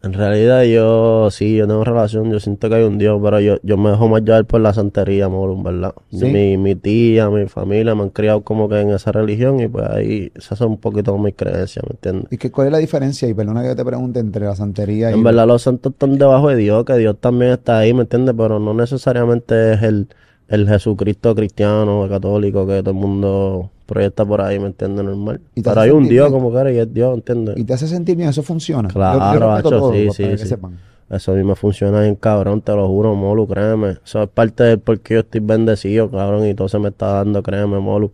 En 0.05 0.13
realidad 0.13 0.65
yo, 0.65 1.31
sí, 1.31 1.57
yo 1.57 1.67
tengo 1.67 1.83
relación, 1.83 2.31
yo 2.31 2.39
siento 2.39 2.69
que 2.69 2.75
hay 2.75 2.83
un 2.83 2.99
Dios, 2.99 3.19
pero 3.23 3.41
yo, 3.41 3.57
yo 3.63 3.79
me 3.79 3.89
dejo 3.89 4.07
más 4.07 4.23
llevar 4.23 4.45
por 4.45 4.61
la 4.61 4.75
santería, 4.75 5.31
moro, 5.31 5.57
¿verdad? 5.63 5.95
Sí. 6.11 6.27
Mi, 6.27 6.59
mi 6.59 6.75
tía, 6.75 7.31
mi 7.31 7.47
familia 7.47 7.95
me 7.95 8.03
han 8.03 8.11
criado 8.11 8.43
como 8.43 8.69
que 8.69 8.83
en 8.83 8.91
esa 8.91 9.13
religión 9.13 9.61
y 9.61 9.69
pues 9.69 9.87
ahí 9.89 10.31
esas 10.35 10.59
son 10.59 10.73
un 10.73 10.77
poquito 10.79 11.17
mis 11.17 11.35
creencias, 11.35 11.83
¿me 11.89 11.95
entiendes? 11.95 12.31
¿Y 12.31 12.37
qué, 12.37 12.51
cuál 12.51 12.67
es 12.67 12.73
la 12.73 12.79
diferencia? 12.79 13.27
Y 13.27 13.33
perdona 13.33 13.63
que 13.63 13.69
yo 13.69 13.77
te 13.77 13.85
pregunte 13.85 14.21
entre 14.21 14.45
la 14.45 14.55
santería 14.55 15.11
y... 15.11 15.15
En 15.15 15.23
verdad 15.23 15.47
los 15.47 15.63
santos 15.63 15.93
están 15.93 16.19
debajo 16.19 16.51
de 16.51 16.57
Dios, 16.57 16.85
que 16.85 16.99
Dios 16.99 17.17
también 17.19 17.53
está 17.53 17.79
ahí, 17.79 17.95
¿me 17.95 18.03
entiendes? 18.03 18.35
Pero 18.37 18.61
no 18.61 18.75
necesariamente 18.75 19.73
es 19.73 19.83
el, 19.83 20.09
el 20.49 20.69
Jesucristo 20.69 21.35
cristiano, 21.35 22.07
católico, 22.11 22.67
que 22.67 22.83
todo 22.83 22.91
el 22.91 22.97
mundo 23.01 23.71
proyecta 23.87 24.25
por 24.25 24.41
ahí, 24.41 24.59
¿me 24.59 24.67
entiendes? 24.67 25.05
Normal. 25.05 25.41
Y 25.55 25.63
Pero 25.63 25.81
hay 25.81 25.91
un 25.91 26.09
Dios 26.09 26.31
bien. 26.31 26.41
como 26.41 26.53
que 26.53 26.75
y 26.75 26.79
es 26.79 26.93
Dios, 26.93 27.15
¿entiendes? 27.15 27.57
¿Y 27.59 27.65
te 27.65 27.75
hace 27.75 27.87
sentir 27.89 28.17
bien? 28.17 28.29
¿Eso 28.31 28.43
funciona? 28.43 28.89
Yo- 28.89 28.95
yo 28.95 28.99
Claro, 28.99 29.53
hacho, 29.53 29.69
todo, 29.71 29.93
sí, 29.93 30.09
sí, 30.11 30.23
que 30.23 30.39
sí. 30.39 30.49
sepan. 30.49 30.79
Eso 31.11 31.33
a 31.33 31.35
mí 31.35 31.45
me 31.45 31.55
funciona 31.55 32.01
bien 32.01 32.15
cabrón, 32.17 32.63
te 32.63 32.73
lo 32.73 32.89
juro, 32.89 33.15
Molu, 33.15 33.47
créeme. 33.47 33.99
Eso 34.05 34.23
es 34.23 34.29
parte 34.31 34.65
del 34.65 34.79
por 34.79 35.01
qué 35.01 35.15
yo 35.15 35.21
estoy 35.21 35.41
bendecido, 35.41 36.11
cabrón, 36.11 36.47
y 36.47 36.55
todo 36.55 36.69
se 36.69 36.79
me 36.79 36.89
está 36.89 37.09
dando, 37.09 37.43
créeme, 37.43 37.79
Molu. 37.79 38.11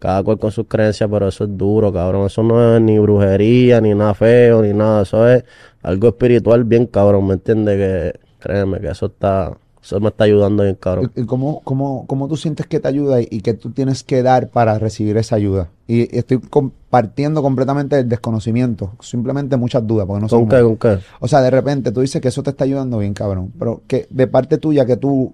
Cada 0.00 0.22
cual 0.22 0.38
con 0.38 0.52
sus 0.52 0.66
creencias, 0.68 1.08
pero 1.10 1.26
eso 1.28 1.44
es 1.44 1.56
duro, 1.56 1.92
cabrón. 1.92 2.26
Eso 2.26 2.42
no 2.42 2.76
es 2.76 2.80
ni 2.80 2.98
brujería, 2.98 3.80
ni 3.80 3.94
nada 3.94 4.14
feo, 4.14 4.62
ni 4.62 4.72
nada. 4.72 5.02
Eso 5.02 5.26
es 5.28 5.44
algo 5.82 6.08
espiritual 6.08 6.64
bien 6.64 6.86
cabrón, 6.86 7.26
¿me 7.26 7.34
entiendes? 7.34 7.76
Que 7.76 8.20
créeme 8.38 8.78
que 8.80 8.88
eso 8.88 9.06
está, 9.06 9.56
eso 9.82 10.00
me 10.00 10.08
está 10.08 10.24
ayudando 10.24 10.62
bien 10.64 10.76
cabrón. 10.76 11.10
¿Y- 11.14 11.24
¿Cómo, 11.24 11.60
cómo, 11.64 12.04
cómo 12.06 12.28
tú 12.28 12.36
sientes 12.36 12.66
que 12.66 12.80
te 12.80 12.88
ayuda 12.88 13.20
y, 13.20 13.28
y 13.30 13.40
que 13.40 13.54
tú 13.54 13.70
tienes 13.70 14.02
que 14.02 14.22
dar 14.22 14.48
para 14.48 14.78
recibir 14.78 15.16
esa 15.16 15.36
ayuda? 15.36 15.68
Y 15.86 16.14
estoy 16.16 16.38
compartiendo 16.38 17.42
completamente 17.42 17.98
el 17.98 18.08
desconocimiento, 18.08 18.92
simplemente 19.00 19.56
muchas 19.56 19.86
dudas, 19.86 20.06
porque 20.06 20.22
no 20.22 20.28
¿Con 20.28 20.48
qué, 20.48 20.60
con 20.62 20.76
qué? 20.76 20.98
O 21.20 21.28
sea, 21.28 21.40
de 21.40 21.50
repente 21.50 21.92
tú 21.92 22.00
dices 22.00 22.20
que 22.20 22.28
eso 22.28 22.42
te 22.42 22.50
está 22.50 22.64
ayudando 22.64 22.98
bien, 22.98 23.14
cabrón, 23.14 23.52
pero 23.58 23.82
que 23.86 24.06
de 24.10 24.26
parte 24.26 24.58
tuya 24.58 24.84
que 24.84 24.96
tú 24.96 25.32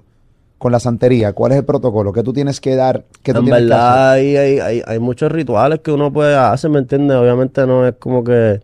con 0.59 0.73
la 0.73 0.81
santería, 0.81 1.33
¿cuál 1.33 1.53
es 1.53 1.59
el 1.59 1.65
protocolo? 1.65 2.13
¿Qué 2.13 2.23
tú 2.23 2.33
tienes 2.33 2.61
que 2.61 2.75
dar? 2.77 3.05
¿Qué 3.23 3.35
tú 3.35 3.41
En 3.41 3.45
tienes 3.47 3.67
que 3.67 3.75
verdad 3.75 4.13
hacer? 4.13 4.21
hay, 4.21 4.37
hay, 4.37 4.59
hay, 4.61 4.83
hay 4.87 4.99
muchos 4.99 5.31
rituales 5.31 5.81
que 5.81 5.91
uno 5.93 6.13
puede 6.13 6.37
hacer, 6.37 6.71
¿me 6.71 6.79
entiendes? 6.79 7.17
Obviamente 7.17 7.67
no 7.67 7.87
es 7.87 7.97
como 7.97 8.23
que... 8.25 8.63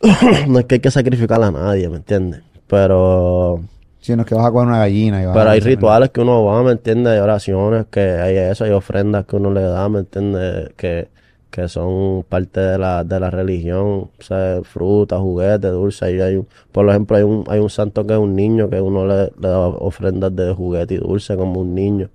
no 0.48 0.58
es 0.58 0.64
que 0.66 0.76
hay 0.76 0.80
que 0.80 0.90
sacrificar 0.90 1.42
a 1.42 1.50
nadie, 1.50 1.88
¿me 1.88 1.96
entiendes? 1.96 2.42
Pero... 2.66 3.60
Si 4.00 4.14
no 4.16 4.22
es 4.22 4.28
que 4.28 4.34
vas 4.34 4.46
a 4.46 4.50
coger 4.50 4.68
una 4.68 4.78
gallina 4.78 5.22
y 5.22 5.26
vas 5.26 5.34
Pero 5.34 5.50
a 5.50 5.52
hay 5.52 5.60
rituales 5.60 6.10
que 6.10 6.20
uno 6.20 6.44
va, 6.44 6.62
¿me 6.62 6.72
entiendes? 6.72 7.12
Hay 7.12 7.18
oraciones, 7.18 7.86
que 7.90 8.00
hay 8.00 8.36
eso, 8.36 8.64
hay 8.64 8.70
ofrendas 8.72 9.26
que 9.26 9.36
uno 9.36 9.50
le 9.52 9.62
da, 9.62 9.88
¿me 9.88 10.00
entiendes? 10.00 10.70
Que, 10.76 11.08
que 11.50 11.68
son 11.68 12.24
parte 12.28 12.60
de 12.60 12.78
la, 12.78 13.04
de 13.04 13.20
la 13.20 13.30
religión, 13.30 14.10
o 14.18 14.22
sea, 14.22 14.60
frutas, 14.62 15.20
juguetes, 15.20 15.70
dulces. 15.72 16.14
Y 16.14 16.20
hay 16.20 16.36
un, 16.36 16.46
por 16.72 16.88
ejemplo, 16.88 17.16
hay 17.16 17.22
un, 17.24 17.44
hay 17.48 17.58
un 17.60 17.70
santo 17.70 18.06
que 18.06 18.14
es 18.14 18.18
un 18.18 18.34
niño, 18.36 18.70
que 18.70 18.80
uno 18.80 19.06
le, 19.06 19.24
le 19.38 19.48
da 19.48 19.58
ofrendas 19.68 20.34
de 20.34 20.52
juguete 20.54 20.94
y 20.94 20.98
dulce 20.98 21.36
como 21.36 21.60
un 21.60 21.74
niño. 21.74 22.08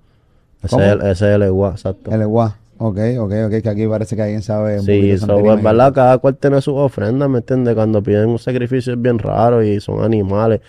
Ese 0.62 0.86
es, 0.86 0.92
el- 0.94 1.00
ese 1.02 1.10
es 1.30 1.34
el 1.36 1.42
eguá, 1.42 1.70
exacto. 1.72 2.10
El 2.10 2.22
eguá. 2.22 2.56
Ok, 2.78 2.98
ok, 3.18 3.32
ok, 3.46 3.62
que 3.62 3.68
aquí 3.68 3.86
parece 3.86 4.16
que 4.16 4.22
alguien 4.22 4.42
sabe 4.42 4.78
Sí, 4.80 5.10
eso 5.12 5.26
santería, 5.26 5.52
es 5.54 5.62
me 5.62 5.62
verdad, 5.70 5.92
cada 5.94 6.18
cual 6.18 6.36
tiene 6.36 6.60
sus 6.60 6.74
ofrendas, 6.76 7.28
¿me 7.28 7.38
entiendes? 7.38 7.74
Cuando 7.74 8.02
piden 8.02 8.28
un 8.30 8.38
sacrificio 8.38 8.94
es 8.94 9.00
bien 9.00 9.18
raro 9.18 9.62
y 9.62 9.80
son 9.80 10.02
animales. 10.02 10.60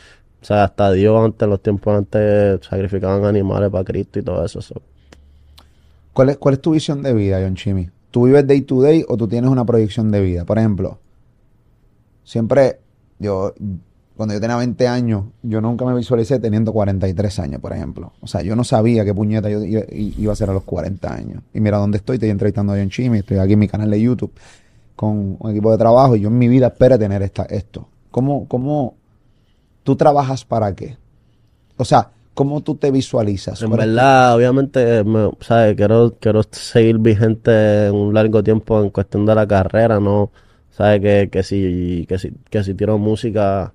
O 0.45 0.47
sea, 0.47 0.65
hasta 0.65 0.91
Dios 0.91 1.25
antes, 1.25 1.49
los 1.49 1.59
tiempos 1.59 1.97
antes, 1.97 2.63
sacrificaban 2.63 3.25
animales 3.25 3.71
para 3.71 3.83
Cristo 3.83 4.19
y 4.19 4.21
todo 4.21 4.45
eso. 4.45 4.61
so. 4.61 4.79
¿Cuál 6.13 6.29
es, 6.29 6.37
cuál 6.37 6.53
es 6.53 6.61
tu 6.61 6.73
visión 6.73 7.01
de 7.01 7.15
vida, 7.15 7.39
John 7.41 7.55
Chimmy? 7.55 7.89
¿Tú 8.11 8.25
vives 8.25 8.45
day 8.45 8.61
to 8.61 8.79
day 8.79 9.03
o 9.07 9.17
tú 9.17 9.27
tienes 9.27 9.49
una 9.49 9.65
proyección 9.65 10.11
de 10.11 10.21
vida? 10.21 10.45
Por 10.45 10.59
ejemplo, 10.59 10.99
siempre 12.23 12.77
yo, 13.17 13.55
cuando 14.15 14.35
yo 14.35 14.39
tenía 14.39 14.55
20 14.57 14.87
años, 14.87 15.23
yo 15.41 15.61
nunca 15.61 15.83
me 15.83 15.95
visualicé 15.95 16.37
teniendo 16.37 16.71
43 16.73 17.39
años, 17.39 17.59
por 17.59 17.73
ejemplo. 17.73 18.13
O 18.21 18.27
sea, 18.27 18.43
yo 18.43 18.55
no 18.55 18.63
sabía 18.63 19.03
qué 19.03 19.15
puñeta 19.15 19.49
yo 19.49 19.63
iba, 19.63 19.81
iba 19.89 20.31
a 20.31 20.35
ser 20.35 20.51
a 20.51 20.53
los 20.53 20.63
40 20.63 21.11
años. 21.11 21.41
Y 21.55 21.59
mira 21.59 21.79
dónde 21.79 21.97
estoy, 21.97 22.17
estoy 22.17 22.29
entrevistando 22.29 22.73
a 22.73 22.75
John 22.77 22.91
Chimmy, 22.91 23.17
estoy 23.17 23.39
aquí 23.39 23.53
en 23.53 23.59
mi 23.59 23.67
canal 23.67 23.89
de 23.89 23.99
YouTube 23.99 24.31
con 24.95 25.37
un 25.39 25.49
equipo 25.49 25.71
de 25.71 25.79
trabajo 25.79 26.15
y 26.15 26.19
yo 26.19 26.27
en 26.27 26.37
mi 26.37 26.47
vida 26.47 26.67
espero 26.67 26.99
tener 26.99 27.23
esta, 27.23 27.45
esto. 27.45 27.87
¿Cómo, 28.11 28.47
cómo 28.47 28.93
tú 29.85 29.95
trabajas 29.95 30.45
para 30.45 30.75
qué? 30.75 30.97
O 31.77 31.85
sea, 31.85 32.11
¿cómo 32.33 32.61
tú 32.61 32.75
te 32.75 32.91
visualizas? 32.91 33.63
En 33.63 33.71
¿Cuál 33.71 33.81
es 33.83 33.95
tu- 33.95 33.95
verdad, 33.95 34.35
obviamente, 34.35 35.03
me, 35.05 35.31
¿sabes? 35.41 35.75
Quiero, 35.77 36.15
quiero 36.19 36.43
seguir 36.51 36.97
vigente 36.99 37.89
un 37.91 38.13
largo 38.13 38.43
tiempo 38.43 38.81
en 38.83 38.89
cuestión 38.91 39.25
de 39.25 39.35
la 39.35 39.47
carrera, 39.47 39.99
¿no? 40.01 40.31
¿Sabes? 40.71 41.01
Que, 41.01 41.29
que 41.31 41.43
si, 41.43 42.05
que 42.09 42.19
si, 42.19 42.33
que 42.49 42.63
si 42.63 42.73
tiro 42.75 42.97
música, 42.97 43.73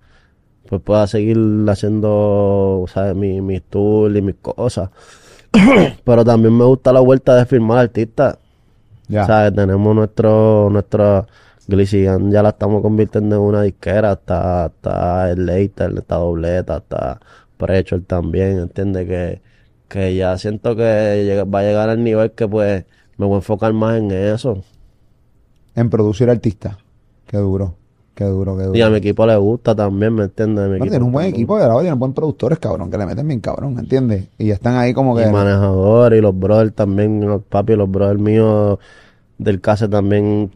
pues 0.68 0.82
pueda 0.82 1.06
seguir 1.08 1.38
haciendo, 1.68 2.86
¿sabes? 2.92 3.16
Mi, 3.16 3.40
mis 3.42 3.62
tours 3.62 4.16
y 4.16 4.22
mis 4.22 4.36
cosas. 4.42 4.90
Pero 6.04 6.24
también 6.24 6.56
me 6.56 6.64
gusta 6.64 6.92
la 6.92 7.00
vuelta 7.00 7.34
de 7.36 7.46
firmar 7.46 7.78
artistas. 7.78 8.38
Ya. 9.08 9.26
¿Sabes? 9.26 9.54
Tenemos 9.54 9.94
nuestro, 9.94 10.68
nuestra 10.70 11.26
Glician, 11.70 12.30
ya 12.30 12.42
la 12.42 12.50
estamos 12.50 12.82
convirtiendo 12.82 13.36
en 13.36 13.42
una 13.42 13.62
disquera, 13.62 14.12
está, 14.12 14.66
está 14.66 15.30
el 15.30 15.46
Later, 15.46 15.92
está 15.96 16.16
Dobleta, 16.16 16.78
está 16.78 17.20
Prechor 17.56 18.02
también, 18.02 18.58
¿entiendes? 18.58 19.06
Que, 19.06 19.40
que 19.88 20.14
ya 20.14 20.36
siento 20.36 20.74
que 20.76 21.44
va 21.52 21.60
a 21.60 21.62
llegar 21.62 21.88
al 21.88 22.02
nivel 22.02 22.32
que 22.32 22.48
pues 22.48 22.84
me 23.16 23.26
voy 23.26 23.34
a 23.34 23.38
enfocar 23.38 23.72
más 23.72 23.98
en 23.98 24.10
eso. 24.10 24.62
En 25.74 25.88
producir 25.88 26.28
artistas. 26.28 26.76
Qué 27.26 27.36
duro, 27.36 27.76
qué 28.14 28.24
duro, 28.24 28.56
qué 28.56 28.64
duro. 28.64 28.76
Y 28.76 28.82
a 28.82 28.90
mi 28.90 28.96
equipo 28.96 29.24
le 29.24 29.36
gusta 29.36 29.74
también, 29.74 30.14
¿me 30.14 30.24
entiendes? 30.24 30.68
Mi 30.68 30.80
tiene 30.80 31.04
un 31.04 31.12
buen 31.12 31.26
también. 31.26 31.34
equipo 31.34 31.56
de 31.56 31.62
grabado, 31.62 31.82
tiene 31.82 31.96
buen 31.96 32.12
productores, 32.12 32.58
cabrón, 32.58 32.90
que 32.90 32.98
le 32.98 33.06
meten 33.06 33.28
bien 33.28 33.40
cabrón, 33.40 33.78
¿entiendes? 33.78 34.28
Y 34.38 34.50
están 34.50 34.76
ahí 34.76 34.92
como 34.92 35.14
que... 35.14 35.28
Y 35.28 35.30
manejador 35.30 36.14
y 36.14 36.20
los 36.20 36.36
brothers 36.36 36.74
también, 36.74 37.20
los 37.26 37.42
papi, 37.42 37.76
los 37.76 37.90
brothers 37.90 38.20
míos 38.20 38.78
del 39.38 39.60
CASE 39.60 39.88
también 39.88 40.50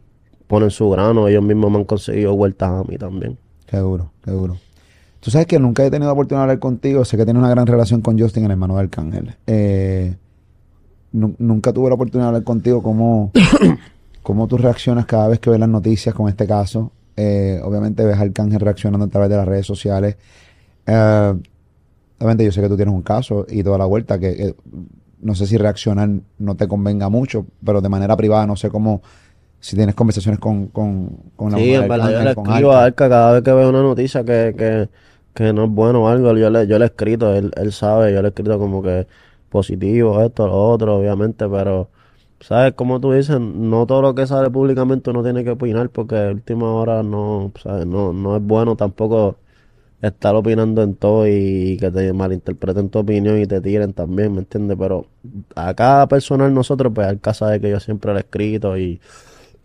ponen 0.47 0.71
su 0.71 0.89
grano, 0.91 1.29
ellos 1.29 1.43
mismos 1.43 1.71
me 1.71 1.79
han 1.79 1.85
conseguido 1.85 2.35
vueltas 2.37 2.71
a 2.71 2.85
mí 2.85 2.97
también. 2.99 3.39
Qué 3.67 3.79
duro, 3.79 4.13
qué 4.25 4.31
duro. 4.31 4.57
Tú 5.21 5.31
sabes 5.31 5.47
que 5.47 5.59
nunca 5.59 5.85
he 5.85 5.91
tenido 5.91 6.09
la 6.09 6.13
oportunidad 6.13 6.41
de 6.41 6.51
hablar 6.51 6.59
contigo, 6.59 7.05
sé 7.05 7.17
que 7.17 7.25
tienes 7.25 7.41
una 7.41 7.49
gran 7.51 7.67
relación 7.67 8.03
con 8.03 8.19
Justin, 8.19 8.45
el 8.45 8.51
hermano 8.51 8.75
de 8.75 8.81
Arcángel. 8.81 9.35
Eh, 9.47 10.17
nu- 11.13 11.35
nunca 11.39 11.73
tuve 11.73 11.89
la 11.89 11.95
oportunidad 11.95 12.27
de 12.27 12.29
hablar 12.29 12.45
contigo 12.45 12.83
cómo, 12.83 13.33
cómo 14.23 14.47
tú 14.47 14.59
reaccionas 14.59 15.07
cada 15.07 15.29
vez 15.29 15.41
que 15.41 15.49
ves 15.51 15.59
las 15.61 15.69
noticias 15.69 16.15
con 16.15 16.29
este 16.29 16.47
caso. 16.47 16.93
Eh, 17.17 17.61
obviamente 17.65 18.05
ves 18.05 18.19
a 18.19 18.21
Arcángel 18.23 18.61
reaccionando 18.61 19.07
a 19.07 19.09
través 19.09 19.31
de 19.31 19.37
las 19.37 19.47
redes 19.49 19.67
sociales. 19.67 20.17
Eh, 20.87 21.35
obviamente 22.19 22.45
yo 22.45 22.53
sé 22.53 22.61
que 22.61 22.69
tú 22.69 22.77
tienes 22.77 22.95
un 22.95 23.03
caso 23.03 23.47
y 23.49 23.63
toda 23.63 23.79
la 23.79 23.87
vuelta 23.87 24.19
que 24.19 24.55
no 25.23 25.35
sé 25.35 25.47
si 25.47 25.57
reaccionar 25.57 26.11
no 26.39 26.55
te 26.55 26.69
convenga 26.69 27.09
mucho, 27.09 27.47
pero 27.65 27.81
de 27.81 27.89
manera 27.89 28.15
privada 28.15 28.47
no 28.47 28.57
sé 28.57 28.69
cómo, 28.69 29.01
si 29.65 29.77
tienes 29.77 29.95
conversaciones 29.95 30.41
con, 30.41 30.69
con, 30.69 31.09
con 31.37 31.53
la 31.53 31.59
Sí, 31.59 31.61
mujer 31.61 31.85
verdad, 31.87 32.11
yo 32.13 32.23
le 32.23 32.33
con 32.35 32.51
escribo 32.51 32.73
Arca. 32.73 32.73
a 32.73 32.85
Arca 32.85 33.09
cada 33.09 33.33
vez 33.35 33.43
que 33.45 33.53
veo 33.53 33.69
una 33.71 33.83
noticia 33.83 34.25
que, 34.25 34.55
que, 34.59 34.91
que 35.35 35.53
no 35.53 35.65
es 35.65 35.71
bueno 35.71 36.03
o 36.05 36.09
algo, 36.09 36.37
yo 36.37 36.51
le, 36.51 36.67
yo 36.67 36.79
le 36.79 36.85
he 36.87 36.89
escrito, 36.89 37.33
él, 37.35 37.53
él 37.57 37.73
sabe, 37.73 38.13
yo 38.13 38.21
le 38.23 38.29
he 38.29 38.31
escrito 38.31 38.59
como 38.59 38.83
que 38.83 39.07
positivo, 39.49 40.21
esto, 40.23 40.47
lo 40.49 40.55
otro, 40.71 40.97
obviamente, 40.97 41.49
pero, 41.49 41.91
¿sabes? 42.41 42.75
Como 42.75 43.01
tú 43.01 43.13
dices, 43.13 43.39
no 43.41 43.87
todo 43.87 44.03
lo 44.03 44.15
que 44.17 44.27
sale 44.27 44.51
públicamente 44.51 45.11
uno 45.11 45.23
tiene 45.23 45.45
que 45.45 45.51
opinar 45.51 45.91
porque 45.91 46.17
a 46.17 46.31
última 46.33 46.73
hora 46.75 47.03
no, 47.05 47.53
¿sabes? 47.63 47.87
No, 47.87 48.13
no 48.13 48.37
es 48.37 48.43
bueno 48.43 48.75
tampoco 48.77 49.39
estar 50.03 50.35
opinando 50.35 50.83
en 50.83 50.97
todo 50.97 51.27
y 51.29 51.79
que 51.81 51.91
te 51.91 52.13
malinterpreten 52.13 52.91
tu 52.91 52.99
opinión 53.01 53.39
y 53.41 53.47
te 53.47 53.61
tiren 53.61 53.95
también, 53.95 54.33
¿me 54.35 54.41
entiendes? 54.41 54.77
Pero 54.79 55.07
a 55.55 55.75
cada 55.75 56.09
personal 56.09 56.53
nosotros, 56.55 56.93
pues 56.95 57.07
Arca 57.09 57.35
sabe 57.35 57.61
que 57.61 57.71
yo 57.71 57.81
siempre 57.81 58.13
le 58.13 58.19
he 58.21 58.23
escrito 58.23 58.77
y 58.79 59.01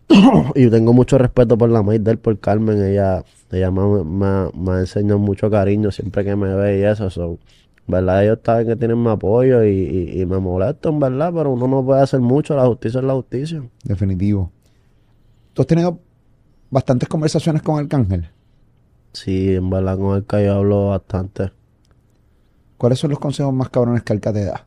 y 0.56 0.70
tengo 0.70 0.94
mucho 0.94 1.18
respeto 1.18 1.58
por 1.58 1.70
la 1.70 1.84
maíz 1.84 2.04
de 2.04 2.12
él, 2.12 2.20
por 2.20 2.40
Carmen. 2.40 2.82
Ella, 2.84 3.24
ella 3.52 3.72
me, 3.72 4.04
me- 4.04 4.50
me 4.54 4.72
ha 4.72 4.80
enseñado 4.80 5.20
mucho 5.20 5.50
cariño 5.50 5.92
siempre 5.92 6.24
que 6.24 6.36
me 6.36 6.54
ve 6.56 6.80
y 6.80 6.84
eso. 6.84 7.10
So, 7.10 7.40
¿Verdad? 7.88 8.24
Ellos 8.24 8.40
saben 8.44 8.68
que 8.68 8.76
tienen 8.76 9.02
mi 9.02 9.10
apoyo 9.10 9.64
y, 9.64 9.70
y, 9.70 10.22
y 10.22 10.26
me 10.26 10.38
molestan, 10.40 11.00
¿verdad? 11.00 11.32
Pero 11.34 11.52
uno 11.52 11.68
no 11.68 11.84
puede 11.86 12.02
hacer 12.02 12.20
mucho. 12.20 12.56
La 12.56 12.66
justicia 12.68 13.00
es 13.00 13.06
la 13.06 13.14
justicia. 13.14 13.64
Definitivo. 13.84 14.52
¿Tú 15.54 15.62
has 15.62 15.68
tenido 15.68 16.00
bastantes 16.72 17.10
conversaciones 17.10 17.62
con 17.64 17.80
Arcángel? 17.80 18.30
Sí, 19.14 19.54
en 19.56 19.70
verdad 19.70 19.98
con 20.00 20.16
el 20.18 20.26
que 20.26 20.46
yo 20.46 20.56
hablo 20.56 20.88
bastante. 20.90 21.52
¿Cuáles 22.78 22.98
son 22.98 23.12
los 23.12 23.20
consejos 23.20 23.54
más 23.54 23.70
cabrones 23.70 24.02
que 24.02 24.14
Arca 24.14 24.34
te 24.34 24.44
da? 24.46 24.66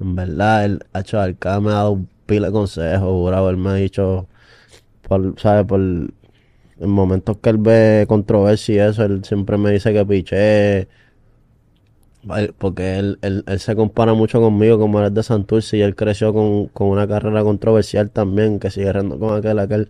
En 0.00 0.14
verdad, 0.14 0.64
el 0.64 0.84
hecho 0.94 1.20
Arca 1.20 1.60
me 1.60 1.70
ha 1.70 1.74
dado 1.74 1.92
un 1.92 2.08
pila 2.26 2.48
de 2.48 2.52
consejos, 2.52 3.26
bravo. 3.26 3.50
Él 3.50 3.56
me 3.56 3.70
ha 3.70 3.74
dicho, 3.74 4.26
por, 5.08 5.38
¿sabes? 5.40 5.64
Por 5.66 5.80
en 6.78 6.90
momentos 6.90 7.38
que 7.38 7.50
él 7.50 7.58
ve 7.58 8.04
controversia 8.08 8.74
y 8.74 8.90
eso, 8.90 9.04
él 9.04 9.24
siempre 9.24 9.56
me 9.56 9.70
dice 9.70 9.92
que 9.92 10.04
piché. 10.04 10.88
Porque 12.58 12.98
él, 12.98 13.18
él, 13.22 13.44
él 13.46 13.60
se 13.60 13.76
compara 13.76 14.12
mucho 14.14 14.40
conmigo, 14.40 14.78
como 14.78 14.98
él 14.98 15.06
es 15.06 15.14
de 15.14 15.22
Santurce 15.22 15.76
y 15.76 15.82
él 15.82 15.94
creció 15.94 16.34
con, 16.34 16.66
con 16.68 16.88
una 16.88 17.06
carrera 17.06 17.44
controversial 17.44 18.10
también, 18.10 18.58
que 18.58 18.70
sigue 18.70 18.92
rendo 18.92 19.18
con 19.18 19.36
aquel, 19.36 19.60
aquel. 19.60 19.88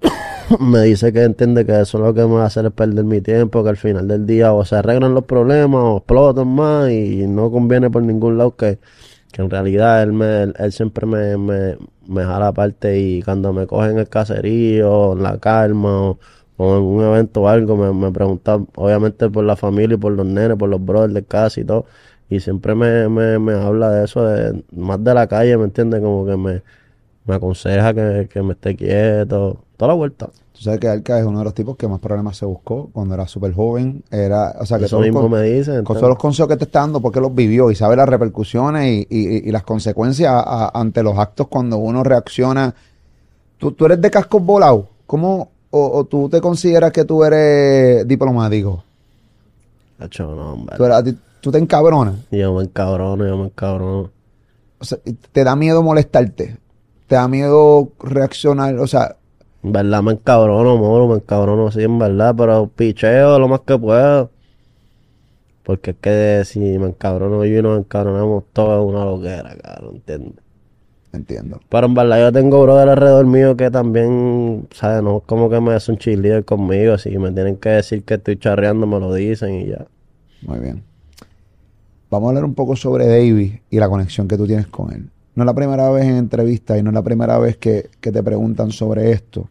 me 0.60 0.82
dice 0.82 1.12
que 1.12 1.22
entiende 1.22 1.64
que 1.64 1.80
eso 1.80 1.98
es 1.98 2.04
lo 2.04 2.14
que 2.14 2.22
me 2.22 2.34
va 2.34 2.44
a 2.44 2.46
hacer 2.46 2.66
es 2.66 2.72
perder 2.72 3.04
mi 3.04 3.22
tiempo, 3.22 3.62
que 3.64 3.70
al 3.70 3.78
final 3.78 4.06
del 4.06 4.26
día 4.26 4.52
o 4.52 4.64
se 4.64 4.76
arreglan 4.76 5.14
los 5.14 5.24
problemas 5.24 5.80
o 5.82 5.96
explotan 5.98 6.48
más 6.48 6.90
y 6.90 7.26
no 7.26 7.50
conviene 7.50 7.90
por 7.90 8.02
ningún 8.02 8.36
lado 8.38 8.54
que, 8.54 8.78
en 9.38 9.50
realidad 9.50 10.02
él, 10.02 10.12
me, 10.12 10.42
él, 10.42 10.72
siempre 10.72 11.06
me, 11.06 11.36
me, 11.38 11.76
me 12.08 12.24
jala 12.24 12.48
aparte 12.48 12.98
y 12.98 13.22
cuando 13.22 13.52
me 13.52 13.66
cogen 13.66 13.98
el 13.98 14.08
caserío, 14.08 15.12
en 15.12 15.22
la 15.22 15.38
calma 15.38 16.10
o, 16.10 16.18
en 16.58 16.82
un 16.82 17.04
evento 17.04 17.42
o 17.42 17.48
algo, 17.48 17.76
me, 17.76 17.92
me 17.92 18.12
pregunta 18.12 18.58
obviamente 18.74 19.30
por 19.30 19.44
la 19.44 19.56
familia 19.56 19.94
y 19.94 19.98
por 19.98 20.12
los 20.12 20.26
nenes, 20.26 20.56
por 20.58 20.68
los 20.68 20.84
brothers 20.84 21.14
de 21.14 21.24
casa 21.24 21.60
y 21.60 21.64
todo. 21.64 21.86
Y 22.28 22.40
siempre 22.40 22.74
me, 22.74 23.08
me, 23.08 23.38
me 23.38 23.54
habla 23.54 23.90
de 23.90 24.04
eso, 24.04 24.24
de, 24.24 24.64
más 24.72 25.02
de 25.02 25.14
la 25.14 25.26
calle, 25.28 25.56
¿me 25.56 25.64
entiende? 25.64 26.00
Como 26.00 26.26
que 26.26 26.36
me, 26.36 26.62
me 27.26 27.34
aconseja 27.36 27.94
que, 27.94 28.28
que 28.32 28.42
me 28.42 28.54
esté 28.54 28.76
quieto, 28.76 29.64
toda 29.76 29.88
la 29.90 29.94
vuelta. 29.94 30.30
Tú 30.58 30.64
sabes 30.64 30.80
que 30.80 30.88
Arca 30.88 31.20
es 31.20 31.24
uno 31.24 31.38
de 31.38 31.44
los 31.44 31.54
tipos 31.54 31.76
que 31.76 31.86
más 31.86 32.00
problemas 32.00 32.36
se 32.36 32.44
buscó 32.44 32.90
cuando 32.92 33.14
era 33.14 33.28
súper 33.28 33.54
joven. 33.54 34.02
Era, 34.10 34.56
o 34.58 34.66
sea, 34.66 34.76
que 34.80 34.86
Eso 34.86 34.98
mismo 34.98 35.28
me 35.28 35.40
dicen. 35.42 35.84
con 35.84 35.94
todos 35.96 36.08
los 36.08 36.18
consejos 36.18 36.48
que 36.48 36.56
te 36.56 36.64
está 36.64 36.80
dando 36.80 37.00
porque 37.00 37.20
los 37.20 37.32
vivió 37.32 37.70
y 37.70 37.76
sabe 37.76 37.94
las 37.94 38.08
repercusiones 38.08 38.84
y, 38.90 39.06
y- 39.08 39.48
y 39.48 39.52
las 39.52 39.62
consecuencias 39.62 40.32
a- 40.34 40.72
ante 40.74 41.04
los 41.04 41.16
actos 41.16 41.46
cuando 41.46 41.76
uno 41.76 42.02
reacciona. 42.02 42.74
¿Tú, 43.56 43.70
tú 43.70 43.86
eres 43.86 44.00
de 44.00 44.10
cascos 44.10 44.44
volados? 44.44 44.86
¿Cómo? 45.06 45.48
O, 45.70 45.98
o 45.98 46.04
tú 46.06 46.28
te 46.28 46.40
consideras 46.40 46.90
que 46.90 47.04
tú 47.04 47.22
eres 47.22 48.08
diplomático? 48.08 48.82
Acho, 50.00 50.34
no, 50.34 50.54
hombre. 50.54 50.76
¿Tú, 50.76 50.84
eres- 50.84 51.14
tú 51.40 51.52
te 51.52 51.58
encabronas? 51.58 52.16
Yo 52.32 52.52
me 52.54 52.64
encabrono, 52.64 53.24
yo 53.24 53.36
me 53.36 53.44
encabrono. 53.44 54.10
O 54.80 54.84
sea, 54.84 54.98
¿te 55.30 55.44
da 55.44 55.54
miedo 55.54 55.84
molestarte? 55.84 56.56
¿Te 57.06 57.14
da 57.14 57.28
miedo 57.28 57.90
reaccionar? 58.00 58.76
O 58.80 58.86
sea, 58.88 59.14
En 59.68 59.72
verdad 59.72 60.02
me 60.02 60.12
encabrono, 60.12 60.78
moro, 60.78 61.08
me 61.08 61.16
encabrono, 61.16 61.70
sí, 61.70 61.82
en 61.82 61.98
verdad, 61.98 62.34
pero 62.34 62.70
picheo 62.74 63.38
lo 63.38 63.48
más 63.48 63.60
que 63.60 63.76
puedo. 63.76 64.30
Porque 65.62 65.90
es 65.90 65.96
que 66.00 66.42
si 66.46 66.58
me 66.58 66.86
encabrono 66.86 67.44
yo 67.44 67.58
y 67.58 67.62
nos 67.62 67.78
encabronamos 67.78 68.44
todo 68.54 68.82
es 68.82 68.94
una 68.94 69.04
loquera, 69.04 69.54
cabrón, 69.62 69.96
¿entiendes? 69.96 70.42
entiendo. 71.12 71.60
Pero 71.68 71.86
en 71.86 71.92
verdad 71.92 72.18
yo 72.18 72.32
tengo 72.32 72.62
brother 72.62 72.88
alrededor 72.88 73.26
mío 73.26 73.58
que 73.58 73.70
también, 73.70 74.66
¿sabes? 74.70 75.02
No 75.02 75.20
como 75.20 75.50
que 75.50 75.60
me 75.60 75.74
hacen 75.74 75.98
cheerleader 75.98 76.46
conmigo, 76.46 76.96
si 76.96 77.18
me 77.18 77.30
tienen 77.32 77.56
que 77.56 77.68
decir 77.68 78.04
que 78.04 78.14
estoy 78.14 78.38
charreando 78.38 78.86
me 78.86 78.98
lo 78.98 79.12
dicen 79.12 79.52
y 79.52 79.66
ya. 79.66 79.86
Muy 80.46 80.60
bien. 80.60 80.82
Vamos 82.10 82.28
a 82.28 82.30
hablar 82.30 82.44
un 82.46 82.54
poco 82.54 82.74
sobre 82.74 83.06
David 83.06 83.56
y 83.68 83.78
la 83.78 83.90
conexión 83.90 84.28
que 84.28 84.38
tú 84.38 84.46
tienes 84.46 84.68
con 84.68 84.94
él. 84.94 85.10
No 85.34 85.42
es 85.42 85.46
la 85.46 85.54
primera 85.54 85.90
vez 85.90 86.06
en 86.06 86.16
entrevista 86.16 86.78
y 86.78 86.82
no 86.82 86.88
es 86.88 86.94
la 86.94 87.02
primera 87.02 87.38
vez 87.38 87.58
que, 87.58 87.90
que 88.00 88.10
te 88.10 88.22
preguntan 88.22 88.72
sobre 88.72 89.12
esto, 89.12 89.50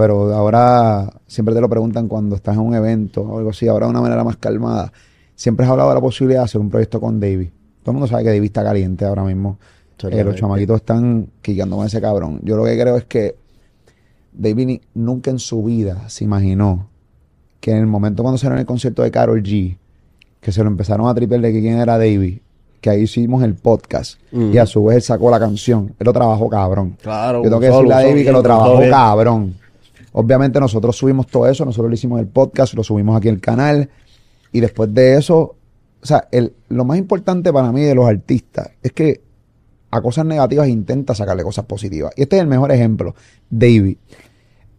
pero 0.00 0.32
ahora 0.34 1.12
siempre 1.26 1.54
te 1.54 1.60
lo 1.60 1.68
preguntan 1.68 2.08
cuando 2.08 2.36
estás 2.36 2.54
en 2.56 2.62
un 2.62 2.74
evento 2.74 3.20
o 3.20 3.36
algo 3.38 3.50
así, 3.50 3.68
ahora 3.68 3.86
de 3.86 3.90
una 3.90 4.00
manera 4.00 4.24
más 4.24 4.36
calmada. 4.36 4.90
Siempre 5.34 5.66
has 5.66 5.70
hablado 5.72 5.90
de 5.90 5.94
la 5.96 6.00
posibilidad 6.00 6.40
de 6.40 6.44
hacer 6.46 6.60
un 6.60 6.70
proyecto 6.70 7.00
con 7.00 7.20
David. 7.20 7.48
Todo 7.82 7.90
el 7.90 7.94
mundo 7.94 8.06
sabe 8.06 8.22
que 8.24 8.30
David 8.30 8.44
está 8.46 8.64
caliente 8.64 9.04
ahora 9.04 9.24
mismo. 9.24 9.58
Eh, 10.20 10.24
los 10.24 10.34
chamaquitos 10.36 10.76
están 10.76 11.28
quillando 11.42 11.76
con 11.76 11.86
ese 11.86 12.00
cabrón. 12.00 12.40
Yo 12.42 12.56
lo 12.56 12.64
que 12.64 12.78
creo 12.80 12.96
es 12.96 13.04
que 13.04 13.34
David 14.32 14.66
ni- 14.66 14.80
nunca 14.94 15.30
en 15.30 15.38
su 15.38 15.62
vida 15.64 16.08
se 16.08 16.24
imaginó 16.24 16.88
que 17.60 17.72
en 17.72 17.78
el 17.78 17.86
momento 17.86 18.22
cuando 18.22 18.38
salió 18.38 18.54
en 18.54 18.60
el 18.60 18.66
concierto 18.66 19.02
de 19.02 19.10
Carol 19.10 19.42
G, 19.42 19.76
que 20.40 20.52
se 20.52 20.62
lo 20.62 20.70
empezaron 20.70 21.08
a 21.08 21.14
tripear 21.14 21.42
de 21.42 21.52
que 21.52 21.60
quién 21.60 21.78
era 21.78 21.98
David, 21.98 22.38
que 22.80 22.88
ahí 22.88 23.02
hicimos 23.02 23.42
el 23.42 23.54
podcast 23.56 24.18
y 24.32 24.56
a 24.56 24.64
su 24.64 24.82
vez 24.84 24.96
él 24.96 25.02
sacó 25.02 25.30
la 25.30 25.38
canción. 25.38 25.94
Él 25.98 26.06
lo 26.06 26.12
trabajó 26.14 26.48
cabrón. 26.48 26.96
Claro, 27.02 27.38
Yo 27.44 27.50
tengo 27.50 27.60
que 27.60 27.66
decirle 27.66 27.92
a 27.94 27.96
David 27.98 28.24
que 28.24 28.32
lo 28.32 28.42
trabajó 28.42 28.80
cabrón. 28.90 29.54
Obviamente 30.12 30.58
nosotros 30.58 30.96
subimos 30.96 31.26
todo 31.26 31.48
eso, 31.48 31.64
nosotros 31.64 31.88
lo 31.88 31.94
hicimos 31.94 32.20
el 32.20 32.26
podcast, 32.26 32.74
lo 32.74 32.82
subimos 32.82 33.16
aquí 33.16 33.28
en 33.28 33.34
el 33.36 33.40
canal 33.40 33.90
y 34.52 34.60
después 34.60 34.92
de 34.92 35.16
eso, 35.16 35.56
o 36.02 36.06
sea, 36.06 36.28
el, 36.32 36.52
lo 36.68 36.84
más 36.84 36.98
importante 36.98 37.52
para 37.52 37.70
mí 37.72 37.82
de 37.82 37.94
los 37.94 38.06
artistas 38.06 38.70
es 38.82 38.92
que 38.92 39.20
a 39.90 40.00
cosas 40.00 40.24
negativas 40.24 40.68
intenta 40.68 41.14
sacarle 41.14 41.42
cosas 41.42 41.64
positivas. 41.64 42.12
Y 42.16 42.22
este 42.22 42.36
es 42.36 42.42
el 42.42 42.48
mejor 42.48 42.72
ejemplo, 42.72 43.14
David. 43.48 43.96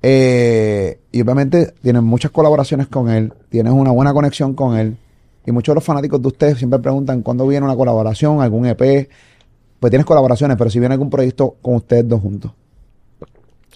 Eh, 0.04 1.00
y 1.12 1.22
obviamente 1.22 1.74
tienes 1.82 2.02
muchas 2.02 2.32
colaboraciones 2.32 2.88
con 2.88 3.10
él, 3.10 3.34
tienes 3.50 3.74
una 3.74 3.92
buena 3.92 4.14
conexión 4.14 4.54
con 4.54 4.78
él. 4.78 4.98
Y 5.46 5.52
muchos 5.52 5.74
de 5.74 5.76
los 5.76 5.84
fanáticos 5.84 6.22
de 6.22 6.28
ustedes 6.28 6.58
siempre 6.58 6.80
preguntan 6.80 7.22
cuándo 7.22 7.48
viene 7.48 7.66
una 7.66 7.76
colaboración, 7.76 8.42
algún 8.42 8.66
EP. 8.66 9.10
Pues 9.80 9.90
tienes 9.90 10.06
colaboraciones, 10.06 10.58
pero 10.58 10.70
si 10.70 10.80
viene 10.80 10.94
algún 10.94 11.10
proyecto 11.10 11.56
con 11.62 11.76
ustedes 11.76 12.08
dos 12.08 12.22
juntos. 12.22 12.52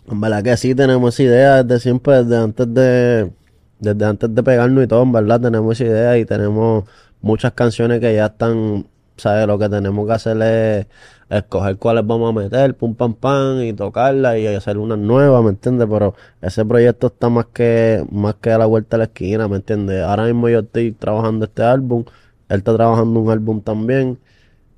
En 0.08 0.22
verdad 0.22 0.44
que 0.44 0.56
sí 0.58 0.76
tenemos 0.76 1.14
esa 1.16 1.24
idea 1.24 1.64
desde 1.64 1.80
siempre, 1.82 2.24
desde 2.24 2.38
antes 2.38 2.74
de, 2.74 3.32
desde 3.80 4.06
antes 4.06 4.34
de 4.36 4.44
pegarnos 4.44 4.84
y 4.84 4.88
todo, 4.88 5.04
en 5.04 5.12
verdad 5.12 5.42
tenemos 5.42 5.80
esa 5.80 5.90
idea 5.90 6.18
y 6.20 6.26
tenemos 6.26 6.86
muchas 7.22 7.54
canciones 7.54 8.00
que 8.00 8.14
ya 8.14 8.28
están, 8.28 8.86
¿sabes? 9.18 9.48
Lo 9.48 9.58
que 9.58 9.68
tenemos 9.68 10.08
que 10.08 10.14
hacer 10.14 10.42
es 10.42 10.88
escoger 11.30 11.78
cuáles 11.78 12.06
vamos 12.06 12.30
a 12.30 12.40
meter, 12.40 12.76
pum 12.76 12.94
pam 12.96 13.16
pam, 13.16 13.62
y 13.64 13.74
tocarlas 13.74 14.38
y 14.38 14.48
hacer 14.48 14.78
unas 14.78 15.00
nuevas, 15.00 15.44
¿me 15.44 15.50
entiendes? 15.50 15.88
Pero 15.90 16.16
ese 16.42 16.64
proyecto 16.66 17.08
está 17.08 17.30
más 17.30 17.48
que, 17.48 18.06
más 18.12 18.36
que 18.36 18.52
a 18.52 18.60
la 18.60 18.68
vuelta 18.68 18.98
de 18.98 19.00
la 19.00 19.06
esquina, 19.06 19.48
¿me 19.48 19.58
entiendes? 19.58 20.04
Ahora 20.04 20.26
mismo 20.26 20.50
yo 20.50 20.60
estoy 20.60 20.92
trabajando 20.92 21.46
este 21.46 21.64
álbum, 21.64 22.06
él 22.50 22.58
está 22.60 22.76
trabajando 22.76 23.20
un 23.20 23.32
álbum 23.32 23.62
también. 23.62 24.20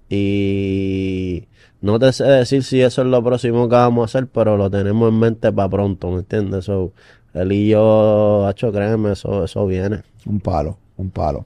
Y 0.09 1.47
no 1.82 1.99
te 1.99 2.11
sé 2.11 2.23
decir 2.23 2.63
si 2.63 2.82
eso 2.82 3.01
es 3.01 3.07
lo 3.07 3.23
próximo 3.23 3.69
que 3.69 3.75
vamos 3.75 4.01
a 4.01 4.05
hacer, 4.05 4.28
pero 4.28 4.57
lo 4.57 4.69
tenemos 4.69 5.09
en 5.09 5.19
mente 5.19 5.51
para 5.51 5.69
pronto, 5.69 6.11
¿me 6.11 6.19
entiendes? 6.19 6.65
So, 6.65 6.91
él 7.34 7.51
y 7.51 7.69
yo, 7.69 8.47
hacho, 8.47 8.71
créeme, 8.71 9.11
eso, 9.11 9.43
eso 9.43 9.65
viene. 9.67 10.01
Un 10.25 10.39
palo, 10.39 10.78
un 10.97 11.09
palo. 11.11 11.45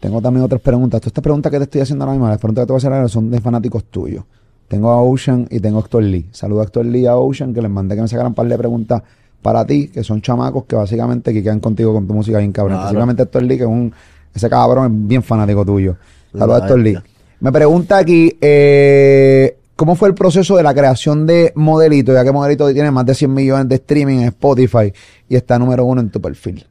Tengo 0.00 0.20
también 0.20 0.44
otras 0.44 0.60
preguntas. 0.60 1.00
Todas 1.00 1.08
estas 1.08 1.22
preguntas 1.22 1.52
que 1.52 1.58
te 1.58 1.64
estoy 1.64 1.80
haciendo 1.82 2.04
ahora 2.04 2.14
mismo, 2.14 2.28
las 2.28 2.38
preguntas 2.38 2.62
que 2.62 2.66
te 2.66 2.72
voy 2.72 2.78
a 2.78 2.80
hacer 2.80 2.92
ahora 2.92 3.08
son 3.08 3.30
de 3.30 3.40
fanáticos 3.40 3.84
tuyos. 3.84 4.24
Tengo 4.66 4.90
a 4.90 5.02
Ocean 5.02 5.46
y 5.50 5.60
tengo 5.60 5.78
a 5.78 5.80
Héctor 5.82 6.02
Lee. 6.04 6.26
Saludo 6.32 6.60
a 6.60 6.64
Héctor 6.64 6.86
Lee 6.86 7.00
y 7.00 7.06
a 7.06 7.16
Ocean, 7.16 7.52
que 7.52 7.60
les 7.60 7.70
mandé 7.70 7.94
que 7.96 8.02
me 8.02 8.08
sacaran 8.08 8.28
un 8.30 8.34
par 8.34 8.48
de 8.48 8.56
preguntas 8.56 9.02
para 9.42 9.64
ti, 9.66 9.88
que 9.88 10.02
son 10.02 10.20
chamacos 10.20 10.64
que 10.64 10.76
básicamente 10.76 11.32
que 11.32 11.42
quedan 11.42 11.60
contigo 11.60 11.92
con 11.92 12.06
tu 12.06 12.14
música 12.14 12.38
bien 12.38 12.52
cabrón. 12.52 12.76
Claro. 12.76 12.86
Específicamente 12.86 13.22
Héctor 13.22 13.42
Lee, 13.42 13.56
que 13.56 13.64
es 13.64 13.68
un, 13.68 13.92
ese 14.34 14.48
cabrón 14.48 14.86
es 14.86 15.08
bien 15.08 15.22
fanático 15.22 15.64
tuyo. 15.64 15.96
Saludos 16.32 16.48
a 16.48 16.58
La 16.58 16.64
Héctor 16.64 16.78
Lee. 16.80 16.98
Me 17.40 17.52
pregunta 17.52 17.98
aquí, 17.98 18.36
eh, 18.40 19.56
¿cómo 19.80 19.96
fue 19.96 20.10
el 20.10 20.14
proceso 20.14 20.58
de 20.58 20.62
la 20.62 20.74
creación 20.74 21.26
de 21.26 21.54
Modelito? 21.54 22.12
Ya 22.12 22.22
que 22.22 22.30
Modelito 22.30 22.70
tiene 22.70 22.90
más 22.90 23.06
de 23.06 23.14
100 23.14 23.32
millones 23.32 23.66
de 23.66 23.76
streaming 23.76 24.18
en 24.18 24.24
Spotify 24.24 24.92
y 25.26 25.36
está 25.36 25.58
número 25.58 25.86
uno 25.86 26.02
en 26.02 26.10
tu 26.10 26.20
perfil. 26.20 26.66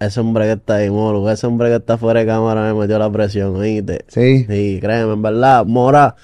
Ese 0.00 0.18
hombre 0.18 0.46
que 0.46 0.52
está 0.54 0.74
ahí, 0.74 0.90
Molo, 0.90 1.30
ese 1.30 1.46
hombre 1.46 1.68
que 1.68 1.76
está 1.76 1.96
fuera 1.96 2.18
de 2.18 2.26
cámara 2.26 2.62
me 2.62 2.80
metió 2.80 2.98
la 2.98 3.08
presión, 3.08 3.54
¿oíste? 3.54 4.04
Sí. 4.08 4.44
Sí, 4.48 4.78
créeme, 4.80 5.12
en 5.12 5.22
verdad, 5.22 5.64
Mora, 5.64 6.16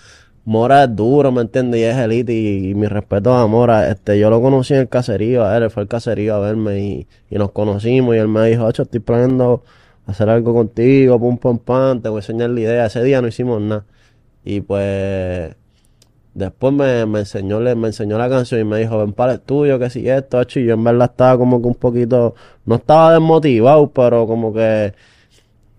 Mora 0.44 0.82
es 0.82 0.96
duro, 0.96 1.30
¿me 1.30 1.42
entiendes? 1.42 1.78
Y 1.78 1.84
es 1.84 1.96
elite 1.96 2.32
y, 2.32 2.70
y 2.70 2.74
mi 2.74 2.88
respeto 2.88 3.32
a 3.32 3.46
Mora, 3.46 3.88
este, 3.88 4.18
yo 4.18 4.30
lo 4.30 4.42
conocí 4.42 4.74
en 4.74 4.80
el 4.80 4.88
caserío, 4.88 5.44
a 5.44 5.56
él, 5.56 5.62
él 5.62 5.70
fue 5.70 5.84
al 5.84 5.88
caserío 5.88 6.34
a 6.34 6.40
verme 6.40 6.80
y, 6.80 7.06
y 7.30 7.38
nos 7.38 7.52
conocimos 7.52 8.16
y 8.16 8.18
él 8.18 8.26
me 8.26 8.44
dijo, 8.48 8.64
ocho, 8.64 8.82
estoy 8.82 8.98
planeando 8.98 9.62
hacer 10.08 10.28
algo 10.28 10.54
contigo, 10.54 11.20
pum, 11.20 11.38
pum, 11.38 11.56
pam, 11.60 12.02
te 12.02 12.08
voy 12.08 12.18
a 12.18 12.20
enseñar 12.22 12.50
la 12.50 12.60
idea. 12.60 12.86
Ese 12.86 13.00
día 13.04 13.22
no 13.22 13.28
hicimos 13.28 13.62
nada. 13.62 13.84
Y 14.44 14.60
pues, 14.62 15.54
después 16.34 16.72
me, 16.74 17.06
me 17.06 17.20
enseñó, 17.20 17.60
le- 17.60 17.74
me 17.76 17.88
enseñó 17.88 18.18
la 18.18 18.28
canción 18.30 18.60
y 18.60 18.64
me 18.64 18.78
dijo, 18.78 18.98
ven 18.98 19.12
para 19.14 19.32
el 19.34 19.38
estudio, 19.40 19.78
que 19.78 19.90
si 19.90 20.08
esto, 20.08 20.38
ocho, 20.38 20.60
y 20.60 20.66
yo 20.66 20.74
en 20.74 20.84
verdad 20.84 21.10
estaba 21.12 21.38
como 21.38 21.60
que 21.62 21.68
un 21.68 21.74
poquito, 21.76 22.34
no 22.66 22.76
estaba 22.76 23.12
desmotivado, 23.14 23.90
pero 23.92 24.26
como 24.26 24.52
que... 24.54 24.94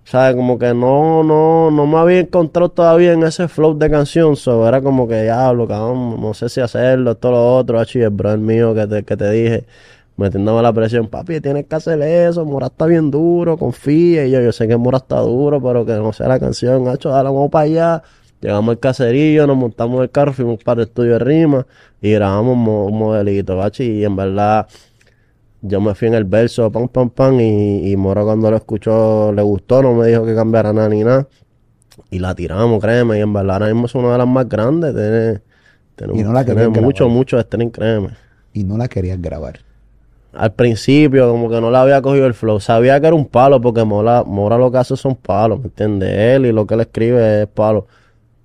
¿Sabes? 0.06 0.35
Como 0.35 0.60
que 0.60 0.73
no, 0.73 1.23
no, 1.23 1.72
no 1.72 1.88
me 1.88 1.98
había 1.98 2.19
encontrado 2.19 2.69
todavía 2.69 3.14
en 3.14 3.23
ese 3.23 3.48
flow 3.48 3.77
de 3.77 3.90
canción. 3.90 4.35
So, 4.35 4.68
era 4.68 4.81
como 4.81 5.07
que 5.07 5.23
diablo, 5.23 5.68
cabrón, 5.68 6.19
no 6.22 6.34
sé 6.34 6.49
si 6.49 6.60
hacerlo, 6.61 7.11
esto, 7.11 7.31
lo 7.31 7.56
otro. 7.57 7.80
Hacho, 7.80 7.99
y 7.99 8.02
el 8.03 8.10
brother 8.10 8.40
mío 8.40 8.73
que 8.76 8.85
te, 8.85 9.03
que 9.03 9.15
te 9.18 9.31
dije, 9.31 9.65
metiéndome 10.18 10.61
la 10.61 10.73
presión, 10.73 11.07
papi, 11.07 11.40
tienes 11.41 11.65
que 11.68 11.76
hacer 11.76 12.02
eso, 12.02 12.44
Mora 12.45 12.68
está 12.68 12.85
bien 12.85 13.10
duro, 13.11 13.57
confía. 13.57 14.26
Y 14.27 14.31
yo, 14.31 14.41
yo 14.41 14.52
sé 14.52 14.68
que 14.68 14.76
Mora 14.77 14.98
está 14.98 15.19
duro, 15.22 15.61
pero 15.61 15.85
que 15.85 15.94
no 15.94 16.11
sea 16.14 16.27
la 16.27 16.40
canción, 16.40 16.88
hacho, 16.90 17.10
dale, 17.10 17.30
vamos 17.30 17.49
para 17.49 17.64
allá. 17.65 18.03
Llegamos 18.43 18.73
al 18.73 18.79
caserío, 18.79 19.47
nos 19.47 19.55
montamos 19.55 20.01
el 20.03 20.11
carro, 20.11 20.33
fuimos 20.33 20.61
para 20.61 20.81
el 20.81 20.87
estudio 20.89 21.13
de 21.13 21.19
rima 21.19 21.65
y 22.01 22.11
grabamos 22.11 22.57
mo- 22.57 22.85
un 22.87 22.99
modelito, 22.99 23.61
hacho, 23.63 23.83
y 23.83 24.03
en 24.03 24.15
verdad 24.17 24.67
yo 25.61 25.79
me 25.79 25.95
fui 25.95 26.09
en 26.09 26.13
el 26.15 26.25
verso, 26.25 26.69
pam, 26.69 26.89
pam, 26.89 27.09
pam, 27.09 27.39
y, 27.39 27.89
y 27.89 27.95
Mora 27.95 28.21
cuando 28.23 28.51
lo 28.51 28.57
escuchó 28.57 29.31
le 29.31 29.41
gustó, 29.41 29.81
no 29.81 29.93
me 29.93 30.07
dijo 30.07 30.25
que 30.25 30.35
cambiara 30.35 30.73
nada 30.73 30.89
ni 30.89 31.05
nada. 31.05 31.25
Y 32.11 32.19
la 32.19 32.35
tiramos, 32.35 32.81
créeme, 32.81 33.17
y 33.19 33.21
en 33.21 33.31
verdad 33.31 33.53
ahora 33.53 33.67
mismo 33.67 33.85
es 33.85 33.95
una 33.95 34.11
de 34.11 34.17
las 34.17 34.27
más 34.27 34.49
grandes. 34.49 34.93
Tiene, 34.93 35.41
tiene, 35.95 36.19
Y 36.19 36.23
no 36.23 36.33
la 36.33 36.43
tiene 36.43 36.67
mucho, 36.67 37.07
mucho 37.07 37.39
stream, 37.39 37.69
créeme. 37.69 38.09
Y 38.51 38.65
no 38.65 38.77
la 38.77 38.89
querías 38.89 39.21
grabar. 39.21 39.59
Al 40.33 40.51
principio, 40.51 41.29
como 41.29 41.49
que 41.49 41.61
no 41.61 41.71
le 41.71 41.77
había 41.77 42.01
cogido 42.01 42.25
el 42.25 42.33
flow. 42.33 42.59
Sabía 42.59 42.99
que 42.99 43.07
era 43.07 43.15
un 43.15 43.27
palo, 43.27 43.61
porque 43.61 43.85
Mora, 43.85 44.23
Mora 44.25 44.57
lo 44.57 44.71
que 44.71 44.79
hace 44.79 44.97
son 44.97 45.15
palos, 45.15 45.59
¿me 45.59 45.65
entiendes? 45.65 46.09
Él 46.09 46.47
y 46.47 46.51
lo 46.51 46.65
que 46.67 46.73
él 46.73 46.81
escribe 46.81 47.43
es 47.43 47.47
palo. 47.47 47.87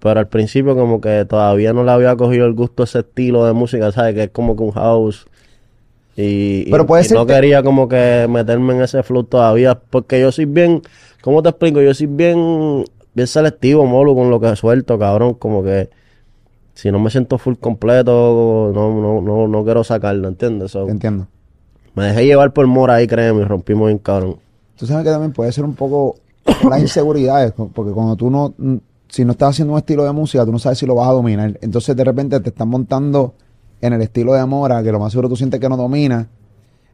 Pero 0.00 0.20
al 0.20 0.28
principio, 0.28 0.76
como 0.76 1.00
que 1.00 1.24
todavía 1.24 1.72
no 1.72 1.82
le 1.84 1.90
había 1.90 2.14
cogido 2.16 2.46
el 2.46 2.54
gusto 2.54 2.82
a 2.82 2.84
ese 2.84 3.00
estilo 3.00 3.44
de 3.44 3.52
música, 3.52 3.90
¿sabes? 3.92 4.14
Que 4.14 4.24
es 4.24 4.30
como 4.30 4.56
que 4.56 4.62
un 4.62 4.70
house. 4.72 5.26
Y, 6.16 6.70
Pero 6.70 6.86
puede 6.86 7.02
y 7.02 7.06
ser 7.06 7.16
no 7.16 7.26
que- 7.26 7.34
quería 7.34 7.62
como 7.62 7.88
que 7.88 8.26
meterme 8.28 8.74
en 8.74 8.82
ese 8.82 9.02
flow 9.02 9.24
todavía, 9.24 9.78
porque 9.78 10.20
yo 10.20 10.32
soy 10.32 10.46
bien, 10.46 10.82
¿cómo 11.22 11.42
te 11.42 11.48
explico? 11.50 11.80
Yo 11.80 11.94
soy 11.94 12.06
bien, 12.06 12.84
bien 13.14 13.26
selectivo, 13.26 13.86
molo, 13.86 14.14
con 14.14 14.30
lo 14.30 14.40
que 14.40 14.54
suelto, 14.56 14.98
cabrón, 14.98 15.34
como 15.34 15.62
que 15.62 15.88
si 16.74 16.90
no 16.92 16.98
me 17.00 17.10
siento 17.10 17.38
full 17.38 17.54
completo, 17.60 18.70
no, 18.74 19.00
no, 19.00 19.20
no, 19.20 19.48
no 19.48 19.64
quiero 19.64 19.82
sacarlo, 19.84 20.28
¿entiendes? 20.28 20.72
So, 20.72 20.88
entiendo. 20.88 21.26
me 21.94 22.04
dejé 22.04 22.24
llevar 22.26 22.52
por 22.52 22.66
mora 22.66 22.94
ahí, 22.94 23.06
créeme, 23.06 23.42
y 23.42 23.44
rompimos 23.44 23.86
bien, 23.86 23.98
cabrón. 23.98 24.36
Tú 24.76 24.86
sabes 24.86 25.04
que 25.04 25.10
también 25.10 25.32
puede 25.32 25.50
ser 25.52 25.64
un 25.64 25.74
poco 25.74 26.16
las 26.68 26.80
inseguridades, 26.80 27.52
porque 27.52 27.92
cuando 27.92 28.14
tú 28.16 28.28
no, 28.30 28.54
si 29.08 29.24
no 29.24 29.32
estás 29.32 29.50
haciendo 29.50 29.72
un 29.72 29.78
estilo 29.78 30.04
de 30.04 30.12
música, 30.12 30.44
tú 30.44 30.52
no 30.52 30.58
sabes 30.58 30.78
si 30.78 30.86
lo 30.86 30.94
vas 30.94 31.08
a 31.08 31.12
dominar. 31.12 31.58
Entonces 31.60 31.96
de 31.96 32.04
repente 32.04 32.38
te 32.40 32.50
están 32.50 32.68
montando 32.68 33.34
en 33.80 33.92
el 33.92 34.02
estilo 34.02 34.34
de 34.34 34.44
Mora, 34.44 34.82
que 34.82 34.92
lo 34.92 34.98
más 34.98 35.12
seguro 35.12 35.28
tú 35.28 35.36
sientes 35.36 35.60
que 35.60 35.68
no 35.68 35.76
domina, 35.76 36.28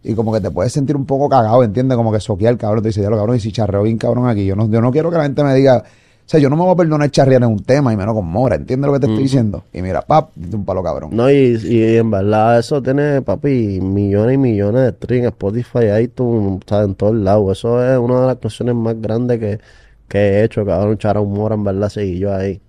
y 0.02 0.14
como 0.14 0.32
que 0.32 0.40
te 0.40 0.50
puedes 0.50 0.72
sentir 0.72 0.96
un 0.96 1.06
poco 1.06 1.28
cagado, 1.28 1.64
¿entiendes? 1.64 1.96
Como 1.96 2.12
que 2.12 2.20
soquear, 2.20 2.56
cabrón, 2.58 2.82
te 2.82 2.88
dice, 2.88 3.00
ya 3.00 3.08
lo 3.08 3.16
cabrón, 3.16 3.36
y 3.36 3.40
si 3.40 3.52
charreo 3.52 3.82
bien 3.82 3.96
cabrón 3.96 4.28
aquí, 4.28 4.44
yo 4.44 4.54
no, 4.54 4.68
yo 4.68 4.80
no 4.80 4.92
quiero 4.92 5.10
que 5.10 5.16
la 5.16 5.22
gente 5.22 5.42
me 5.42 5.54
diga, 5.54 5.78
o 5.78 6.26
sea, 6.26 6.40
yo 6.40 6.48
no 6.50 6.56
me 6.56 6.62
voy 6.62 6.72
a 6.72 6.76
perdonar 6.76 7.10
charrear 7.10 7.42
en 7.42 7.50
un 7.50 7.62
tema, 7.62 7.92
y 7.92 7.96
menos 7.96 8.14
con 8.14 8.26
Mora, 8.26 8.56
¿entiendes 8.56 8.86
lo 8.86 8.92
que 8.94 9.00
te 9.00 9.06
estoy 9.06 9.22
diciendo? 9.22 9.64
Y 9.72 9.82
mira, 9.82 10.02
pap, 10.02 10.30
un 10.36 10.64
palo 10.64 10.82
cabrón. 10.82 11.10
No, 11.12 11.30
y, 11.30 11.58
y 11.62 11.96
en 11.96 12.10
verdad 12.10 12.58
eso 12.58 12.82
tiene, 12.82 13.22
papi, 13.22 13.80
millones 13.80 14.34
y 14.34 14.38
millones 14.38 14.82
de 14.82 14.90
streams, 14.90 15.28
Spotify, 15.28 16.02
iTunes, 16.02 16.60
¿sabes? 16.66 16.88
En 16.88 16.94
todos 16.94 17.14
lados. 17.14 17.58
Eso 17.58 17.82
es 17.82 17.98
una 17.98 18.22
de 18.22 18.26
las 18.28 18.36
canciones 18.36 18.74
más 18.74 19.00
grandes 19.00 19.38
que, 19.38 19.58
que 20.08 20.18
he 20.18 20.44
hecho, 20.44 20.64
cabrón. 20.64 20.98
Chara 20.98 21.20
Humora, 21.20 21.54
en 21.54 21.64
verdad, 21.64 21.88
seguí 21.88 22.18
yo 22.18 22.34
ahí. 22.34 22.60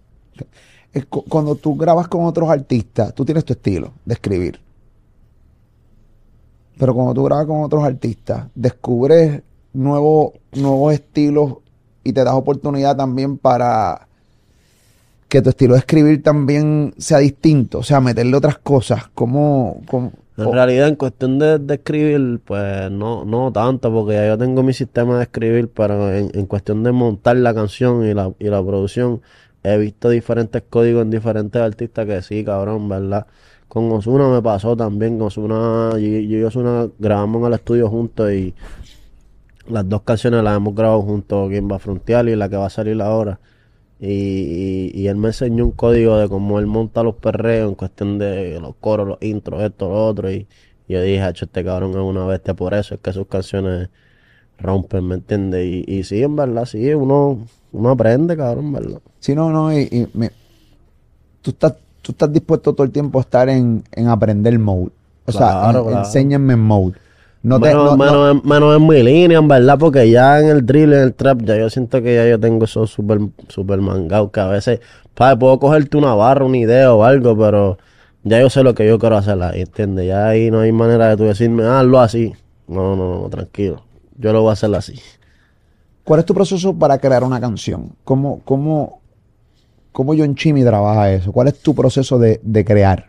Cuando 1.09 1.55
tú 1.55 1.75
grabas 1.75 2.07
con 2.07 2.25
otros 2.25 2.49
artistas, 2.49 3.13
tú 3.13 3.25
tienes 3.25 3.43
tu 3.43 3.53
estilo 3.53 3.93
de 4.05 4.13
escribir. 4.13 4.59
Pero 6.77 6.93
cuando 6.93 7.13
tú 7.13 7.23
grabas 7.23 7.45
con 7.45 7.63
otros 7.63 7.83
artistas, 7.83 8.47
descubres 8.55 9.41
nuevos, 9.73 10.33
nuevos 10.53 10.93
estilos 10.93 11.57
y 12.03 12.13
te 12.13 12.23
das 12.23 12.33
oportunidad 12.33 12.95
también 12.95 13.37
para 13.37 14.07
que 15.27 15.41
tu 15.41 15.49
estilo 15.49 15.73
de 15.73 15.79
escribir 15.79 16.23
también 16.23 16.93
sea 16.97 17.17
distinto, 17.17 17.79
o 17.79 17.83
sea, 17.83 17.99
meterle 17.99 18.37
otras 18.37 18.57
cosas, 18.59 19.07
como... 19.13 19.81
como 19.87 20.11
En 20.37 20.51
o- 20.51 20.51
realidad, 20.51 20.89
en 20.89 20.95
cuestión 20.97 21.39
de, 21.39 21.59
de 21.59 21.75
escribir, 21.75 22.41
pues 22.45 22.91
no, 22.91 23.23
no 23.25 23.51
tanto, 23.53 23.91
porque 23.91 24.13
ya 24.15 24.27
yo 24.27 24.37
tengo 24.37 24.63
mi 24.63 24.73
sistema 24.73 25.17
de 25.17 25.23
escribir, 25.23 25.69
pero 25.73 26.13
en, 26.13 26.29
en 26.37 26.45
cuestión 26.45 26.83
de 26.83 26.91
montar 26.91 27.37
la 27.37 27.53
canción 27.53 28.05
y 28.05 28.13
la, 28.13 28.33
y 28.39 28.45
la 28.49 28.61
producción, 28.63 29.21
he 29.63 29.77
visto 29.77 30.09
diferentes 30.09 30.61
códigos 30.69 31.03
en 31.03 31.09
diferentes 31.11 31.61
artistas 31.61 32.05
que 32.05 32.21
sí, 32.21 32.43
cabrón, 32.43 32.89
¿verdad? 32.89 33.27
Con 33.69 33.89
Ozuna 33.91 34.27
me 34.29 34.41
pasó 34.41 34.75
también, 34.75 35.17
con 35.17 35.27
Ozuna, 35.27 35.91
yo, 35.93 35.97
yo 35.99 36.37
y 36.39 36.43
Ozuna 36.43 36.89
grabamos 36.99 37.39
en 37.41 37.47
el 37.47 37.53
estudio 37.53 37.89
juntos 37.89 38.31
y 38.31 38.53
las 39.67 39.87
dos 39.87 40.01
canciones 40.03 40.43
las 40.43 40.57
hemos 40.57 40.75
grabado 40.75 41.01
juntos, 41.01 41.49
quien 41.49 41.69
va 41.71 41.75
a 41.77 41.79
frontear 41.79 42.27
y 42.27 42.35
la 42.35 42.49
que 42.49 42.57
va 42.57 42.67
a 42.67 42.69
salir 42.69 43.01
ahora. 43.01 43.39
Y, 43.99 44.11
y, 44.11 44.91
y 44.93 45.07
él 45.07 45.15
me 45.17 45.29
enseñó 45.29 45.65
un 45.65 45.71
código 45.71 46.17
de 46.17 46.27
cómo 46.29 46.59
él 46.59 46.67
monta 46.67 47.03
los 47.03 47.15
perreos 47.15 47.69
en 47.69 47.75
cuestión 47.75 48.17
de 48.19 48.59
los 48.59 48.75
coros, 48.75 49.07
los 49.07 49.21
intros, 49.21 49.61
esto, 49.63 49.89
lo 49.89 50.05
otro. 50.05 50.31
Y, 50.31 50.47
yo 50.87 51.01
dije, 51.01 51.21
"Hacho, 51.21 51.45
este 51.45 51.63
cabrón 51.63 51.91
es 51.91 51.97
una 51.97 52.25
bestia 52.25 52.53
por 52.53 52.73
eso, 52.75 52.95
es 52.95 53.01
que 53.01 53.11
sus 53.13 53.27
canciones 53.27 53.89
rompen, 54.59 55.07
¿me 55.07 55.15
entiendes? 55.15 55.65
Y, 55.65 55.85
y 55.87 56.03
sí, 56.03 56.21
en 56.23 56.35
verdad, 56.35 56.65
sí, 56.65 56.93
uno, 56.93 57.39
uno 57.71 57.89
aprende, 57.89 58.37
cabrón, 58.37 58.71
¿verdad? 58.73 59.01
Sí, 59.19 59.35
no, 59.35 59.51
no, 59.51 59.73
y, 59.77 59.83
y 59.91 60.07
me- 60.13 60.31
tú, 61.41 61.51
estás, 61.51 61.75
tú 62.01 62.11
estás 62.11 62.31
dispuesto 62.31 62.73
todo 62.73 62.83
el 62.85 62.91
tiempo 62.91 63.19
a 63.19 63.21
estar 63.21 63.49
en, 63.49 63.83
en 63.91 64.07
aprender 64.07 64.57
mode. 64.59 64.91
O 65.25 65.31
sea, 65.31 65.51
en- 65.51 65.83
claro. 65.83 65.91
enséñenme 65.91 66.53
en 66.53 66.59
mode. 66.61 66.93
No 67.47 67.59
te, 67.59 67.67
menos, 67.97 68.43
no- 68.43 68.75
en 68.75 68.87
mi 68.87 69.03
línea, 69.03 69.37
en 69.37 69.47
verdad, 69.47 69.77
porque 69.77 70.09
ya 70.09 70.39
en 70.39 70.47
el 70.47 70.65
drill, 70.65 70.93
en 70.93 70.99
el 71.01 71.13
trap, 71.13 71.41
ya 71.43 71.55
yo 71.57 71.69
siento 71.69 72.01
que 72.01 72.15
ya 72.15 72.27
yo 72.27 72.39
tengo 72.39 72.65
eso 72.65 72.87
súper 72.87 73.19
super 73.49 73.79
mangado, 73.79 74.31
que 74.31 74.39
a 74.39 74.47
veces, 74.47 74.79
pa, 75.13 75.37
puedo 75.37 75.59
cogerte 75.59 75.95
una 75.97 76.15
barra, 76.15 76.43
una 76.45 76.57
idea 76.57 76.91
o 76.93 77.03
algo, 77.03 77.37
pero 77.37 77.77
ya 78.23 78.39
yo 78.41 78.49
sé 78.49 78.63
lo 78.63 78.73
que 78.73 78.87
yo 78.87 78.97
quiero 78.97 79.17
hacer 79.17 79.41
ahí, 79.43 79.61
¿entiendes? 79.61 80.07
Ya 80.07 80.27
ahí 80.27 80.49
no 80.49 80.61
hay 80.61 80.71
manera 80.71 81.09
de 81.09 81.17
tú 81.17 81.23
decirme, 81.25 81.63
"Ah, 81.63 81.81
hazlo 81.81 81.99
así. 81.99 82.33
No, 82.67 82.95
no, 82.95 83.21
no, 83.21 83.29
tranquilo. 83.29 83.83
Yo 84.17 84.33
lo 84.33 84.41
voy 84.41 84.49
a 84.49 84.53
hacer 84.53 84.73
así. 84.73 84.95
¿Cuál 86.03 86.19
es 86.21 86.25
tu 86.25 86.33
proceso 86.33 86.73
para 86.73 86.97
crear 86.97 87.23
una 87.23 87.39
canción? 87.39 87.91
¿Cómo, 88.03 88.41
cómo, 88.45 89.01
cómo 89.91 90.13
John 90.17 90.35
Chimmy 90.35 90.63
trabaja 90.63 91.11
eso? 91.11 91.31
¿Cuál 91.31 91.49
es 91.49 91.59
tu 91.59 91.73
proceso 91.75 92.17
de, 92.19 92.39
de 92.43 92.65
crear? 92.65 93.05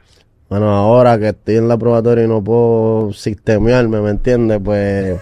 Bueno, 0.49 0.71
ahora 0.71 1.19
que 1.19 1.29
estoy 1.31 1.57
en 1.57 1.69
la 1.69 1.77
probatoria 1.77 2.25
y 2.25 2.29
no 2.29 2.43
puedo 2.43 3.13
sistemearme, 3.13 4.01
¿me 4.01 4.11
entiendes? 4.11 4.61
Pues 4.63 5.19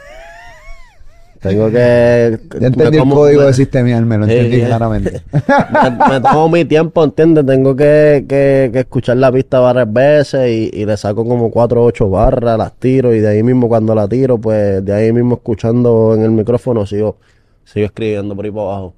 tengo 1.40 1.70
que... 1.70 2.38
Ya 2.60 2.66
entendí 2.68 2.90
me 2.90 2.96
el 2.96 2.98
como- 2.98 3.14
código 3.16 3.40
me- 3.42 3.46
de 3.48 3.54
sistemearme, 3.54 4.18
lo 4.18 4.24
entendí 4.26 4.60
claramente. 4.62 5.22
me, 5.32 6.08
me 6.10 6.20
tomo 6.20 6.48
mi 6.50 6.64
tiempo, 6.66 7.02
¿entiendes? 7.04 7.46
Tengo 7.46 7.74
que, 7.74 8.26
que, 8.28 8.70
que 8.72 8.80
escuchar 8.80 9.16
la 9.16 9.32
pista 9.32 9.60
varias 9.60 9.90
veces 9.90 10.50
y, 10.50 10.70
y 10.74 10.84
le 10.84 10.96
saco 10.96 11.26
como 11.26 11.50
cuatro 11.50 11.82
o 11.82 11.86
ocho 11.86 12.10
barras, 12.10 12.58
las 12.58 12.72
tiro 12.74 13.14
y 13.14 13.20
de 13.20 13.28
ahí 13.28 13.42
mismo 13.42 13.66
cuando 13.68 13.94
la 13.94 14.06
tiro, 14.08 14.36
pues 14.38 14.84
de 14.84 14.92
ahí 14.92 15.10
mismo 15.12 15.36
escuchando 15.36 16.14
en 16.14 16.22
el 16.22 16.30
micrófono 16.32 16.84
sigo, 16.84 17.16
sigo 17.64 17.86
escribiendo 17.86 18.36
por 18.36 18.44
ahí 18.44 18.50
por 18.50 18.62
abajo. 18.70 18.94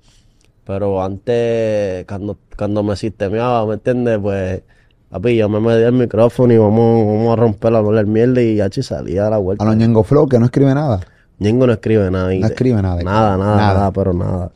Pero 0.64 1.00
antes, 1.02 2.04
cuando, 2.06 2.36
cuando 2.58 2.82
me 2.82 2.96
sistemeaba, 2.96 3.64
¿me 3.66 3.74
entiendes? 3.74 4.18
Pues, 4.20 4.62
papi, 5.10 5.36
yo 5.36 5.48
me 5.48 5.60
metí 5.60 5.82
el 5.82 5.92
micrófono 5.92 6.52
y 6.52 6.58
vamos, 6.58 7.06
vamos 7.06 7.32
a 7.32 7.36
romper 7.36 7.72
la 7.72 7.82
de 7.82 8.04
mierda 8.04 8.42
y 8.42 8.56
ya 8.56 8.68
salía 8.70 9.26
a 9.26 9.30
la 9.30 9.38
vuelta. 9.38 9.64
A 9.64 9.66
los 9.66 9.76
Ñengo 9.76 10.02
Flow, 10.04 10.28
que 10.28 10.38
no 10.38 10.46
escribe 10.46 10.74
nada. 10.74 11.00
Ñengo 11.38 11.66
no 11.66 11.72
escribe 11.72 12.10
nada. 12.10 12.34
No 12.34 12.46
escribe 12.46 12.80
nada. 12.82 13.02
Nada, 13.02 13.36
nada, 13.36 13.56
Nada. 13.56 13.74
nada, 13.74 13.92
pero 13.92 14.12
nada. 14.12 14.52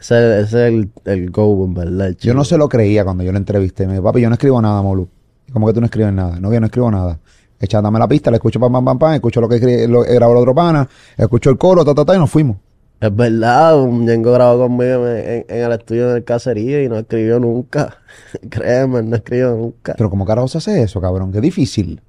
Ese, 0.00 0.40
ese 0.40 0.66
es 0.68 0.74
el, 0.74 0.90
el 1.04 1.30
go, 1.30 1.64
en 1.64 1.74
verdad. 1.74 2.08
el 2.08 2.16
Yo 2.16 2.34
no 2.34 2.44
se 2.44 2.58
lo 2.58 2.68
creía 2.68 3.04
cuando 3.04 3.22
yo 3.22 3.32
lo 3.32 3.38
entrevisté. 3.38 3.86
Me 3.86 3.92
dijo, 3.92 4.04
papi, 4.04 4.20
yo 4.20 4.28
no 4.28 4.34
escribo 4.34 4.60
nada, 4.60 4.82
Molu. 4.82 5.08
¿Cómo 5.52 5.66
que 5.66 5.74
tú 5.74 5.80
no 5.80 5.86
escribes 5.86 6.12
nada? 6.12 6.40
No, 6.40 6.52
yo 6.52 6.60
no 6.60 6.66
escribo 6.66 6.90
nada. 6.90 7.18
Echa, 7.60 7.80
dame 7.80 7.98
la 8.00 8.08
pista, 8.08 8.30
le 8.30 8.38
escucho 8.38 8.58
pam, 8.58 8.72
pam, 8.72 8.84
pam, 8.84 8.98
pam, 8.98 9.12
escucho 9.14 9.40
lo 9.40 9.48
que 9.48 9.86
lo, 9.86 10.00
grabó 10.02 10.32
el 10.32 10.38
otro 10.38 10.52
pana, 10.52 10.88
escucho 11.16 11.48
el 11.50 11.58
coro, 11.58 11.84
ta, 11.84 11.94
ta, 11.94 12.04
ta, 12.04 12.16
y 12.16 12.18
nos 12.18 12.28
fuimos. 12.28 12.56
Es 13.02 13.14
verdad, 13.16 13.80
un 13.82 14.06
Ñengo 14.06 14.32
grabó 14.32 14.58
conmigo 14.68 15.08
en, 15.08 15.16
en- 15.28 15.44
en 15.48 15.64
el 15.64 15.72
estudio 15.72 16.10
del 16.10 16.22
caserío 16.24 16.80
y 16.82 16.88
no 16.88 16.96
escribió 16.98 17.40
nunca. 17.40 17.96
Créeme, 18.50 19.02
no 19.02 19.16
escribió 19.16 19.50
nunca. 19.56 19.94
Pero 19.96 20.08
¿cómo 20.08 20.24
carajo 20.24 20.46
se 20.46 20.58
hace 20.58 20.82
eso, 20.82 21.00
cabrón? 21.00 21.32
Qué 21.32 21.40
difícil. 21.40 22.00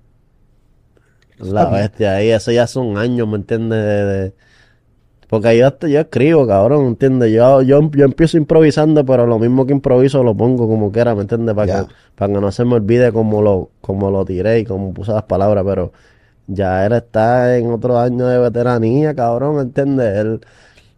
La 1.40 1.66
bestia 1.66 2.16
ahí, 2.16 2.30
eso 2.30 2.52
ya 2.52 2.68
son 2.68 2.98
años, 2.98 3.28
¿me 3.28 3.38
entiendes? 3.38 3.84
De- 3.84 4.06
de- 4.06 4.34
Porque 5.30 5.58
yo, 5.58 5.66
hasta- 5.68 5.88
yo 5.88 6.00
escribo, 6.02 6.46
cabrón, 6.46 6.86
¿entiendes? 6.86 7.32
Yo, 7.34 7.64
yo, 7.64 7.90
yo 7.92 8.06
empiezo 8.06 8.38
improvisando, 8.38 9.04
pero 9.04 9.26
lo 9.26 9.40
mismo 9.40 9.66
que 9.66 9.74
improviso 9.74 10.22
lo 10.24 10.36
pongo 10.38 10.68
como 10.68 10.92
quiera, 10.92 11.16
¿me 11.16 11.22
entiendes? 11.22 11.56
Para 11.56 11.66
que, 11.86 11.94
para 12.16 12.34
que 12.34 12.40
no 12.40 12.52
se 12.52 12.66
me 12.66 12.76
olvide 12.76 13.12
cómo 13.12 13.42
lo, 13.42 13.72
cómo 13.82 14.12
lo 14.12 14.24
tiré 14.26 14.60
y 14.60 14.66
cómo 14.66 14.94
puse 14.94 15.12
las 15.12 15.24
palabras, 15.24 15.64
pero 15.68 15.92
ya 16.48 16.86
él 16.86 16.94
está 16.94 17.58
en 17.58 17.72
otro 17.72 18.00
año 18.00 18.28
de 18.28 18.38
veteranía, 18.38 19.16
cabrón, 19.16 19.60
¿entiendes? 19.60 20.18
Él, 20.20 20.42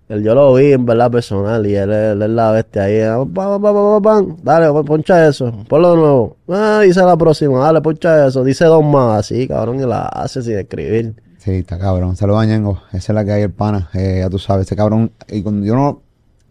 él 0.09 0.23
yo 0.23 0.35
lo 0.35 0.53
vi 0.53 0.71
en 0.73 0.85
verdad 0.85 1.09
personal 1.11 1.65
y 1.65 1.75
él, 1.75 1.91
él 1.91 2.21
es 2.21 2.29
la 2.29 2.51
bestia 2.51 2.83
ahí. 2.83 3.01
ah, 3.01 3.23
pam, 3.33 3.61
pam, 3.61 4.01
pam, 4.01 4.37
Dale, 4.43 4.67
pon- 4.71 4.85
poncha 4.85 5.27
eso, 5.27 5.51
ponlo 5.67 5.91
de 5.91 5.97
nuevo. 5.97 6.37
Ah, 6.47 6.81
dice 6.83 7.01
la 7.01 7.17
próxima, 7.17 7.59
dale, 7.59 7.81
poncha 7.81 8.27
eso, 8.27 8.43
dice 8.43 8.65
dos 8.65 8.83
más, 8.85 9.19
así, 9.19 9.47
cabrón, 9.47 9.79
y 9.79 9.85
la 9.85 10.03
hace 10.05 10.41
sin 10.41 10.57
escribir. 10.59 11.15
Sí, 11.39 11.51
está 11.51 11.77
cabrón. 11.77 12.15
Saludos 12.15 12.41
a 12.41 12.45
Ñengo. 12.45 12.79
Esa 12.91 13.11
es 13.11 13.15
la 13.15 13.23
que 13.23 13.31
hay 13.31 13.43
el 13.43 13.51
pana. 13.51 13.89
Eh, 13.93 14.17
ya 14.21 14.29
tú 14.31 14.39
sabes, 14.39 14.65
ese 14.65 14.75
cabrón. 14.75 15.11
Y 15.29 15.43
cuando 15.43 15.63
yo 15.65 15.75
no. 15.75 16.01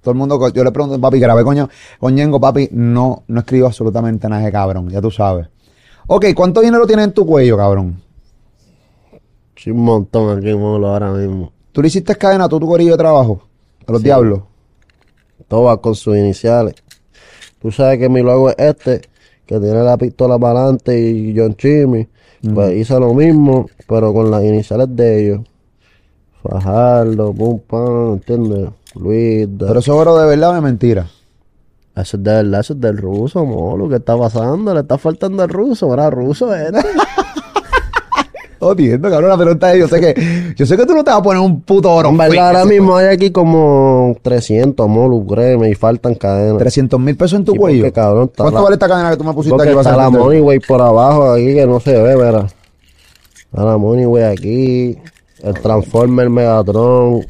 Todo 0.01 0.13
el 0.13 0.19
mundo, 0.19 0.39
yo 0.53 0.63
le 0.63 0.71
pregunto, 0.71 1.01
papi, 1.01 1.19
grabé 1.19 1.43
coño 1.43 1.69
con 1.99 2.15
Ñengo, 2.15 2.39
papi, 2.39 2.69
no, 2.73 3.25
no 3.27 3.41
escribo 3.41 3.67
absolutamente 3.67 4.29
nada 4.29 4.43
de 4.45 4.53
cabrón, 4.53 4.89
ya 4.91 5.01
tú 5.01 5.11
sabes. 5.11 5.49
Ok, 6.07 6.27
¿cuánto 6.37 6.61
dinero 6.61 6.87
tienes 6.87 7.07
en 7.07 7.13
tu 7.13 7.25
cuello, 7.27 7.57
cabrón? 7.57 8.01
Sí, 9.57 9.71
un 9.71 9.79
montón 9.85 10.37
aquí, 10.39 10.53
molo, 10.55 10.89
ahora 10.89 11.11
mismo. 11.13 11.53
¿Tú 11.75 11.83
le 11.83 11.89
hiciste 11.89 12.15
cadena 12.15 12.45
a 12.45 12.49
todo 12.49 12.61
tu 12.61 12.69
corillo 12.69 12.93
de 12.93 12.99
trabajo? 12.99 13.43
A 13.87 13.91
los 13.93 14.01
diablos. 14.03 14.41
Todo 15.49 15.65
va 15.65 15.81
con 15.81 15.95
sus 15.97 16.17
iniciales. 16.17 16.75
Tú 17.61 17.73
sabes 17.73 17.99
que 17.99 18.09
mi 18.09 18.23
logo 18.23 18.49
es 18.51 18.57
este, 18.59 19.01
que 19.45 19.59
tiene 19.59 19.83
la 19.83 19.97
pistola 19.99 20.39
para 20.39 20.61
adelante 20.61 20.97
y 20.99 21.35
John 21.37 21.55
Chimmy. 21.57 22.09
Pues 22.55 22.77
hice 22.77 22.99
lo 23.01 23.13
mismo, 23.13 23.67
pero 23.89 24.13
con 24.15 24.31
las 24.31 24.45
iniciales 24.45 24.87
de 24.95 25.25
ellos. 25.27 25.41
Fajardo, 26.43 27.33
pum, 27.33 27.59
pam, 27.67 28.13
¿entiendes? 28.15 28.71
Luis, 28.95 29.49
da- 29.59 29.67
Pero 29.69 29.81
eso 29.81 29.95
es 29.95 29.99
oro 30.01 30.17
de 30.17 30.27
verdad 30.27 30.51
o 30.51 30.55
de 30.55 30.61
mentira. 30.61 31.07
Eso 31.97 32.17
es 32.17 32.23
de 32.23 32.31
verdad, 32.33 32.61
eso 32.61 32.75
es 32.75 32.81
del 32.81 32.99
ruso, 32.99 33.45
molo. 33.45 33.89
¿Qué 33.89 33.97
está 33.97 34.17
pasando? 34.17 34.73
Le 34.75 34.81
está 34.81 34.99
faltando 34.99 35.43
el 35.43 35.49
ruso, 35.51 35.89
¿verdad? 35.89 36.11
Ruso 36.13 36.55
era. 36.55 36.81
No 38.65 38.71
entiendo, 38.73 39.11
cabrón, 39.11 39.31
la 39.31 39.37
pregunta 39.37 39.73
es, 39.75 39.79
yo 39.81 39.89
sé 39.89 40.01
que, 40.01 40.55
yo 40.57 40.65
sé 40.67 40.77
que 40.77 40.87
tú 40.87 40.95
no 40.95 41.05
te 41.05 41.11
vas 41.11 41.21
a 41.21 41.23
poner 41.23 41.41
un 41.43 41.61
puto 41.61 41.93
oro. 41.93 42.09
En 42.09 42.17
verdad, 42.17 42.47
ahora 42.49 42.65
mismo 42.65 42.97
hay 42.97 43.07
aquí 43.09 43.31
como 43.31 44.17
300, 44.23 44.89
molo, 44.89 45.25
créeme, 45.27 45.71
y 45.71 45.75
faltan 45.75 46.15
cadenas. 46.15 46.59
300 46.59 46.99
mil 46.99 47.17
pesos 47.17 47.39
en 47.39 47.45
tu 47.45 47.55
cuello. 47.55 47.93
cabrón, 47.93 48.25
está 48.31 48.45
¿Cuánto 48.45 48.59
la- 48.59 48.65
vale 48.65 48.75
esta 48.75 48.89
cadena 48.89 49.11
que 49.11 49.17
tú 49.17 49.25
me 49.25 49.33
pusiste 49.35 49.51
Porque 49.57 49.71
aquí? 49.71 49.79
está 49.79 49.97
la 49.97 50.07
el- 50.07 50.13
money, 50.13 50.41
güey, 50.41 50.59
por 50.61 50.81
abajo 50.81 51.33
aquí 51.33 51.55
que 51.55 51.67
no 51.67 51.79
se 51.81 52.01
ve, 52.01 52.17
verá. 52.17 52.47
A 53.57 53.65
la 53.65 53.77
Money, 53.77 54.05
güey, 54.05 54.25
aquí. 54.25 54.99
El 55.43 55.55
Transformer, 55.61 56.29
Megatron, 56.29 57.25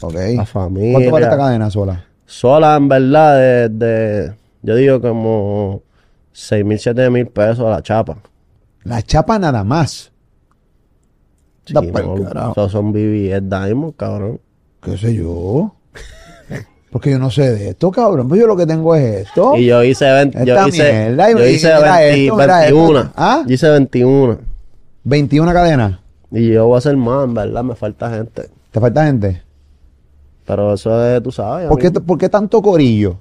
Ok. 0.00 0.14
la 0.36 0.46
familia. 0.46 0.92
¿Cuánto 0.92 1.10
vale 1.12 1.24
esta 1.24 1.36
cadena 1.36 1.70
sola? 1.70 2.04
Sola, 2.26 2.76
en 2.76 2.88
verdad, 2.88 3.36
de, 3.38 3.68
de- 3.70 4.32
yo 4.62 4.74
digo 4.76 5.00
como 5.00 5.82
6 6.32 6.64
mil, 6.64 6.78
7 6.78 7.08
mil 7.10 7.26
pesos 7.26 7.60
a 7.66 7.70
la 7.70 7.82
chapa. 7.82 8.18
La 8.84 9.02
chapa 9.02 9.36
nada 9.38 9.64
más. 9.64 10.12
Da 11.72 11.82
pa'l 11.82 12.24
carajo. 12.24 12.52
esos 12.52 12.72
son 12.72 12.92
BBS 12.92 13.42
Diamond, 13.48 13.94
cabrón. 13.96 14.40
¿Qué 14.82 14.96
sé 14.98 15.14
yo? 15.14 15.72
Porque 16.90 17.10
yo 17.10 17.18
no 17.18 17.30
sé 17.30 17.52
de 17.54 17.70
esto, 17.70 17.90
cabrón. 17.90 18.28
Pues 18.28 18.40
yo 18.40 18.46
lo 18.46 18.56
que 18.56 18.64
tengo 18.66 18.94
es 18.94 19.26
esto. 19.26 19.56
Y 19.56 19.66
yo 19.66 19.82
hice 19.84 20.10
20, 20.10 20.46
yo 20.46 20.68
hice, 20.68 20.92
mierda, 20.92 21.30
y- 21.30 21.34
yo 21.34 21.46
y 21.46 21.50
hice 21.50 21.66
mira 21.74 21.98
20 21.98 22.24
esto, 22.24 22.36
mira 22.36 22.58
21. 22.60 23.00
esto. 23.00 23.12
¿Ah? 23.16 23.44
Yo 23.46 23.54
hice 23.54 23.68
21. 23.70 24.38
21 25.04 25.52
cadenas. 25.52 25.98
Y 26.30 26.48
yo 26.52 26.66
voy 26.66 26.74
a 26.76 26.78
hacer 26.78 26.96
más, 26.96 27.24
en 27.24 27.34
verdad, 27.34 27.62
me 27.64 27.74
falta 27.74 28.10
gente. 28.10 28.48
¿Te 28.70 28.80
falta 28.80 29.04
gente? 29.06 29.42
Pero 30.46 30.74
eso 30.74 31.06
es, 31.06 31.22
tú 31.22 31.32
sabes. 31.32 31.68
¿Por 31.68 31.78
qué, 31.78 31.88
amigo. 31.88 32.02
por 32.04 32.18
qué 32.18 32.28
tanto 32.28 32.62
corillo? 32.62 33.16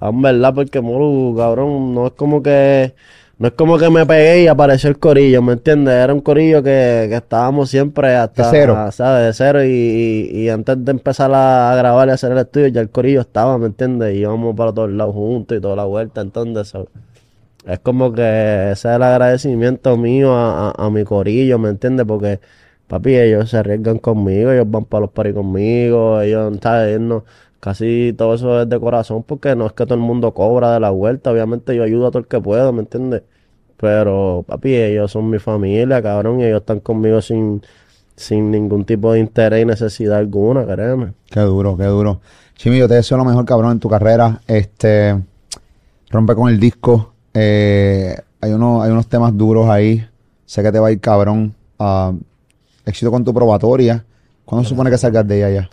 Ah, 0.00 0.08
En 0.10 0.20
verdad, 0.20 0.52
porque 0.54 0.80
Molu, 0.80 1.36
cabrón, 1.36 1.94
no 1.94 2.08
es 2.08 2.12
como 2.12 2.42
que. 2.42 2.94
No 3.40 3.46
es 3.48 3.54
como 3.54 3.78
que 3.78 3.88
me 3.88 4.04
pegué 4.04 4.42
y 4.42 4.46
apareció 4.48 4.90
el 4.90 4.98
corillo, 4.98 5.40
¿me 5.40 5.54
entiendes? 5.54 5.94
Era 5.94 6.12
un 6.12 6.20
corillo 6.20 6.62
que, 6.62 7.06
que 7.08 7.16
estábamos 7.16 7.70
siempre 7.70 8.14
hasta. 8.14 8.44
De 8.44 8.50
cero. 8.50 8.92
¿Sabes? 8.92 9.26
De 9.28 9.32
cero. 9.32 9.64
Y, 9.64 9.68
y- 9.70 10.40
y 10.42 10.48
antes 10.50 10.84
de 10.84 10.90
empezar 10.90 11.30
a, 11.32 11.74
grabar 11.74 12.08
y 12.08 12.10
hacer 12.10 12.32
el 12.32 12.38
estudio, 12.38 12.68
ya 12.68 12.82
el 12.82 12.90
corillo 12.90 13.22
estaba, 13.22 13.56
¿me 13.56 13.64
entiendes? 13.66 14.14
Y 14.14 14.18
íbamos 14.18 14.54
para 14.54 14.74
todos 14.74 14.90
lados 14.90 15.14
juntos 15.14 15.56
y 15.56 15.60
toda 15.62 15.74
la 15.74 15.84
vuelta. 15.86 16.20
Entonces, 16.20 16.74
es 17.66 17.78
como 17.78 18.12
que 18.12 18.72
ese 18.72 18.88
es 18.90 18.94
el 18.96 19.02
agradecimiento 19.02 19.96
mío 19.96 20.34
a, 20.34 20.68
a- 20.72 20.86
a 20.86 20.90
mi 20.90 21.04
corillo, 21.04 21.58
¿me 21.58 21.70
entiendes? 21.70 22.04
Porque, 22.06 22.40
papi, 22.88 23.16
ellos 23.16 23.48
se 23.48 23.56
arriesgan 23.56 23.96
conmigo, 24.00 24.50
ellos 24.52 24.70
van 24.70 24.84
para 24.84 25.02
los 25.02 25.10
paris 25.12 25.32
conmigo, 25.32 26.20
ellos, 26.20 26.58
¿sabes? 26.62 26.88
Ellos 26.90 27.00
no- 27.00 27.24
casi 27.60 28.14
todo 28.16 28.34
eso 28.34 28.62
es 28.62 28.68
de 28.68 28.80
corazón, 28.80 29.22
porque 29.22 29.54
no 29.54 29.66
es 29.66 29.72
que 29.72 29.84
todo 29.84 29.94
el 29.94 30.00
mundo 30.00 30.32
cobra 30.32 30.72
de 30.72 30.80
la 30.80 30.90
vuelta, 30.90 31.30
obviamente 31.30 31.76
yo 31.76 31.84
ayudo 31.84 32.08
a 32.08 32.10
todo 32.10 32.20
el 32.20 32.26
que 32.26 32.40
puedo, 32.40 32.72
¿me 32.72 32.80
entiendes? 32.80 33.22
Pero, 33.76 34.44
papi, 34.46 34.74
ellos 34.74 35.10
son 35.12 35.30
mi 35.30 35.38
familia, 35.38 36.02
cabrón, 36.02 36.40
y 36.40 36.44
ellos 36.44 36.60
están 36.60 36.80
conmigo 36.80 37.22
sin, 37.22 37.62
sin 38.16 38.50
ningún 38.50 38.84
tipo 38.84 39.12
de 39.12 39.20
interés 39.20 39.62
y 39.62 39.64
necesidad 39.64 40.18
alguna, 40.18 40.66
créeme. 40.66 41.14
Qué 41.30 41.40
duro, 41.40 41.76
qué 41.76 41.84
duro. 41.84 42.20
Chimi, 42.56 42.78
yo 42.78 42.86
te 42.88 42.94
deseo 42.94 43.16
lo 43.16 43.24
mejor, 43.24 43.46
cabrón, 43.46 43.72
en 43.72 43.80
tu 43.80 43.88
carrera. 43.88 44.42
Este, 44.46 45.18
rompe 46.10 46.34
con 46.34 46.50
el 46.50 46.60
disco. 46.60 47.14
Eh, 47.32 48.14
hay, 48.38 48.52
unos, 48.52 48.84
hay 48.84 48.90
unos 48.90 49.06
temas 49.06 49.34
duros 49.34 49.66
ahí. 49.70 50.06
Sé 50.44 50.62
que 50.62 50.70
te 50.70 50.78
va 50.78 50.88
a 50.88 50.92
ir 50.92 51.00
cabrón. 51.00 51.54
Ah, 51.78 52.12
éxito 52.84 53.10
con 53.10 53.24
tu 53.24 53.32
probatoria. 53.32 54.04
¿Cuándo 54.44 54.64
se 54.64 54.70
supone 54.70 54.90
que 54.90 54.98
salgas 54.98 55.26
de 55.26 55.38
ella 55.38 55.62
ya? 55.62 55.70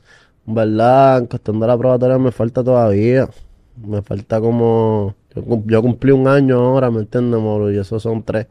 Verdad, 0.47 1.19
en 1.19 1.27
cuestión 1.27 1.59
de 1.59 1.67
la 1.67 1.77
probatoria 1.77 2.17
me 2.17 2.31
falta 2.31 2.63
todavía. 2.63 3.29
Me 3.85 4.01
falta 4.01 4.39
como... 4.41 5.15
Yo, 5.35 5.43
cum- 5.43 5.63
yo 5.67 5.81
cumplí 5.81 6.11
un 6.11 6.27
año 6.27 6.57
ahora, 6.59 6.89
¿me 6.91 7.01
entiendes, 7.01 7.39
moro? 7.41 7.71
Y 7.71 7.77
esos 7.77 8.01
son 8.03 8.23
tres. 8.23 8.47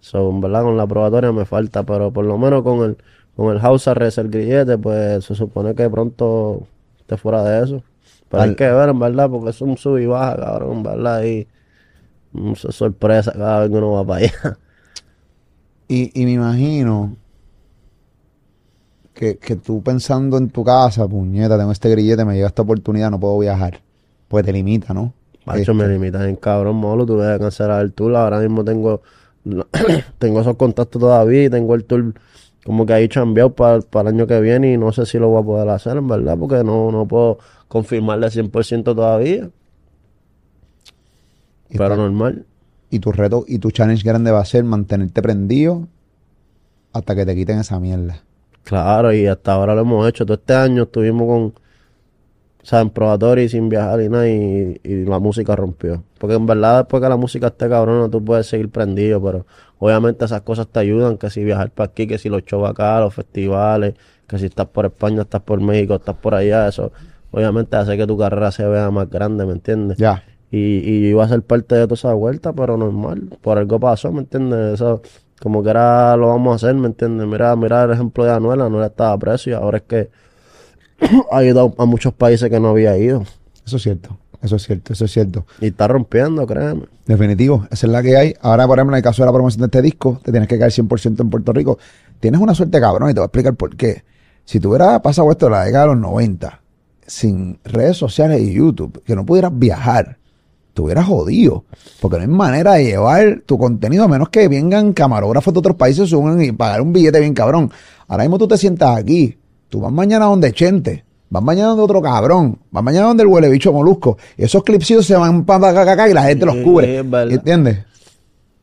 So, 0.00 0.30
en 0.30 0.40
verdad, 0.40 0.62
con 0.64 0.76
la 0.76 0.86
probatoria 0.86 1.32
me 1.32 1.44
falta, 1.46 1.84
pero 1.84 2.12
por 2.12 2.24
lo 2.26 2.38
menos 2.38 2.62
con 2.62 2.82
el, 2.90 2.98
con 3.36 3.52
el 3.54 3.60
house 3.60 3.88
arrest, 3.88 4.18
el 4.18 4.30
grillete, 4.30 4.78
pues 4.78 5.24
se 5.26 5.34
supone 5.36 5.74
que 5.74 5.90
pronto 5.90 6.66
esté 7.00 7.16
fuera 7.18 7.44
de 7.44 7.64
eso. 7.64 7.84
Pero 8.30 8.42
Al- 8.42 8.50
hay 8.50 8.54
que 8.56 8.70
ver, 8.70 8.90
en 8.90 9.00
verdad, 9.00 9.30
porque 9.30 9.50
es 9.50 9.60
un 9.62 9.76
sub 9.78 9.98
y 9.98 10.06
baja, 10.06 10.36
cabrón, 10.36 10.78
en 10.78 10.84
verdad, 10.84 11.24
y... 11.24 11.48
mm, 12.32 12.54
so- 12.54 12.72
sorpresa 12.72 13.32
cada 13.32 13.60
vez 13.62 13.70
que 13.70 13.76
uno 13.76 13.92
va 13.92 14.06
para 14.06 14.20
allá. 14.26 14.58
Y, 15.88 16.10
y 16.20 16.24
me 16.24 16.32
imagino 16.32 17.16
que, 19.14 19.36
que 19.38 19.56
tú 19.56 19.82
pensando 19.82 20.38
en 20.38 20.48
tu 20.50 20.64
casa, 20.64 21.06
puñeta, 21.06 21.58
tengo 21.58 21.72
este 21.72 21.88
grillete, 21.90 22.24
me 22.24 22.34
llega 22.34 22.46
esta 22.48 22.62
oportunidad, 22.62 23.10
no 23.10 23.20
puedo 23.20 23.38
viajar. 23.38 23.80
Pues 24.28 24.44
te 24.44 24.52
limita, 24.52 24.94
¿no? 24.94 25.12
Macho, 25.44 25.74
me 25.74 25.86
limitan 25.88 26.28
en 26.28 26.36
cabrón, 26.36 26.76
molo. 26.76 27.04
Tuve 27.04 27.32
que 27.34 27.38
cancelar 27.40 27.82
el 27.82 27.92
tour. 27.92 28.14
Ahora 28.16 28.38
mismo 28.40 28.64
tengo 28.64 29.02
tengo 30.18 30.40
esos 30.40 30.56
contactos 30.56 31.00
todavía 31.00 31.44
y 31.44 31.50
tengo 31.50 31.74
el 31.74 31.84
tour 31.84 32.14
como 32.64 32.86
que 32.86 32.92
ahí 32.92 33.08
chambeado 33.08 33.52
para, 33.52 33.80
para 33.80 34.08
el 34.08 34.14
año 34.14 34.26
que 34.28 34.40
viene 34.40 34.72
y 34.72 34.76
no 34.78 34.92
sé 34.92 35.04
si 35.04 35.18
lo 35.18 35.28
voy 35.30 35.42
a 35.42 35.44
poder 35.44 35.68
hacer, 35.68 35.96
en 35.96 36.06
verdad, 36.06 36.38
porque 36.38 36.62
no, 36.62 36.92
no 36.92 37.06
puedo 37.06 37.38
confirmarle 37.66 38.28
100% 38.28 38.84
todavía. 38.84 39.50
Y 41.68 41.78
Pero 41.78 41.84
está- 41.84 41.96
normal. 41.96 42.46
Y 42.90 42.98
tu 43.00 43.10
reto 43.10 43.44
y 43.48 43.58
tu 43.58 43.70
challenge 43.70 44.04
grande 44.04 44.30
va 44.30 44.40
a 44.40 44.44
ser 44.44 44.64
mantenerte 44.64 45.22
prendido 45.22 45.88
hasta 46.92 47.14
que 47.16 47.24
te 47.26 47.34
quiten 47.34 47.58
esa 47.58 47.80
mierda. 47.80 48.22
Claro, 48.64 49.12
y 49.12 49.26
hasta 49.26 49.52
ahora 49.52 49.74
lo 49.74 49.82
hemos 49.82 50.08
hecho. 50.08 50.24
Todo 50.24 50.36
este 50.36 50.54
año 50.54 50.84
estuvimos 50.84 51.26
con, 51.26 51.42
o 51.42 52.64
sea, 52.64 52.80
en 52.80 52.90
probatorio 52.90 53.44
y 53.44 53.48
sin 53.48 53.68
viajar 53.68 54.00
y 54.00 54.08
nada, 54.08 54.28
y, 54.28 54.80
y 54.82 55.04
la 55.04 55.18
música 55.18 55.56
rompió. 55.56 56.04
Porque 56.18 56.36
en 56.36 56.46
verdad, 56.46 56.78
después 56.78 57.02
que 57.02 57.08
la 57.08 57.16
música 57.16 57.48
esté 57.48 57.68
cabrona, 57.68 58.08
tú 58.08 58.24
puedes 58.24 58.46
seguir 58.46 58.70
prendido, 58.70 59.20
pero 59.22 59.46
obviamente 59.78 60.24
esas 60.24 60.42
cosas 60.42 60.68
te 60.68 60.78
ayudan, 60.78 61.18
que 61.18 61.28
si 61.28 61.42
viajar 61.42 61.70
para 61.70 61.90
aquí, 61.90 62.06
que 62.06 62.18
si 62.18 62.28
los 62.28 62.44
shows 62.44 62.70
acá, 62.70 63.00
los 63.00 63.12
festivales, 63.14 63.94
que 64.28 64.38
si 64.38 64.46
estás 64.46 64.66
por 64.66 64.86
España, 64.86 65.22
estás 65.22 65.42
por 65.42 65.60
México, 65.60 65.96
estás 65.96 66.16
por 66.16 66.34
allá, 66.34 66.68
eso 66.68 66.92
obviamente 67.32 67.76
hace 67.76 67.96
que 67.96 68.06
tu 68.06 68.16
carrera 68.16 68.52
se 68.52 68.64
vea 68.66 68.90
más 68.90 69.10
grande, 69.10 69.44
¿me 69.44 69.52
entiendes? 69.52 69.98
Ya. 69.98 70.22
Y, 70.50 70.58
y 70.58 71.06
iba 71.08 71.24
a 71.24 71.28
ser 71.28 71.42
parte 71.42 71.74
de 71.74 71.86
toda 71.86 71.94
esa 71.94 72.12
vuelta, 72.12 72.52
pero 72.52 72.76
normal. 72.76 73.22
Por 73.40 73.58
algo 73.58 73.80
pasó, 73.80 74.12
¿me 74.12 74.20
entiendes? 74.20 74.74
Eso, 74.74 75.00
como 75.42 75.62
que 75.62 75.70
era 75.70 76.16
lo 76.16 76.28
vamos 76.28 76.52
a 76.52 76.56
hacer, 76.66 76.76
¿me 76.76 76.86
entiendes? 76.86 77.26
Mira, 77.26 77.56
mira 77.56 77.82
el 77.82 77.90
ejemplo 77.90 78.24
de 78.24 78.30
Anuel. 78.30 78.60
Anuel 78.60 78.86
estaba 78.86 79.18
preso 79.18 79.50
y 79.50 79.52
ahora 79.52 79.78
es 79.78 79.84
que 79.84 80.10
ha 81.32 81.42
ido 81.42 81.74
a 81.76 81.84
muchos 81.84 82.14
países 82.14 82.48
que 82.48 82.60
no 82.60 82.68
había 82.68 82.96
ido. 82.96 83.24
Eso 83.66 83.76
es 83.76 83.82
cierto. 83.82 84.16
Eso 84.40 84.56
es 84.56 84.62
cierto. 84.62 84.92
Eso 84.92 85.04
es 85.04 85.10
cierto. 85.10 85.44
Y 85.60 85.66
está 85.66 85.88
rompiendo, 85.88 86.46
créeme. 86.46 86.84
Definitivo. 87.06 87.66
Esa 87.70 87.86
es 87.86 87.92
la 87.92 88.02
que 88.02 88.16
hay. 88.16 88.34
Ahora, 88.40 88.68
por 88.68 88.78
ejemplo, 88.78 88.94
en 88.94 88.98
el 88.98 89.02
caso 89.02 89.22
de 89.22 89.26
la 89.26 89.32
promoción 89.32 89.60
de 89.62 89.66
este 89.66 89.82
disco, 89.82 90.20
te 90.22 90.30
tienes 90.30 90.48
que 90.48 90.58
caer 90.58 90.70
100% 90.70 91.20
en 91.20 91.30
Puerto 91.30 91.52
Rico. 91.52 91.78
Tienes 92.20 92.40
una 92.40 92.54
suerte 92.54 92.80
cabrón 92.80 93.10
y 93.10 93.14
te 93.14 93.20
voy 93.20 93.24
a 93.24 93.26
explicar 93.26 93.54
por 93.54 93.76
qué. 93.76 94.04
Si 94.44 94.60
tú 94.60 94.70
hubieras 94.70 95.00
pasado 95.00 95.30
esto 95.32 95.46
en 95.46 95.52
la 95.52 95.64
década 95.64 95.84
de 95.84 95.94
los 95.94 95.98
90, 95.98 96.60
sin 97.04 97.58
redes 97.64 97.96
sociales 97.96 98.40
y 98.40 98.54
YouTube, 98.54 99.02
que 99.04 99.16
no 99.16 99.26
pudieras 99.26 99.52
viajar, 99.56 100.18
te 100.74 100.82
hubieras 100.82 101.06
jodido. 101.06 101.64
Porque 102.00 102.16
no 102.16 102.22
hay 102.22 102.28
manera 102.28 102.72
de 102.74 102.84
llevar 102.84 103.42
tu 103.46 103.58
contenido 103.58 104.04
a 104.04 104.08
menos 104.08 104.28
que 104.28 104.48
vengan 104.48 104.92
camarógrafos 104.92 105.52
de 105.52 105.58
otros 105.58 105.76
países, 105.76 106.10
suban 106.10 106.42
y 106.42 106.52
pagar 106.52 106.80
un 106.80 106.92
billete 106.92 107.20
bien 107.20 107.34
cabrón. 107.34 107.70
Ahora 108.08 108.24
mismo 108.24 108.38
tú 108.38 108.48
te 108.48 108.56
sientas 108.56 108.96
aquí, 108.96 109.36
tú 109.68 109.80
vas 109.80 109.92
mañana 109.92 110.26
donde 110.26 110.52
Chente, 110.52 111.04
vas 111.30 111.42
mañana 111.42 111.68
donde 111.68 111.84
otro 111.84 112.02
cabrón, 112.02 112.58
vas 112.70 112.82
mañana 112.84 113.06
donde 113.06 113.22
el 113.22 113.28
huele 113.28 113.48
bicho 113.48 113.72
molusco. 113.72 114.18
Y 114.36 114.44
esos 114.44 114.62
clipsitos 114.62 115.06
se 115.06 115.16
van 115.16 115.44
para 115.44 115.68
acá, 115.68 115.92
acá 115.92 116.08
y 116.08 116.14
la 116.14 116.24
gente 116.24 116.46
los 116.46 116.56
cubre. 116.56 116.98
¿Entiendes? 116.98 117.91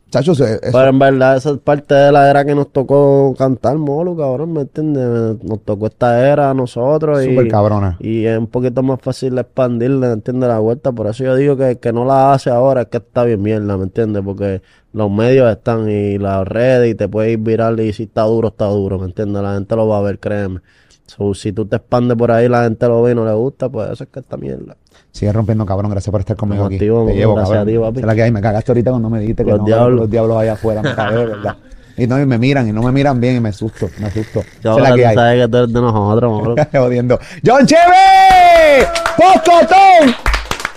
Chacho, 0.09 0.33
se- 0.33 0.55
eso- 0.55 0.71
Pero 0.71 0.89
en 0.89 0.97
verdad, 0.97 1.37
esa 1.37 1.51
es 1.51 1.57
parte 1.59 1.93
de 1.93 2.11
la 2.11 2.29
era 2.29 2.43
que 2.43 2.55
nos 2.55 2.71
tocó 2.71 3.35
cantar, 3.37 3.77
molo, 3.77 4.17
cabrón, 4.17 4.53
¿me 4.53 4.61
entiendes? 4.61 5.43
Nos 5.43 5.59
tocó 5.63 5.85
esta 5.87 6.27
era 6.31 6.49
a 6.49 6.53
nosotros. 6.55 7.23
y- 7.23 7.29
Súper 7.29 7.47
cabrona. 7.47 7.95
Y 7.99 8.25
es 8.25 8.37
un 8.37 8.47
poquito 8.47 8.81
más 8.81 8.99
fácil 9.01 9.37
expandirle, 9.37 10.11
¿entiendes? 10.11 10.49
La 10.49 10.57
vuelta. 10.59 10.91
Por 10.91 11.07
eso 11.07 11.23
yo 11.23 11.35
digo 11.35 11.55
que 11.57 11.77
que 11.77 11.93
no 11.93 12.05
la 12.05 12.33
hace 12.33 12.49
ahora 12.49 12.81
es 12.81 12.87
que 12.87 12.97
está 12.97 13.23
bien 13.23 13.41
mierda, 13.41 13.77
¿me 13.77 13.83
entiendes? 13.83 14.23
Porque 14.25 14.61
los 14.93 15.11
medios 15.11 15.51
están 15.51 15.87
y 15.89 16.17
las 16.17 16.47
redes 16.47 16.91
y 16.91 16.95
te 16.95 17.07
puedes 17.07 17.31
ir 17.33 17.37
viral 17.39 17.79
y 17.79 17.93
si 17.93 18.03
está 18.03 18.23
duro, 18.23 18.47
está 18.47 18.65
duro, 18.65 18.97
¿me 18.97 19.05
entiendes? 19.05 19.43
La 19.43 19.53
gente 19.53 19.75
lo 19.75 19.87
va 19.87 19.99
a 19.99 20.01
ver, 20.01 20.17
créeme. 20.17 20.61
So, 21.05 21.33
si 21.35 21.51
tú 21.53 21.65
te 21.65 21.75
expandes 21.75 22.17
por 22.17 22.31
ahí, 22.31 22.47
la 22.47 22.63
gente 22.63 22.87
lo 22.87 23.01
ve 23.03 23.11
y 23.11 23.15
no 23.15 23.25
le 23.25 23.33
gusta, 23.33 23.67
pues 23.69 23.89
eso 23.91 24.03
es 24.03 24.09
que 24.11 24.19
está 24.19 24.37
mierda. 24.37 24.75
Sigue 25.11 25.31
rompiendo, 25.33 25.65
cabrón. 25.65 25.91
Gracias 25.91 26.11
por 26.11 26.21
estar 26.21 26.35
conmigo 26.35 26.65
aquí. 26.65 26.75
activos, 26.75 27.07
Te 27.07 27.15
llevo, 27.15 27.35
gracias 27.35 27.57
cabrón. 27.57 27.75
a 27.75 27.77
ti, 27.79 27.85
papi. 27.87 27.99
Es 27.99 28.05
la 28.05 28.15
que 28.15 28.23
hay. 28.23 28.31
Me 28.31 28.41
cagaste 28.41 28.71
ahorita 28.71 28.89
cuando 28.91 29.09
me 29.09 29.19
dijiste 29.19 29.43
que 29.45 29.51
Los 29.51 29.59
no, 29.59 29.65
diablos. 29.65 29.99
los 30.01 30.09
diablos 30.09 30.37
allá 30.37 30.53
afuera. 30.53 30.81
Me 30.81 30.95
cagué, 30.95 31.25
verdad. 31.25 31.55
Y 31.97 32.07
no, 32.07 32.17
y 32.21 32.25
me 32.25 32.37
miran, 32.37 32.65
y 32.67 32.71
no 32.71 32.81
me 32.81 32.91
miran 32.93 33.19
bien, 33.19 33.35
y 33.35 33.39
me 33.41 33.49
asusto, 33.49 33.89
me 33.99 34.07
asusto. 34.07 34.41
Yo 34.63 34.77
es 34.77 34.83
la 34.83 34.95
que 34.95 35.01
tú 35.01 35.07
hay. 35.09 35.15
sabes 35.15 35.41
que 35.45 35.47
tú 35.51 35.57
eres 35.57 35.73
de 35.73 35.81
nosotros. 35.81 36.55
Jodiendo. 36.73 37.19
¡John 37.45 37.65
Cheve! 37.65 38.87
¡Poscotón! 39.17 40.15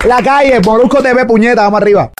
La 0.09 0.21
calle, 0.21 0.61
Molusco 0.67 1.01
TV, 1.01 1.25
puñeta, 1.25 1.63
vamos 1.63 1.81
arriba. 1.81 2.11